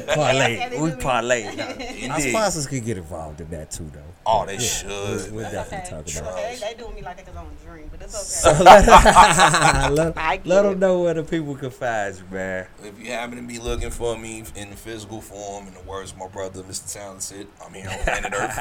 Parlay. 0.16 0.80
We 0.80 0.92
parlay. 0.92 1.48
Our 2.10 2.20
sponsors 2.22 2.66
could 2.68 2.86
get 2.86 2.98
involved 2.98 3.42
in 3.42 3.50
that 3.50 3.72
too, 3.72 3.92
though. 3.94 4.13
Oh, 4.26 4.46
they 4.46 4.54
Yeah, 4.54 4.60
should. 4.60 4.88
We'll, 4.90 5.32
we'll 5.34 5.52
definitely 5.52 5.98
okay. 6.00 6.12
talk 6.12 6.22
about 6.24 6.36
They, 6.38 6.54
it. 6.54 6.60
they 6.62 6.74
doing 6.82 6.96
me 6.96 7.02
like 7.02 7.20
it's 7.20 7.30
on 7.36 7.46
a 7.46 7.66
dream, 7.66 7.90
but 7.92 8.02
it's 8.02 8.18
So 8.42 8.52
okay. 8.52 8.64
let, 8.64 8.90
I 8.90 9.90
let, 9.92 10.46
let 10.48 10.62
them 10.64 10.80
know 10.80 11.02
where 11.02 11.14
the 11.14 11.24
people 11.24 11.56
can 11.56 11.70
find 11.72 12.16
you, 12.16 12.24
man. 12.32 12.68
If 12.84 13.00
you 13.00 13.12
happen 13.12 13.36
to 13.38 13.44
be 13.44 13.60
looking 13.60 13.90
for 13.92 14.18
me 14.18 14.44
in 14.56 14.70
the 14.70 14.76
physical 14.78 15.20
form, 15.20 15.68
in 15.68 15.74
the 15.74 15.82
words 15.82 16.12
of 16.14 16.18
my 16.20 16.28
brother, 16.28 16.64
Mr. 16.64 16.92
Talented, 16.94 17.48
I'm 17.66 17.74
here 17.74 17.90
on 17.90 17.98
planet 18.00 18.34
Earth. 18.38 18.58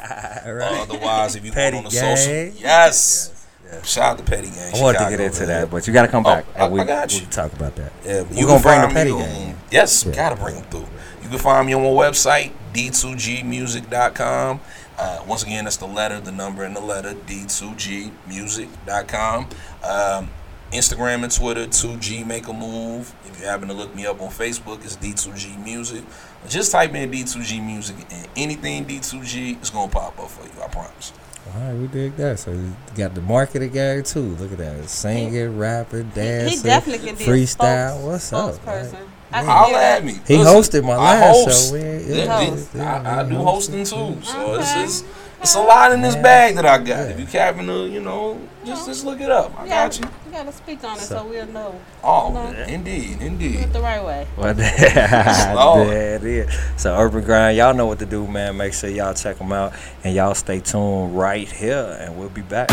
Right. 0.47 0.81
Otherwise, 0.91 1.37
if 1.37 1.45
you 1.45 1.53
Petty 1.53 1.75
going 1.77 1.87
on 1.87 1.91
the 1.93 1.97
Gang. 2.01 2.17
social, 2.17 2.61
yes. 2.61 3.39
Shout 3.85 4.05
out 4.05 4.19
to 4.19 4.25
Petty 4.25 4.51
Gang. 4.51 4.75
I 4.75 4.81
wanted 4.83 4.99
to 4.99 5.11
get 5.11 5.21
into 5.21 5.41
man. 5.47 5.49
that, 5.49 5.71
but 5.71 5.87
you 5.87 5.93
got 5.95 6.03
to 6.03 6.09
come 6.09 6.27
Oh, 6.27 6.31
back. 6.31 6.45
I, 6.57 6.65
and 6.65 6.73
we, 6.75 6.81
I 6.81 6.85
got 6.85 7.09
we 7.11 7.15
you. 7.15 7.21
can 7.23 7.31
talk 7.31 7.53
about 7.55 7.75
that. 7.77 7.91
Yeah, 8.05 8.21
you 8.31 8.41
you 8.41 8.47
gonna 8.47 8.61
bring 8.63 8.83
the 8.83 8.89
petty 8.89 9.13
me 9.13 9.19
game? 9.23 9.49
on- 9.51 9.59
Yes, 9.71 10.05
Yeah. 10.05 10.13
gotta 10.15 10.37
bring 10.37 10.57
them 10.57 10.65
through. 10.65 10.87
You 11.23 11.29
can 11.31 11.39
find 11.39 11.67
me 11.67 11.73
on 11.73 11.81
my 11.83 11.89
website, 11.89 12.53
d2gmusic.com. 12.75 14.61
Uh, 14.99 15.23
once 15.27 15.43
again, 15.43 15.65
that's 15.65 15.77
the 15.79 15.87
letter, 15.87 16.21
the 16.21 16.33
number, 16.33 16.63
and 16.65 16.77
the 16.77 16.81
letter, 16.81 17.15
d2gmusic.com. 17.27 19.49
Um, 19.85 20.31
Instagram 20.73 21.23
and 21.25 21.33
Twitter, 21.33 21.67
2G 21.67 22.27
Make 22.27 22.49
a 22.49 22.53
Move. 22.53 23.15
If 23.27 23.41
you 23.41 23.47
happen 23.47 23.69
to 23.69 23.75
look 23.75 23.95
me 23.95 24.07
up 24.07 24.21
on 24.23 24.31
Facebook, 24.31 24.83
it's 24.85 24.97
D2G 24.97 25.63
Music. 25.63 26.03
Just 26.49 26.73
type 26.73 26.95
in 26.95 27.11
D2G 27.11 27.65
Music, 27.65 27.97
and 28.11 28.27
anything 28.37 28.85
D2G 28.87 29.61
is 29.63 29.71
gonna 29.71 29.91
pop 29.91 30.19
up 30.19 30.31
for 30.31 30.45
you. 30.45 30.51
I 30.63 30.69
promise. 30.69 31.13
All 31.55 31.61
right, 31.61 31.75
we 31.75 31.89
dig 31.89 32.17
that. 32.17 32.39
So 32.39 32.53
you 32.53 32.73
got 32.95 33.15
the 33.15 33.21
marketing 33.21 33.71
guy 33.73 34.01
too. 34.01 34.37
Look 34.37 34.53
at 34.53 34.59
that, 34.59 34.89
singing, 34.89 35.59
rapping, 35.59 36.09
dancing, 36.11 36.63
definitely 36.63 37.07
can 37.09 37.17
be 37.19 37.25
a 37.25 37.27
freestyle. 37.27 37.99
spokes- 37.99 38.33
What's 38.33 38.33
up? 38.33 38.55
spokesperson. 38.65 38.93
man? 38.93 39.12
I 39.35 39.43
can 39.71 39.75
at 39.75 40.05
me. 40.05 40.21
He 40.27 40.37
Listen, 40.39 40.83
hosted 40.83 40.87
my 40.87 40.93
I 40.93 40.97
last 40.97 41.45
host. 41.45 41.71
show. 41.71 41.77
Yeah, 41.77 41.83
Yeah, 41.85 42.15
yeah, 42.15 42.41
yeah, 42.51 42.65
yeah, 42.75 43.17
I, 43.19 43.21
I 43.21 43.29
do 43.29 43.37
hosting 43.37 43.85
too. 43.85 44.19
So 44.23 44.55
it's, 44.61 44.77
it's 44.77 45.05
it's 45.41 45.55
a 45.57 45.61
lot 45.61 45.91
in 45.91 46.03
this 46.03 46.15
bag 46.15 46.55
that 46.55 46.65
I 46.65 46.79
got. 46.79 47.09
If 47.11 47.19
you 47.35 47.41
happen 47.41 47.67
to, 47.67 47.89
you 47.89 48.01
know, 48.01 48.41
just 48.65 48.87
just 48.87 49.05
look 49.05 49.21
it 49.21 49.31
up. 49.31 49.59
I 49.59 49.65
Yeah, 49.67 49.89
got 49.89 49.99
you. 49.99 50.05
You 50.27 50.31
gotta 50.33 50.53
speak 50.53 50.85
on 50.85 50.97
it 50.97 51.01
so, 51.01 51.17
So- 51.17 51.25
we'll 51.27 51.47
know. 51.47 51.75
Oh, 52.05 52.29
you 52.29 52.35
know, 52.35 52.63
indeed, 52.69 53.19
do 53.19 53.25
indeed. 53.27 53.55
it 53.61 53.73
the 53.73 53.81
right 53.81 54.05
way. 54.05 54.27
Well, 54.37 54.55
Lord. 55.57 55.89
there 55.89 56.15
it 56.17 56.25
is. 56.25 56.55
So 56.77 56.95
Urban 56.97 57.25
Grind, 57.25 57.57
y'all 57.57 57.75
know 57.75 57.87
what 57.87 57.99
to 57.99 58.07
do, 58.07 58.27
man. 58.29 58.57
Make 58.57 58.73
sure 58.75 58.89
y'all 58.89 59.15
check 59.15 59.39
them 59.39 59.51
out, 59.53 59.73
and 60.05 60.15
y'all 60.15 60.35
stay 60.35 60.61
tuned 60.61 61.19
right 61.19 61.51
here, 61.51 61.97
and 62.01 62.17
we'll 62.17 62.29
be 62.29 62.43
back. 62.43 62.69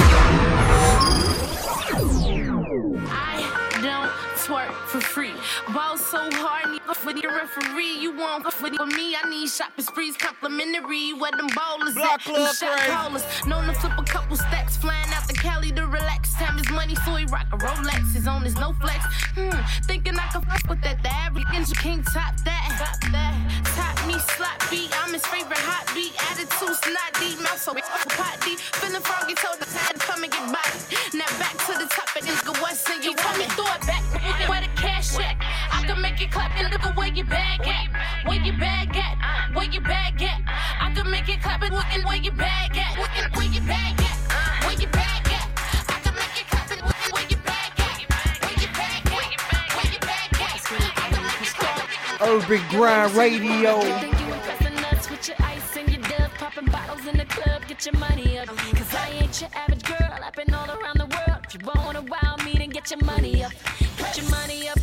So 6.10 6.27
hard, 6.31 6.69
for 7.00 7.14
the 7.14 7.28
referee. 7.28 7.96
You 8.00 8.12
want 8.12 8.46
a 8.46 8.52
for 8.52 8.70
me? 8.86 9.16
I 9.16 9.30
need 9.30 9.48
shopping 9.48 9.86
sprees 9.86 10.18
complimentary. 10.18 11.14
Where 11.14 11.32
them 11.32 11.50
ballers 11.50 11.96
Block 11.96 12.20
at? 12.20 12.22
club 12.22 12.36
Them 12.36 12.54
shot 12.54 12.78
crazy. 12.78 12.92
callers. 12.92 13.26
Known 13.48 13.66
to 13.68 13.74
flip 13.74 13.94
a 13.98 14.04
couple 14.04 14.36
stacks, 14.36 14.76
flying 14.78 15.08
out 15.14 15.26
the 15.28 15.34
Cali 15.34 15.72
to 15.72 15.88
relax. 15.88 16.34
Time 16.36 16.60
is 16.60 16.70
money, 16.72 16.96
so 17.06 17.16
he 17.16 17.26
rock 17.26 17.48
a 17.54 17.58
Rolex. 17.58 18.14
His 18.14 18.28
on 18.28 18.42
his 18.44 18.56
no 18.56 18.74
flex. 18.74 19.00
Hmm, 19.36 19.56
thinking 19.88 20.16
I 20.20 20.28
can 20.28 20.42
fuck 20.42 20.68
with 20.68 20.82
that. 20.82 21.02
The 21.02 21.12
average 21.12 21.46
ninja 21.46 21.78
king 21.80 22.04
top 22.04 22.36
that. 22.44 22.64
Top 22.78 23.12
that. 23.12 23.36
Top 23.76 23.96
me, 24.08 24.20
slot 24.36 24.60
beat. 24.70 24.92
I'm 25.00 25.14
his 25.14 25.26
favorite 25.26 25.58
hot 25.64 25.88
beat. 25.96 26.12
Attitude, 26.32 26.76
snot 26.84 27.12
deep, 27.20 27.40
mouth 27.40 27.60
so 27.62 27.74
pot 27.74 28.36
deep. 28.44 28.60
Feeling 28.60 29.02
froggy, 29.02 29.36
told 29.36 29.60
the 29.60 29.66
time 29.66 29.94
to 29.96 30.00
come 30.00 30.24
and 30.24 30.32
get 30.32 30.46
body. 30.52 30.80
Now 31.16 31.32
back 31.40 31.56
to 31.64 31.74
the 31.80 31.88
top 31.88 32.12
and 32.20 32.28
nigga, 32.28 32.60
what's 32.62 32.84
in 32.92 33.02
you? 33.04 33.16
Coming 33.16 33.48
through 33.56 33.72
it 33.72 33.88
back. 33.88 34.04
Where 34.50 34.62
the 34.62 34.72
cash 34.76 35.16
at? 35.20 35.38
I 35.72 35.84
can 35.86 36.02
make 36.02 36.20
it 36.22 36.32
clap 36.32 36.52
and 36.58 36.70
look 36.72 36.86
where 36.95 37.07
your 37.07 37.26
bag 37.26 37.68
at. 37.68 37.88
Where 38.28 38.40
your 38.40 38.57
bag 38.57 38.95
at? 38.95 39.56
Where 39.56 39.66
your 39.66 39.82
bag 39.82 40.22
at? 40.22 40.41
I 40.82 40.91
can 40.94 41.10
make 41.10 41.30
it 41.30 41.41
clap 41.41 41.61
and 41.61 41.74
where 41.74 42.16
your 42.18 42.34
bag 42.34 42.78
at. 42.78 42.98
Where 42.98 43.07
your 43.53 43.64
bag 43.64 43.99
at? 43.99 44.66
Where 44.66 44.74
your 44.74 44.90
bag 44.91 45.28
at? 45.28 45.48
I 45.90 45.99
can 46.03 46.16
make 46.16 46.41
it 46.41 46.48
clap 46.48 46.72
and 46.72 46.82
look 46.82 47.14
where 47.14 47.28
your 47.30 47.40
bag 47.45 47.80
at. 47.80 47.99
Where 48.44 48.57
your 48.60 48.72
bag 48.74 49.06
at? 49.06 49.32
Where 49.76 49.90
your 49.91 50.02
bag 50.02 50.30
at? 50.40 50.72
I 50.98 51.10
can 51.11 51.24
make 51.24 51.41
it 51.41 51.53
clap. 51.56 52.22
Urban 52.22 52.61
Grind 52.70 53.14
Radio. 53.16 53.82
Think 53.82 54.20
you 54.20 54.34
impressing 54.34 54.86
us 54.86 55.10
with 55.10 55.28
your 55.28 55.38
ice 55.40 55.78
and 55.78 55.90
your 55.90 56.02
dove, 56.03 56.34
popping 56.38 56.66
bottles 56.66 57.06
in 57.07 57.18
the 57.18 57.26
club, 57.26 57.66
get 57.68 57.86
your 57.86 57.98
money 57.98 58.40
up. 58.40 58.48
Cause 58.48 58.95
I 58.95 59.10
ain't 59.22 59.41
your 59.41 59.49
average 59.56 59.84
girl, 59.84 60.20
I've 60.24 60.34
been 60.34 60.53
all 60.53 60.70
around 60.70 60.98
the 60.98 61.06
world. 61.06 61.45
If 61.45 61.53
you 61.56 61.60
wanna 61.64 62.02
wow 62.02 62.36
me, 62.44 62.53
then 62.57 62.70
get 62.70 62.90
your 62.91 63.03
money 63.03 63.44
up. 63.44 63.52
Get 63.98 64.18
your 64.18 64.30
money 64.30 64.70
up, 64.70 64.79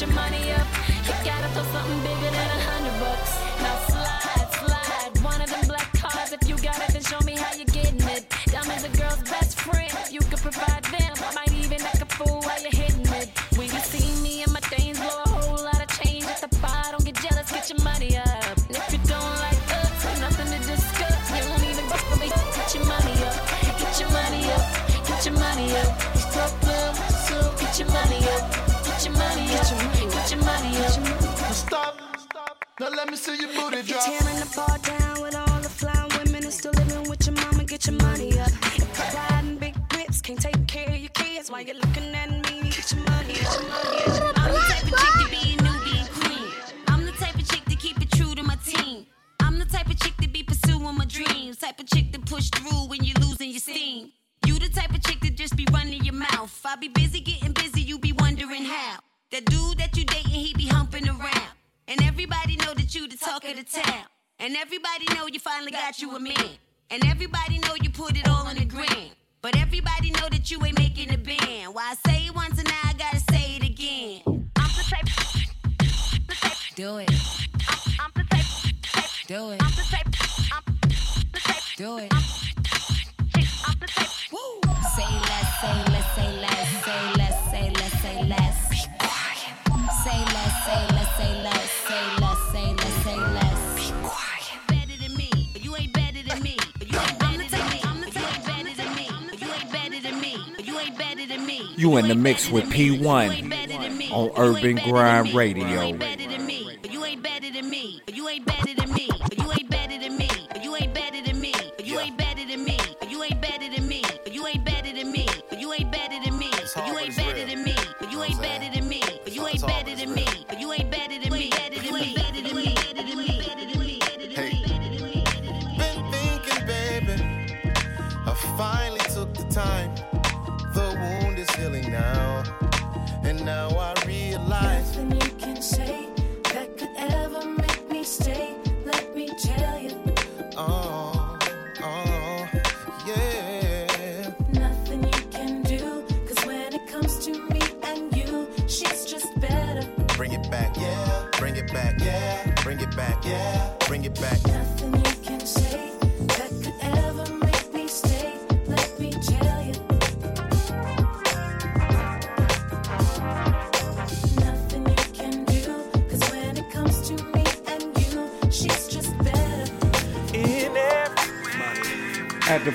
your 0.00 0.10
money 0.10 0.52
up. 0.52 0.66
You 1.06 1.12
gotta 1.24 1.48
throw 1.54 1.62
something 1.72 2.00
bigger 2.02 2.15
Now 33.38 33.42
let 33.42 33.48
me 33.48 33.54
see 33.54 33.60
your 33.60 33.70
booty 33.70 33.82
drop. 33.82 34.04
tearing 34.04 34.40
the 34.40 34.52
bar 34.56 34.78
down 34.78 35.22
with 35.22 35.34
all 35.34 35.60
the 35.60 35.68
fly 35.68 36.08
women 36.18 36.42
who's 36.42 36.54
still 36.54 36.72
living 36.72 37.08
with 37.08 37.26
your 37.26 37.34
mama, 37.34 37.64
get 37.64 37.86
your 37.86 37.96
money 37.96 38.38
up. 38.38 38.48
If 38.48 38.78
you're 38.78 39.22
riding 39.22 39.56
big 39.56 39.76
whips, 39.92 40.20
can't 40.22 40.40
take 40.40 40.66
care 40.66 40.88
of 40.88 40.96
your 40.96 41.10
kids 41.10 41.50
while 41.50 41.60
you're 41.62 41.76
looking 41.76 42.14
at 42.14 42.25
town. 63.82 64.04
And 64.38 64.56
everybody 64.56 65.06
know 65.14 65.26
you 65.26 65.38
finally 65.38 65.70
got 65.70 66.00
you 66.00 66.14
a 66.16 66.20
man. 66.20 66.34
And 66.90 67.04
everybody 67.06 67.58
know 67.58 67.74
you 67.82 67.90
put 67.90 68.16
it 68.16 68.28
all 68.28 68.46
on 68.46 68.56
the 68.56 68.64
gram. 68.64 69.10
But 69.42 69.56
everybody 69.56 70.10
know 70.12 70.28
that 70.30 70.50
you 70.50 70.64
ain't 70.64 70.78
making 70.78 71.12
a 71.12 71.18
band. 71.18 71.74
Why 71.74 71.92
I 71.92 72.10
say 72.10 72.26
it 72.26 72.34
once 72.34 72.58
and 72.58 72.68
now 72.68 72.80
I 72.84 72.92
gotta 72.94 73.20
say 73.30 73.56
it 73.56 73.64
again. 73.64 74.22
I'm 74.56 74.70
the 74.76 74.84
type. 74.90 75.06
Do 76.74 76.98
it. 76.98 77.10
I'm 78.00 78.10
the 78.14 78.24
type. 78.24 78.46
Do 79.26 79.50
it. 79.50 79.62
I'm 79.62 79.70
the 79.70 79.86
type. 79.90 80.06
I'm 80.52 80.64
the 81.32 81.40
type. 81.40 81.62
Do 81.76 81.98
it. 81.98 82.12
I'm 82.12 83.78
the 83.78 83.86
type. 83.86 84.08
Say 84.96 85.02
less, 85.02 85.60
say 85.60 85.76
less, 85.92 86.16
say 86.16 86.40
less, 86.40 86.84
say 86.84 87.12
less. 87.18 87.25
You 101.76 101.98
in 101.98 102.08
the 102.08 102.14
mix 102.14 102.50
with 102.50 102.64
P1 102.64 104.10
on 104.10 104.30
Urban 104.36 104.76
Grind 104.76 105.34
Radio. 105.34 105.98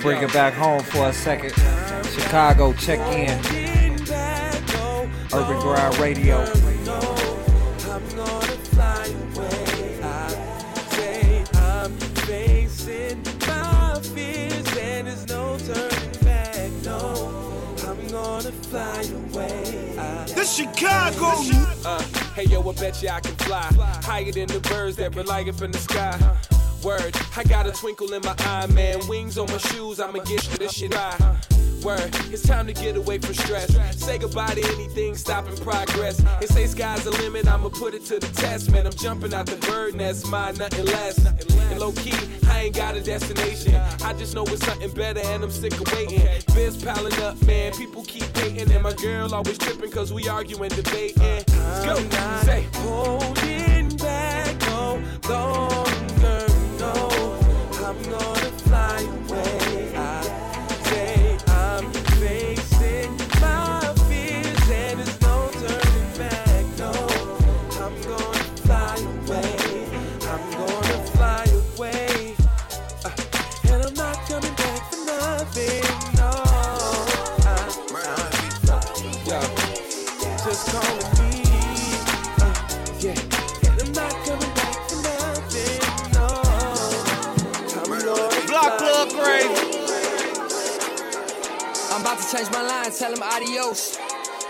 Bring 0.01 0.23
it 0.23 0.33
back 0.33 0.53
home 0.53 0.81
for 0.81 1.09
a 1.09 1.13
second. 1.13 1.51
Chicago, 2.11 2.73
check 2.73 2.99
in. 3.13 3.29
Urban 5.33 5.59
Grind 5.59 5.97
Radio. 5.99 6.39
I'm 6.39 8.09
gonna 8.15 8.57
fly 8.73 9.05
away. 9.35 9.99
I 10.01 10.27
say 10.89 11.45
I'm 11.53 11.91
facing 12.25 13.23
my 13.47 13.99
fears 14.01 14.77
and 14.77 15.07
there's 15.07 15.27
no 15.29 15.57
turning 15.59 16.23
back. 16.23 16.71
No, 16.83 17.63
I'm 17.87 18.07
gonna 18.07 18.51
fly 18.51 19.03
away. 19.13 19.95
I 19.99 20.25
The 20.25 20.43
Chicago. 20.43 21.27
Uh, 21.85 22.01
hey 22.33 22.45
yo, 22.45 22.67
I 22.67 22.73
bet 22.73 23.01
you 23.03 23.09
I 23.09 23.19
can 23.19 23.35
fly 23.35 23.69
higher 24.03 24.31
than 24.31 24.47
the 24.47 24.59
birds 24.61 24.97
that 24.97 25.15
rely 25.15 25.41
up 25.43 25.61
in 25.61 25.71
the 25.71 25.77
sky. 25.77 26.17
Word, 26.83 27.15
I 27.37 27.43
got 27.43 27.67
a 27.67 27.71
twinkle 27.71 28.11
in 28.13 28.21
my 28.23 28.35
eye, 28.39 28.65
man. 28.67 28.99
Wings 29.07 29.37
on 29.37 29.45
my 29.51 29.57
shoes, 29.57 29.99
I'ma 29.99 30.19
get 30.23 30.49
you 30.49 30.57
this 30.57 30.73
shit 30.73 30.95
right. 30.95 31.19
Word, 31.83 32.09
it's 32.31 32.41
time 32.41 32.65
to 32.67 32.73
get 32.73 32.95
away 32.95 33.19
from 33.19 33.35
stress. 33.35 33.75
Say 33.97 34.17
goodbye 34.17 34.55
to 34.55 34.63
anything 34.73 35.15
stopping 35.15 35.55
progress. 35.57 36.23
They 36.39 36.47
say 36.47 36.65
sky's 36.65 37.03
the 37.03 37.11
limit, 37.11 37.47
I'ma 37.47 37.69
put 37.69 37.93
it 37.93 38.05
to 38.05 38.19
the 38.19 38.27
test, 38.27 38.71
man. 38.71 38.87
I'm 38.87 38.93
jumping 38.93 39.33
out 39.33 39.45
the 39.45 39.57
bird 39.67 39.93
nest, 39.93 40.27
mine 40.27 40.55
nothing 40.55 40.85
less. 40.85 41.23
And 41.23 41.79
low 41.79 41.91
key, 41.91 42.17
I 42.47 42.61
ain't 42.61 42.75
got 42.75 42.95
a 42.95 43.01
destination. 43.01 43.75
I 44.03 44.13
just 44.13 44.33
know 44.33 44.43
it's 44.45 44.65
something 44.65 44.91
better, 44.91 45.21
and 45.23 45.43
I'm 45.43 45.51
sick 45.51 45.73
of 45.73 45.91
waiting. 45.93 46.27
Biz 46.55 46.83
piling 46.83 47.13
up, 47.21 47.39
man. 47.45 47.73
People 47.73 48.03
keep 48.05 48.25
hating, 48.37 48.71
and 48.71 48.83
my 48.83 48.93
girl 48.93 49.33
always 49.35 49.57
tripping, 49.59 49.91
cause 49.91 50.11
we 50.11 50.27
arguing, 50.27 50.69
debating. 50.69 51.21
Let's 51.21 51.85
go, 51.85 51.95
say. 52.43 52.65
Holding 52.73 53.97
back 53.97 54.61
no. 55.31 55.90
I'm 57.91 58.01
gonna 58.03 58.51
fly 58.63 59.01
away. 59.01 59.60
Change 92.31 92.49
my 92.51 92.61
line, 92.61 92.91
tell 92.91 93.11
him 93.13 93.21
adios. 93.21 93.99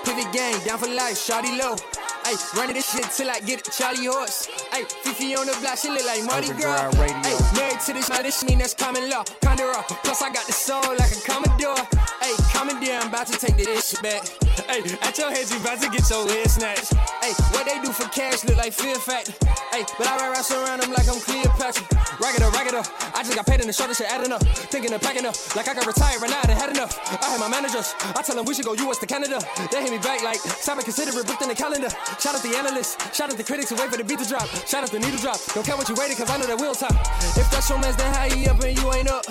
Pivot 0.05 0.31
game, 0.31 0.59
down 0.65 0.77
for 0.77 0.87
life, 0.87 1.17
shawty 1.17 1.57
low. 1.57 1.75
Ay, 2.23 2.35
running 2.55 2.75
this 2.75 2.91
shit 2.91 3.09
till 3.11 3.29
I 3.29 3.39
get 3.39 3.65
it, 3.67 3.73
Charlie 3.73 4.05
horse. 4.05 4.47
Ay, 4.71 4.83
Fifi 5.03 5.35
on 5.35 5.47
the 5.47 5.57
block, 5.61 5.77
she 5.77 5.89
look 5.89 6.05
like 6.05 6.23
Mardi 6.25 6.49
Gras. 6.49 6.93
Ay, 6.93 7.53
married 7.55 7.79
to 7.79 7.93
this, 7.93 8.09
now 8.09 8.21
this 8.21 8.43
mean 8.43 8.59
that's 8.59 8.75
common 8.75 9.09
law. 9.09 9.23
Kinda 9.41 9.65
raw, 9.65 9.81
plus 10.03 10.21
I 10.21 10.31
got 10.31 10.45
the 10.45 10.53
soul 10.53 10.81
like 10.97 11.11
a 11.11 11.21
Commodore. 11.25 11.75
Ay, 12.21 12.35
commandeer, 12.53 12.99
I'm 12.99 13.07
about 13.07 13.27
to 13.27 13.37
take 13.37 13.57
this 13.57 13.89
shit 13.89 14.01
back. 14.03 14.40
Ay, 14.69 14.83
at 15.01 15.17
your 15.17 15.31
head, 15.31 15.49
you 15.49 15.57
about 15.57 15.79
to 15.81 15.89
get 15.89 16.09
your 16.09 16.27
head 16.27 16.49
snatched. 16.49 16.93
Ay, 17.21 17.33
what 17.51 17.65
they 17.65 17.79
do 17.79 17.91
for 17.91 18.07
cash 18.09 18.43
look 18.45 18.57
like 18.57 18.73
Fear 18.73 18.95
Factor. 18.95 19.33
Ay, 19.71 19.85
but 19.97 20.07
I 20.07 20.29
ride 20.29 20.51
around 20.51 20.81
them 20.81 20.91
like 20.91 21.07
I'm 21.07 21.19
Cleopatra. 21.19 21.85
Rack 22.19 22.35
it 22.35 22.41
up, 22.41 22.53
rack 22.53 22.67
it 22.67 22.75
up. 22.75 22.85
I 23.15 23.23
just 23.23 23.35
got 23.35 23.45
paid 23.45 23.61
in 23.61 23.67
the 23.67 23.73
shoulder, 23.73 23.93
shit 23.93 24.11
adding 24.11 24.31
up. 24.31 24.43
Thinking 24.71 24.93
of 24.93 25.01
packing 25.01 25.25
up, 25.25 25.35
like 25.55 25.67
I 25.67 25.73
got 25.73 25.85
retired 25.87 26.21
right 26.21 26.31
now, 26.31 26.39
I 26.43 26.47
done 26.47 26.57
had 26.57 26.69
enough. 26.69 26.97
I 27.07 27.31
had 27.31 27.39
my 27.39 27.47
managers, 27.47 27.95
I 28.15 28.21
tell 28.21 28.35
them 28.35 28.45
we 28.45 28.53
should 28.53 28.65
go 28.65 28.73
US 28.73 28.97
to 28.99 29.07
Canada. 29.07 29.39
They 29.71 29.81
hit 29.81 29.91
me 29.91 29.99
back 29.99 30.23
like, 30.23 30.39
stop 30.39 30.77
and 30.77 30.85
consider 30.85 31.17
it, 31.17 31.27
booked 31.27 31.41
in 31.41 31.49
the 31.49 31.55
calendar. 31.55 31.89
Shout 32.19 32.35
out 32.35 32.43
the 32.43 32.55
analysts, 32.57 32.97
shout 33.15 33.29
out 33.31 33.37
the 33.37 33.43
critics 33.43 33.69
who 33.69 33.75
wait 33.75 33.89
for 33.89 33.97
the 33.97 34.03
beat 34.03 34.19
to 34.19 34.27
drop. 34.27 34.47
Shout 34.67 34.83
out 34.83 34.91
the 34.91 34.99
needle 34.99 35.19
drop, 35.19 35.39
don't 35.53 35.65
care 35.65 35.77
what 35.77 35.87
you 35.87 35.95
waited, 35.95 36.17
cause 36.17 36.29
I 36.29 36.37
know 36.37 36.47
that 36.47 36.59
we'll 36.59 36.75
top. 36.75 36.93
If 37.37 37.49
that's 37.51 37.69
your 37.69 37.79
man's, 37.79 37.95
then 37.95 38.13
how 38.13 38.25
you 38.25 38.49
up 38.49 38.59
and 38.61 38.77
you 38.77 38.93
ain't 38.93 39.09
up? 39.09 39.25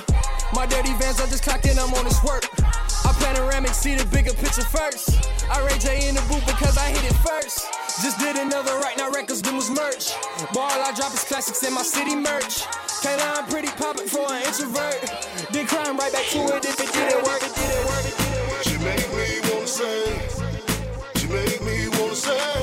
My 0.55 0.67
dirty 0.67 0.95
vans, 0.99 1.21
I 1.21 1.27
just 1.27 1.43
clocked 1.43 1.67
in, 1.67 1.79
I'm 1.79 1.93
on 1.95 2.05
this 2.05 2.23
work. 2.25 2.45
Panoramic, 3.21 3.75
see 3.75 3.95
the 3.95 4.05
bigger 4.07 4.33
picture 4.33 4.65
first. 4.65 5.31
I 5.51 5.65
Ray 5.65 5.79
J 5.79 6.09
in 6.09 6.15
the 6.15 6.23
booth 6.23 6.45
because 6.47 6.77
I 6.77 6.89
hit 6.89 7.05
it 7.05 7.17
first. 7.21 7.69
Just 8.03 8.19
did 8.19 8.37
another 8.37 8.79
right 8.79 8.97
now 8.97 9.11
records, 9.11 9.43
them 9.43 9.57
was 9.57 9.71
merch. 9.71 10.13
But 10.53 10.59
all 10.59 10.83
I 10.83 10.93
drop 10.97 11.13
is 11.13 11.25
classics 11.25 11.63
in 11.63 11.75
my 11.75 11.83
city 11.83 12.17
merch. 12.17 12.65
Kayla, 13.05 13.39
I'm 13.39 13.47
pretty 13.47 13.69
poppin' 13.69 14.09
for 14.09 14.25
an 14.33 14.43
introvert. 14.43 15.01
Then 15.53 15.67
climb 15.67 15.97
right 15.97 16.13
back 16.13 16.27
to 16.33 16.39
it 16.57 16.65
if 16.65 16.81
it 16.81 16.93
didn't 16.93 17.23
work, 17.25 17.43
it 17.43 17.55
didn't 17.55 17.87
work, 17.87 18.05
it 18.05 18.17
didn't 18.17 18.47
work. 18.51 18.63
She 18.65 18.77
make 18.79 19.07
me 19.13 19.29
wanna 19.53 19.67
say. 19.67 20.01
She 21.17 21.27
make 21.29 21.61
me 21.63 21.89
wanna 21.99 22.15
say. 22.15 22.60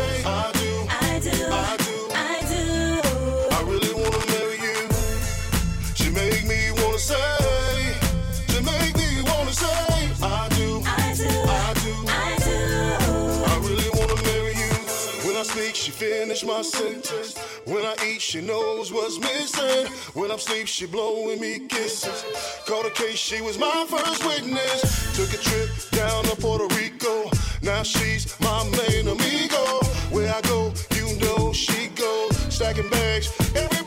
My 16.44 16.62
sentence. 16.62 17.38
When 17.66 17.86
I 17.86 17.96
eat, 18.06 18.22
she 18.22 18.42
knows 18.42 18.92
what's 18.92 19.20
missing. 19.20 19.92
When 20.14 20.30
I'm 20.32 20.38
asleep, 20.38 20.68
she 20.68 20.86
blowing 20.86 21.40
me 21.40 21.68
kisses. 21.68 22.26
Caught 22.66 22.86
a 22.86 22.92
case, 22.92 23.18
she 23.18 23.42
was 23.42 23.58
my 23.58 23.86
first 23.90 24.26
witness. 24.26 24.82
Took 25.16 25.34
a 25.34 25.44
trip 25.44 25.70
down 25.92 26.24
to 26.26 26.36
Puerto 26.36 26.68
Rico. 26.76 27.32
Now 27.62 27.84
she's 27.84 28.40
my 28.42 28.64
main 28.64 29.08
amigo. 29.08 29.66
Where 30.12 30.34
I 30.34 30.42
go, 30.42 30.74
you 30.96 31.18
know 31.20 31.54
she 31.54 31.88
goes. 31.90 32.38
Stacking 32.54 32.90
bags, 32.90 33.32
everybody 33.56 33.87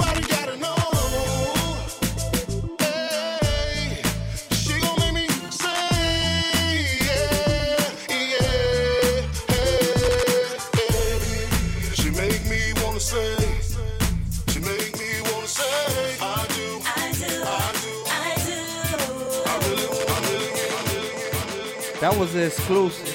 That 22.01 22.17
was 22.17 22.35
exclusive. 22.35 23.07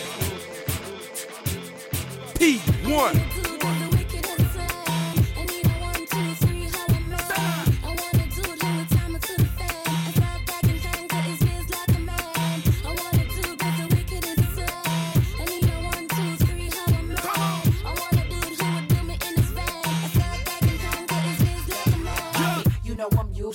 P1. 2.36 3.35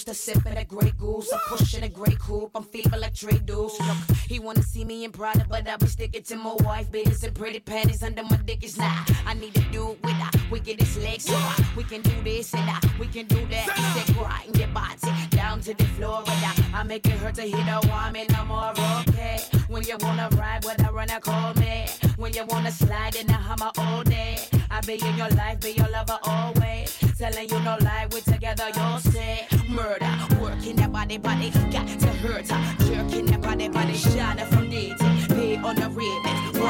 Sipping 0.09 0.57
a 0.57 0.65
Grey 0.65 0.93
Goose. 0.99 1.33
I'm 1.33 1.41
pushing 1.47 1.83
a 1.83 1.89
Grey 1.89 2.17
Coupe. 2.19 2.51
I'm 2.55 2.65
feeble 2.65 2.99
like 2.99 3.15
Trey 3.15 3.39
Deuce. 3.39 3.79
Look, 3.81 4.17
he 4.27 4.39
wanna 4.39 4.63
see 4.63 4.85
me 4.85 5.05
in 5.05 5.13
Prada, 5.13 5.45
but 5.49 5.69
I 5.69 5.77
be 5.77 5.87
sticking 5.87 6.23
to 6.23 6.37
my 6.37 6.55
wife. 6.61 6.91
Bitches 6.91 7.23
and 7.25 7.35
pretty 7.35 7.61
panties 7.61 8.03
under 8.03 8.23
my 8.23 8.37
dick 8.37 8.65
is 8.65 8.79
nah. 8.79 9.05
I 9.27 9.35
need 9.35 9.55
to 9.55 9.63
do 9.73 9.91
it 9.91 10.03
with 10.03 10.13
her. 10.13 10.31
We 10.51 10.61
get 10.61 10.81
his 10.81 10.97
legs 10.99 11.25
so 11.25 11.39
we 11.77 11.85
can 11.85 12.03
do 12.03 12.23
this 12.23 12.55
and 12.55 12.69
uh, 12.69 12.81
we 12.99 13.07
can 13.07 13.27
do 13.27 13.45
that. 13.47 13.67
Said 14.07 14.17
grind 14.17 14.57
your 14.57 14.69
body 14.69 14.97
down 15.31 15.61
to 15.63 15.75
the 15.75 15.85
floor, 15.85 16.23
but 16.25 16.43
uh, 16.43 16.53
I 16.75 16.83
make 16.83 17.07
it 17.07 17.13
hurt 17.13 17.35
to 17.37 17.43
hit 17.43 17.55
a 17.55 17.81
woman. 17.89 18.27
I'm 18.37 18.49
more 18.49 18.73
okay. 19.01 19.41
When 19.69 19.83
you 19.85 19.97
wanna 20.01 20.29
ride, 20.37 20.65
what 20.65 20.83
I 20.83 20.91
run, 20.91 21.11
I 21.11 21.21
call 21.21 21.55
me. 21.55 21.87
When 22.17 22.33
you 22.33 22.45
wanna 22.47 22.73
slide 22.73 23.17
in 23.17 23.27
the 23.27 23.35
hammer 23.35 23.71
all 23.79 24.03
day. 24.05 24.39
I 24.71 24.81
be 24.83 24.95
in 24.95 25.17
your 25.17 25.29
life, 25.31 25.61
be 25.61 25.73
your 25.73 25.89
lover 25.89 26.19
always. 26.23 27.10
Telling 27.21 27.51
you 27.51 27.61
no 27.61 27.77
lie, 27.83 28.09
we 28.15 28.23
together, 28.23 28.71
you'll 28.75 28.97
say 28.97 29.47
murder. 29.69 30.11
Working 30.41 30.77
that 30.77 30.91
body, 30.91 31.19
body, 31.19 31.51
got 31.71 31.87
to 31.87 32.07
hurt 32.07 32.49
her. 32.49 32.85
Jerking 32.87 33.27
that 33.27 33.43
body, 33.43 33.69
body, 33.69 33.93
shine 33.93 34.39
her 34.39 34.47
from 34.47 34.71
DT. 34.71 35.29
Pay 35.29 35.57
on 35.57 35.77
the. 35.77 35.91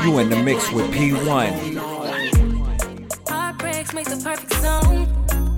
You 0.04 0.18
in 0.18 0.28
the 0.28 0.42
mix 0.42 0.72
with 0.72 0.90
P1. 0.90 1.76
Heartbreaks 3.28 3.94
make 3.94 4.08
the 4.08 4.16
perfect 4.16 4.52
song. 4.54 5.49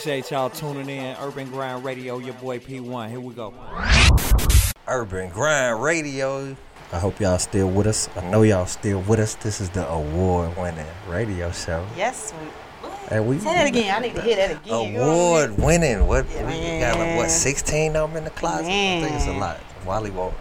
Appreciate 0.00 0.30
y'all 0.30 0.48
tuning 0.48 0.88
in. 0.88 1.14
Urban 1.20 1.50
Grind 1.50 1.84
Radio, 1.84 2.16
your 2.20 2.32
boy 2.32 2.58
P1. 2.58 3.10
Here 3.10 3.20
we 3.20 3.34
go. 3.34 3.52
Urban 4.88 5.28
Grind 5.28 5.82
Radio. 5.82 6.56
I 6.90 6.98
hope 6.98 7.20
y'all 7.20 7.38
still 7.38 7.68
with 7.68 7.86
us. 7.86 8.08
I 8.16 8.24
know 8.30 8.40
y'all 8.40 8.64
still 8.64 9.02
with 9.02 9.20
us. 9.20 9.34
This 9.34 9.60
is 9.60 9.68
the 9.68 9.86
award-winning 9.86 10.86
radio 11.06 11.52
show. 11.52 11.86
Yes, 11.98 12.32
we. 12.40 12.88
And 13.10 13.28
we 13.28 13.38
Say 13.40 13.52
that 13.52 13.66
again. 13.66 13.94
I 13.94 13.98
need 13.98 14.14
to 14.14 14.22
hear 14.22 14.36
that 14.36 14.52
again. 14.52 14.96
award 14.96 15.58
winning. 15.58 16.06
What 16.06 16.24
we 16.28 16.80
got? 16.80 16.98
Like, 16.98 17.18
what 17.18 17.28
sixteen 17.30 17.94
of 17.94 18.08
them 18.08 18.16
in 18.16 18.24
the 18.24 18.30
closet? 18.30 18.68
I 18.68 19.02
think 19.02 19.12
it's 19.16 19.26
a 19.26 19.32
lot. 19.32 19.60
Wally 19.84 20.10
won't. 20.10 20.32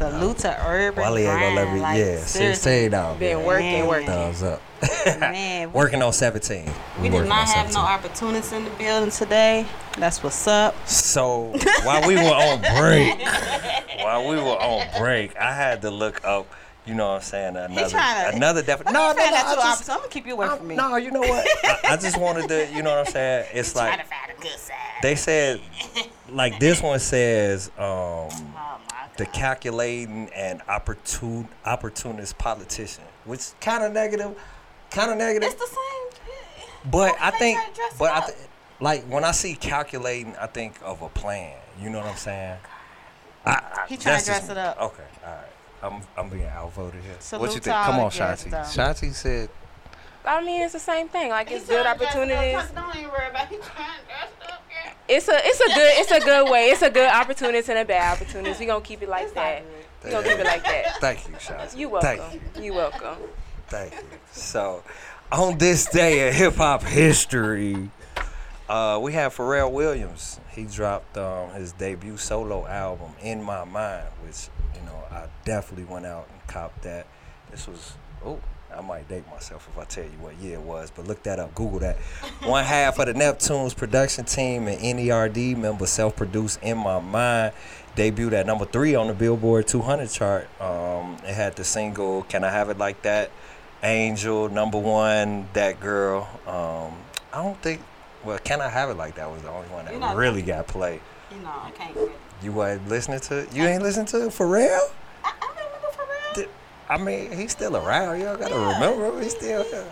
Salute 0.00 0.38
to 0.38 0.66
Urban 0.66 1.02
Wally 1.02 1.26
ain't 1.26 1.40
gonna 1.40 1.54
let 1.56 1.64
me. 1.74 1.78
Grind, 1.78 1.82
like, 1.82 1.98
yeah, 1.98 2.04
seriously. 2.24 2.54
sixteen 2.54 2.94
of 2.94 3.10
them. 3.10 3.18
Been 3.18 3.44
working, 3.44 3.86
working. 3.86 4.06
Thumbs 4.06 4.42
up. 4.42 4.62
Man, 5.20 5.68
we, 5.72 5.78
Working 5.78 6.00
on 6.00 6.12
seventeen. 6.14 6.70
we 7.02 7.10
did 7.10 7.28
not 7.28 7.40
on 7.40 7.46
have 7.48 7.66
no 7.66 7.84
17. 7.84 7.84
opportunities 7.84 8.52
in 8.54 8.64
the 8.64 8.70
building 8.70 9.10
today. 9.10 9.66
That's 9.98 10.22
what's 10.22 10.46
up. 10.46 10.74
So 10.88 11.52
while 11.84 12.06
we 12.08 12.14
were 12.14 12.22
on 12.22 12.60
break, 12.60 13.20
while 14.02 14.26
we 14.26 14.36
were 14.36 14.56
on 14.58 14.86
break, 14.98 15.36
I 15.36 15.52
had 15.54 15.82
to 15.82 15.90
look 15.90 16.24
up. 16.24 16.46
You 16.86 16.94
know 16.94 17.08
what 17.08 17.16
I'm 17.16 17.20
saying? 17.20 17.56
Another 17.56 17.94
tryna- 17.94 18.34
another 18.36 18.62
definition. 18.62 18.94
No, 18.94 19.12
No, 19.12 19.18
no, 19.18 19.24
no, 19.26 19.30
no. 19.30 19.36
I 19.36 19.54
just, 19.76 19.90
I'm 19.90 19.98
gonna 19.98 20.08
keep 20.08 20.26
you 20.26 20.32
away 20.32 20.48
from 20.48 20.66
me. 20.66 20.76
no, 20.76 20.96
you 20.96 21.10
know 21.10 21.20
what? 21.20 21.46
I, 21.62 21.78
I 21.92 21.96
just 21.98 22.16
wanted 22.18 22.48
to. 22.48 22.72
You 22.74 22.82
know 22.82 22.90
what 22.96 23.06
I'm 23.06 23.12
saying? 23.12 23.46
It's 23.52 23.74
Trying 23.74 23.90
like 23.98 24.00
to 24.00 24.06
find 24.06 24.32
a 24.38 24.40
good 24.40 24.58
side. 24.58 24.76
they 25.02 25.14
said, 25.14 25.60
like 26.30 26.58
this 26.58 26.82
one 26.82 26.98
says, 26.98 27.68
um, 27.76 27.84
Oh, 27.84 28.30
the 29.20 29.26
calculating 29.26 30.30
and 30.34 30.62
opportun 30.62 31.46
opportunist 31.66 32.38
politician, 32.38 33.04
which 33.26 33.50
kind 33.60 33.84
of 33.84 33.92
negative, 33.92 34.34
kind 34.90 35.10
of 35.10 35.18
negative. 35.18 35.52
It's 35.52 35.60
the 35.60 35.66
same. 35.66 36.90
But 36.90 37.14
I 37.20 37.30
think, 37.32 37.58
trying 37.58 37.70
to 37.70 37.76
dress 37.76 37.98
but 37.98 38.12
I 38.12 38.20
th- 38.20 38.38
like 38.80 39.04
when 39.04 39.22
I 39.24 39.32
see 39.32 39.54
calculating, 39.56 40.34
I 40.36 40.46
think 40.46 40.76
of 40.82 41.02
a 41.02 41.10
plan. 41.10 41.54
You 41.78 41.90
know 41.90 41.98
what 41.98 42.06
I'm 42.08 42.16
saying? 42.16 42.56
I, 43.44 43.50
I, 43.50 43.86
He 43.90 43.98
trying 43.98 44.20
to 44.20 44.24
dress 44.24 44.46
me. 44.46 44.52
it 44.52 44.58
up. 44.58 44.80
Okay, 44.80 45.02
all 45.26 45.32
right. 45.34 45.44
I'm 45.82 46.02
I'm 46.16 46.30
being 46.30 46.46
outvoted 46.46 47.02
here. 47.02 47.16
Salute 47.18 47.42
what 47.42 47.54
you 47.54 47.60
think? 47.60 47.76
Come 47.76 47.96
on, 47.96 48.10
guests, 48.10 48.46
Shanti. 48.46 48.50
Shanti 48.74 49.12
said, 49.12 49.50
I 50.24 50.42
mean, 50.42 50.62
it's 50.62 50.72
the 50.72 50.78
same 50.78 51.08
thing. 51.08 51.28
Like 51.28 51.50
it's 51.50 51.66
good 51.66 51.82
trying 51.82 51.98
to 51.98 52.04
dress 52.04 52.14
it 52.14 52.22
up. 52.24 52.30
opportunities. 52.32 52.70
Don't 52.74 52.96
even 52.96 53.10
worry 53.10 53.28
about. 53.28 53.48
He 53.48 53.56
trying 53.56 54.00
to 54.00 54.06
dress 54.06 54.30
it 54.40 54.50
up, 54.50 54.62
girl. 54.66 54.92
It's 55.12 55.26
a 55.26 55.40
it's 55.42 55.60
a 55.60 55.66
good 55.66 55.92
it's 55.98 56.10
a 56.12 56.20
good 56.20 56.50
way. 56.50 56.70
It's 56.70 56.82
a 56.82 56.90
good 56.90 57.10
opportunity 57.10 57.58
and 57.68 57.80
a 57.80 57.84
bad 57.84 58.16
opportunity. 58.16 58.56
We're 58.60 58.66
gonna 58.68 58.84
keep 58.84 59.02
it 59.02 59.08
like 59.08 59.34
that. 59.34 59.64
We 60.04 60.10
gonna 60.10 60.28
keep 60.28 60.38
it 60.38 60.46
like 60.46 60.62
that. 60.62 61.00
Thank 61.00 61.26
you, 61.26 61.34
Shanti. 61.34 61.76
You 61.76 61.88
welcome. 61.88 62.18
Thank 62.18 62.56
you. 62.56 62.62
You 62.62 62.74
welcome. 62.74 63.16
Thank 63.66 63.92
you. 63.92 63.98
So, 64.30 64.84
on 65.32 65.58
this 65.58 65.86
day 65.86 66.28
in 66.28 66.34
hip 66.34 66.54
hop 66.54 66.84
history, 66.84 67.90
uh, 68.68 69.00
we 69.02 69.12
have 69.14 69.36
Pharrell 69.36 69.72
Williams. 69.72 70.38
He 70.50 70.64
dropped 70.64 71.18
um, 71.18 71.50
his 71.50 71.72
debut 71.72 72.16
solo 72.16 72.64
album, 72.68 73.10
In 73.20 73.42
My 73.42 73.64
Mind, 73.64 74.06
which, 74.24 74.48
you 74.76 74.86
know, 74.86 75.02
I 75.10 75.26
definitely 75.44 75.92
went 75.92 76.06
out 76.06 76.28
and 76.30 76.46
copped 76.46 76.82
that. 76.82 77.06
This 77.50 77.66
was, 77.66 77.94
oh, 78.24 78.38
I 78.76 78.80
might 78.82 79.08
date 79.08 79.24
myself 79.30 79.68
if 79.70 79.78
I 79.78 79.84
tell 79.84 80.04
you 80.04 80.10
what 80.20 80.34
year 80.36 80.54
it 80.54 80.62
was, 80.62 80.90
but 80.90 81.06
look 81.06 81.22
that 81.24 81.38
up. 81.38 81.54
Google 81.54 81.80
that. 81.80 81.96
One 82.44 82.64
half 82.64 82.98
of 82.98 83.06
the 83.06 83.14
Neptunes 83.14 83.76
production 83.76 84.24
team 84.24 84.68
and 84.68 84.80
NERD 84.80 85.56
member 85.56 85.86
self 85.86 86.16
produced 86.16 86.60
In 86.62 86.78
My 86.78 87.00
Mind. 87.00 87.52
Debuted 87.96 88.32
at 88.32 88.46
number 88.46 88.64
three 88.64 88.94
on 88.94 89.08
the 89.08 89.14
Billboard 89.14 89.66
200 89.66 90.08
chart. 90.10 90.48
Um, 90.60 91.16
it 91.26 91.34
had 91.34 91.56
the 91.56 91.64
single 91.64 92.22
"Can 92.22 92.44
I 92.44 92.50
Have 92.50 92.70
It 92.70 92.78
Like 92.78 93.02
That," 93.02 93.30
Angel, 93.82 94.48
number 94.48 94.78
one, 94.78 95.48
That 95.54 95.80
Girl. 95.80 96.28
Um, 96.46 96.96
I 97.32 97.42
don't 97.42 97.60
think. 97.62 97.82
Well, 98.24 98.38
"Can 98.38 98.60
I 98.60 98.68
Have 98.68 98.90
It 98.90 98.96
Like 98.96 99.16
That" 99.16 99.28
was 99.30 99.42
the 99.42 99.50
only 99.50 99.66
one 99.68 99.86
that 99.86 99.94
You 99.94 100.00
know- 100.00 100.14
really 100.14 100.42
got 100.42 100.68
played. 100.68 101.00
You 101.32 101.38
know, 101.42 101.50
I 101.50 101.70
can't. 101.72 101.94
Really. 101.96 102.12
You 102.42 102.52
wasn't 102.52 102.88
listening 102.88 103.20
to? 103.20 103.46
You 103.52 103.64
ain't 103.64 103.82
listening 103.82 104.06
to 104.06 104.16
Pharrell? 104.28 104.68
I, 104.68 104.68
I 104.68 104.78
remember 104.78 104.88
Pharrell. 104.88 104.88
Did- 104.88 105.09
I 106.90 106.98
mean, 106.98 107.30
he's 107.30 107.52
still 107.52 107.76
around. 107.76 108.20
Y'all 108.20 108.36
gotta 108.36 108.54
remember 108.58 109.06
him. 109.16 109.22
He's 109.22 109.30
still 109.36 109.62
here. 109.62 109.86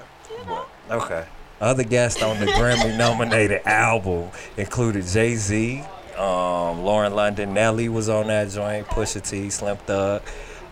But, 0.47 0.69
okay. 0.91 1.25
Other 1.61 1.85
guests 1.85 2.23
on 2.23 2.39
the 2.41 2.47
Grammy 2.47 2.97
nominated 2.99 3.63
album 3.65 4.31
included 4.57 5.07
Jay 5.07 5.35
Z, 5.37 5.83
um, 6.17 6.83
Lauren 6.85 7.15
London, 7.15 7.55
Nelly 7.55 7.89
was 7.89 8.09
on 8.09 8.27
that 8.27 8.51
joint, 8.51 8.87
Pusha 8.89 9.23
T, 9.29 9.49
Slim 9.51 9.77
Thug. 9.79 10.23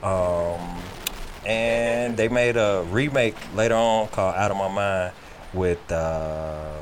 Um, 0.03 0.83
and 1.47 2.17
they 2.17 2.29
made 2.29 2.57
a 2.57 2.85
remake 2.91 3.37
later 3.55 3.75
on 3.77 4.09
called 4.09 4.35
Out 4.35 4.51
of 4.51 4.57
My 4.57 4.69
Mind 4.69 5.13
with 5.55 5.93
uh, 5.93 6.73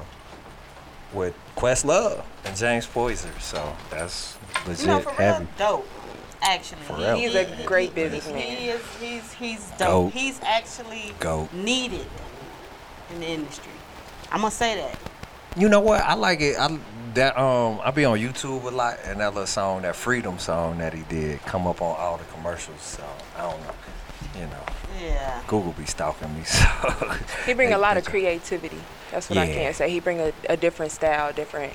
with 1.13 1.35
Questlove 1.57 2.25
and 2.45 2.57
James 2.57 2.87
Poyser. 2.87 3.39
So 3.41 3.75
that's 3.91 4.37
legit 4.67 4.81
You 4.81 4.87
know, 4.87 5.01
for 5.01 5.11
real, 5.11 5.17
heavy. 5.19 5.47
dope. 5.59 5.89
Actually, 6.45 6.83
Forever. 6.83 7.17
He's 7.17 7.35
a 7.35 7.47
great 7.65 7.95
businessman. 7.95 8.39
He 8.43 8.69
is. 8.69 8.83
He's 9.01 9.33
he's 9.33 9.71
dope. 9.71 9.79
Goat. 9.89 10.13
He's 10.13 10.41
actually 10.43 11.15
Goat. 11.19 11.53
needed 11.53 12.07
in 13.11 13.21
the 13.21 13.27
industry. 13.27 13.73
I'm 14.31 14.41
gonna 14.41 14.51
say 14.51 14.77
that. 14.77 14.99
You 15.57 15.69
know 15.69 15.81
what? 15.81 16.03
I 16.03 16.15
like 16.15 16.41
it. 16.41 16.57
I 16.59 16.79
that 17.15 17.39
um 17.39 17.81
I 17.85 17.91
be 17.93 18.05
on 18.05 18.19
YouTube 18.19 18.65
a 18.65 18.69
lot, 18.71 18.99
and 19.05 19.21
that 19.21 19.33
little 19.33 19.47
song, 19.47 19.83
that 19.83 19.97
Freedom 19.97 20.39
song 20.39 20.79
that 20.79 20.93
he 20.93 21.03
did, 21.03 21.41
come 21.43 21.67
up 21.67 21.81
on 21.81 21.97
all 21.99 22.17
the 22.19 22.25
commercials. 22.25 22.81
So 22.83 23.05
I 23.37 23.43
don't 23.51 23.61
know. 23.63 23.75
You 24.41 24.47
know, 24.47 24.65
Yeah. 25.01 25.41
Google 25.47 25.73
be 25.73 25.87
stalking 25.87 26.35
me. 26.35 26.43
So 26.45 26.63
He 27.47 27.55
bring 27.55 27.69
They- 27.69 27.75
a 27.75 27.79
lot 27.79 27.97
of 27.97 28.05
creativity. 28.05 28.81
That's 29.13 29.29
what 29.31 29.39
I 29.39 29.45
Yeah. 29.45 29.55
can 29.55 29.75
say. 29.75 29.89
He 29.91 30.01
bring 30.01 30.19
a, 30.21 30.33
a 30.49 30.57
different 30.57 30.91
style, 30.93 31.33
different. 31.33 31.73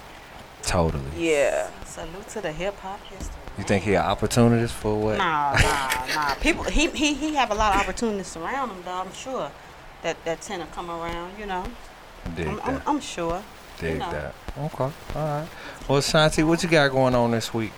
totally. 0.61 1.03
Yeah. 1.15 1.69
Salute 1.85 2.27
to 2.29 2.41
the 2.41 2.51
hip 2.51 2.77
hop 2.81 2.99
history. 3.07 3.33
You 3.59 3.65
think 3.65 3.83
he 3.83 3.95
an 3.95 4.05
opportunist 4.05 4.73
for 4.73 4.97
what? 4.97 5.17
Nah, 5.17 5.51
nah, 5.51 6.05
nah. 6.15 6.33
People, 6.35 6.63
he 6.63 6.87
he 6.91 7.13
he 7.13 7.35
have 7.35 7.51
a 7.51 7.53
lot 7.53 7.75
of 7.75 7.81
opportunities 7.81 8.37
around 8.37 8.69
him, 8.69 8.81
though. 8.85 8.91
I'm 8.91 9.11
sure 9.13 9.51
that 10.01 10.15
that 10.23 10.39
tend 10.39 10.63
to 10.63 10.69
come 10.69 10.89
around. 10.89 11.37
You 11.37 11.45
know, 11.45 11.65
Dig 12.37 12.47
I'm, 12.47 12.55
that. 12.55 12.65
I'm, 12.67 12.81
I'm 12.85 12.99
sure. 13.01 13.43
Dig 13.77 13.93
you 13.93 13.99
know. 13.99 14.11
that. 14.11 14.33
Okay. 14.57 14.83
All 14.83 14.91
right. 15.15 15.47
Well, 15.89 15.99
Shanti, 15.99 16.47
what 16.47 16.63
you 16.63 16.69
got 16.69 16.89
going 16.91 17.13
on 17.13 17.31
this 17.31 17.53
week? 17.53 17.73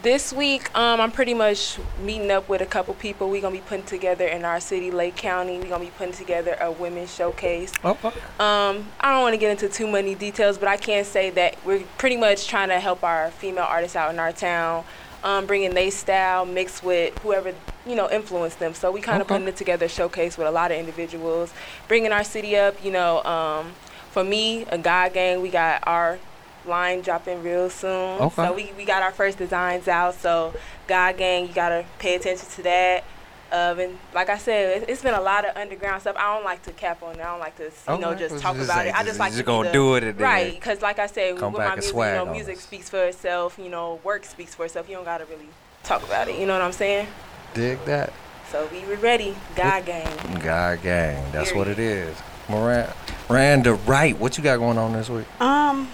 This 0.00 0.32
week, 0.32 0.72
um, 0.78 1.00
I'm 1.00 1.10
pretty 1.10 1.34
much 1.34 1.76
meeting 2.00 2.30
up 2.30 2.48
with 2.48 2.60
a 2.60 2.66
couple 2.66 2.94
people. 2.94 3.30
We're 3.30 3.40
gonna 3.40 3.56
be 3.56 3.60
putting 3.62 3.84
together 3.84 4.26
in 4.28 4.44
our 4.44 4.60
city, 4.60 4.92
Lake 4.92 5.16
County. 5.16 5.58
We're 5.58 5.68
gonna 5.68 5.84
be 5.86 5.90
putting 5.90 6.14
together 6.14 6.56
a 6.60 6.70
women's 6.70 7.12
showcase. 7.12 7.72
Okay. 7.84 8.08
Um, 8.38 8.86
I 9.00 9.12
don't 9.12 9.22
want 9.22 9.32
to 9.34 9.38
get 9.38 9.50
into 9.50 9.68
too 9.68 9.88
many 9.90 10.14
details, 10.14 10.56
but 10.56 10.68
I 10.68 10.76
can 10.76 11.04
say 11.04 11.30
that 11.30 11.56
we're 11.64 11.82
pretty 11.98 12.16
much 12.16 12.46
trying 12.46 12.68
to 12.68 12.78
help 12.78 13.02
our 13.02 13.32
female 13.32 13.64
artists 13.68 13.96
out 13.96 14.12
in 14.12 14.20
our 14.20 14.30
town, 14.30 14.84
um, 15.24 15.46
bringing 15.46 15.74
their 15.74 15.90
style 15.90 16.46
mixed 16.46 16.84
with 16.84 17.18
whoever 17.18 17.52
you 17.84 17.96
know 17.96 18.08
influenced 18.08 18.60
them. 18.60 18.74
So 18.74 18.92
we 18.92 19.00
kind 19.00 19.20
of 19.20 19.26
Okay. 19.26 19.34
putting 19.34 19.48
it 19.48 19.56
together 19.56 19.86
a 19.86 19.88
showcase 19.88 20.38
with 20.38 20.46
a 20.46 20.52
lot 20.52 20.70
of 20.70 20.78
individuals, 20.78 21.52
bringing 21.88 22.12
our 22.12 22.22
city 22.24 22.56
up. 22.56 22.76
You 22.84 22.92
know, 22.92 23.24
um, 23.24 23.72
for 24.12 24.22
me, 24.22 24.64
a 24.70 24.78
God 24.78 25.12
gang, 25.12 25.42
we 25.42 25.48
got 25.48 25.82
our 25.88 26.20
line 26.68 27.00
dropping 27.00 27.42
real 27.42 27.70
soon. 27.70 28.20
Okay. 28.20 28.46
So 28.46 28.52
we, 28.54 28.72
we 28.76 28.84
got 28.84 29.02
our 29.02 29.12
first 29.12 29.38
designs 29.38 29.88
out. 29.88 30.14
So 30.14 30.54
God 30.86 31.16
gang, 31.16 31.48
you 31.48 31.54
gotta 31.54 31.84
pay 31.98 32.14
attention 32.14 32.48
to 32.50 32.62
that. 32.62 33.04
Um, 33.50 33.78
and 33.80 33.98
like 34.14 34.28
I 34.28 34.36
said, 34.36 34.82
it, 34.82 34.90
it's 34.90 35.02
been 35.02 35.14
a 35.14 35.20
lot 35.22 35.46
of 35.48 35.56
underground 35.56 36.02
stuff. 36.02 36.16
I 36.18 36.34
don't 36.34 36.44
like 36.44 36.62
to 36.64 36.72
cap 36.72 37.02
on 37.02 37.14
it. 37.14 37.20
I 37.20 37.24
don't 37.30 37.40
like 37.40 37.56
to, 37.56 37.64
you 37.64 37.98
know, 37.98 38.10
Okay. 38.10 38.18
just 38.20 38.34
Just 38.34 38.42
talk 38.44 38.56
say- 38.56 38.64
about 38.64 38.86
it. 38.86 38.90
I 38.94 38.98
just- 38.98 39.06
just 39.06 39.18
like 39.20 39.30
just 39.30 39.38
to 39.38 39.44
gonna 39.44 39.62
be 39.62 39.68
the, 39.68 39.72
do 39.72 39.94
it 39.94 40.04
and 40.04 40.20
right. 40.20 40.52
Because 40.52 40.82
like 40.82 40.98
I 40.98 41.06
said, 41.06 41.38
come 41.38 41.52
with 41.54 41.60
back 41.60 41.68
my 41.68 41.72
and 41.72 41.76
music, 41.80 41.86
you 41.86 41.92
swag 41.92 42.26
know, 42.26 42.32
music 42.32 42.60
speaks 42.60 42.90
for 42.90 43.02
itself. 43.04 43.58
You 43.58 43.70
know, 43.70 44.00
work 44.04 44.26
speaks 44.26 44.54
for 44.54 44.66
itself. 44.66 44.88
You 44.88 44.96
don't 44.96 45.04
gotta 45.06 45.24
really 45.24 45.48
talk 45.82 46.02
about 46.02 46.28
it. 46.28 46.38
You 46.38 46.46
know 46.46 46.52
what 46.52 46.62
I'm 46.62 46.72
saying? 46.72 47.06
Dig 47.54 47.82
that. 47.86 48.12
So 48.52 48.68
we 48.70 48.84
were 48.84 48.96
ready. 48.96 49.34
God 49.56 49.86
gang. 49.86 50.40
God 50.42 50.82
gang. 50.82 51.32
That's 51.32 51.54
what 51.54 51.68
it 51.68 51.78
is. 51.78 52.14
Miranda, 52.50 52.94
Miranda 53.28 53.76
Ryte, 53.86 54.18
what 54.18 54.36
you 54.38 54.44
got 54.44 54.58
going 54.58 54.78
on 54.78 54.92
this 54.94 55.08
week? 55.10 55.26
Um, 55.40 55.88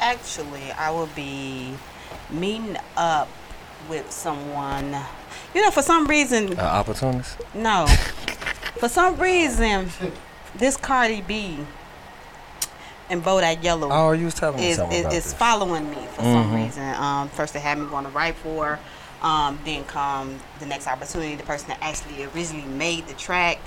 actually, 0.00 0.70
I 0.72 0.90
will 0.90 1.08
be 1.14 1.74
meeting 2.30 2.76
up 2.96 3.28
with 3.88 4.10
someone. 4.10 4.96
You 5.54 5.62
know, 5.62 5.70
for 5.70 5.82
some 5.82 6.06
reason, 6.06 6.58
Uh, 6.58 6.62
opportunist? 6.62 7.36
no. 7.54 7.86
For 8.78 8.88
some 8.88 9.16
reason, 9.18 9.90
this 10.54 10.76
Cardi 10.76 11.20
B 11.22 11.58
and 13.10 13.24
Bodak 13.24 13.64
Yellow 13.64 13.88
Oh, 13.90 14.12
you 14.12 14.26
was 14.26 14.34
telling 14.34 14.60
me 14.60 14.68
is, 14.70 14.76
something 14.76 14.96
is, 15.06 15.26
is 15.26 15.34
following 15.34 15.90
me 15.90 15.96
for 16.14 16.22
some 16.22 16.52
Mhm. 16.52 16.64
reason. 16.64 16.94
Um, 16.94 17.28
first 17.30 17.54
they 17.54 17.58
had 17.60 17.76
me 17.78 17.86
going 17.86 18.04
to 18.04 18.10
write 18.10 18.36
for. 18.36 18.78
Um, 19.20 19.58
then 19.64 19.82
come 19.84 20.38
the 20.60 20.66
next 20.66 20.86
opportunity. 20.86 21.34
The 21.34 21.42
person 21.42 21.68
that 21.70 21.78
actually 21.80 22.22
originally 22.22 22.68
made 22.68 23.08
the 23.08 23.14
track, 23.14 23.58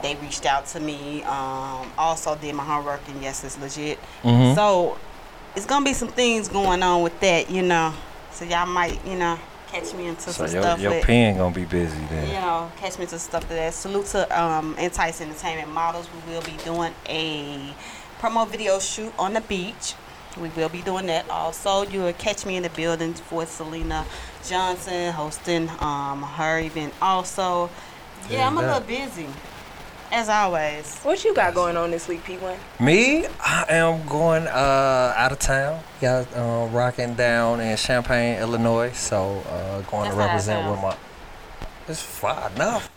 they 0.00 0.14
reached 0.14 0.46
out 0.46 0.64
to 0.68 0.80
me. 0.80 1.22
Um, 1.24 1.92
also 1.98 2.34
did 2.36 2.54
my 2.54 2.64
homework, 2.64 3.02
and 3.08 3.22
yes, 3.22 3.44
it's 3.44 3.58
legit. 3.58 3.98
Mhm. 4.24 4.54
So 4.54 4.96
it's 5.56 5.66
gonna 5.66 5.84
be 5.84 5.92
some 5.92 6.08
things 6.08 6.48
going 6.48 6.82
on 6.82 7.02
with 7.02 7.18
that, 7.20 7.50
you 7.50 7.62
know. 7.62 7.92
So 8.30 8.44
y'all 8.44 8.66
might, 8.66 9.04
you 9.06 9.16
know, 9.16 9.38
catch 9.68 9.92
me 9.94 10.06
into 10.06 10.22
So 10.22 10.46
some 10.46 10.52
your, 10.52 10.62
stuff. 10.62 10.80
your 10.80 10.92
with, 10.92 11.04
pen 11.04 11.36
gonna 11.36 11.54
be 11.54 11.64
busy 11.64 11.98
then. 12.10 12.26
you 12.28 12.34
know, 12.34 12.70
catch 12.76 12.98
me 12.98 13.06
to 13.06 13.18
stuff 13.18 13.48
that. 13.48 13.74
Salute 13.74 14.06
to 14.06 14.42
um, 14.42 14.74
Entyce 14.76 15.20
Entertainment 15.20 15.72
Models. 15.72 16.08
We 16.26 16.32
will 16.32 16.42
be 16.42 16.56
doing 16.64 16.92
a 17.08 17.74
promo 18.20 18.48
video 18.48 18.78
shoot 18.78 19.12
on 19.18 19.34
the 19.34 19.40
beach. 19.42 19.94
We 20.40 20.50
will 20.50 20.68
be 20.68 20.82
doing 20.82 21.06
that. 21.06 21.28
Also, 21.30 21.82
you 21.82 22.00
will 22.00 22.12
catch 22.12 22.46
me 22.46 22.56
in 22.56 22.62
the 22.62 22.70
building 22.70 23.14
for 23.14 23.44
Selena 23.44 24.04
Johnson 24.46 25.12
hosting 25.12 25.68
um, 25.80 26.22
her 26.22 26.60
event. 26.60 26.94
Also, 27.02 27.70
yeah, 28.30 28.46
I'm 28.46 28.56
a 28.56 28.60
little 28.60 28.80
busy, 28.80 29.26
as 30.10 30.28
always. 30.28 30.98
What 31.00 31.24
you 31.24 31.34
got 31.34 31.54
going 31.54 31.76
on 31.76 31.90
this 31.90 32.08
week, 32.08 32.24
P1? 32.24 32.56
Me, 32.80 33.26
I 33.40 33.64
am 33.68 34.06
going 34.06 34.46
uh, 34.46 35.14
out 35.16 35.32
of 35.32 35.38
town. 35.38 35.82
Got 36.00 36.26
uh, 36.36 36.68
rocking 36.70 37.14
down 37.14 37.60
in 37.60 37.76
Champaign, 37.76 38.38
Illinois. 38.38 38.92
So 38.92 39.42
uh, 39.48 39.80
going 39.82 40.04
That's 40.04 40.14
to 40.14 40.20
represent 40.20 40.70
with 40.70 40.80
my. 40.80 40.96
It's 41.88 42.02
far 42.02 42.50
enough. 42.50 42.90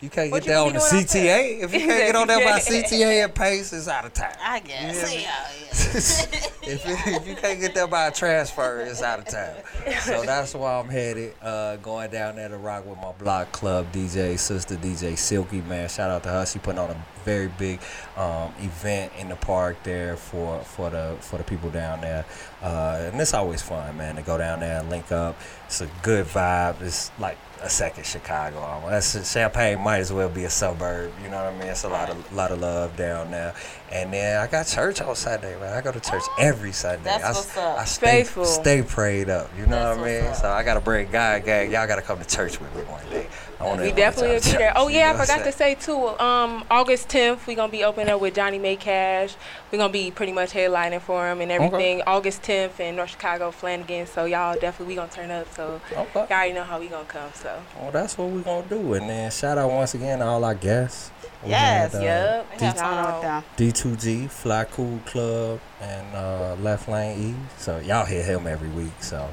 You 0.00 0.10
can't 0.10 0.32
get 0.32 0.44
there 0.44 0.58
on 0.58 0.72
the 0.72 0.78
doing 0.78 1.02
out 1.02 1.08
there? 1.08 1.34
CTA. 1.34 1.62
If 1.64 1.74
you 1.74 1.80
can't 1.80 2.06
get 2.06 2.16
on 2.16 2.28
there 2.28 2.44
by 2.44 2.60
CTA 2.60 3.24
and 3.24 3.34
Pace, 3.34 3.72
it's 3.72 3.88
out 3.88 4.04
of 4.04 4.12
town. 4.12 4.32
I 4.40 4.60
guess. 4.60 5.14
Yeah. 5.14 5.20
Yeah, 5.20 6.70
if, 6.70 6.86
you, 6.86 7.14
if 7.16 7.26
you 7.26 7.34
can't 7.34 7.60
get 7.60 7.74
there 7.74 7.86
by 7.86 8.10
transfer, 8.10 8.80
it's 8.80 9.02
out 9.02 9.18
of 9.18 9.26
town. 9.26 9.56
So 10.02 10.22
that's 10.22 10.54
why 10.54 10.78
I'm 10.78 10.88
headed. 10.88 11.34
Uh, 11.42 11.76
going 11.76 12.10
down 12.10 12.36
there 12.36 12.48
to 12.48 12.56
rock 12.56 12.86
with 12.86 12.98
my 12.98 13.12
block 13.12 13.50
club 13.52 13.92
DJ, 13.92 14.38
sister 14.38 14.76
DJ 14.76 15.18
Silky, 15.18 15.62
man. 15.62 15.88
Shout 15.88 16.10
out 16.10 16.22
to 16.24 16.28
her. 16.28 16.46
She 16.46 16.58
putting 16.58 16.78
on 16.78 16.90
a 16.90 17.04
very 17.28 17.48
big 17.58 17.78
um, 18.16 18.52
event 18.60 19.12
in 19.18 19.28
the 19.28 19.36
park 19.36 19.76
there 19.82 20.16
for, 20.16 20.60
for 20.60 20.88
the 20.88 21.16
for 21.20 21.36
the 21.36 21.44
people 21.44 21.68
down 21.68 22.00
there. 22.00 22.24
Uh, 22.62 23.10
and 23.12 23.20
it's 23.20 23.34
always 23.34 23.60
fun, 23.60 23.96
man, 23.98 24.16
to 24.16 24.22
go 24.22 24.38
down 24.38 24.60
there 24.60 24.80
and 24.80 24.88
link 24.88 25.12
up. 25.12 25.36
It's 25.66 25.82
a 25.82 25.88
good 26.02 26.26
vibe. 26.26 26.80
It's 26.80 27.10
like 27.18 27.36
a 27.60 27.68
second 27.68 28.06
Chicago. 28.06 28.58
almost. 28.58 29.12
That's 29.12 29.32
Champaign 29.32 29.80
might 29.80 29.98
as 29.98 30.12
well 30.12 30.28
be 30.28 30.44
a 30.44 30.50
suburb. 30.50 31.12
You 31.22 31.28
know 31.28 31.44
what 31.44 31.52
I 31.52 31.58
mean? 31.58 31.68
It's 31.68 31.84
a 31.84 31.88
lot 31.88 32.08
of 32.08 32.32
lot 32.32 32.50
of 32.50 32.60
love 32.60 32.96
down 32.96 33.30
there. 33.30 33.54
And 33.90 34.12
then 34.12 34.38
I 34.38 34.46
got 34.46 34.66
church 34.66 35.00
on 35.00 35.16
Sunday, 35.16 35.58
man. 35.58 35.72
I 35.72 35.80
go 35.80 35.92
to 35.92 36.00
church 36.00 36.22
every 36.38 36.72
Sunday. 36.72 37.04
That's 37.04 37.24
I, 37.24 37.28
what's 37.28 37.56
up. 37.56 37.78
I 37.78 37.84
stay 37.84 38.06
Faithful. 38.06 38.44
stay 38.44 38.82
prayed 38.82 39.30
up. 39.30 39.50
You 39.56 39.64
know 39.66 39.70
That's 39.70 39.98
what 39.98 40.08
I 40.08 40.12
mean? 40.12 40.24
what's 40.24 40.40
So 40.40 40.50
I 40.50 40.62
gotta 40.62 40.80
bring 40.80 41.10
God 41.10 41.44
gang. 41.44 41.70
Y'all 41.70 41.86
gotta 41.86 42.02
come 42.02 42.18
to 42.18 42.26
church 42.26 42.60
with 42.60 42.74
me 42.76 42.82
one 42.82 43.02
day. 43.10 43.26
I 43.60 43.64
wanna 43.64 43.82
We 43.82 43.92
definitely 43.92 44.38
to 44.40 44.52
be 44.52 44.56
there. 44.58 44.72
Oh 44.76 44.88
you 44.88 44.98
yeah, 44.98 45.12
know 45.12 45.18
I 45.18 45.24
forgot 45.24 45.44
to 45.44 45.52
say 45.52 45.74
too. 45.74 46.08
Um, 46.20 46.64
August 46.70 47.08
10th, 47.08 47.46
we're 47.46 47.56
gonna 47.56 47.72
be 47.72 47.82
opening 47.82 48.08
up 48.10 48.20
with 48.20 48.34
Johnny 48.34 48.58
May 48.58 48.76
Cash. 48.76 49.36
We're 49.72 49.78
gonna 49.78 49.92
be 49.92 50.10
pretty 50.10 50.32
much 50.32 50.52
headlining 50.52 51.00
for 51.00 51.28
him 51.28 51.40
and 51.40 51.50
everything. 51.50 52.02
August 52.06 52.42
10th 52.42 52.78
in 52.80 52.96
North 52.96 53.10
Chicago, 53.10 53.50
Flanagan. 53.50 54.06
So 54.06 54.26
y'all 54.26 54.54
definitely 54.60 54.94
we 54.94 54.96
gonna 54.96 55.10
turn 55.10 55.30
up. 55.30 55.52
So 55.54 55.80
y'all 55.92 56.06
already 56.14 56.52
know 56.52 56.62
how 56.64 56.78
we 56.78 56.88
gonna 56.88 57.04
come. 57.04 57.30
So 57.34 57.60
Well, 57.80 57.90
that's 57.90 58.16
what 58.18 58.28
we're 58.28 58.42
gonna 58.42 58.66
do. 58.68 58.92
And 58.92 59.08
then 59.08 59.30
shout 59.30 59.56
out 59.58 59.70
once 59.70 59.94
again 59.94 60.18
to 60.18 60.26
all 60.26 60.44
our 60.44 60.54
guests. 60.54 61.10
Yes, 61.46 61.92
had, 61.92 62.00
uh, 62.00 62.04
yep. 62.04 62.58
D- 62.58 62.64
Have 62.64 62.76
fun 62.78 63.12
with 63.14 63.22
them. 63.22 63.44
D2G, 63.56 64.30
Fly 64.30 64.64
Cool 64.64 64.98
Club, 65.06 65.60
and 65.80 66.16
uh, 66.16 66.56
Left 66.60 66.88
Lane 66.88 67.30
E. 67.30 67.34
So 67.58 67.78
y'all 67.78 68.04
hear 68.06 68.22
him 68.24 68.46
every 68.46 68.68
week. 68.70 68.92
So 69.00 69.28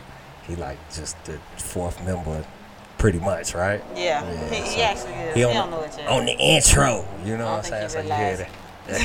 he 0.47 0.55
like 0.55 0.77
just 0.93 1.23
the 1.25 1.39
fourth 1.57 2.03
member, 2.05 2.45
pretty 2.99 3.19
much, 3.19 3.55
right? 3.55 3.83
Yeah, 3.95 4.23
he, 4.49 4.55
he 4.57 4.65
so 4.69 4.81
actually 4.81 5.13
is. 5.13 5.33
He 5.33 5.39
He, 5.39 5.45
on, 5.45 5.53
don't 5.53 5.71
the, 5.71 5.77
know 5.77 5.83
it 5.83 5.97
yet. 5.97 6.07
on 6.07 6.25
the 6.25 6.33
intro. 6.37 7.05
You 7.25 7.37
know 7.37 7.45
what 7.45 7.57
I'm 7.57 7.63
saying? 7.63 7.89
So 7.89 8.01
he 8.01 8.07
you 8.09 8.13
hear 8.13 8.37
that. 8.37 8.49
So 8.87 8.99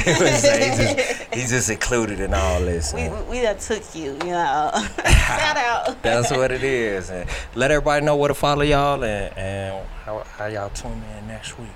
he, 1.33 1.47
just, 1.47 1.69
he 1.69 1.73
included 1.73 2.21
in 2.21 2.35
all 2.35 2.61
this. 2.61 2.93
We, 2.93 3.09
we, 3.09 3.23
we 3.31 3.41
done 3.41 3.57
took 3.57 3.83
you, 3.95 4.13
you 4.13 4.19
know. 4.33 4.71
Shout 5.07 5.57
out. 5.57 6.03
That's 6.03 6.31
what 6.31 6.53
it 6.53 6.63
is. 6.63 7.09
And 7.09 7.27
let 7.55 7.71
everybody 7.71 8.05
know 8.05 8.15
where 8.17 8.29
to 8.29 8.35
follow 8.35 8.61
y'all 8.61 9.03
and, 9.03 9.35
and 9.39 9.87
how, 10.05 10.23
how 10.37 10.47
y'all 10.49 10.69
tune 10.69 11.03
in 11.19 11.27
next 11.29 11.59
week. 11.59 11.71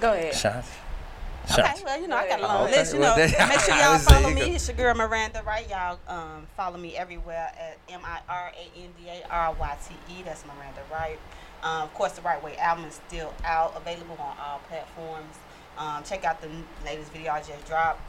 Go 0.00 0.12
ahead. 0.12 0.32
Go 0.42 0.48
ahead. 0.48 0.64
Shanti. 0.64 0.78
Okay, 1.50 1.82
well, 1.82 2.00
you 2.00 2.08
know, 2.08 2.16
I 2.16 2.28
got 2.28 2.40
a 2.40 2.42
long 2.42 2.64
okay. 2.64 2.78
list. 2.78 2.94
You 2.94 3.00
know, 3.00 3.16
make 3.16 3.30
sure 3.30 3.74
y'all 3.76 3.98
follow 3.98 4.30
me. 4.30 4.54
It's 4.54 4.68
your 4.68 4.76
girl 4.76 4.94
Miranda, 4.94 5.42
right? 5.46 5.68
Y'all 5.68 5.98
um, 6.06 6.46
follow 6.56 6.76
me 6.76 6.96
everywhere 6.96 7.50
at 7.58 7.78
M 7.88 8.00
I 8.04 8.20
R 8.28 8.52
A 8.54 8.78
N 8.78 8.90
D 9.00 9.08
A 9.08 9.26
R 9.30 9.56
Y 9.58 9.76
T 9.88 9.94
E. 10.12 10.22
That's 10.24 10.44
Miranda 10.44 10.82
Ryte. 10.92 11.18
Um, 11.62 11.82
of 11.82 11.94
course, 11.94 12.12
the 12.12 12.22
Right 12.22 12.42
Way 12.42 12.56
album 12.58 12.84
is 12.84 13.00
still 13.08 13.32
out, 13.44 13.74
available 13.76 14.16
on 14.20 14.36
all 14.38 14.60
platforms. 14.68 15.36
Um, 15.78 16.02
check 16.04 16.24
out 16.24 16.42
the 16.42 16.48
latest 16.84 17.12
video 17.12 17.32
I 17.32 17.40
just 17.40 17.66
dropped. 17.66 18.00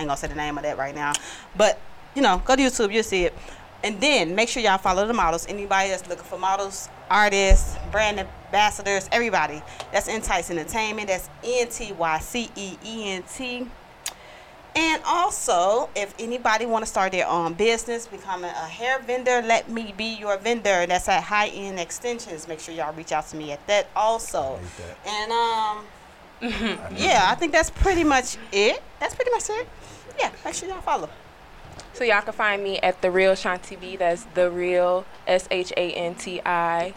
Ain't 0.00 0.08
gonna 0.08 0.16
say 0.16 0.26
the 0.26 0.34
name 0.34 0.56
of 0.58 0.64
that 0.64 0.76
right 0.76 0.94
now, 0.94 1.12
but 1.56 1.78
you 2.14 2.22
know, 2.22 2.42
go 2.44 2.56
to 2.56 2.62
YouTube, 2.62 2.92
you'll 2.92 3.02
see 3.02 3.26
it. 3.26 3.34
And 3.86 4.00
then 4.00 4.34
make 4.34 4.48
sure 4.48 4.60
y'all 4.60 4.78
follow 4.78 5.06
the 5.06 5.14
models. 5.14 5.46
Anybody 5.48 5.90
that's 5.90 6.08
looking 6.08 6.24
for 6.24 6.36
models, 6.36 6.88
artists, 7.08 7.76
brand 7.92 8.18
ambassadors, 8.18 9.08
everybody. 9.12 9.62
That's 9.92 10.08
Entyce 10.08 10.50
Entertainment. 10.50 11.06
That's 11.06 11.30
E 11.44 11.60
N 11.60 11.68
T 11.68 11.92
Y 11.92 12.18
C 12.18 12.50
E 12.56 12.76
E 12.84 13.10
N 13.12 13.22
T. 13.32 13.68
And 14.74 15.02
also, 15.06 15.88
if 15.94 16.12
anybody 16.18 16.66
want 16.66 16.84
to 16.84 16.90
start 16.90 17.12
their 17.12 17.28
own 17.28 17.54
business, 17.54 18.08
becoming 18.08 18.50
a 18.50 18.66
hair 18.66 18.98
vendor, 18.98 19.40
let 19.46 19.70
me 19.70 19.94
be 19.96 20.16
your 20.16 20.36
vendor. 20.36 20.84
That's 20.86 21.08
at 21.08 21.22
High 21.22 21.46
End 21.50 21.78
Extensions. 21.78 22.48
Make 22.48 22.58
sure 22.58 22.74
y'all 22.74 22.92
reach 22.92 23.12
out 23.12 23.28
to 23.28 23.36
me 23.36 23.52
at 23.52 23.64
that 23.68 23.86
also. 23.94 24.58
And 25.06 25.30
um, 25.30 25.84
yeah, 26.96 27.28
I 27.28 27.36
think 27.36 27.52
that's 27.52 27.70
pretty 27.70 28.02
much 28.02 28.36
it. 28.50 28.82
That's 28.98 29.14
pretty 29.14 29.30
much 29.30 29.48
it. 29.48 29.68
Yeah, 30.18 30.32
make 30.44 30.54
sure 30.54 30.68
y'all 30.68 30.80
follow. 30.80 31.08
So 31.96 32.04
y'all 32.04 32.20
can 32.20 32.34
find 32.34 32.62
me 32.62 32.78
at 32.80 33.00
the 33.00 33.10
real 33.10 33.32
Shanti 33.32 33.80
B. 33.80 33.96
That's 33.96 34.24
the 34.34 34.50
real 34.50 35.06
S 35.26 35.48
H 35.50 35.72
A 35.78 35.92
N 35.94 36.14
T 36.14 36.42
I 36.44 36.92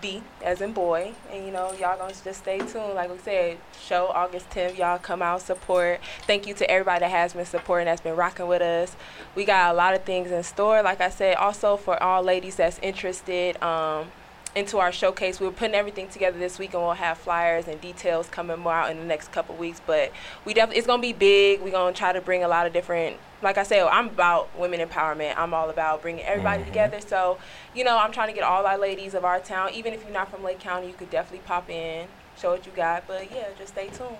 B 0.00 0.22
as 0.44 0.60
in 0.60 0.72
boy. 0.72 1.14
And 1.32 1.44
you 1.44 1.50
know, 1.50 1.72
y'all 1.72 1.98
gonna 1.98 2.14
just 2.22 2.42
stay 2.42 2.58
tuned. 2.58 2.94
Like 2.94 3.10
we 3.10 3.18
said, 3.18 3.58
show 3.80 4.12
August 4.14 4.48
10th. 4.50 4.78
Y'all 4.78 5.00
come 5.00 5.22
out 5.22 5.42
support. 5.42 5.98
Thank 6.24 6.46
you 6.46 6.54
to 6.54 6.70
everybody 6.70 7.00
that 7.00 7.10
has 7.10 7.32
been 7.32 7.44
supporting, 7.44 7.86
that's 7.86 8.00
been 8.00 8.14
rocking 8.14 8.46
with 8.46 8.62
us. 8.62 8.94
We 9.34 9.44
got 9.44 9.74
a 9.74 9.76
lot 9.76 9.92
of 9.92 10.04
things 10.04 10.30
in 10.30 10.44
store. 10.44 10.84
Like 10.84 11.00
I 11.00 11.10
said, 11.10 11.34
also 11.34 11.76
for 11.76 12.00
all 12.00 12.22
ladies 12.22 12.54
that's 12.54 12.78
interested. 12.78 13.60
Um, 13.60 14.12
into 14.54 14.78
our 14.78 14.92
showcase. 14.92 15.40
We're 15.40 15.50
putting 15.50 15.74
everything 15.74 16.08
together 16.08 16.38
this 16.38 16.58
week, 16.58 16.74
and 16.74 16.82
we'll 16.82 16.92
have 16.92 17.18
flyers 17.18 17.66
and 17.66 17.80
details 17.80 18.28
coming 18.28 18.58
more 18.58 18.74
out 18.74 18.90
in 18.90 18.98
the 18.98 19.04
next 19.04 19.32
couple 19.32 19.54
weeks. 19.56 19.80
But 19.86 20.12
we 20.44 20.54
definitely 20.54 20.78
it's 20.78 20.86
gonna 20.86 21.02
be 21.02 21.12
big. 21.12 21.60
We're 21.62 21.70
gonna 21.70 21.94
try 21.94 22.12
to 22.12 22.20
bring 22.20 22.44
a 22.44 22.48
lot 22.48 22.66
of 22.66 22.72
different. 22.72 23.16
Like 23.40 23.58
I 23.58 23.62
said, 23.62 23.82
I'm 23.86 24.08
about 24.08 24.56
women 24.56 24.86
empowerment. 24.86 25.36
I'm 25.36 25.52
all 25.54 25.68
about 25.70 26.02
bringing 26.02 26.24
everybody 26.24 26.62
Mhm. 26.62 26.66
together. 26.66 27.00
So, 27.00 27.38
you 27.74 27.82
know, 27.82 27.98
I'm 27.98 28.12
trying 28.12 28.28
to 28.28 28.34
get 28.34 28.44
all 28.44 28.66
our 28.66 28.78
ladies 28.78 29.14
of 29.14 29.24
our 29.24 29.40
town. 29.40 29.70
Even 29.72 29.92
if 29.92 30.04
you're 30.04 30.12
not 30.12 30.30
from 30.30 30.44
Lake 30.44 30.60
County, 30.60 30.86
you 30.86 30.92
could 30.92 31.10
definitely 31.10 31.44
pop 31.46 31.68
in, 31.68 32.06
show 32.40 32.50
what 32.52 32.64
you 32.66 32.72
got. 32.72 33.06
But 33.08 33.32
yeah, 33.34 33.46
just 33.58 33.72
stay 33.72 33.88
tuned. 33.88 34.16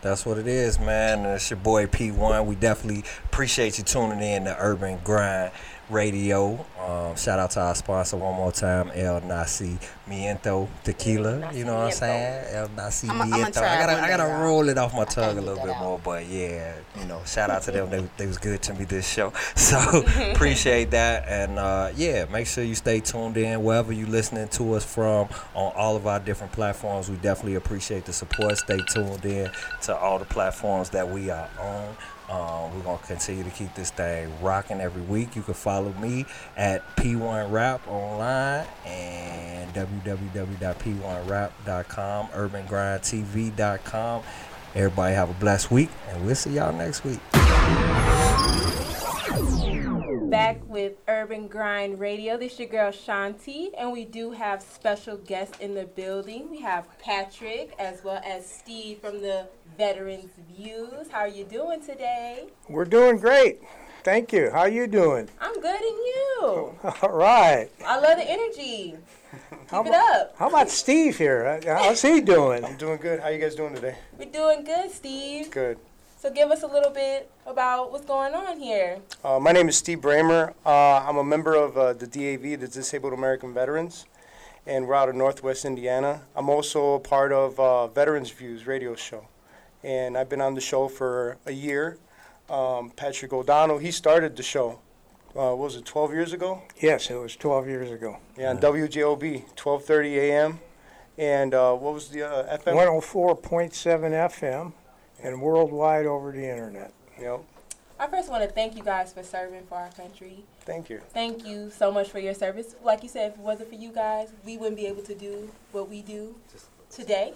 That's 0.00 0.26
what 0.26 0.36
it 0.36 0.48
is, 0.48 0.80
man. 0.80 1.20
And 1.20 1.34
it's 1.34 1.48
your 1.48 1.58
boy 1.58 1.86
P1. 1.86 2.44
We 2.44 2.56
definitely 2.56 3.04
appreciate 3.24 3.78
you 3.78 3.84
tuning 3.84 4.20
in 4.20 4.44
to 4.46 4.56
Urban 4.58 4.98
Grind 5.04 5.52
Radio. 5.90 6.64
Um, 6.80 7.14
shout 7.16 7.38
out 7.38 7.50
to 7.52 7.60
our 7.60 7.74
sponsor 7.74 8.16
one 8.16 8.34
more 8.34 8.50
time, 8.50 8.90
El 8.94 9.20
Nasi 9.22 9.78
Miento 10.08 10.68
Tequila. 10.84 11.52
You 11.52 11.64
know 11.64 11.74
what 11.74 11.84
I'm 11.86 11.92
saying? 11.92 12.44
El 12.54 12.68
Nasi 12.70 13.08
I'ma- 13.08 13.24
I'ma 13.24 13.36
Miento. 13.36 13.56
I 13.58 13.78
gotta, 13.78 14.02
I 14.02 14.08
gotta 14.08 14.42
roll 14.42 14.68
it 14.68 14.78
off 14.78 14.94
my 14.94 15.04
tongue 15.04 15.38
a 15.38 15.40
little 15.40 15.64
bit 15.64 15.76
more, 15.78 16.00
but 16.02 16.26
yeah, 16.26 16.74
you 16.98 17.04
know, 17.04 17.20
shout 17.24 17.50
out 17.50 17.62
to 17.64 17.70
them. 17.70 17.90
They, 17.90 18.08
they 18.16 18.26
was 18.26 18.38
good 18.38 18.62
to 18.62 18.74
me 18.74 18.84
this 18.84 19.06
show, 19.08 19.32
so 19.56 19.78
appreciate 20.32 20.90
that. 20.90 21.24
And 21.28 21.58
uh, 21.58 21.90
yeah, 21.94 22.24
make 22.26 22.46
sure 22.46 22.64
you 22.64 22.74
stay 22.74 23.00
tuned 23.00 23.36
in 23.36 23.62
wherever 23.62 23.92
you 23.92 24.06
listening 24.06 24.48
to 24.48 24.74
us 24.74 24.84
from 24.84 25.28
on 25.54 25.72
all 25.76 25.94
of 25.96 26.06
our 26.06 26.18
different 26.20 26.52
platforms. 26.52 27.10
We 27.10 27.16
definitely 27.16 27.54
appreciate 27.56 28.04
the 28.06 28.12
support. 28.12 28.56
Stay 28.58 28.78
tuned 28.88 29.24
in 29.24 29.50
to 29.82 29.96
all 29.96 30.18
the 30.18 30.24
platforms 30.24 30.90
that 30.90 31.08
we 31.08 31.30
are 31.30 31.48
on. 31.60 31.96
Um, 32.30 32.74
we're 32.74 32.82
gonna 32.82 32.98
continue 32.98 33.42
to 33.44 33.50
keep 33.50 33.74
this 33.74 33.90
thing 33.90 34.32
rocking 34.40 34.80
every 34.80 35.02
week. 35.02 35.36
You 35.36 35.42
can 35.42 35.52
follow 35.54 35.92
me 35.94 36.24
at 36.56 36.96
P1 36.96 37.50
Rap 37.50 37.86
online 37.88 38.64
and 38.86 39.74
www.p1rap.com, 39.74 42.28
urbangrindtv.com. 42.28 44.22
Everybody 44.74 45.14
have 45.14 45.28
a 45.28 45.34
blessed 45.34 45.70
week, 45.70 45.90
and 46.08 46.24
we'll 46.24 46.34
see 46.34 46.54
y'all 46.54 46.72
next 46.72 47.04
week. 47.04 47.20
Back 50.32 50.66
with 50.66 50.94
Urban 51.08 51.46
Grind 51.46 52.00
Radio. 52.00 52.38
This 52.38 52.54
is 52.54 52.60
your 52.60 52.68
girl 52.68 52.90
Shanti, 52.90 53.68
and 53.76 53.92
we 53.92 54.06
do 54.06 54.30
have 54.30 54.62
special 54.62 55.18
guests 55.18 55.58
in 55.58 55.74
the 55.74 55.84
building. 55.84 56.50
We 56.50 56.58
have 56.62 56.88
Patrick 56.98 57.74
as 57.78 58.02
well 58.02 58.18
as 58.24 58.50
Steve 58.50 59.00
from 59.00 59.20
the 59.20 59.46
Veterans 59.76 60.30
Views. 60.56 61.10
How 61.10 61.18
are 61.18 61.28
you 61.28 61.44
doing 61.44 61.84
today? 61.84 62.46
We're 62.66 62.86
doing 62.86 63.18
great. 63.18 63.60
Thank 64.04 64.32
you. 64.32 64.48
How 64.50 64.60
are 64.60 64.70
you 64.70 64.86
doing? 64.86 65.28
I'm 65.38 65.52
good, 65.52 65.66
and 65.66 65.82
you? 65.82 66.40
All 67.02 67.12
right. 67.12 67.68
I 67.84 68.00
love 68.00 68.16
the 68.16 68.24
energy. 68.26 68.96
How 69.66 69.82
Keep 69.82 69.92
it 69.92 69.98
up. 70.14 70.34
How 70.38 70.48
about 70.48 70.70
Steve 70.70 71.18
here? 71.18 71.60
How's 71.66 72.00
he 72.00 72.22
doing? 72.22 72.64
I'm 72.64 72.78
doing 72.78 72.96
good. 72.96 73.20
How 73.20 73.28
you 73.28 73.38
guys 73.38 73.54
doing 73.54 73.74
today? 73.74 73.96
We're 74.18 74.30
doing 74.30 74.64
good, 74.64 74.90
Steve. 74.92 75.50
Good. 75.50 75.76
So 76.22 76.30
give 76.30 76.52
us 76.52 76.62
a 76.62 76.68
little 76.68 76.92
bit 76.92 77.28
about 77.46 77.90
what's 77.90 78.04
going 78.04 78.32
on 78.32 78.60
here. 78.60 79.00
Uh, 79.24 79.40
my 79.40 79.50
name 79.50 79.68
is 79.68 79.76
Steve 79.76 79.98
Bramer. 79.98 80.54
Uh, 80.64 80.98
I'm 81.04 81.16
a 81.16 81.24
member 81.24 81.56
of 81.56 81.76
uh, 81.76 81.94
the 81.94 82.06
DAV, 82.06 82.60
the 82.60 82.68
Disabled 82.68 83.12
American 83.12 83.52
Veterans, 83.52 84.06
and 84.64 84.86
we're 84.86 84.94
out 84.94 85.08
of 85.08 85.16
Northwest 85.16 85.64
Indiana. 85.64 86.22
I'm 86.36 86.48
also 86.48 86.94
a 86.94 87.00
part 87.00 87.32
of 87.32 87.58
uh, 87.58 87.88
Veterans 87.88 88.30
Views 88.30 88.68
radio 88.68 88.94
show, 88.94 89.26
and 89.82 90.16
I've 90.16 90.28
been 90.28 90.40
on 90.40 90.54
the 90.54 90.60
show 90.60 90.86
for 90.86 91.38
a 91.44 91.50
year. 91.50 91.98
Um, 92.48 92.90
Patrick 92.90 93.32
O'Donnell, 93.32 93.78
he 93.78 93.90
started 93.90 94.36
the 94.36 94.44
show. 94.44 94.78
Uh, 95.30 95.50
what 95.50 95.58
was 95.58 95.74
it 95.74 95.84
12 95.84 96.12
years 96.12 96.32
ago? 96.32 96.62
Yes, 96.80 97.10
it 97.10 97.16
was 97.16 97.34
12 97.34 97.66
years 97.66 97.90
ago. 97.90 98.18
Yeah, 98.38 98.50
on 98.50 98.58
WJOB, 98.58 99.56
12:30 99.56 100.16
a.m. 100.18 100.60
And 101.18 101.52
uh, 101.52 101.74
what 101.74 101.92
was 101.92 102.10
the 102.10 102.22
uh, 102.22 102.58
FM? 102.58 103.02
104.7 103.02 103.72
FM 104.30 104.72
and 105.22 105.40
worldwide 105.40 106.06
over 106.06 106.32
the 106.32 106.48
internet. 106.48 106.92
Yep. 107.20 107.42
I 107.98 108.08
first 108.08 108.28
want 108.28 108.42
to 108.42 108.50
thank 108.50 108.76
you 108.76 108.82
guys 108.82 109.12
for 109.12 109.22
serving 109.22 109.64
for 109.68 109.76
our 109.76 109.90
country. 109.90 110.44
Thank 110.62 110.90
you. 110.90 111.00
Thank 111.12 111.46
you 111.46 111.70
so 111.70 111.92
much 111.92 112.10
for 112.10 112.18
your 112.18 112.34
service. 112.34 112.74
Like 112.82 113.02
you 113.02 113.08
said, 113.08 113.32
if 113.32 113.38
it 113.38 113.40
wasn't 113.40 113.68
for 113.68 113.76
you 113.76 113.92
guys, 113.92 114.32
we 114.44 114.56
wouldn't 114.56 114.76
be 114.76 114.86
able 114.86 115.02
to 115.02 115.14
do 115.14 115.52
what 115.70 115.88
we 115.88 116.02
do 116.02 116.34
today. 116.90 117.32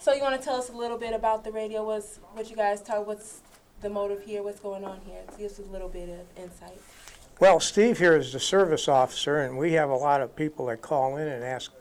So 0.00 0.12
you 0.12 0.20
want 0.20 0.38
to 0.38 0.44
tell 0.44 0.56
us 0.56 0.68
a 0.68 0.76
little 0.76 0.98
bit 0.98 1.14
about 1.14 1.44
the 1.44 1.52
radio? 1.52 1.84
What's 1.84 2.18
what 2.32 2.50
you 2.50 2.56
guys 2.56 2.82
talk? 2.82 3.06
What's 3.06 3.40
the 3.80 3.88
motive 3.88 4.24
here? 4.24 4.42
What's 4.42 4.60
going 4.60 4.84
on 4.84 5.00
here? 5.06 5.22
Give 5.38 5.50
us 5.50 5.58
a 5.58 5.62
little 5.62 5.88
bit 5.88 6.08
of 6.08 6.42
insight. 6.42 6.80
Well, 7.40 7.58
Steve 7.58 7.98
here 7.98 8.16
is 8.16 8.32
the 8.32 8.40
service 8.40 8.86
officer, 8.88 9.40
and 9.40 9.56
we 9.56 9.72
have 9.72 9.90
a 9.90 9.96
lot 9.96 10.20
of 10.20 10.36
people 10.36 10.66
that 10.66 10.82
call 10.82 11.16
in 11.16 11.26
and 11.26 11.42
ask 11.42 11.72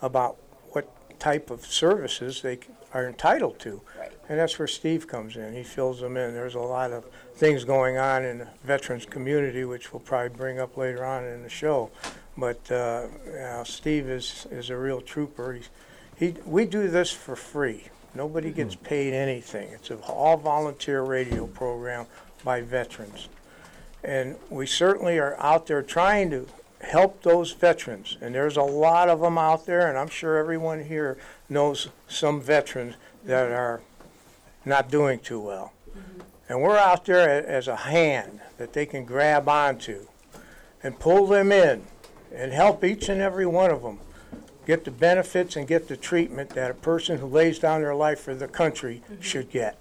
about 0.00 0.36
what 0.70 0.88
type 1.18 1.50
of 1.50 1.66
services 1.66 2.42
they 2.42 2.58
are 2.94 3.06
entitled 3.06 3.58
to. 3.60 3.80
Right. 3.98 4.12
And 4.28 4.38
that's 4.38 4.58
where 4.58 4.68
Steve 4.68 5.06
comes 5.06 5.36
in. 5.36 5.52
He 5.54 5.62
fills 5.62 6.00
them 6.00 6.16
in. 6.16 6.32
There's 6.32 6.54
a 6.54 6.60
lot 6.60 6.92
of 6.92 7.06
things 7.34 7.64
going 7.64 7.98
on 7.98 8.24
in 8.24 8.38
the 8.38 8.48
veterans 8.64 9.04
community, 9.04 9.64
which 9.64 9.92
we'll 9.92 10.00
probably 10.00 10.36
bring 10.36 10.58
up 10.58 10.76
later 10.76 11.04
on 11.04 11.24
in 11.24 11.42
the 11.42 11.48
show. 11.48 11.90
But 12.36 12.70
uh, 12.70 13.06
you 13.26 13.32
know, 13.32 13.62
Steve 13.64 14.08
is, 14.08 14.46
is 14.50 14.70
a 14.70 14.76
real 14.76 15.00
trooper. 15.00 15.54
He's, 15.54 15.70
he, 16.16 16.34
we 16.46 16.64
do 16.64 16.88
this 16.88 17.10
for 17.10 17.36
free. 17.36 17.84
Nobody 18.14 18.50
gets 18.50 18.74
paid 18.74 19.14
anything. 19.14 19.68
It's 19.72 19.90
an 19.90 19.98
all 20.06 20.36
volunteer 20.36 21.02
radio 21.02 21.46
program 21.46 22.06
by 22.44 22.60
veterans. 22.60 23.28
And 24.04 24.36
we 24.50 24.66
certainly 24.66 25.18
are 25.18 25.36
out 25.40 25.66
there 25.66 25.82
trying 25.82 26.30
to 26.30 26.46
help 26.82 27.22
those 27.22 27.52
veterans. 27.52 28.18
And 28.20 28.34
there's 28.34 28.56
a 28.56 28.62
lot 28.62 29.08
of 29.08 29.20
them 29.20 29.38
out 29.38 29.66
there, 29.66 29.88
and 29.88 29.96
I'm 29.96 30.08
sure 30.08 30.36
everyone 30.36 30.84
here 30.84 31.16
knows 31.48 31.88
some 32.08 32.40
veterans 32.40 32.96
that 33.24 33.50
are 33.50 33.80
not 34.64 34.90
doing 34.90 35.18
too 35.18 35.40
well. 35.40 35.72
Mm-hmm. 35.90 36.20
And 36.48 36.62
we're 36.62 36.76
out 36.76 37.04
there 37.04 37.46
as 37.46 37.68
a 37.68 37.76
hand 37.76 38.40
that 38.58 38.72
they 38.72 38.86
can 38.86 39.04
grab 39.04 39.48
onto 39.48 40.06
and 40.82 40.98
pull 40.98 41.26
them 41.26 41.52
in 41.52 41.84
and 42.34 42.52
help 42.52 42.84
each 42.84 43.08
and 43.08 43.20
every 43.20 43.46
one 43.46 43.70
of 43.70 43.82
them 43.82 44.00
get 44.66 44.84
the 44.84 44.90
benefits 44.90 45.56
and 45.56 45.66
get 45.66 45.88
the 45.88 45.96
treatment 45.96 46.50
that 46.50 46.70
a 46.70 46.74
person 46.74 47.18
who 47.18 47.26
lays 47.26 47.58
down 47.58 47.80
their 47.80 47.94
life 47.94 48.20
for 48.20 48.34
the 48.34 48.48
country 48.48 49.02
mm-hmm. 49.04 49.20
should 49.20 49.50
get. 49.50 49.76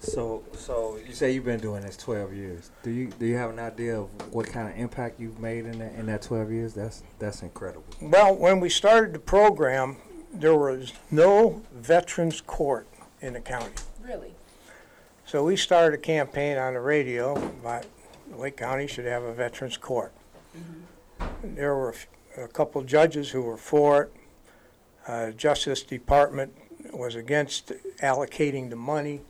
So, 0.00 0.44
so 0.52 0.98
you 1.06 1.14
say 1.14 1.32
you've 1.32 1.44
been 1.44 1.60
doing 1.60 1.82
this 1.82 1.96
12 1.96 2.34
years. 2.34 2.70
Do 2.82 2.90
you 2.90 3.08
do 3.18 3.26
you 3.26 3.36
have 3.36 3.50
an 3.50 3.58
idea 3.58 3.98
of 3.98 4.08
what 4.32 4.46
kind 4.46 4.68
of 4.68 4.76
impact 4.76 5.18
you've 5.18 5.40
made 5.40 5.64
in 5.64 5.78
that 5.78 5.94
in 5.94 6.06
that 6.06 6.22
12 6.22 6.52
years? 6.52 6.74
That's 6.74 7.02
that's 7.18 7.42
incredible. 7.42 7.84
Well, 8.00 8.34
when 8.36 8.60
we 8.60 8.68
started 8.68 9.14
the 9.14 9.18
program, 9.18 9.96
there 10.32 10.56
was 10.56 10.92
no 11.10 11.62
veterans 11.72 12.40
court 12.40 12.86
in 13.20 13.32
the 13.32 13.40
county. 13.40 13.72
Really? 14.02 14.34
So 15.24 15.44
we 15.44 15.56
started 15.56 15.98
a 15.98 16.00
campaign 16.00 16.56
on 16.56 16.74
the 16.74 16.80
radio 16.80 17.34
about 17.34 17.86
Lake 18.36 18.56
County 18.56 18.86
should 18.86 19.06
have 19.06 19.22
a 19.22 19.32
veterans 19.32 19.76
court. 19.76 20.12
There 21.42 21.74
were 21.74 21.94
a 22.36 22.48
couple 22.48 22.82
judges 22.82 23.30
who 23.30 23.42
were 23.42 23.56
for 23.56 24.02
it. 24.02 24.12
Uh, 25.08 25.30
Justice 25.30 25.82
Department 25.82 26.52
was 26.92 27.14
against 27.14 27.72
allocating 28.02 28.70
the 28.70 28.76
money. 28.76 29.22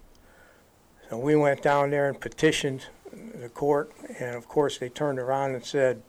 So 1.09 1.19
we 1.19 1.37
went 1.37 1.63
down 1.63 1.91
there 1.91 2.09
and 2.09 2.21
petitioned 2.21 2.87
the 3.41 3.49
court, 3.49 3.93
and 4.19 4.35
of 4.35 4.49
course, 4.49 4.79
they 4.79 4.89
turned 4.89 5.19
around 5.19 5.55
and 5.55 5.65
said, 5.65 6.03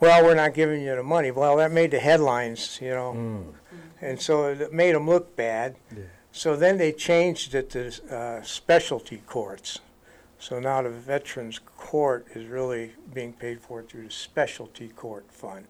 well, 0.00 0.24
we're 0.24 0.34
not 0.34 0.54
giving 0.54 0.82
you 0.82 0.96
the 0.96 1.02
money. 1.02 1.30
Well, 1.30 1.56
that 1.58 1.70
made 1.72 1.92
the 1.92 2.00
headlines, 2.00 2.78
you 2.82 2.90
know, 2.90 3.12
Mm. 3.14 3.54
and 4.00 4.20
so 4.20 4.46
it 4.48 4.72
made 4.72 4.94
them 4.94 5.08
look 5.08 5.36
bad. 5.36 5.76
So 6.32 6.56
then 6.56 6.78
they 6.78 6.90
changed 6.92 7.54
it 7.54 7.70
to 7.70 7.92
uh, 8.14 8.42
specialty 8.42 9.18
courts. 9.26 9.78
So 10.40 10.58
now 10.58 10.82
the 10.82 10.90
Veterans 10.90 11.60
Court 11.76 12.26
is 12.34 12.46
really 12.46 12.92
being 13.14 13.32
paid 13.32 13.60
for 13.60 13.82
through 13.82 14.06
the 14.06 14.10
Specialty 14.10 14.88
Court 14.88 15.24
Fund. 15.30 15.66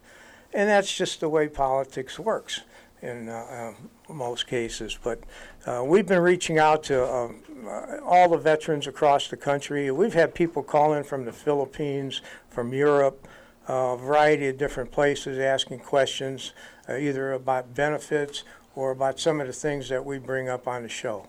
And 0.53 0.67
that's 0.67 0.93
just 0.93 1.19
the 1.19 1.29
way 1.29 1.47
politics 1.47 2.17
works 2.17 2.61
in 3.05 3.29
uh, 3.29 3.73
um, 4.09 4.15
most 4.15 4.47
cases. 4.47 4.97
But 5.01 5.19
uh, 5.65 5.83
we've 5.85 6.07
been 6.07 6.21
reaching 6.21 6.57
out 6.57 6.83
to 6.83 7.07
um, 7.11 7.41
uh, 7.67 7.97
all 8.03 8.29
the 8.29 8.37
veterans 8.37 8.87
across 8.87 9.27
the 9.27 9.37
country. 9.37 9.91
We've 9.91 10.13
had 10.13 10.33
people 10.33 10.63
call 10.63 10.93
in 10.93 11.03
from 11.03 11.25
the 11.25 11.31
Philippines, 11.31 12.21
from 12.49 12.73
Europe, 12.73 13.27
uh, 13.69 13.73
a 13.73 13.97
variety 13.97 14.47
of 14.47 14.57
different 14.57 14.91
places 14.91 15.37
asking 15.39 15.79
questions, 15.79 16.53
uh, 16.89 16.95
either 16.95 17.33
about 17.33 17.73
benefits 17.73 18.43
or 18.75 18.91
about 18.91 19.19
some 19.19 19.39
of 19.39 19.47
the 19.47 19.53
things 19.53 19.89
that 19.89 20.03
we 20.03 20.17
bring 20.17 20.49
up 20.49 20.67
on 20.67 20.83
the 20.83 20.89
show. 20.89 21.27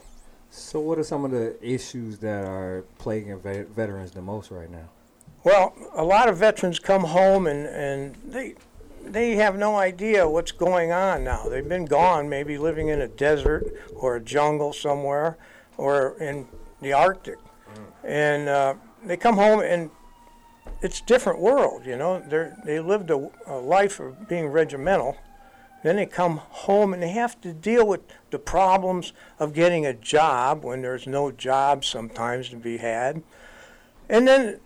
So, 0.51 0.81
what 0.81 0.99
are 0.99 1.05
some 1.05 1.25
of 1.25 1.31
the 1.31 1.57
issues 1.63 2.19
that 2.19 2.45
are 2.45 2.85
plaguing 2.99 3.39
vet- 3.41 3.69
veterans 3.69 4.11
the 4.13 4.23
most 4.23 4.51
right 4.51 4.71
now? 4.71 4.89
Well, 5.45 5.75
a 5.95 6.03
lot 6.03 6.29
of 6.29 6.39
veterans 6.39 6.79
come 6.79 7.05
home 7.05 7.47
and, 7.47 7.67
and 7.67 8.15
they 8.25 8.55
they 9.13 9.37
have 9.37 9.57
no 9.57 9.77
idea 9.77 10.29
what's 10.29 10.53
going 10.53 10.93
on 10.93 11.25
now. 11.25 11.49
They've 11.49 11.69
been 11.69 11.85
gone, 11.87 12.29
maybe 12.29 12.59
living 12.59 12.89
in 12.89 13.01
a 13.01 13.09
desert 13.09 13.65
or 13.95 14.17
a 14.17 14.21
jungle 14.21 14.73
somewhere, 14.73 15.39
or 15.77 16.17
in 16.19 16.47
the 16.81 16.93
Arctic, 16.93 17.39
and 18.05 18.49
uh, 18.49 18.75
they 19.05 19.17
come 19.17 19.37
home 19.37 19.61
and 19.61 19.91
it's 20.83 21.01
a 21.01 21.05
different 21.05 21.39
world. 21.39 21.87
You 21.87 21.97
know, 21.97 22.21
they 22.21 22.51
they 22.65 22.81
lived 22.81 23.11
a, 23.11 23.31
a 23.47 23.57
life 23.57 24.01
of 24.01 24.29
being 24.29 24.49
regimental. 24.49 25.17
Then 25.83 25.97
they 25.97 26.07
come 26.07 26.39
home 26.39 26.93
and 26.93 27.03
they 27.03 27.11
have 27.11 27.41
to 27.43 27.53
deal 27.53 27.87
with 27.87 28.01
the 28.31 28.39
problems 28.39 29.13
of 29.39 29.53
getting 29.53 29.87
a 29.87 29.93
job 29.93 30.65
when 30.65 30.83
there's 30.83 31.07
no 31.07 31.31
job 31.31 31.85
sometimes 31.85 32.49
to 32.49 32.57
be 32.57 32.79
had. 32.79 33.23
And 34.09 34.27
then, 34.27 34.59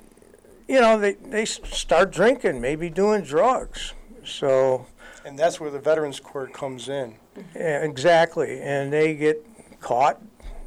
you 0.67 0.81
know, 0.81 0.99
they, 0.99 1.15
they 1.15 1.45
start 1.45 2.11
drinking, 2.11 2.61
maybe 2.61 2.89
doing 2.89 3.23
drugs. 3.23 3.93
So, 4.31 4.87
And 5.25 5.39
that's 5.39 5.61
where 5.61 5.71
the 5.71 5.79
Veterans 5.79 6.21
Court 6.21 6.53
comes 6.53 6.89
in. 6.89 7.17
yeah, 7.55 7.83
exactly. 7.83 8.61
And 8.61 8.93
they 8.93 9.15
get 9.15 9.47
caught 9.81 10.21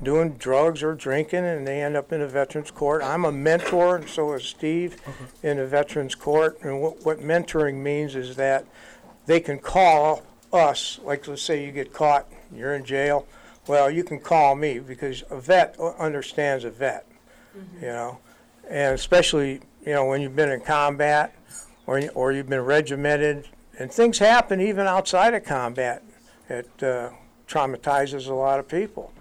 doing 0.03 0.33
drugs 0.33 0.83
or 0.83 0.93
drinking 0.93 1.45
and 1.45 1.65
they 1.67 1.81
end 1.81 1.95
up 1.95 2.11
in 2.11 2.21
a 2.21 2.27
veterans 2.27 2.71
court. 2.71 3.01
I'm 3.03 3.25
a 3.25 3.31
mentor, 3.31 3.97
and 3.97 4.09
so 4.09 4.33
is 4.33 4.43
Steve 4.43 5.01
mm-hmm. 5.01 5.47
in 5.47 5.59
a 5.59 5.65
veterans 5.65 6.15
court. 6.15 6.59
And 6.61 6.81
what, 6.81 7.05
what 7.05 7.19
mentoring 7.19 7.75
means 7.75 8.15
is 8.15 8.35
that 8.35 8.65
they 9.25 9.39
can 9.39 9.59
call 9.59 10.23
us, 10.51 10.99
like 11.03 11.27
let's 11.27 11.41
say 11.41 11.65
you 11.65 11.71
get 11.71 11.93
caught, 11.93 12.27
you're 12.53 12.75
in 12.75 12.83
jail. 12.83 13.25
Well, 13.67 13.89
you 13.89 14.03
can 14.03 14.19
call 14.19 14.55
me 14.55 14.79
because 14.79 15.23
a 15.29 15.39
vet 15.39 15.79
understands 15.97 16.65
a 16.65 16.69
vet, 16.69 17.07
mm-hmm. 17.57 17.85
you 17.85 17.87
know, 17.87 18.19
and 18.69 18.93
especially 18.93 19.61
you 19.85 19.93
know 19.93 20.05
when 20.05 20.21
you've 20.21 20.35
been 20.35 20.51
in 20.51 20.61
combat 20.61 21.33
or 21.85 21.99
you- 21.99 22.11
or 22.13 22.31
you've 22.31 22.49
been 22.49 22.65
regimented, 22.65 23.47
and 23.77 23.91
things 23.91 24.19
happen 24.19 24.61
even 24.61 24.87
outside 24.87 25.33
of 25.33 25.43
combat. 25.43 26.03
It 26.49 26.69
uh, 26.81 27.09
traumatizes 27.47 28.27
a 28.27 28.33
lot 28.33 28.59
of 28.59 28.67
people, 28.67 29.11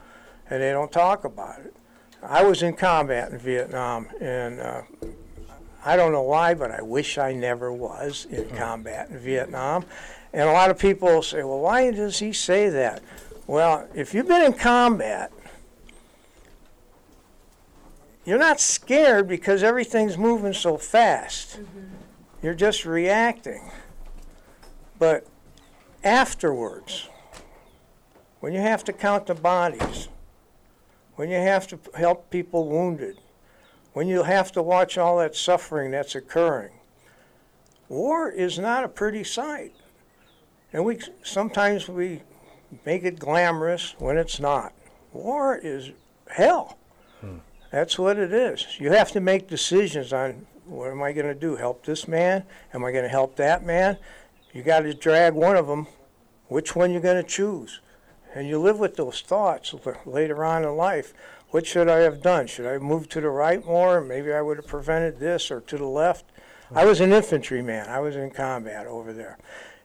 and 0.51 0.63
they 0.63 0.71
don't 0.73 0.93
talk 0.93 1.25
about 1.25 1.61
it. 1.61 1.75
I 2.23 2.45
was 2.45 2.63
in 2.63 2.75
combat 2.75 3.33
in 3.33 3.39
Vietnam, 3.39 4.09
and 4.21 4.61
uh, 4.61 4.83
I 5.85 5.97
don't 5.97 6.13
know 6.13 6.23
why, 6.23 6.55
but 6.55 6.71
I 6.71 6.81
wish 6.83 7.19
I 7.19 7.33
never 7.33 7.73
was 7.73 8.27
in 8.31 8.49
combat 8.51 9.11
in 9.11 9.19
Vietnam. 9.19 9.85
And 10.33 10.49
a 10.49 10.53
lot 10.53 10.71
of 10.71 10.79
people 10.79 11.23
say, 11.23 11.43
well, 11.43 11.59
why 11.61 11.91
does 11.91 12.21
he 12.21 12.33
say 12.33 12.69
that? 12.69 13.03
Well, 13.49 13.89
if 13.95 14.15
you've 14.15 14.29
been 14.29 14.43
in 14.43 14.53
combat, 14.53 15.33
you're 18.25 18.39
not 18.39 18.61
scared 18.61 19.27
because 19.27 19.63
everything's 19.65 20.17
moving 20.17 20.53
so 20.53 20.77
fast. 20.77 21.59
You're 22.43 22.55
just 22.55 22.85
reacting. 22.85 23.71
But 24.99 25.27
afterwards, 26.03 27.09
when 28.41 28.53
you 28.53 28.61
have 28.61 28.83
to 28.85 28.93
count 28.93 29.27
the 29.27 29.35
bodies, 29.35 30.09
when 31.15 31.31
you 31.31 31.37
have 31.37 31.69
to 31.69 31.79
help 31.95 32.31
people 32.31 32.69
wounded, 32.69 33.19
when 33.93 34.09
you 34.09 34.25
have 34.25 34.51
to 34.53 34.63
watch 34.63 34.99
all 34.99 35.19
that 35.19 35.37
suffering 35.37 35.93
that's 35.93 36.17
occurring, 36.17 36.73
war 37.89 38.29
is 38.29 38.59
not 38.59 38.83
a 38.83 38.89
pretty 38.89 39.23
sight. 39.23 39.75
And 40.73 40.85
we 40.85 40.99
sometimes 41.23 41.89
we 41.89 42.23
make 42.85 43.05
it 43.05 43.19
glamorous 43.19 43.95
when 43.99 44.17
it's 44.17 44.41
not. 44.41 44.73
War 45.13 45.61
is 45.63 45.91
hell. 46.29 46.79
Hmm. 47.21 47.39
That's 47.71 47.99
what 47.99 48.19
it 48.19 48.33
is. 48.33 48.67
You 48.81 48.91
have 48.91 49.13
to 49.13 49.21
make 49.21 49.49
decisions 49.49 50.13
on 50.13 50.47
what 50.67 50.91
am 50.91 51.03
I 51.03 51.13
going 51.13 51.27
to 51.27 51.35
do? 51.35 51.57
Help 51.57 51.85
this 51.85 52.07
man? 52.07 52.45
Am 52.73 52.85
I 52.85 52.93
going 52.93 53.05
to 53.05 53.11
help 53.11 53.37
that 53.37 53.65
man? 53.65 53.99
You 54.53 54.63
got 54.63 54.81
to 54.81 54.95
drag 54.95 55.35
one 55.35 55.57
of 55.57 55.67
them. 55.67 55.87
Which 56.49 56.77
one 56.77 56.93
you 56.93 57.01
going 57.01 57.23
to 57.23 57.29
choose? 57.29 57.81
And 58.35 58.49
you 58.49 58.59
live 58.59 58.79
with 58.79 58.97
those 58.97 59.21
thoughts 59.21 59.75
later 60.07 60.45
on 60.45 60.65
in 60.65 60.77
life. 60.77 61.13
What 61.51 61.67
should 61.67 61.89
I 61.89 61.99
have 61.99 62.23
done? 62.23 62.47
Should 62.47 62.67
I 62.67 62.73
have 62.73 62.83
moved 62.83 63.11
to 63.13 63.21
the 63.21 63.29
right 63.29 63.65
more? 63.65 64.01
Maybe 64.01 64.33
I 64.33 64.41
would 64.41 64.57
have 64.57 64.67
prevented 64.67 65.19
this 65.19 65.51
or 65.51 65.61
to 65.61 65.77
the 65.77 65.87
left. 65.87 66.25
I 66.75 66.87
was 66.87 67.01
an 67.01 67.13
infantryman. 67.13 67.89
I 67.89 68.01
was 68.01 68.17
in 68.17 68.31
combat 68.31 68.87
over 68.87 69.13
there. 69.13 69.39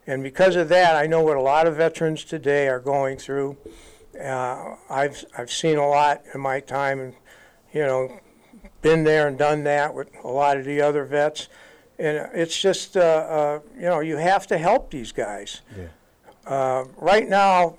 And 0.05 0.23
because 0.23 0.55
of 0.55 0.69
that, 0.69 0.95
I 0.95 1.05
know 1.07 1.21
what 1.21 1.35
a 1.35 1.41
lot 1.41 1.67
of 1.67 1.75
veterans 1.75 2.23
today 2.23 2.69
are 2.69 2.79
going 2.79 3.17
through. 3.17 3.57
Uh, 4.17 4.75
I've, 4.89 5.25
I've 5.37 5.51
seen 5.51 5.77
a 5.77 5.87
lot 5.87 6.23
in 6.33 6.39
my 6.39 6.61
time 6.61 6.99
and, 7.01 7.13
you 7.73 7.81
know, 7.81 8.19
been 8.81 9.03
there 9.03 9.27
and 9.27 9.37
done 9.37 9.63
that 9.63 9.93
with 9.93 10.09
a 10.23 10.27
lot 10.27 10.57
of 10.57 10.65
the 10.65 10.81
other 10.81 11.03
vets. 11.03 11.49
And 11.99 12.29
it's 12.33 12.59
just, 12.59 12.95
uh, 12.95 12.99
uh, 12.99 13.59
you 13.75 13.81
know, 13.81 13.99
you 14.01 14.17
have 14.17 14.45
to 14.47 14.57
help 14.57 14.91
these 14.91 15.11
guys. 15.11 15.61
Uh, 16.45 16.85
right 16.97 17.27
now, 17.27 17.75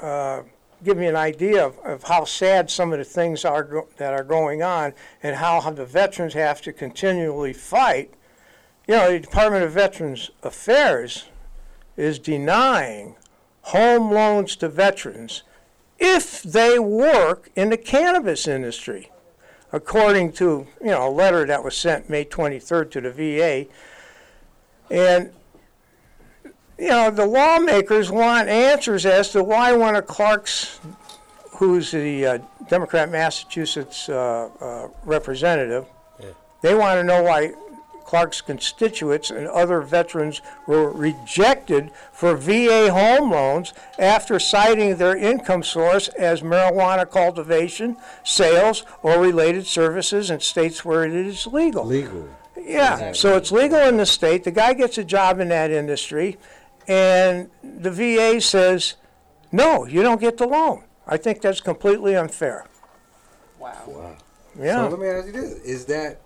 uh, 0.00 0.42
give 0.84 0.96
me 0.96 1.06
an 1.06 1.16
idea 1.16 1.66
of, 1.66 1.78
of 1.80 2.02
how 2.04 2.24
sad 2.24 2.70
some 2.70 2.92
of 2.92 2.98
the 2.98 3.04
things 3.04 3.44
are 3.44 3.62
go- 3.62 3.88
that 3.96 4.14
are 4.14 4.24
going 4.24 4.62
on 4.62 4.94
and 5.22 5.36
how, 5.36 5.60
how 5.60 5.70
the 5.70 5.84
veterans 5.84 6.34
have 6.34 6.62
to 6.62 6.72
continually 6.72 7.52
fight. 7.52 8.12
You 8.86 8.94
know, 8.94 9.12
the 9.12 9.20
Department 9.20 9.64
of 9.64 9.72
Veterans 9.72 10.30
Affairs 10.42 11.26
is 11.96 12.18
denying 12.18 13.16
home 13.62 14.10
loans 14.10 14.56
to 14.56 14.68
veterans 14.68 15.42
if 15.98 16.42
they 16.42 16.78
work 16.78 17.50
in 17.56 17.70
the 17.70 17.76
cannabis 17.76 18.46
industry, 18.46 19.10
according 19.72 20.32
to 20.32 20.66
you 20.80 20.86
know 20.90 21.08
a 21.08 21.10
letter 21.10 21.46
that 21.46 21.62
was 21.62 21.76
sent 21.76 22.08
May 22.08 22.24
23rd 22.24 22.90
to 22.92 23.00
the 23.00 23.10
VA. 23.10 23.66
And 24.90 25.32
you 26.78 26.88
know 26.88 27.10
the 27.10 27.26
lawmakers 27.26 28.10
want 28.10 28.48
answers 28.48 29.04
as 29.06 29.30
to 29.32 29.42
why 29.42 29.72
one 29.72 29.96
of 29.96 30.06
Clark's, 30.06 30.80
who's 31.52 31.90
the 31.90 32.26
uh, 32.26 32.38
Democrat 32.68 33.10
Massachusetts 33.10 34.08
uh, 34.08 34.48
uh, 34.60 34.88
representative, 35.04 35.86
they 36.62 36.74
want 36.74 36.98
to 36.98 37.04
know 37.04 37.22
why 37.22 37.52
Clark's 38.08 38.40
constituents 38.40 39.30
and 39.30 39.46
other 39.48 39.82
veterans 39.82 40.40
were 40.66 40.90
rejected 40.90 41.90
for 42.10 42.34
VA 42.36 42.90
home 42.90 43.30
loans 43.30 43.74
after 43.98 44.40
citing 44.40 44.96
their 44.96 45.14
income 45.14 45.62
source 45.62 46.08
as 46.08 46.40
marijuana 46.40 47.08
cultivation, 47.08 47.98
sales, 48.24 48.86
or 49.02 49.20
related 49.20 49.66
services 49.66 50.30
in 50.30 50.40
states 50.40 50.86
where 50.86 51.04
it 51.04 51.12
is 51.12 51.46
legal. 51.46 51.84
Legal. 51.84 52.26
Yeah, 52.56 53.12
so 53.12 53.36
it's 53.36 53.52
legal 53.52 53.80
in 53.80 53.98
the 53.98 54.06
state. 54.06 54.42
The 54.42 54.52
guy 54.52 54.72
gets 54.72 54.96
a 54.96 55.04
job 55.04 55.38
in 55.38 55.50
that 55.50 55.70
industry, 55.70 56.38
and 56.86 57.50
the 57.62 57.90
VA 57.90 58.40
says, 58.40 58.94
no, 59.52 59.84
you 59.84 60.00
don't 60.00 60.20
get 60.20 60.38
the 60.38 60.46
loan. 60.46 60.82
I 61.06 61.18
think 61.18 61.42
that's 61.42 61.60
completely 61.60 62.16
unfair. 62.16 62.64
Wow. 63.58 64.16
Yeah. 64.58 64.88
So 64.88 64.96
let 64.96 64.98
me 64.98 65.08
ask 65.08 65.26
you 65.26 65.32
this: 65.32 65.52
Is 65.60 65.84
that 65.86 66.20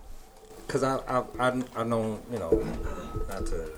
because 0.73 0.83
I 0.83 0.99
I 1.07 1.23
I 1.39 1.63
I 1.77 1.85
know 1.85 2.19
you 2.33 2.39
know 2.39 2.51
not 3.29 3.45
to 3.47 3.71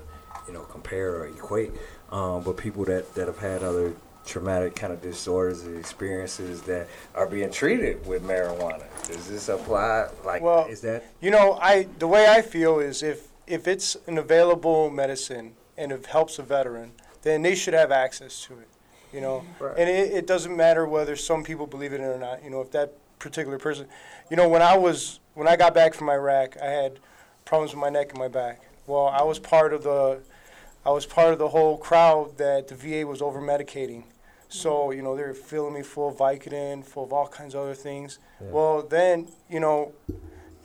you 0.46 0.52
know 0.52 0.60
compare 0.60 1.16
or 1.16 1.26
equate, 1.26 1.72
um, 2.12 2.42
but 2.42 2.56
people 2.56 2.84
that 2.84 3.14
that 3.16 3.26
have 3.26 3.38
had 3.38 3.64
other 3.64 3.94
traumatic 4.24 4.74
kind 4.76 4.92
of 4.92 5.02
disorders 5.02 5.64
and 5.64 5.76
experiences 5.76 6.62
that 6.62 6.88
are 7.14 7.26
being 7.26 7.50
treated 7.50 8.06
with 8.06 8.22
marijuana. 8.22 8.84
Does 9.06 9.28
this 9.28 9.48
apply? 9.50 10.08
Like, 10.24 10.40
Well, 10.40 10.66
is 10.66 10.80
that 10.82 11.04
You 11.20 11.30
know, 11.30 11.58
I 11.60 11.88
the 11.98 12.06
way 12.06 12.28
I 12.28 12.42
feel 12.42 12.78
is 12.78 13.02
if 13.02 13.28
if 13.46 13.66
it's 13.66 13.96
an 14.06 14.16
available 14.16 14.88
medicine 14.88 15.54
and 15.76 15.90
it 15.90 16.06
helps 16.06 16.38
a 16.38 16.42
veteran, 16.42 16.92
then 17.22 17.42
they 17.42 17.56
should 17.56 17.74
have 17.74 17.90
access 17.90 18.44
to 18.44 18.54
it. 18.54 18.68
You 19.12 19.20
know, 19.20 19.44
Right. 19.58 19.74
and 19.78 19.88
it, 19.90 20.12
it 20.12 20.26
doesn't 20.26 20.56
matter 20.56 20.86
whether 20.86 21.16
some 21.16 21.42
people 21.42 21.66
believe 21.66 21.92
it 21.92 22.00
or 22.00 22.18
not. 22.18 22.44
You 22.44 22.50
know, 22.50 22.60
if 22.60 22.70
that 22.70 22.92
particular 23.18 23.58
person, 23.58 23.86
you 24.30 24.36
know, 24.36 24.48
when 24.48 24.62
I 24.62 24.76
was 24.76 25.20
when 25.34 25.48
I 25.48 25.56
got 25.56 25.74
back 25.74 25.94
from 25.94 26.08
Iraq, 26.08 26.56
I 26.60 26.66
had 26.66 26.98
problems 27.44 27.72
with 27.72 27.80
my 27.80 27.90
neck 27.90 28.10
and 28.10 28.18
my 28.18 28.28
back, 28.28 28.62
Well, 28.86 29.08
I 29.08 29.22
was 29.22 29.38
part 29.38 29.72
of 29.72 29.82
the, 29.82 30.20
I 30.84 30.90
was 30.90 31.06
part 31.06 31.32
of 31.32 31.38
the 31.38 31.48
whole 31.48 31.76
crowd 31.76 32.38
that 32.38 32.68
the 32.68 32.74
VA 32.74 33.06
was 33.06 33.20
over 33.20 33.40
medicating. 33.40 34.04
So 34.48 34.92
you 34.92 35.02
know 35.02 35.16
they 35.16 35.22
were 35.22 35.34
filling 35.34 35.74
me 35.74 35.82
full 35.82 36.08
of 36.08 36.16
Vicodin, 36.16 36.84
full 36.84 37.04
of 37.04 37.12
all 37.12 37.26
kinds 37.26 37.54
of 37.54 37.62
other 37.62 37.74
things. 37.74 38.18
Yeah. 38.40 38.50
Well, 38.50 38.82
then 38.82 39.28
you 39.50 39.58
know, 39.58 39.92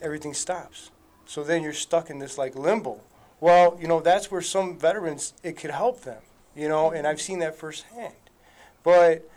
everything 0.00 0.34
stops. 0.34 0.90
So 1.26 1.42
then 1.42 1.62
you're 1.62 1.72
stuck 1.72 2.10
in 2.10 2.18
this 2.18 2.38
like 2.38 2.54
limbo. 2.54 3.00
Well, 3.40 3.76
you 3.80 3.88
know 3.88 4.00
that's 4.00 4.30
where 4.30 4.42
some 4.42 4.78
veterans 4.78 5.32
it 5.42 5.56
could 5.56 5.70
help 5.70 6.02
them. 6.02 6.22
You 6.54 6.68
know, 6.68 6.90
and 6.90 7.06
I've 7.06 7.20
seen 7.20 7.38
that 7.40 7.56
firsthand. 7.56 8.14
But 8.82 9.28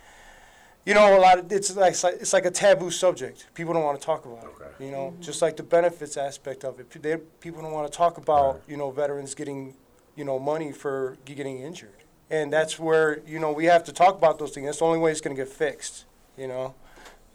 you 0.86 0.94
know, 0.94 1.18
a 1.18 1.20
lot 1.20 1.40
of 1.40 1.52
it's 1.52 1.76
like 1.76 1.96
it's 2.04 2.34
like 2.34 2.46
a 2.46 2.52
taboo 2.52 2.92
subject. 2.92 3.48
People 3.54 3.74
don't 3.74 3.84
want 3.84 4.00
to 4.00 4.06
talk 4.06 4.26
about 4.26 4.44
it. 4.44 4.84
You 4.84 4.92
know, 4.92 5.14
just 5.22 5.42
like 5.42 5.56
the 5.56 5.64
benefits 5.64 6.18
aspect 6.18 6.66
of 6.66 6.80
it. 6.80 6.90
They, 7.02 7.18
people 7.40 7.62
don't 7.62 7.72
want 7.72 7.90
to 7.90 7.98
talk 7.98 8.18
about 8.18 8.62
you 8.68 8.76
know 8.76 8.92
veterans 8.92 9.34
getting 9.34 9.76
you 10.16 10.26
know 10.26 10.40
money 10.40 10.72
for 10.72 11.18
getting 11.26 11.60
injured, 11.60 12.04
and 12.30 12.52
that's 12.52 12.78
where 12.78 13.22
you 13.26 13.40
know 13.40 13.52
we 13.52 13.66
have 13.66 13.84
to 13.86 13.94
talk 13.94 14.18
about 14.18 14.40
those 14.40 14.52
things. 14.52 14.66
That's 14.66 14.80
the 14.80 14.86
only 14.86 15.00
way 15.00 15.12
it's 15.12 15.22
going 15.22 15.36
to 15.36 15.42
get 15.42 15.52
fixed. 15.52 16.06
You 16.38 16.48
know, 16.48 16.76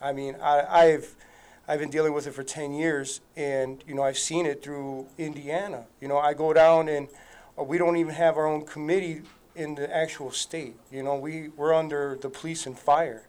I 0.01 0.12
mean, 0.12 0.37
I, 0.43 0.65
I've 0.69 1.15
I've 1.66 1.79
been 1.79 1.91
dealing 1.91 2.12
with 2.12 2.27
it 2.27 2.33
for 2.33 2.43
ten 2.43 2.75
years, 2.75 3.23
and 3.35 3.83
you 3.87 3.95
know 3.95 4.03
I've 4.03 4.19
seen 4.19 4.45
it 4.45 4.62
through 4.62 5.07
Indiana. 5.16 5.87
You 6.03 6.09
know, 6.09 6.19
I 6.19 6.35
go 6.35 6.53
down 6.53 6.89
and 6.89 7.09
uh, 7.59 7.62
we 7.62 7.79
don't 7.79 7.97
even 7.97 8.15
have 8.15 8.37
our 8.37 8.47
own 8.47 8.66
committee 8.66 9.23
in 9.57 9.75
the 9.75 9.95
actual 9.95 10.31
state. 10.33 10.77
You 10.91 11.03
know, 11.03 11.16
we 11.16 11.49
we're 11.49 11.73
under 11.73 12.19
the 12.20 12.29
police 12.29 12.66
and 12.66 12.79
fire. 12.79 13.23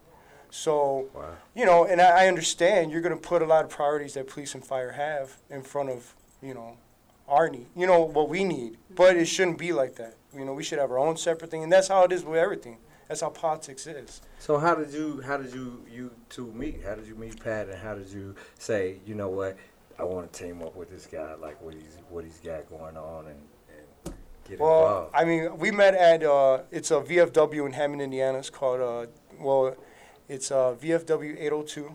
So, 0.50 1.08
you 1.54 1.64
know, 1.64 1.84
and 1.84 2.00
I, 2.00 2.24
I 2.24 2.28
understand 2.28 2.90
you're 2.90 3.00
going 3.00 3.14
to 3.14 3.20
put 3.20 3.42
a 3.42 3.46
lot 3.46 3.64
of 3.64 3.70
priorities 3.70 4.14
that 4.14 4.28
police 4.28 4.54
and 4.54 4.64
fire 4.64 4.92
have 4.92 5.36
in 5.48 5.62
front 5.62 5.90
of, 5.90 6.14
you 6.42 6.54
know, 6.54 6.76
our 7.28 7.48
need, 7.48 7.66
you 7.76 7.86
know, 7.86 8.00
what 8.02 8.28
we 8.28 8.42
need. 8.44 8.76
But 8.94 9.16
it 9.16 9.26
shouldn't 9.26 9.58
be 9.58 9.72
like 9.72 9.94
that. 9.96 10.16
You 10.36 10.44
know, 10.44 10.52
we 10.52 10.62
should 10.62 10.78
have 10.78 10.90
our 10.90 10.98
own 10.98 11.16
separate 11.16 11.50
thing, 11.50 11.62
and 11.62 11.72
that's 11.72 11.88
how 11.88 12.04
it 12.04 12.12
is 12.12 12.24
with 12.24 12.38
everything. 12.38 12.78
That's 13.08 13.20
how 13.20 13.30
politics 13.30 13.86
is. 13.86 14.20
So 14.38 14.58
how 14.58 14.76
did 14.76 14.92
you 14.92 15.20
how 15.22 15.36
did 15.36 15.52
you 15.52 15.84
you 15.90 16.12
two 16.28 16.52
meet? 16.52 16.84
How 16.84 16.94
did 16.94 17.08
you 17.08 17.16
meet 17.16 17.42
Pat 17.42 17.68
and 17.68 17.76
how 17.76 17.96
did 17.96 18.08
you 18.08 18.36
say, 18.56 18.98
you 19.04 19.16
know 19.16 19.28
what, 19.28 19.56
I 19.98 20.04
want 20.04 20.32
to 20.32 20.44
team 20.44 20.62
up 20.62 20.76
with 20.76 20.90
this 20.90 21.06
guy, 21.06 21.34
like 21.34 21.60
what 21.60 21.74
he's 21.74 21.98
what 22.08 22.22
he's 22.24 22.38
got 22.38 22.70
going 22.70 22.96
on 22.96 23.26
and, 23.26 23.40
and 24.06 24.14
get 24.48 24.60
Well, 24.60 24.78
involved? 24.78 25.10
I 25.14 25.24
mean, 25.24 25.58
we 25.58 25.72
met 25.72 25.94
at 25.94 26.22
uh, 26.22 26.60
it's 26.70 26.92
a 26.92 27.00
VFW 27.00 27.66
in 27.66 27.72
Hammond, 27.72 28.00
Indiana. 28.00 28.38
It's 28.38 28.48
called 28.48 28.80
uh, 28.80 29.10
well, 29.40 29.74
it's 30.30 30.52
uh, 30.52 30.76
VFW 30.80 31.36
802. 31.40 31.92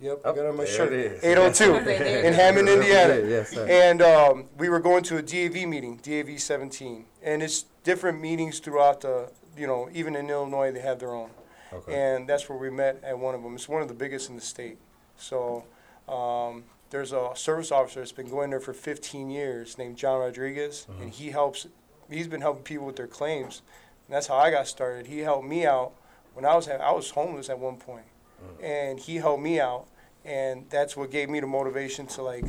Yep, 0.00 0.20
I 0.24 0.32
got 0.32 0.46
on 0.46 0.56
my 0.56 0.64
there 0.64 0.72
shirt. 0.72 0.92
it 0.92 1.12
is. 1.12 1.24
802 1.24 1.90
in 2.26 2.32
Hammond, 2.32 2.68
Indiana. 2.68 3.20
Yes, 3.28 3.50
sir. 3.50 3.66
and 3.68 4.00
um, 4.00 4.44
we 4.56 4.68
were 4.68 4.78
going 4.78 5.02
to 5.04 5.16
a 5.16 5.22
DAV 5.22 5.68
meeting, 5.68 5.96
DAV 5.96 6.40
17, 6.40 7.04
and 7.20 7.42
it's 7.42 7.64
different 7.82 8.20
meetings 8.20 8.60
throughout 8.60 9.00
the, 9.00 9.28
you 9.56 9.66
know, 9.66 9.88
even 9.92 10.14
in 10.14 10.30
Illinois 10.30 10.70
they 10.70 10.80
have 10.80 11.00
their 11.00 11.12
own. 11.12 11.30
Okay. 11.72 11.94
And 11.94 12.28
that's 12.28 12.48
where 12.48 12.56
we 12.56 12.70
met 12.70 13.02
at 13.02 13.18
one 13.18 13.34
of 13.34 13.42
them. 13.42 13.56
It's 13.56 13.68
one 13.68 13.82
of 13.82 13.88
the 13.88 13.94
biggest 13.94 14.30
in 14.30 14.36
the 14.36 14.40
state. 14.40 14.78
So 15.16 15.64
um, 16.08 16.62
there's 16.90 17.10
a 17.12 17.32
service 17.34 17.72
officer 17.72 17.98
that's 17.98 18.12
been 18.12 18.30
going 18.30 18.50
there 18.50 18.60
for 18.60 18.72
15 18.72 19.30
years 19.30 19.76
named 19.78 19.96
John 19.96 20.20
Rodriguez, 20.20 20.86
and 21.00 21.10
he 21.10 21.30
helps. 21.30 21.66
He's 22.08 22.28
been 22.28 22.40
helping 22.40 22.62
people 22.62 22.86
with 22.86 22.96
their 22.96 23.08
claims, 23.08 23.62
and 24.06 24.14
that's 24.14 24.28
how 24.28 24.36
I 24.36 24.52
got 24.52 24.68
started. 24.68 25.08
He 25.08 25.18
helped 25.18 25.46
me 25.46 25.66
out 25.66 25.92
when 26.38 26.44
I 26.44 26.54
was 26.54 26.68
I 26.68 26.92
was 26.92 27.10
homeless 27.10 27.50
at 27.50 27.58
one 27.58 27.78
point, 27.78 28.06
mm. 28.40 28.64
and 28.64 29.00
he 29.00 29.16
helped 29.16 29.42
me 29.42 29.58
out, 29.58 29.88
and 30.24 30.66
that's 30.70 30.96
what 30.96 31.10
gave 31.10 31.28
me 31.28 31.40
the 31.40 31.48
motivation 31.48 32.06
to 32.06 32.22
like 32.22 32.44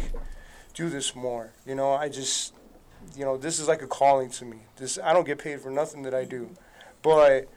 do 0.75 0.89
this 0.89 1.15
more. 1.15 1.53
You 1.65 1.73
know, 1.73 1.93
I 1.93 2.07
just, 2.07 2.53
you 3.17 3.25
know, 3.25 3.35
this 3.35 3.57
is 3.57 3.67
like 3.67 3.81
a 3.81 3.87
calling 3.87 4.29
to 4.29 4.45
me. 4.45 4.57
This 4.77 4.99
I 5.03 5.11
don't 5.11 5.25
get 5.25 5.39
paid 5.39 5.61
for 5.61 5.71
nothing 5.71 6.03
that 6.03 6.13
I 6.13 6.23
do, 6.23 6.51
but 7.01 7.49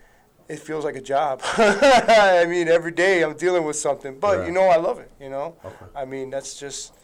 it 0.49 0.57
feels 0.57 0.83
like 0.83 0.95
a 0.95 1.01
job. 1.01 1.41
I 1.57 2.47
mean, 2.49 2.67
every 2.67 2.91
day 2.91 3.23
I'm 3.23 3.37
dealing 3.37 3.63
with 3.63 3.75
something, 3.75 4.17
but 4.19 4.47
you 4.47 4.51
know, 4.51 4.63
I 4.63 4.77
love 4.77 4.97
it. 4.97 5.11
You 5.21 5.29
know, 5.29 5.55
I 5.95 6.05
mean, 6.05 6.31
that's 6.31 6.59
just, 6.59 6.95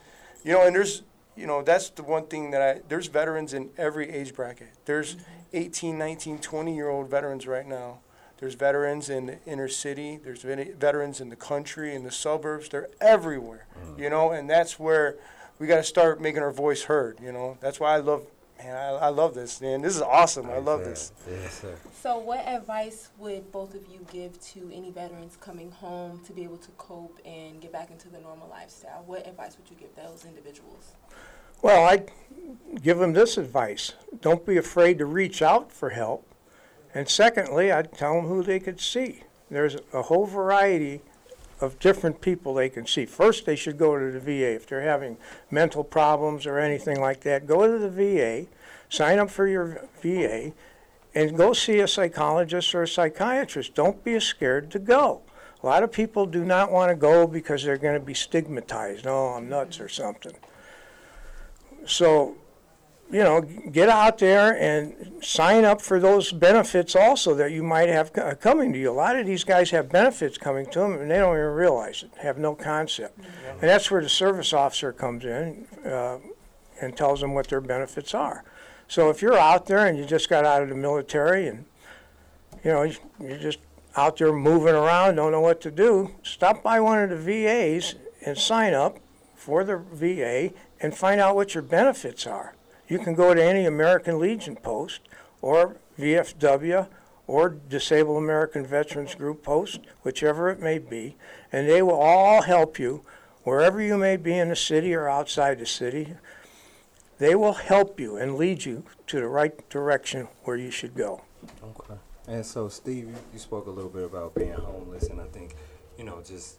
you 0.44 0.54
know, 0.54 0.66
and 0.66 0.76
there's, 0.76 1.04
you 1.38 1.46
know, 1.46 1.62
that's 1.62 1.92
the 1.92 2.02
one 2.02 2.26
thing 2.26 2.50
that 2.50 2.62
I, 2.64 2.82
there's 2.88 3.06
veterans 3.06 3.54
in 3.54 3.70
every 3.78 4.10
age 4.10 4.34
bracket. 4.34 4.70
There's 4.86 5.18
mm-hmm. 5.18 5.24
18, 5.54 5.98
19, 6.00 6.40
20 6.40 6.76
year 6.76 6.90
old 6.90 7.12
veterans 7.12 7.46
right 7.46 7.68
now. 7.68 8.00
There's 8.40 8.56
veterans 8.56 9.10
in 9.10 9.26
the 9.26 9.38
inner 9.46 9.68
city. 9.68 10.18
There's 10.24 10.44
veterans 10.44 11.20
in 11.20 11.30
the 11.30 11.36
country, 11.36 11.94
in 11.94 12.04
the 12.04 12.12
suburbs. 12.12 12.70
They're 12.70 12.88
everywhere, 13.02 13.68
you 13.98 14.10
know, 14.10 14.32
and 14.32 14.50
that's 14.50 14.80
where 14.80 15.18
we 15.60 15.68
got 15.68 15.76
to 15.76 15.84
start 15.84 16.22
making 16.22 16.42
our 16.42 16.52
voice 16.52 16.84
heard. 16.84 17.20
You 17.22 17.34
know, 17.34 17.58
that's 17.60 17.82
why 17.82 17.96
I 17.96 17.98
love, 17.98 18.26
man, 18.58 18.78
I, 18.78 18.90
I 18.92 19.10
love 19.10 19.34
this, 19.36 19.60
man. 19.60 19.82
This 19.82 19.94
is 19.94 20.02
awesome. 20.02 20.50
I 20.50 20.60
love 20.60 20.86
this. 20.86 21.12
Yes, 21.30 21.60
sir. 21.60 21.76
So, 22.02 22.18
what 22.18 22.48
advice 22.48 23.10
would 23.18 23.52
both 23.52 23.76
of 23.76 23.82
you 23.92 24.06
give 24.10 24.40
to 24.54 24.72
any 24.74 24.90
veterans 24.90 25.38
coming 25.42 25.72
home 25.72 26.22
to 26.26 26.32
be 26.32 26.46
able 26.46 26.58
to 26.58 26.72
cope 26.78 27.20
and 27.26 27.60
get 27.60 27.74
back 27.74 27.92
into 27.92 28.08
the 28.08 28.22
normal 28.22 28.48
lifestyle? 28.48 29.04
What 29.06 29.28
advice 29.28 29.58
would 29.58 29.70
you 29.70 29.76
give 29.76 29.94
those 29.98 30.24
individuals? 30.26 30.94
Well, 31.62 31.84
I'd 31.84 32.10
give 32.82 33.00
them 33.00 33.12
this 33.12 33.38
advice 33.38 33.94
don't 34.22 34.46
be 34.46 34.56
afraid 34.56 34.98
to 35.00 35.06
reach 35.06 35.42
out 35.42 35.74
for 35.74 35.90
help. 35.90 36.29
And 36.94 37.08
secondly, 37.08 37.72
I'd 37.72 37.94
tell 37.94 38.16
them 38.16 38.26
who 38.26 38.44
they 38.44 38.60
could 38.60 38.82
see. 38.82 39.24
There's 39.50 39.78
a 39.94 40.04
whole 40.04 40.26
variety 40.26 41.02
of 41.62 41.78
different 41.80 42.22
people 42.22 42.54
they 42.54 42.70
can 42.70 42.88
see. 42.88 43.06
First, 43.06 43.46
they 43.46 43.56
should 43.56 43.78
go 43.78 43.98
to 43.98 44.12
the 44.12 44.20
VA. 44.20 44.56
If 44.56 44.68
they're 44.68 44.82
having 44.82 45.18
mental 45.52 45.84
problems 45.84 46.46
or 46.46 46.58
anything 46.58 47.00
like 47.00 47.22
that, 47.22 47.48
go 47.48 47.68
to 47.68 47.78
the 47.78 47.90
VA, 47.90 48.48
sign 48.90 49.20
up 49.20 49.30
for 49.30 49.48
your 49.48 49.86
VA, 50.02 50.54
and 51.14 51.36
go 51.36 51.54
see 51.54 51.80
a 51.80 51.88
psychologist 51.88 52.74
or 52.74 52.84
a 52.84 52.88
psychiatrist. 52.88 53.76
Don't 53.76 54.04
be 54.04 54.20
scared 54.20 54.72
to 54.72 54.80
go. 54.80 55.22
A 55.62 55.66
lot 55.66 55.84
of 55.84 55.92
people 55.92 56.26
do 56.26 56.46
not 56.46 56.72
want 56.72 56.90
to 56.90 56.96
go 56.96 57.28
because 57.28 57.64
they're 57.64 57.78
going 57.78 58.00
to 58.00 58.06
be 58.06 58.14
stigmatized. 58.14 59.06
Oh, 59.06 59.34
I'm 59.36 59.50
nuts 59.50 59.80
or 59.82 59.90
something. 59.90 60.36
So, 61.86 62.36
you 63.12 63.24
know, 63.24 63.42
get 63.42 63.90
out 63.90 64.20
there 64.20 64.56
and 64.62 65.24
sign 65.24 65.66
up 65.66 65.82
for 65.82 66.00
those 66.00 66.32
benefits 66.32 66.96
also 66.96 67.34
that 67.36 67.52
you 67.52 67.64
might 67.64 67.90
have 67.90 68.14
coming 68.40 68.72
to 68.74 68.80
you. 68.80 68.92
A 68.92 68.94
lot 68.94 69.16
of 69.16 69.26
these 69.26 69.44
guys 69.44 69.72
have 69.72 69.90
benefits 69.90 70.38
coming 70.38 70.68
to 70.68 70.80
them 70.80 70.94
and 70.94 71.10
they 71.10 71.18
don't 71.18 71.36
even 71.36 71.48
realize 71.48 72.04
it, 72.04 72.12
have 72.22 72.38
no 72.38 72.54
concept. 72.54 73.20
And 73.50 73.62
that's 73.62 73.90
where 73.90 74.02
the 74.02 74.10
service 74.10 74.54
officer 74.54 74.94
comes 74.94 75.26
in 75.26 75.66
uh, 75.84 76.20
and 76.82 76.96
tells 76.96 77.22
them 77.22 77.34
what 77.34 77.48
their 77.48 77.62
benefits 77.62 78.14
are. 78.14 78.44
So 78.88 79.10
if 79.10 79.22
you're 79.22 79.38
out 79.38 79.66
there 79.66 79.88
and 79.88 79.98
you 79.98 80.06
just 80.06 80.30
got 80.30 80.46
out 80.46 80.62
of 80.62 80.70
the 80.70 80.76
military 80.76 81.48
and, 81.48 81.66
you 82.64 82.72
know, 82.72 82.92
you're 83.20 83.38
just 83.38 83.60
out 83.96 84.18
there 84.18 84.32
moving 84.32 84.76
around, 84.76 85.16
don't 85.16 85.32
know 85.32 85.42
what 85.42 85.62
to 85.62 85.72
do, 85.72 86.12
stop 86.22 86.62
by 86.62 86.80
one 86.80 87.00
of 87.00 87.10
the 87.10 87.18
VAs 87.18 87.96
and 88.24 88.38
sign 88.38 88.74
up 88.76 89.00
for 89.36 89.64
the 89.64 89.78
VA 89.78 90.54
and 90.80 90.96
find 90.96 91.20
out 91.20 91.36
what 91.36 91.56
your 91.56 91.64
benefits 91.64 92.28
are. 92.28 92.54
You 92.90 92.98
can 92.98 93.14
go 93.14 93.34
to 93.36 93.42
any 93.42 93.66
American 93.66 94.20
Legion 94.20 94.56
post 94.56 95.02
or 95.42 95.78
VFW 95.98 96.88
or 97.28 97.50
Disabled 97.50 98.18
American 98.18 98.66
Veterans 98.66 99.14
Group 99.14 99.44
post, 99.44 99.82
whichever 100.02 100.50
it 100.50 100.60
may 100.60 100.80
be, 100.80 101.16
and 101.52 101.70
they 101.70 101.84
will 101.84 102.00
all 102.00 102.42
help 102.42 102.80
you 102.80 103.04
wherever 103.44 103.80
you 103.80 103.96
may 103.96 104.18
be 104.18 104.36
in 104.36 104.50
the 104.50 104.56
city 104.56 104.96
or 104.96 105.08
outside 105.08 105.60
the 105.60 105.66
city. 105.68 106.16
They 107.20 107.36
will 107.36 107.54
help 107.54 108.00
you 108.00 108.18
and 108.18 108.36
lead 108.36 108.66
you 108.66 108.84
to 109.08 109.20
the 109.20 109.28
right 109.28 109.70
direction 109.70 110.28
where 110.44 110.58
you 110.58 110.72
should 110.72 110.96
go. 110.96 111.22
Okay. 111.64 112.00
And 112.28 112.44
so, 112.44 112.70
Steve, 112.70 113.16
you, 113.32 113.40
spoke 113.40 113.68
a 113.68 113.72
little 113.72 113.90
bit 113.90 114.06
about 114.06 114.34
being 114.34 114.54
homeless, 114.54 115.08
and 115.10 115.22
I 115.22 115.26
think, 115.26 115.56
you 115.98 116.06
know, 116.06 116.24
just 116.26 116.58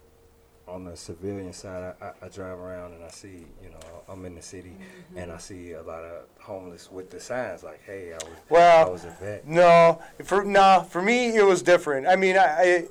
on 0.71 0.85
the 0.85 0.95
civilian 0.95 1.53
side, 1.53 1.95
I, 2.01 2.05
I, 2.05 2.11
I 2.23 2.29
drive 2.29 2.57
around 2.57 2.93
and 2.93 3.03
I 3.03 3.09
see, 3.09 3.45
you 3.61 3.69
know, 3.69 3.79
I'm 4.07 4.25
in 4.25 4.35
the 4.35 4.41
city, 4.41 4.73
and 5.15 5.31
I 5.31 5.37
see 5.37 5.73
a 5.73 5.81
lot 5.83 6.03
of 6.03 6.23
homeless 6.39 6.89
with 6.91 7.09
the 7.09 7.19
signs 7.19 7.63
like, 7.63 7.81
"Hey, 7.85 8.13
I 8.13 8.15
was, 8.15 8.37
Well, 8.49 8.87
I 8.87 8.89
was 8.89 9.05
a 9.05 9.15
vet." 9.19 9.47
No, 9.47 10.01
for 10.23 10.43
no, 10.43 10.85
for 10.89 11.01
me 11.01 11.35
it 11.35 11.45
was 11.45 11.61
different. 11.61 12.07
I 12.07 12.15
mean, 12.15 12.37
I, 12.37 12.45
I 12.45 12.87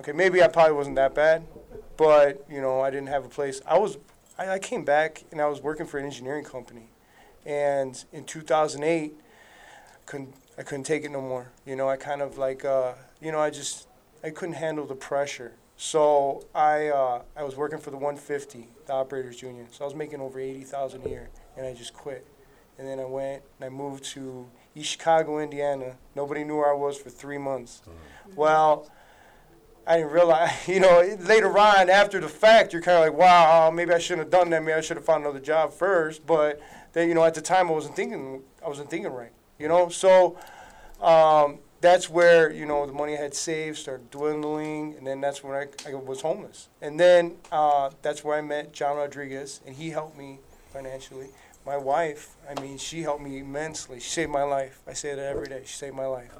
okay, 0.00 0.12
maybe 0.12 0.42
I 0.42 0.48
probably 0.48 0.74
wasn't 0.74 0.96
that 0.96 1.14
bad, 1.14 1.44
but 1.96 2.44
you 2.50 2.60
know, 2.60 2.80
I 2.80 2.90
didn't 2.90 3.08
have 3.08 3.24
a 3.24 3.28
place. 3.28 3.60
I 3.66 3.78
was, 3.78 3.98
I, 4.38 4.50
I 4.50 4.58
came 4.58 4.84
back 4.84 5.24
and 5.30 5.40
I 5.40 5.46
was 5.46 5.60
working 5.60 5.86
for 5.86 5.98
an 5.98 6.04
engineering 6.04 6.44
company, 6.44 6.90
and 7.46 8.04
in 8.12 8.24
2008, 8.24 9.14
couldn't 10.06 10.34
I 10.58 10.62
couldn't 10.62 10.84
take 10.84 11.04
it 11.04 11.10
no 11.10 11.20
more. 11.20 11.50
You 11.64 11.76
know, 11.76 11.88
I 11.88 11.96
kind 11.96 12.20
of 12.20 12.38
like, 12.38 12.64
uh, 12.64 12.92
you 13.20 13.32
know, 13.32 13.40
I 13.40 13.50
just 13.50 13.88
I 14.22 14.30
couldn't 14.30 14.56
handle 14.56 14.86
the 14.86 14.94
pressure. 14.94 15.52
So 15.82 16.44
I 16.54 16.90
uh, 16.90 17.22
I 17.36 17.42
was 17.42 17.56
working 17.56 17.80
for 17.80 17.90
the 17.90 17.96
150, 17.96 18.68
the 18.86 18.92
operators 18.92 19.42
union. 19.42 19.66
So 19.72 19.82
I 19.82 19.86
was 19.86 19.96
making 19.96 20.20
over 20.20 20.38
80,000 20.38 21.04
a 21.04 21.08
year, 21.08 21.28
and 21.56 21.66
I 21.66 21.74
just 21.74 21.92
quit. 21.92 22.24
And 22.78 22.86
then 22.86 23.00
I 23.00 23.04
went 23.04 23.42
and 23.58 23.66
I 23.66 23.68
moved 23.68 24.04
to 24.14 24.48
East 24.76 24.92
Chicago, 24.92 25.40
Indiana. 25.40 25.96
Nobody 26.14 26.44
knew 26.44 26.58
where 26.58 26.70
I 26.70 26.76
was 26.76 26.96
for 26.96 27.10
three 27.10 27.36
months. 27.36 27.82
Well, 28.36 28.88
I 29.84 29.96
didn't 29.96 30.12
realize, 30.12 30.52
you 30.68 30.78
know, 30.78 31.00
later 31.18 31.58
on 31.58 31.90
after 31.90 32.20
the 32.20 32.28
fact, 32.28 32.72
you're 32.72 32.80
kind 32.80 32.98
of 32.98 33.04
like, 33.12 33.18
wow, 33.18 33.72
maybe 33.72 33.92
I 33.92 33.98
shouldn't 33.98 34.26
have 34.26 34.30
done 34.30 34.50
that. 34.50 34.62
Maybe 34.62 34.74
I 34.74 34.82
should 34.82 34.96
have 34.98 35.04
found 35.04 35.24
another 35.24 35.40
job 35.40 35.72
first. 35.72 36.24
But 36.24 36.60
then, 36.92 37.08
you 37.08 37.14
know 37.14 37.24
at 37.24 37.34
the 37.34 37.42
time 37.42 37.66
I 37.66 37.72
wasn't 37.72 37.96
thinking 37.96 38.44
I 38.64 38.68
wasn't 38.68 38.88
thinking 38.88 39.10
right. 39.10 39.32
You 39.58 39.66
know, 39.66 39.88
so 39.88 40.38
um, 41.00 41.58
that's 41.82 42.08
where 42.08 42.50
you 42.50 42.64
know 42.64 42.86
the 42.86 42.92
money 42.92 43.18
I 43.18 43.20
had 43.20 43.34
saved 43.34 43.76
started 43.76 44.10
dwindling, 44.10 44.94
and 44.96 45.06
then 45.06 45.20
that's 45.20 45.44
when 45.44 45.54
I, 45.54 45.66
I 45.90 45.94
was 45.94 46.22
homeless. 46.22 46.68
And 46.80 46.98
then 46.98 47.36
uh, 47.50 47.90
that's 48.00 48.24
where 48.24 48.38
I 48.38 48.40
met 48.40 48.72
John 48.72 48.96
Rodriguez, 48.96 49.60
and 49.66 49.74
he 49.74 49.90
helped 49.90 50.16
me 50.16 50.38
financially. 50.72 51.26
My 51.66 51.76
wife, 51.76 52.30
I 52.48 52.60
mean, 52.60 52.78
she 52.78 53.02
helped 53.02 53.22
me 53.22 53.38
immensely. 53.38 54.00
She 54.00 54.08
saved 54.08 54.30
my 54.30 54.42
life. 54.42 54.80
I 54.86 54.94
say 54.94 55.14
that 55.14 55.26
every 55.26 55.46
day. 55.46 55.62
She 55.64 55.74
saved 55.74 55.94
my 55.94 56.06
life. 56.06 56.30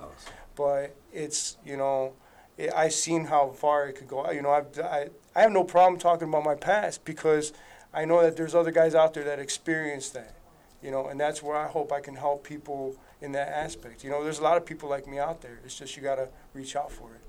But 0.56 0.97
it's 1.12 1.59
you 1.64 1.77
know, 1.77 2.14
it, 2.56 2.73
I 2.74 2.89
seen 2.89 3.27
how 3.27 3.51
far 3.51 3.89
it 3.89 3.94
could 3.94 4.09
go. 4.09 4.31
You 4.31 4.43
know, 4.43 4.51
I've, 4.51 4.78
I 4.78 5.09
I 5.35 5.43
have 5.43 5.52
no 5.52 5.64
problem 5.64 5.98
talking 5.98 6.28
about 6.28 6.44
my 6.44 6.55
past 6.55 7.05
because 7.05 7.52
I 7.93 8.05
know 8.05 8.23
that 8.23 8.36
there's 8.36 8.55
other 8.55 8.70
guys 8.70 8.94
out 8.94 9.12
there 9.12 9.24
that 9.24 9.40
experienced 9.40 10.14
that. 10.14 10.36
You 10.82 10.90
know, 10.90 11.09
and 11.09 11.19
that's 11.19 11.43
where 11.43 11.56
I 11.56 11.69
hope 11.69 11.93
I 11.93 12.01
can 12.01 12.16
help 12.16 12.44
people 12.44 12.97
in 13.23 13.32
that 13.32 13.49
aspect. 13.49 14.03
You 14.05 14.11
know, 14.11 14.23
there's 14.23 14.40
a 14.40 14.43
lot 14.43 14.57
of 14.57 14.66
people 14.66 14.89
like 14.89 15.07
me 15.07 15.19
out 15.19 15.40
there. 15.40 15.61
It's 15.65 15.78
just 15.78 15.97
you 15.97 16.03
got 16.03 16.16
to 16.16 16.28
reach 16.53 16.77
out 16.77 16.90
for 16.90 17.15
it. 17.15 17.20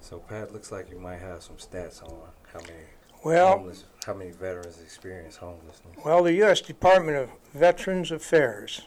So 0.00 0.18
Pat, 0.20 0.52
looks 0.52 0.70
like 0.72 0.88
you 0.90 0.98
might 0.98 1.18
have 1.18 1.42
some 1.42 1.56
stats 1.56 2.02
on 2.02 2.14
how 2.52 2.60
many 2.60 2.84
Well- 3.24 3.58
homeless, 3.58 3.84
how 4.06 4.14
many 4.14 4.30
veterans 4.30 4.80
experience 4.80 5.36
homelessness. 5.36 5.96
Well, 6.04 6.22
the 6.22 6.32
U.S. 6.34 6.60
Department 6.60 7.18
of 7.18 7.30
Veterans 7.52 8.10
Affairs, 8.12 8.82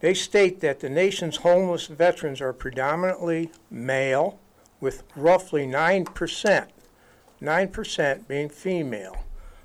they 0.00 0.12
state 0.14 0.60
that 0.60 0.80
the 0.80 0.90
nation's 0.90 1.38
homeless 1.38 1.86
veterans 1.86 2.40
are 2.40 2.52
predominantly 2.52 3.50
male, 3.70 4.38
with 4.78 5.04
roughly 5.16 5.66
9%, 5.66 6.68
9% 7.40 8.28
being 8.28 8.48
female. 8.50 9.24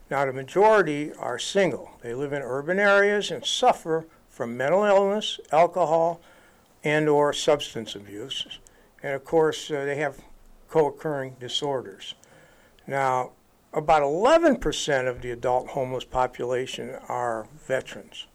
Now, 0.10 0.26
the 0.26 0.34
majority 0.34 1.12
are 1.14 1.38
single. 1.38 1.92
They 2.02 2.14
live 2.14 2.32
in 2.32 2.42
urban 2.42 2.80
areas 2.80 3.30
and 3.30 3.46
suffer 3.46 4.06
from 4.42 4.58
mental 4.58 4.84
illness, 4.84 5.40
alcohol, 5.52 6.20
and/or 6.84 7.32
substance 7.32 7.94
abuse. 7.94 8.58
And 9.04 9.14
of 9.14 9.24
course, 9.24 9.70
uh, 9.70 9.86
they 9.86 9.98
have 9.98 10.18
co-occurring 10.68 11.36
disorders. 11.40 12.16
Now, 12.88 13.34
about 13.72 14.02
11% 14.02 15.08
of 15.08 15.22
the 15.22 15.30
adult 15.30 15.68
homeless 15.68 16.06
population 16.06 16.96
are 17.08 17.46
veterans. 17.68 18.26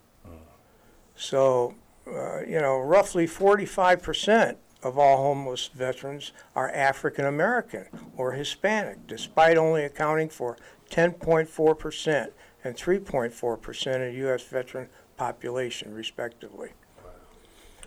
So, 1.17 1.75
uh, 2.07 2.43
you 2.43 2.61
know, 2.61 2.79
roughly 2.79 3.27
45% 3.27 4.59
of 4.85 4.97
all 4.97 5.17
homeless 5.17 5.67
veterans 5.67 6.31
are 6.55 6.71
African 6.71 7.25
American 7.25 7.87
or 8.17 8.31
Hispanic, 8.31 9.09
despite 9.09 9.57
only 9.57 9.85
accounting 9.85 10.29
for 10.29 10.57
10.4% 10.89 12.29
and 12.63 12.77
3.4% 12.77 14.09
of 14.09 14.15
U.S. 14.15 14.45
veteran 14.45 14.89
population, 15.17 15.95
respectively. 15.95 16.71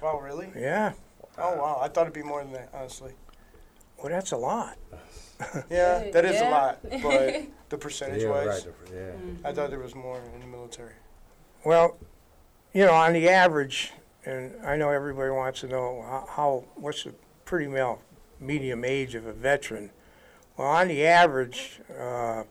Wow, 0.01 0.19
really? 0.19 0.49
Yeah. 0.56 0.93
Oh 1.38 1.56
wow, 1.56 1.80
I 1.81 1.88
thought 1.88 2.01
it'd 2.01 2.14
be 2.14 2.23
more 2.23 2.43
than 2.43 2.53
that, 2.53 2.69
honestly. 2.73 3.14
Well, 3.97 4.10
that's 4.10 4.31
a 4.31 4.38
lot. 4.38 4.77
Yeah, 5.69 6.11
that 6.11 6.26
is 6.26 6.41
a 6.41 6.43
Yeah. 6.43 6.49
lot, 6.49 6.80
but 7.01 7.43
the 7.69 7.77
percentage 7.77 8.23
Yeah, 8.23 8.30
wise, 8.30 8.65
right, 8.65 8.88
the- 8.89 8.93
yeah. 8.95 9.49
I 9.49 9.53
thought 9.53 9.69
there 9.69 9.80
was 9.80 9.95
more 9.95 10.19
in 10.35 10.41
the 10.41 10.45
military. 10.47 10.91
Well, 11.64 11.97
you 12.73 12.85
know, 12.85 12.93
on 12.93 13.14
the 13.14 13.30
average, 13.30 13.93
and 14.26 14.53
I 14.65 14.76
know 14.76 14.89
everybody 14.89 15.31
wants 15.31 15.61
to 15.61 15.68
know 15.69 16.01
how, 16.01 16.26
how 16.30 16.65
what's 16.76 17.06
the 17.06 17.14
pretty 17.45 17.68
male 17.68 18.01
medium 18.41 18.84
age 18.84 19.15
of 19.15 19.26
a 19.27 19.31
veteran. 19.31 19.91
Well, 20.57 20.68
on 20.68 20.89
the 20.89 21.06
average, 21.06 21.80
uh, 21.97 22.43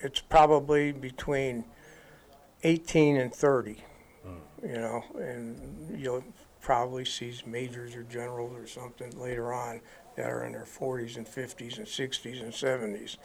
it's 0.00 0.20
probably 0.20 0.92
between 0.92 1.66
18 2.62 3.16
and 3.16 3.34
30. 3.34 3.82
You 4.62 4.72
know, 4.72 5.04
and 5.16 5.96
you'll 6.00 6.24
probably 6.60 7.04
see 7.04 7.32
majors 7.46 7.94
or 7.94 8.02
generals 8.02 8.56
or 8.56 8.66
something 8.66 9.10
later 9.20 9.52
on 9.52 9.80
that 10.16 10.28
are 10.28 10.44
in 10.44 10.52
their 10.52 10.64
40s 10.64 11.16
and 11.16 11.26
50s 11.26 11.76
and 11.76 11.86
60s 11.86 12.42
and 12.42 12.52
70s. 12.52 13.16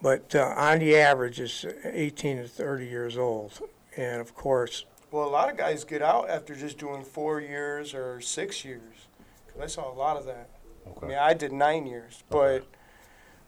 But 0.00 0.34
uh, 0.34 0.54
on 0.56 0.78
the 0.78 0.96
average, 0.96 1.40
it's 1.40 1.66
18 1.84 2.36
to 2.38 2.48
30 2.48 2.86
years 2.86 3.18
old. 3.18 3.60
And 3.96 4.20
of 4.20 4.34
course, 4.34 4.84
Well, 5.10 5.28
a 5.28 5.30
lot 5.30 5.50
of 5.50 5.56
guys 5.58 5.84
get 5.84 6.00
out 6.02 6.30
after 6.30 6.54
just 6.54 6.78
doing 6.78 7.04
four 7.04 7.40
years 7.40 7.92
or 7.94 8.20
six 8.20 8.64
years. 8.64 9.08
'Cause 9.48 9.60
I 9.62 9.66
saw 9.66 9.92
a 9.92 9.94
lot 9.94 10.16
of 10.16 10.24
that. 10.26 10.48
I 11.02 11.06
mean, 11.06 11.18
I 11.18 11.34
did 11.34 11.52
nine 11.52 11.86
years, 11.86 12.22
but 12.30 12.64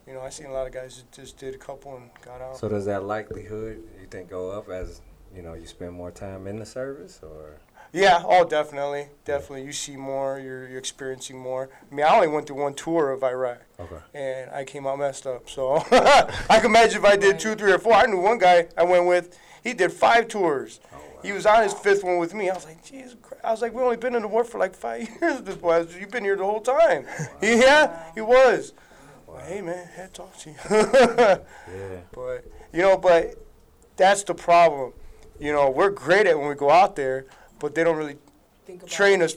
you 0.06 0.12
know, 0.14 0.20
I 0.20 0.28
seen 0.30 0.46
a 0.46 0.52
lot 0.52 0.66
of 0.66 0.72
guys 0.72 0.98
that 0.98 1.10
just 1.12 1.36
did 1.38 1.54
a 1.54 1.58
couple 1.58 1.96
and 1.96 2.10
got 2.22 2.40
out. 2.40 2.56
So 2.58 2.68
does 2.68 2.84
that 2.84 3.04
likelihood 3.04 3.82
you 4.06 4.18
think 4.18 4.30
go 4.30 4.50
up 4.50 4.68
as 4.68 5.00
you 5.34 5.42
know 5.42 5.54
you 5.54 5.66
spend 5.66 5.92
more 5.92 6.10
time 6.10 6.46
in 6.46 6.58
the 6.58 6.66
service, 6.66 7.20
or 7.22 7.58
Yeah, 7.92 8.22
oh, 8.24 8.44
definitely, 8.44 9.08
definitely. 9.24 9.64
You 9.64 9.72
see 9.72 9.96
more, 9.96 10.38
you're, 10.38 10.68
you're 10.68 10.78
experiencing 10.78 11.38
more. 11.38 11.70
I 11.90 11.94
mean, 11.94 12.06
I 12.06 12.14
only 12.14 12.28
went 12.28 12.46
through 12.46 12.60
one 12.60 12.74
tour 12.74 13.10
of 13.10 13.22
Iraq, 13.24 13.62
okay? 13.80 13.98
and 14.14 14.50
I 14.50 14.64
came 14.64 14.86
out 14.86 14.98
messed 14.98 15.26
up. 15.26 15.48
So 15.48 15.76
I 15.90 16.58
can 16.60 16.66
imagine 16.66 16.98
if 16.98 17.04
I 17.04 17.16
did 17.16 17.38
two, 17.38 17.54
three, 17.54 17.72
or 17.72 17.78
four. 17.78 17.94
I 17.94 18.06
knew 18.06 18.20
one 18.20 18.38
guy 18.38 18.68
I 18.76 18.84
went 18.84 19.06
with. 19.06 19.38
He 19.62 19.72
did 19.72 19.92
five 19.92 20.28
tours. 20.28 20.78
Oh, 20.92 20.98
he 21.22 21.32
was 21.32 21.44
on 21.44 21.62
his 21.64 21.72
fifth 21.72 22.04
one 22.04 22.18
with 22.18 22.34
me. 22.34 22.48
I 22.48 22.54
was 22.54 22.64
like, 22.64 22.84
Jesus 22.84 23.16
Christ. 23.20 23.44
I 23.44 23.50
was 23.50 23.60
like, 23.60 23.74
we 23.74 23.82
only 23.82 23.96
been 23.96 24.14
in 24.14 24.22
the 24.22 24.28
war 24.28 24.44
for 24.44 24.58
like 24.58 24.74
five 24.74 25.08
years. 25.20 25.40
This 25.40 25.56
boy, 25.56 25.86
you've 25.98 26.10
been 26.10 26.24
here 26.24 26.36
the 26.36 26.44
whole 26.44 26.60
time. 26.60 27.06
yeah, 27.42 28.12
he 28.14 28.20
was. 28.20 28.72
Well, 29.26 29.38
hey 29.44 29.60
man, 29.60 29.88
had 29.96 30.14
to 30.14 30.22
talk 30.22 30.36
to 30.38 30.50
you. 30.50 30.56
Yeah. 30.68 32.00
But 32.12 32.44
you 32.72 32.82
know, 32.82 32.96
but 32.96 33.45
that's 33.96 34.22
the 34.24 34.34
problem. 34.34 34.92
You 35.38 35.52
know, 35.52 35.70
we're 35.70 35.90
great 35.90 36.26
at 36.26 36.38
when 36.38 36.48
we 36.48 36.54
go 36.54 36.70
out 36.70 36.96
there, 36.96 37.26
but 37.58 37.74
they 37.74 37.84
don't 37.84 37.96
really 37.96 38.16
train 38.86 39.22
us. 39.22 39.36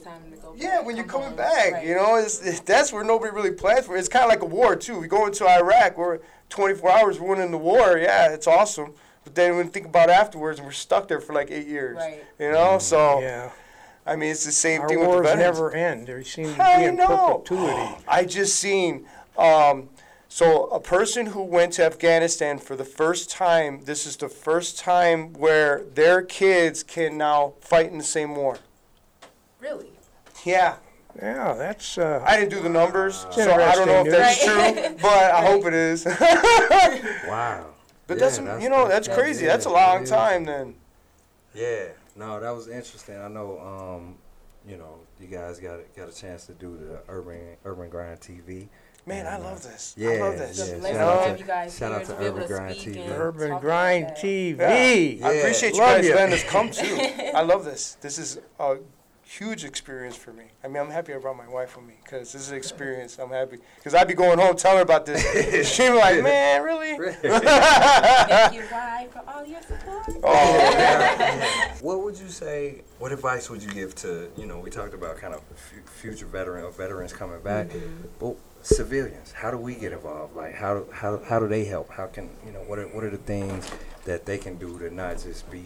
Yeah, 0.56 0.80
when 0.82 0.96
you're 0.96 1.06
coming 1.06 1.36
back, 1.36 1.84
you 1.84 1.94
know, 1.94 2.16
it's, 2.16 2.40
it's- 2.40 2.60
that's 2.60 2.92
where 2.92 3.04
nobody 3.04 3.32
really 3.34 3.52
plans 3.52 3.86
for. 3.86 3.96
it. 3.96 4.00
It's 4.00 4.08
kind 4.08 4.24
of 4.24 4.28
like 4.30 4.42
a 4.42 4.46
war 4.46 4.76
too. 4.76 4.98
We 4.98 5.08
go 5.08 5.26
into 5.26 5.46
Iraq, 5.48 5.96
we're 5.96 6.20
24 6.50 6.90
hours, 6.90 7.20
we're 7.20 7.28
winning 7.30 7.50
the 7.50 7.58
war. 7.58 7.96
Yeah, 7.98 8.32
it's 8.32 8.46
awesome. 8.46 8.92
But 9.24 9.34
then 9.34 9.56
when 9.56 9.66
you 9.66 9.72
think 9.72 9.86
about 9.86 10.10
afterwards, 10.10 10.58
and 10.58 10.66
we're 10.66 10.72
stuck 10.72 11.06
there 11.08 11.20
for 11.20 11.32
like 11.34 11.50
eight 11.50 11.66
years. 11.66 11.96
Right. 11.96 12.24
You 12.38 12.52
know, 12.52 12.78
so 12.78 13.20
yeah. 13.20 13.50
I 14.06 14.16
mean, 14.16 14.30
it's 14.30 14.44
the 14.44 14.52
same 14.52 14.80
our 14.80 14.88
thing 14.88 14.98
with 14.98 15.08
the 15.08 15.14
wars 15.14 15.26
veterans. 15.28 15.58
never 15.58 15.72
end. 15.74 16.06
They 16.06 16.24
seem 16.24 16.46
to 16.46 16.54
be 16.54 16.60
I 16.60 16.80
in 16.82 16.96
know. 16.96 17.42
perpetuity. 17.46 18.02
I 18.08 18.24
just 18.24 18.56
seen. 18.56 19.06
Um, 19.38 19.88
so 20.32 20.66
a 20.68 20.78
person 20.78 21.26
who 21.26 21.42
went 21.42 21.72
to 21.74 21.84
Afghanistan 21.84 22.58
for 22.58 22.76
the 22.76 22.84
first 22.84 23.28
time. 23.30 23.82
This 23.84 24.06
is 24.06 24.16
the 24.16 24.28
first 24.28 24.78
time 24.78 25.32
where 25.32 25.82
their 25.94 26.22
kids 26.22 26.84
can 26.84 27.18
now 27.18 27.54
fight 27.60 27.90
in 27.90 27.98
the 27.98 28.04
same 28.04 28.36
war. 28.36 28.58
Really? 29.58 29.90
Yeah. 30.44 30.76
Yeah, 31.20 31.54
that's. 31.54 31.98
Uh, 31.98 32.22
I 32.24 32.36
didn't 32.38 32.50
do 32.52 32.60
the 32.62 32.68
numbers, 32.68 33.26
It's 33.26 33.36
so 33.36 33.52
I 33.52 33.74
don't 33.74 33.88
know 33.88 34.04
if 34.06 34.10
that's 34.12 34.46
news. 34.46 34.54
true, 34.86 34.96
but 35.02 35.32
I 35.32 35.44
hope 35.44 35.66
it 35.66 35.74
is. 35.74 36.06
Wow. 37.26 37.66
But 38.06 38.18
Yeah, 38.18 38.28
that's, 38.28 38.62
you 38.62 38.70
know 38.70 38.88
that's 38.88 39.08
crazy. 39.08 39.46
That's 39.46 39.66
a 39.66 39.70
long 39.70 39.98
that 39.98 40.02
is. 40.04 40.10
time 40.10 40.44
then. 40.44 40.74
Yeah, 41.54 41.86
no, 42.16 42.38
that 42.40 42.50
was 42.50 42.68
interesting. 42.68 43.16
I 43.20 43.28
know, 43.28 43.58
um, 43.60 44.14
you 44.66 44.76
know, 44.76 45.00
you 45.20 45.26
guys 45.26 45.58
got 45.58 45.80
got 45.96 46.08
a 46.08 46.12
chance 46.12 46.46
to 46.46 46.52
do 46.54 46.76
the 46.76 47.00
urban 47.08 47.56
urban 47.64 47.88
grind 47.90 48.20
TV. 48.20 48.68
Man, 49.06 49.26
I 49.26 49.38
love 49.38 49.62
this. 49.62 49.94
I 49.98 50.18
love 50.18 50.38
this. 50.38 50.58
yeah. 50.58 50.92
Shout 50.92 51.00
out 51.00 51.24
to 51.26 51.32
to, 51.32 51.38
you 51.38 51.46
guys 51.46 51.76
shout 51.78 51.92
out 51.92 52.04
to 52.04 52.12
to 52.12 52.18
Urban 52.18 52.46
Grind 52.46 52.76
TV. 52.76 53.08
Urban 53.10 53.58
Grind 53.58 54.06
TV. 54.08 55.18
Yeah. 55.18 55.26
I 55.26 55.32
appreciate 55.32 55.74
you 55.74 55.80
Love 55.80 55.96
guys 55.96 56.08
ya. 56.08 56.14
letting 56.14 56.34
us 56.34 56.44
come 56.44 56.70
too. 56.70 56.96
I 57.34 57.42
love 57.42 57.64
this. 57.64 57.96
This 58.00 58.18
is 58.18 58.38
a 58.58 58.76
huge 59.24 59.64
experience 59.64 60.16
for 60.16 60.32
me. 60.32 60.44
I 60.64 60.68
mean, 60.68 60.78
I'm 60.78 60.90
happy 60.90 61.14
I 61.14 61.18
brought 61.18 61.36
my 61.36 61.48
wife 61.48 61.76
with 61.76 61.86
me 61.86 61.94
because 62.02 62.32
this 62.32 62.42
is 62.42 62.50
an 62.50 62.56
experience. 62.56 63.18
I'm 63.18 63.30
happy 63.30 63.58
because 63.76 63.94
I'd 63.94 64.08
be 64.08 64.14
going 64.14 64.38
home 64.38 64.56
telling 64.56 64.78
her 64.78 64.82
about 64.82 65.06
this. 65.06 65.22
She'd 65.72 65.88
be 65.88 65.94
like, 65.94 66.22
"Man, 66.22 66.62
really?" 66.62 66.98
Thank 67.12 68.54
you, 68.54 68.62
wife, 68.70 69.12
for 69.12 69.22
all 69.26 69.46
your 69.46 69.62
support. 69.62 70.04
Oh, 70.24 71.76
what 71.80 72.02
would 72.02 72.18
you 72.18 72.28
say? 72.28 72.82
What 72.98 73.12
advice 73.12 73.48
would 73.48 73.62
you 73.62 73.70
give 73.70 73.94
to 73.96 74.30
you 74.36 74.46
know? 74.46 74.58
We 74.58 74.68
talked 74.68 74.94
about 74.94 75.16
kind 75.16 75.34
of 75.34 75.42
fu- 75.54 75.80
future 75.86 76.26
veteran 76.26 76.64
or 76.64 76.70
veterans 76.72 77.12
coming 77.12 77.40
back, 77.40 77.68
mm-hmm. 77.68 78.08
but 78.18 78.36
civilians. 78.62 79.32
How 79.32 79.50
do 79.50 79.56
we 79.56 79.74
get 79.74 79.92
involved? 79.92 80.36
Like 80.36 80.54
how 80.54 80.74
do- 80.80 80.88
how 80.92 81.18
how 81.24 81.38
do 81.38 81.48
they 81.48 81.64
help? 81.64 81.90
How 81.90 82.06
can 82.06 82.28
you 82.46 82.52
know 82.52 82.60
what 82.60 82.78
are 82.78 82.86
what 82.88 83.04
are 83.04 83.10
the 83.10 83.16
things 83.18 83.70
that 84.04 84.26
they 84.26 84.38
can 84.38 84.56
do 84.56 84.78
to 84.78 84.92
not 84.94 85.18
just 85.22 85.50
be 85.50 85.64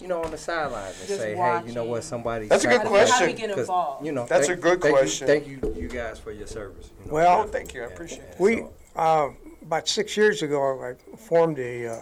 you 0.00 0.08
know 0.08 0.22
on 0.22 0.30
the 0.30 0.38
sidelines 0.38 0.98
and 1.00 1.08
Just 1.08 1.20
say, 1.20 1.34
hey, 1.34 1.62
you 1.66 1.72
know 1.72 1.84
what, 1.84 2.04
somebody. 2.04 2.46
That's 2.48 2.64
a 2.64 2.68
good 2.68 2.82
question. 2.82 3.12
How 3.14 3.20
do 3.20 3.26
we 3.26 3.32
get 3.32 3.50
'cause, 3.50 3.58
involved? 3.60 4.06
You 4.06 4.12
know, 4.12 4.26
That's 4.26 4.46
thank- 4.48 4.58
a 4.58 4.62
good 4.62 4.80
thank 4.82 4.92
you- 4.92 4.98
question. 4.98 5.26
thank 5.26 5.46
you, 5.46 5.74
you 5.74 5.88
guys, 5.88 6.18
for 6.18 6.32
your 6.32 6.46
service. 6.46 6.90
You 7.04 7.08
know, 7.10 7.14
Well, 7.14 7.44
thank 7.46 7.72
you. 7.74 7.82
I 7.82 7.86
appreciate 7.86 8.22
it. 8.24 8.36
We, 8.38 8.64
uh, 8.94 9.30
about 9.62 9.88
six 9.88 10.16
years 10.16 10.42
ago, 10.42 10.82
I 10.82 11.16
formed 11.16 11.58
a 11.58 11.86
uh, 11.88 12.00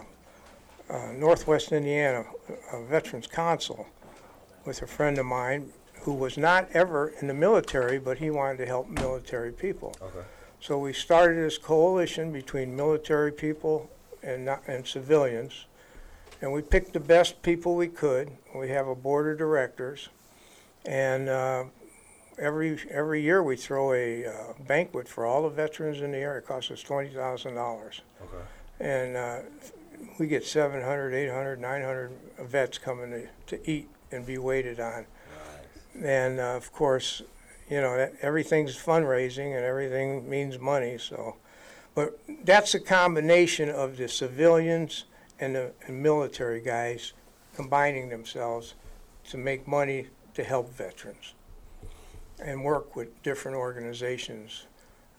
uh, 0.89 1.11
Northwest 1.13 1.71
Indiana 1.71 2.25
Veterans 2.89 3.27
Council 3.27 3.87
with 4.65 4.81
a 4.81 4.87
friend 4.87 5.17
of 5.17 5.25
mine 5.25 5.71
who 6.05 6.13
was 6.13 6.37
not 6.37 6.69
ever 6.71 7.11
in 7.19 7.27
the 7.27 7.33
military, 7.33 7.97
but 7.97 8.19
he 8.19 8.29
wanted 8.29 8.59
to 8.59 8.65
help 8.65 8.87
military 8.87 9.51
people. 9.51 9.95
Okay. 9.99 10.25
So 10.61 10.77
we 10.77 10.93
started 10.93 11.43
this 11.43 11.57
coalition 11.57 12.31
between 12.31 12.75
military 12.75 13.31
people 13.31 13.89
and, 14.21 14.45
not, 14.45 14.61
and 14.67 14.87
civilians. 14.87 15.65
and 16.41 16.53
we 16.53 16.61
picked 16.61 16.93
the 16.93 16.99
best 16.99 17.41
people 17.41 17.75
we 17.75 17.87
could. 17.87 18.29
We 18.53 18.69
have 18.69 18.87
a 18.87 18.93
board 18.93 19.31
of 19.31 19.39
directors, 19.39 20.09
and 20.85 21.27
uh, 21.27 21.63
every 22.37 22.79
every 22.91 23.21
year 23.23 23.41
we 23.41 23.55
throw 23.55 23.93
a 23.93 24.27
uh, 24.27 24.31
banquet 24.67 25.07
for 25.07 25.25
all 25.25 25.41
the 25.41 25.49
veterans 25.49 26.01
in 26.01 26.11
the 26.11 26.19
area. 26.19 26.37
It 26.37 26.47
costs 26.47 26.69
us 26.69 26.83
twenty 26.83 27.09
thousand 27.09 27.55
dollars. 27.55 28.01
Okay. 28.21 28.43
And 28.79 29.17
uh, 29.17 29.39
we 30.19 30.27
get 30.27 30.45
700, 30.45 31.13
800, 31.13 31.61
900 31.61 32.11
vets 32.41 32.77
coming 32.77 33.09
to, 33.11 33.27
to 33.57 33.71
eat 33.71 33.87
and 34.11 34.25
be 34.25 34.37
waited 34.37 34.81
on. 34.81 35.05
And 36.01 36.39
uh, 36.39 36.55
of 36.55 36.71
course, 36.71 37.21
you 37.69 37.81
know, 37.81 37.97
that- 37.97 38.13
everything's 38.21 38.75
fundraising 38.75 39.55
and 39.55 39.65
everything 39.65 40.29
means 40.29 40.59
money, 40.59 40.97
so. 40.97 41.37
But 41.93 42.19
that's 42.43 42.73
a 42.73 42.79
combination 42.79 43.69
of 43.69 43.97
the 43.97 44.09
civilians 44.09 45.05
and 45.39 45.55
the 45.55 45.71
and 45.87 46.03
military 46.03 46.61
guys 46.61 47.13
combining 47.55 48.09
themselves 48.09 48.75
to 49.29 49.37
make 49.37 49.67
money 49.67 50.07
to 50.33 50.43
help 50.43 50.73
veterans 50.73 51.33
and 52.39 52.63
work 52.63 52.95
with 52.95 53.23
different 53.23 53.57
organizations 53.57 54.67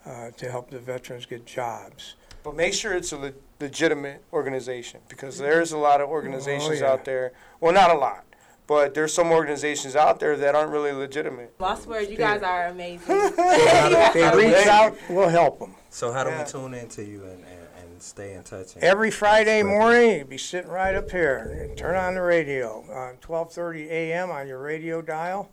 uh, 0.04 0.30
to 0.32 0.50
help 0.50 0.70
the 0.70 0.78
veterans 0.78 1.24
get 1.26 1.46
jobs. 1.46 2.14
But 2.44 2.54
make 2.54 2.74
sure 2.74 2.92
it's 2.92 3.12
a 3.12 3.16
le- 3.18 3.32
legitimate 3.58 4.22
organization 4.32 5.00
because 5.08 5.38
there's 5.38 5.72
a 5.72 5.78
lot 5.78 6.00
of 6.00 6.08
organizations 6.08 6.80
yeah. 6.80 6.92
out 6.92 7.04
there. 7.04 7.32
Well, 7.58 7.72
not 7.72 7.90
a 7.90 7.98
lot, 7.98 8.24
but 8.66 8.94
there's 8.94 9.12
some 9.14 9.30
organizations 9.30 9.94
out 9.96 10.18
there 10.20 10.36
that 10.36 10.54
aren't 10.54 10.70
really 10.72 10.92
legitimate. 10.92 11.54
I 11.60 11.74
swear, 11.76 12.00
you 12.02 12.16
guys 12.16 12.42
are 12.42 12.66
amazing. 12.66 13.06
If 13.08 13.32
they 14.14 14.36
reach 14.36 14.66
out, 14.66 14.96
we'll 15.08 15.28
help 15.28 15.58
them. 15.60 15.74
So 15.90 16.12
how 16.12 16.24
do 16.24 16.30
Yeah. 16.30 16.44
we 16.44 16.50
tune 16.50 16.74
into 16.74 17.04
you 17.04 17.22
and, 17.24 17.44
and, 17.44 17.66
and 17.92 18.02
stay 18.02 18.34
in 18.34 18.42
touch? 18.42 18.74
and- 18.74 18.84
Every 18.84 19.10
Friday 19.10 19.62
morning, 19.62 20.18
you'd 20.18 20.28
be 20.28 20.38
sitting 20.38 20.70
right 20.70 20.94
up 20.94 21.10
here. 21.10 21.36
and 21.60 21.76
Turn 21.76 21.96
on 21.96 22.14
the 22.14 22.22
radio, 22.22 22.84
uh, 22.90 23.16
12:30 23.26 23.86
a.m. 23.90 24.30
on 24.30 24.46
your 24.48 24.58
radio 24.58 25.00
dial, 25.00 25.50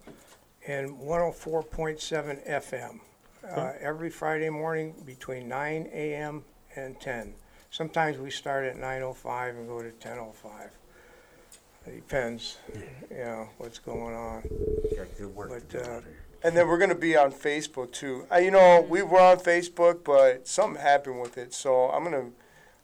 and 0.68 0.98
104.7 1.00 2.48
FM. 2.50 3.00
Uh, 3.46 3.74
every 3.82 4.10
Friday 4.10 4.50
morning 4.50 4.96
between 5.06 5.50
9 5.50 5.90
a.m. 5.94 6.44
and 6.78 7.00
10. 7.02 7.34
Sometimes 7.72 8.18
we 8.18 8.32
start 8.32 8.64
at 8.66 8.78
9:05 8.78 9.50
and 9.50 9.68
go 9.68 9.82
to 9.82 9.90
10:05. 9.92 10.70
It 11.86 11.96
depends, 11.96 12.58
you 13.12 13.18
know, 13.18 13.50
what's 13.58 13.80
going 13.80 14.16
on. 14.16 14.42
Got 14.96 15.18
good 15.18 15.36
work 15.36 15.50
But, 15.50 15.70
to 15.70 15.78
do 15.78 15.84
uh, 15.84 15.96
out 15.96 16.04
here. 16.04 16.20
And 16.44 16.56
then 16.56 16.68
we're 16.68 16.78
gonna 16.78 16.96
be 16.96 17.16
on 17.16 17.32
Facebook 17.32 17.92
too. 17.92 18.26
Uh, 18.32 18.38
you 18.38 18.52
know, 18.52 18.86
we 18.90 19.02
were 19.02 19.20
on 19.20 19.38
Facebook, 19.38 20.04
but 20.04 20.48
something 20.48 20.82
happened 20.82 21.22
with 21.22 21.38
it. 21.38 21.54
So 21.54 21.90
I'm 21.90 22.04
gonna. 22.04 22.30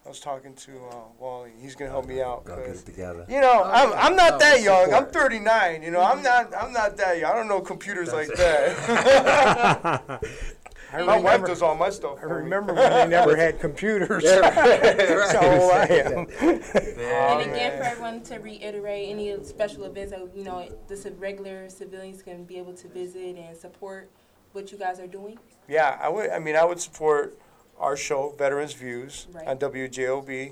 I 0.06 0.08
was 0.08 0.18
talking 0.20 0.54
to 0.54 0.72
uh, 0.90 0.94
Wally. 1.18 1.52
He's 1.60 1.74
gonna 1.74 1.90
help 1.90 2.06
me 2.06 2.22
out. 2.22 2.44
Go 2.44 2.56
get 2.56 2.66
'cause, 2.66 2.80
it 2.82 2.86
together. 2.86 3.26
You 3.28 3.40
know, 3.40 3.62
I'm, 3.64 3.92
I'm 3.92 4.16
not 4.16 4.38
that 4.40 4.62
young. 4.62 4.94
I'm 4.94 5.06
39. 5.06 5.82
You 5.82 5.90
know, 5.90 6.00
I'm 6.02 6.22
not 6.22 6.54
I'm 6.54 6.72
not 6.72 6.96
that 6.96 7.18
young. 7.18 7.30
I 7.30 7.34
don't 7.34 7.48
know 7.48 7.60
computers 7.60 8.12
like 8.12 8.28
that. 8.28 10.20
I 10.92 11.02
my 11.02 11.14
wife 11.16 11.24
remember- 11.24 11.46
does 11.48 11.62
all 11.62 11.74
my 11.74 11.90
stuff. 11.90 12.18
I 12.18 12.22
for 12.22 12.28
me. 12.38 12.44
remember 12.44 12.74
when 12.74 12.90
they 12.92 13.06
never 13.08 13.36
had 13.36 13.60
computers. 13.60 14.24
Yeah, 14.24 14.38
right. 14.40 14.52
That's 14.96 15.32
how 15.32 15.60
old 15.60 15.70
I 15.72 15.84
am. 15.86 16.26
And 16.40 17.50
again, 17.50 17.78
for 17.78 17.84
everyone 17.84 18.22
to 18.24 18.38
reiterate, 18.38 19.08
any 19.10 19.42
special 19.44 19.84
events 19.84 20.12
that 20.12 20.20
you 20.34 20.44
know 20.44 20.68
the 20.88 21.12
regular 21.18 21.68
civilians 21.68 22.22
can 22.22 22.44
be 22.44 22.58
able 22.58 22.74
to 22.74 22.88
visit 22.88 23.36
and 23.36 23.56
support 23.56 24.10
what 24.52 24.72
you 24.72 24.78
guys 24.78 24.98
are 24.98 25.06
doing. 25.06 25.38
Yeah, 25.68 25.96
I 26.02 26.08
would. 26.08 26.30
I 26.30 26.38
mean, 26.38 26.56
I 26.56 26.64
would 26.64 26.80
support 26.80 27.38
our 27.78 27.96
show, 27.96 28.34
Veterans 28.36 28.72
Views, 28.74 29.26
Right. 29.32 29.46
on 29.46 29.58
WJOB. 29.58 30.50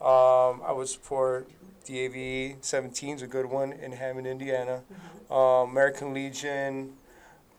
Um, 0.00 0.62
I 0.64 0.70
would 0.72 0.88
support 0.88 1.48
DAV 1.86 2.56
17 2.60 3.16
is 3.16 3.22
a 3.22 3.26
good 3.26 3.46
one 3.46 3.72
in 3.72 3.92
Hammond, 3.92 4.26
Indiana. 4.26 4.82
Um, 5.30 5.70
American 5.70 6.12
Legion, 6.12 6.97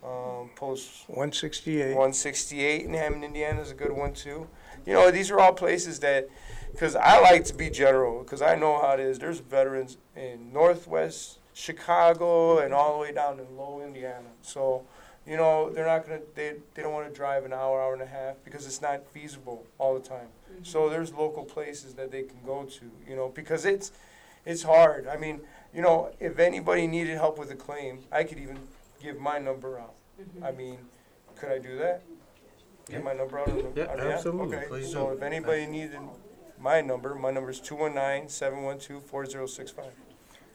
um, 0.04 0.50
Post 0.56 1.06
168. 1.08 1.88
168 1.88 2.86
in 2.86 2.94
Hammond, 2.94 3.24
Indiana 3.24 3.62
is 3.62 3.72
a 3.72 3.76
good 3.76 3.92
one 3.92 4.14
too. 4.14 4.48
You 4.86 4.94
know, 4.94 5.12
these 5.12 5.30
are 5.30 5.40
all 5.40 5.54
places 5.54 6.00
that, 6.00 6.30
because 6.72 6.96
I 6.96 7.20
like 7.20 7.44
to 7.46 7.54
be 7.54 7.70
general, 7.70 8.24
because 8.24 8.42
I 8.42 8.56
know 8.56 8.80
how 8.80 8.92
it 8.94 9.00
is. 9.00 9.20
There's 9.20 9.40
veterans 9.40 9.98
in 10.16 10.54
Northwest 10.54 11.40
Chicago 11.54 12.60
and 12.60 12.74
all 12.74 12.94
the 12.94 13.00
way 13.00 13.12
down 13.12 13.38
to 13.38 13.44
Low 13.44 13.82
Indiana. 13.86 14.30
So, 14.42 14.84
you 15.28 15.36
know, 15.36 15.70
they're 15.70 15.86
not 15.86 16.08
gonna, 16.08 16.22
they, 16.34 16.54
they 16.74 16.82
don't 16.82 16.94
want 16.94 17.10
to 17.10 17.14
drive 17.14 17.44
an 17.44 17.52
hour, 17.52 17.82
hour 17.82 17.94
and 17.94 18.02
a 18.02 18.08
half 18.08 18.36
because 18.46 18.66
it's 18.66 18.82
not 18.82 19.06
feasible 19.08 19.66
all 19.78 19.94
the 19.94 20.08
time. 20.08 20.28
So 20.64 20.90
there's 20.90 21.14
local 21.14 21.44
places 21.44 21.94
that 21.96 22.12
they 22.12 22.24
can 22.24 22.38
go 22.46 22.64
to, 22.64 22.92
you 23.08 23.16
know, 23.16 23.30
because 23.30 23.66
it's, 23.66 23.92
it's 24.46 24.64
hard. 24.64 25.08
I 25.08 25.18
mean, 25.18 25.42
you 25.74 25.82
know, 25.82 26.12
if 26.20 26.40
anybody 26.40 26.88
needed 26.88 27.18
help 27.18 27.38
with 27.38 27.52
a 27.52 27.56
claim, 27.56 28.00
I 28.12 28.24
could 28.24 28.40
even 28.40 28.58
give 29.02 29.20
my 29.20 29.38
number 29.40 29.80
out. 29.80 29.94
I 30.44 30.52
mean, 30.52 30.78
could 31.38 31.52
I 31.52 31.58
do 31.60 31.78
that? 31.78 32.02
Give 32.90 33.04
my 33.04 33.14
number 33.14 33.40
out? 33.40 33.48
on 33.50 33.58
the- 33.58 33.72
Yeah, 33.76 33.86
on 33.92 33.98
the 33.98 34.06
app? 34.08 34.14
absolutely. 34.16 34.58
Okay, 34.58 34.68
Please 34.68 34.92
so 34.92 35.08
do. 35.08 35.14
if 35.18 35.22
anybody 35.22 35.66
needed 35.68 36.00
my 36.60 36.82
number, 36.82 37.14
my 37.16 37.32
number 37.32 37.50
is 37.52 37.62
219-712-4065. 37.62 39.84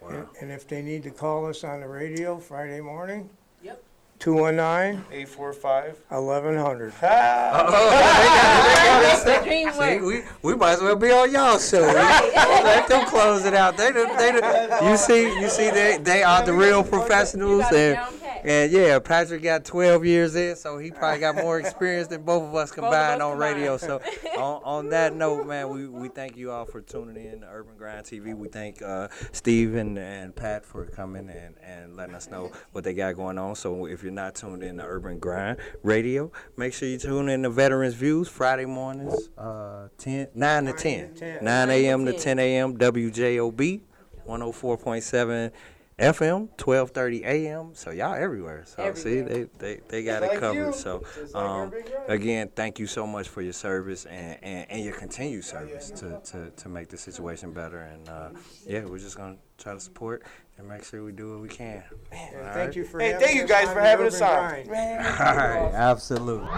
And 0.06 0.26
and 0.40 0.50
if 0.52 0.66
they 0.68 0.82
need 0.82 1.02
to 1.04 1.10
call 1.10 1.46
us 1.46 1.64
on 1.64 1.80
the 1.80 1.88
radio 1.88 2.36
Friday 2.38 2.80
morning? 2.82 3.30
Yep. 3.62 3.82
219 4.18 5.02
845 5.10 5.98
1100. 6.10 6.92
See, 9.74 9.98
we, 10.00 10.22
we 10.42 10.54
might 10.56 10.72
as 10.74 10.80
well 10.82 10.94
be 10.96 11.10
on 11.10 11.30
y'all 11.32 11.58
show. 11.58 11.80
Let 11.80 12.86
them 12.88 13.06
close 13.06 13.46
it 13.46 13.54
out. 13.54 13.78
They, 13.78 13.92
done- 13.92 14.14
they, 14.18 14.32
done- 14.32 14.90
you 14.90 14.96
see, 14.98 15.22
you 15.40 15.48
see, 15.48 15.70
they, 15.70 15.96
they 16.02 16.22
are 16.22 16.44
the 16.44 16.52
real 16.52 16.82
professionals, 16.84 17.64
and, 17.72 17.98
and 18.44 18.70
yeah, 18.70 18.98
Patrick 18.98 19.42
got 19.42 19.64
12 19.64 20.04
years 20.04 20.36
in, 20.36 20.54
so 20.54 20.76
he 20.76 20.90
probably 20.90 21.20
got 21.20 21.36
more 21.36 21.58
experience 21.58 22.08
than 22.08 22.22
both 22.22 22.42
of 22.42 22.54
us 22.54 22.70
combined 22.70 23.22
on 23.22 23.38
radio. 23.38 23.78
So, 23.78 24.02
on, 24.38 24.60
on 24.64 24.88
that 24.90 25.14
note, 25.14 25.46
man, 25.46 25.70
we, 25.70 25.88
we 25.88 26.08
thank 26.08 26.36
you 26.36 26.50
all 26.50 26.66
for 26.66 26.82
tuning 26.82 27.24
in 27.24 27.40
to 27.40 27.46
Urban 27.46 27.76
Grind 27.76 28.04
TV. 28.04 28.36
We 28.36 28.48
thank 28.48 28.82
uh, 28.82 29.08
Steve 29.32 29.76
and, 29.76 29.98
and 29.98 30.36
Pat 30.36 30.66
for 30.66 30.84
coming 30.84 31.30
and, 31.30 31.54
and 31.62 31.96
letting 31.96 32.14
us 32.14 32.30
know 32.30 32.52
what 32.72 32.84
they 32.84 32.92
got 32.92 33.16
going 33.16 33.38
on. 33.38 33.56
So, 33.56 33.86
if 33.86 34.02
you're 34.02 34.12
not 34.12 34.34
tuned 34.34 34.62
in 34.62 34.76
to 34.76 34.84
Urban 34.84 35.18
Grind 35.18 35.56
Radio, 35.82 36.30
make 36.58 36.74
sure 36.74 36.86
you 36.86 36.98
tune 36.98 37.30
in 37.30 37.44
to 37.44 37.50
Veterans 37.50 37.94
Views 37.94 38.28
Friday 38.28 38.66
mornings, 38.66 39.30
uh, 39.38 39.88
10, 39.96 40.28
9 40.34 40.64
to 40.66 40.72
10. 40.74 41.38
9 41.40 41.70
a.m. 41.70 42.04
to 42.04 42.12
10 42.12 42.38
a.m. 42.38 42.76
WJOB 42.76 43.80
104.7 44.26 45.50
FM 45.98 46.48
12:30 46.56 47.22
a.m. 47.24 47.70
So 47.74 47.90
y'all 47.92 48.14
everywhere. 48.14 48.64
So 48.66 48.92
see 48.94 49.20
they 49.20 49.46
they, 49.58 49.80
they 49.88 50.02
got 50.02 50.20
Just 50.20 50.24
it 50.24 50.28
like 50.32 50.40
covered. 50.40 50.66
you. 50.66 50.72
So 50.72 51.04
Just 51.20 51.34
like 51.34 51.44
um, 51.44 51.68
Urban 51.68 51.82
Grind. 51.88 52.10
again, 52.10 52.48
thank 52.56 52.78
you 52.80 52.86
so 52.88 53.06
much 53.06 53.28
for 53.28 53.42
your 53.42 53.52
service 53.52 54.04
and, 54.06 54.36
and, 54.42 54.66
and 54.70 54.84
your 54.84 54.94
continued 54.94 55.44
service 55.44 55.90
to, 55.92 56.20
to, 56.24 56.50
to 56.50 56.68
make 56.68 56.88
the 56.88 56.96
situation 56.96 57.52
better. 57.52 57.78
And 57.78 58.08
uh, 58.08 58.30
yeah, 58.66 58.84
we're 58.84 58.98
just 58.98 59.16
gonna 59.16 59.36
try 59.56 59.74
to 59.74 59.80
support 59.80 60.24
and 60.58 60.68
make 60.68 60.84
sure 60.84 61.04
we 61.04 61.12
do 61.12 61.30
what 61.32 61.40
we 61.42 61.48
can. 61.48 61.84
All 62.12 62.28
Thank 62.32 62.56
right? 62.56 62.76
you 62.76 62.84
for 62.84 62.98
Hey, 63.00 63.12
having 63.12 63.26
thank 63.26 63.38
you 63.40 63.46
guys 63.46 63.72
for 63.72 63.80
having 63.80 64.06
us 64.06 64.20
on. 64.20 64.66
Man, 64.68 64.98
All 65.20 65.36
right, 65.36 65.72
absolutely. 65.74 66.48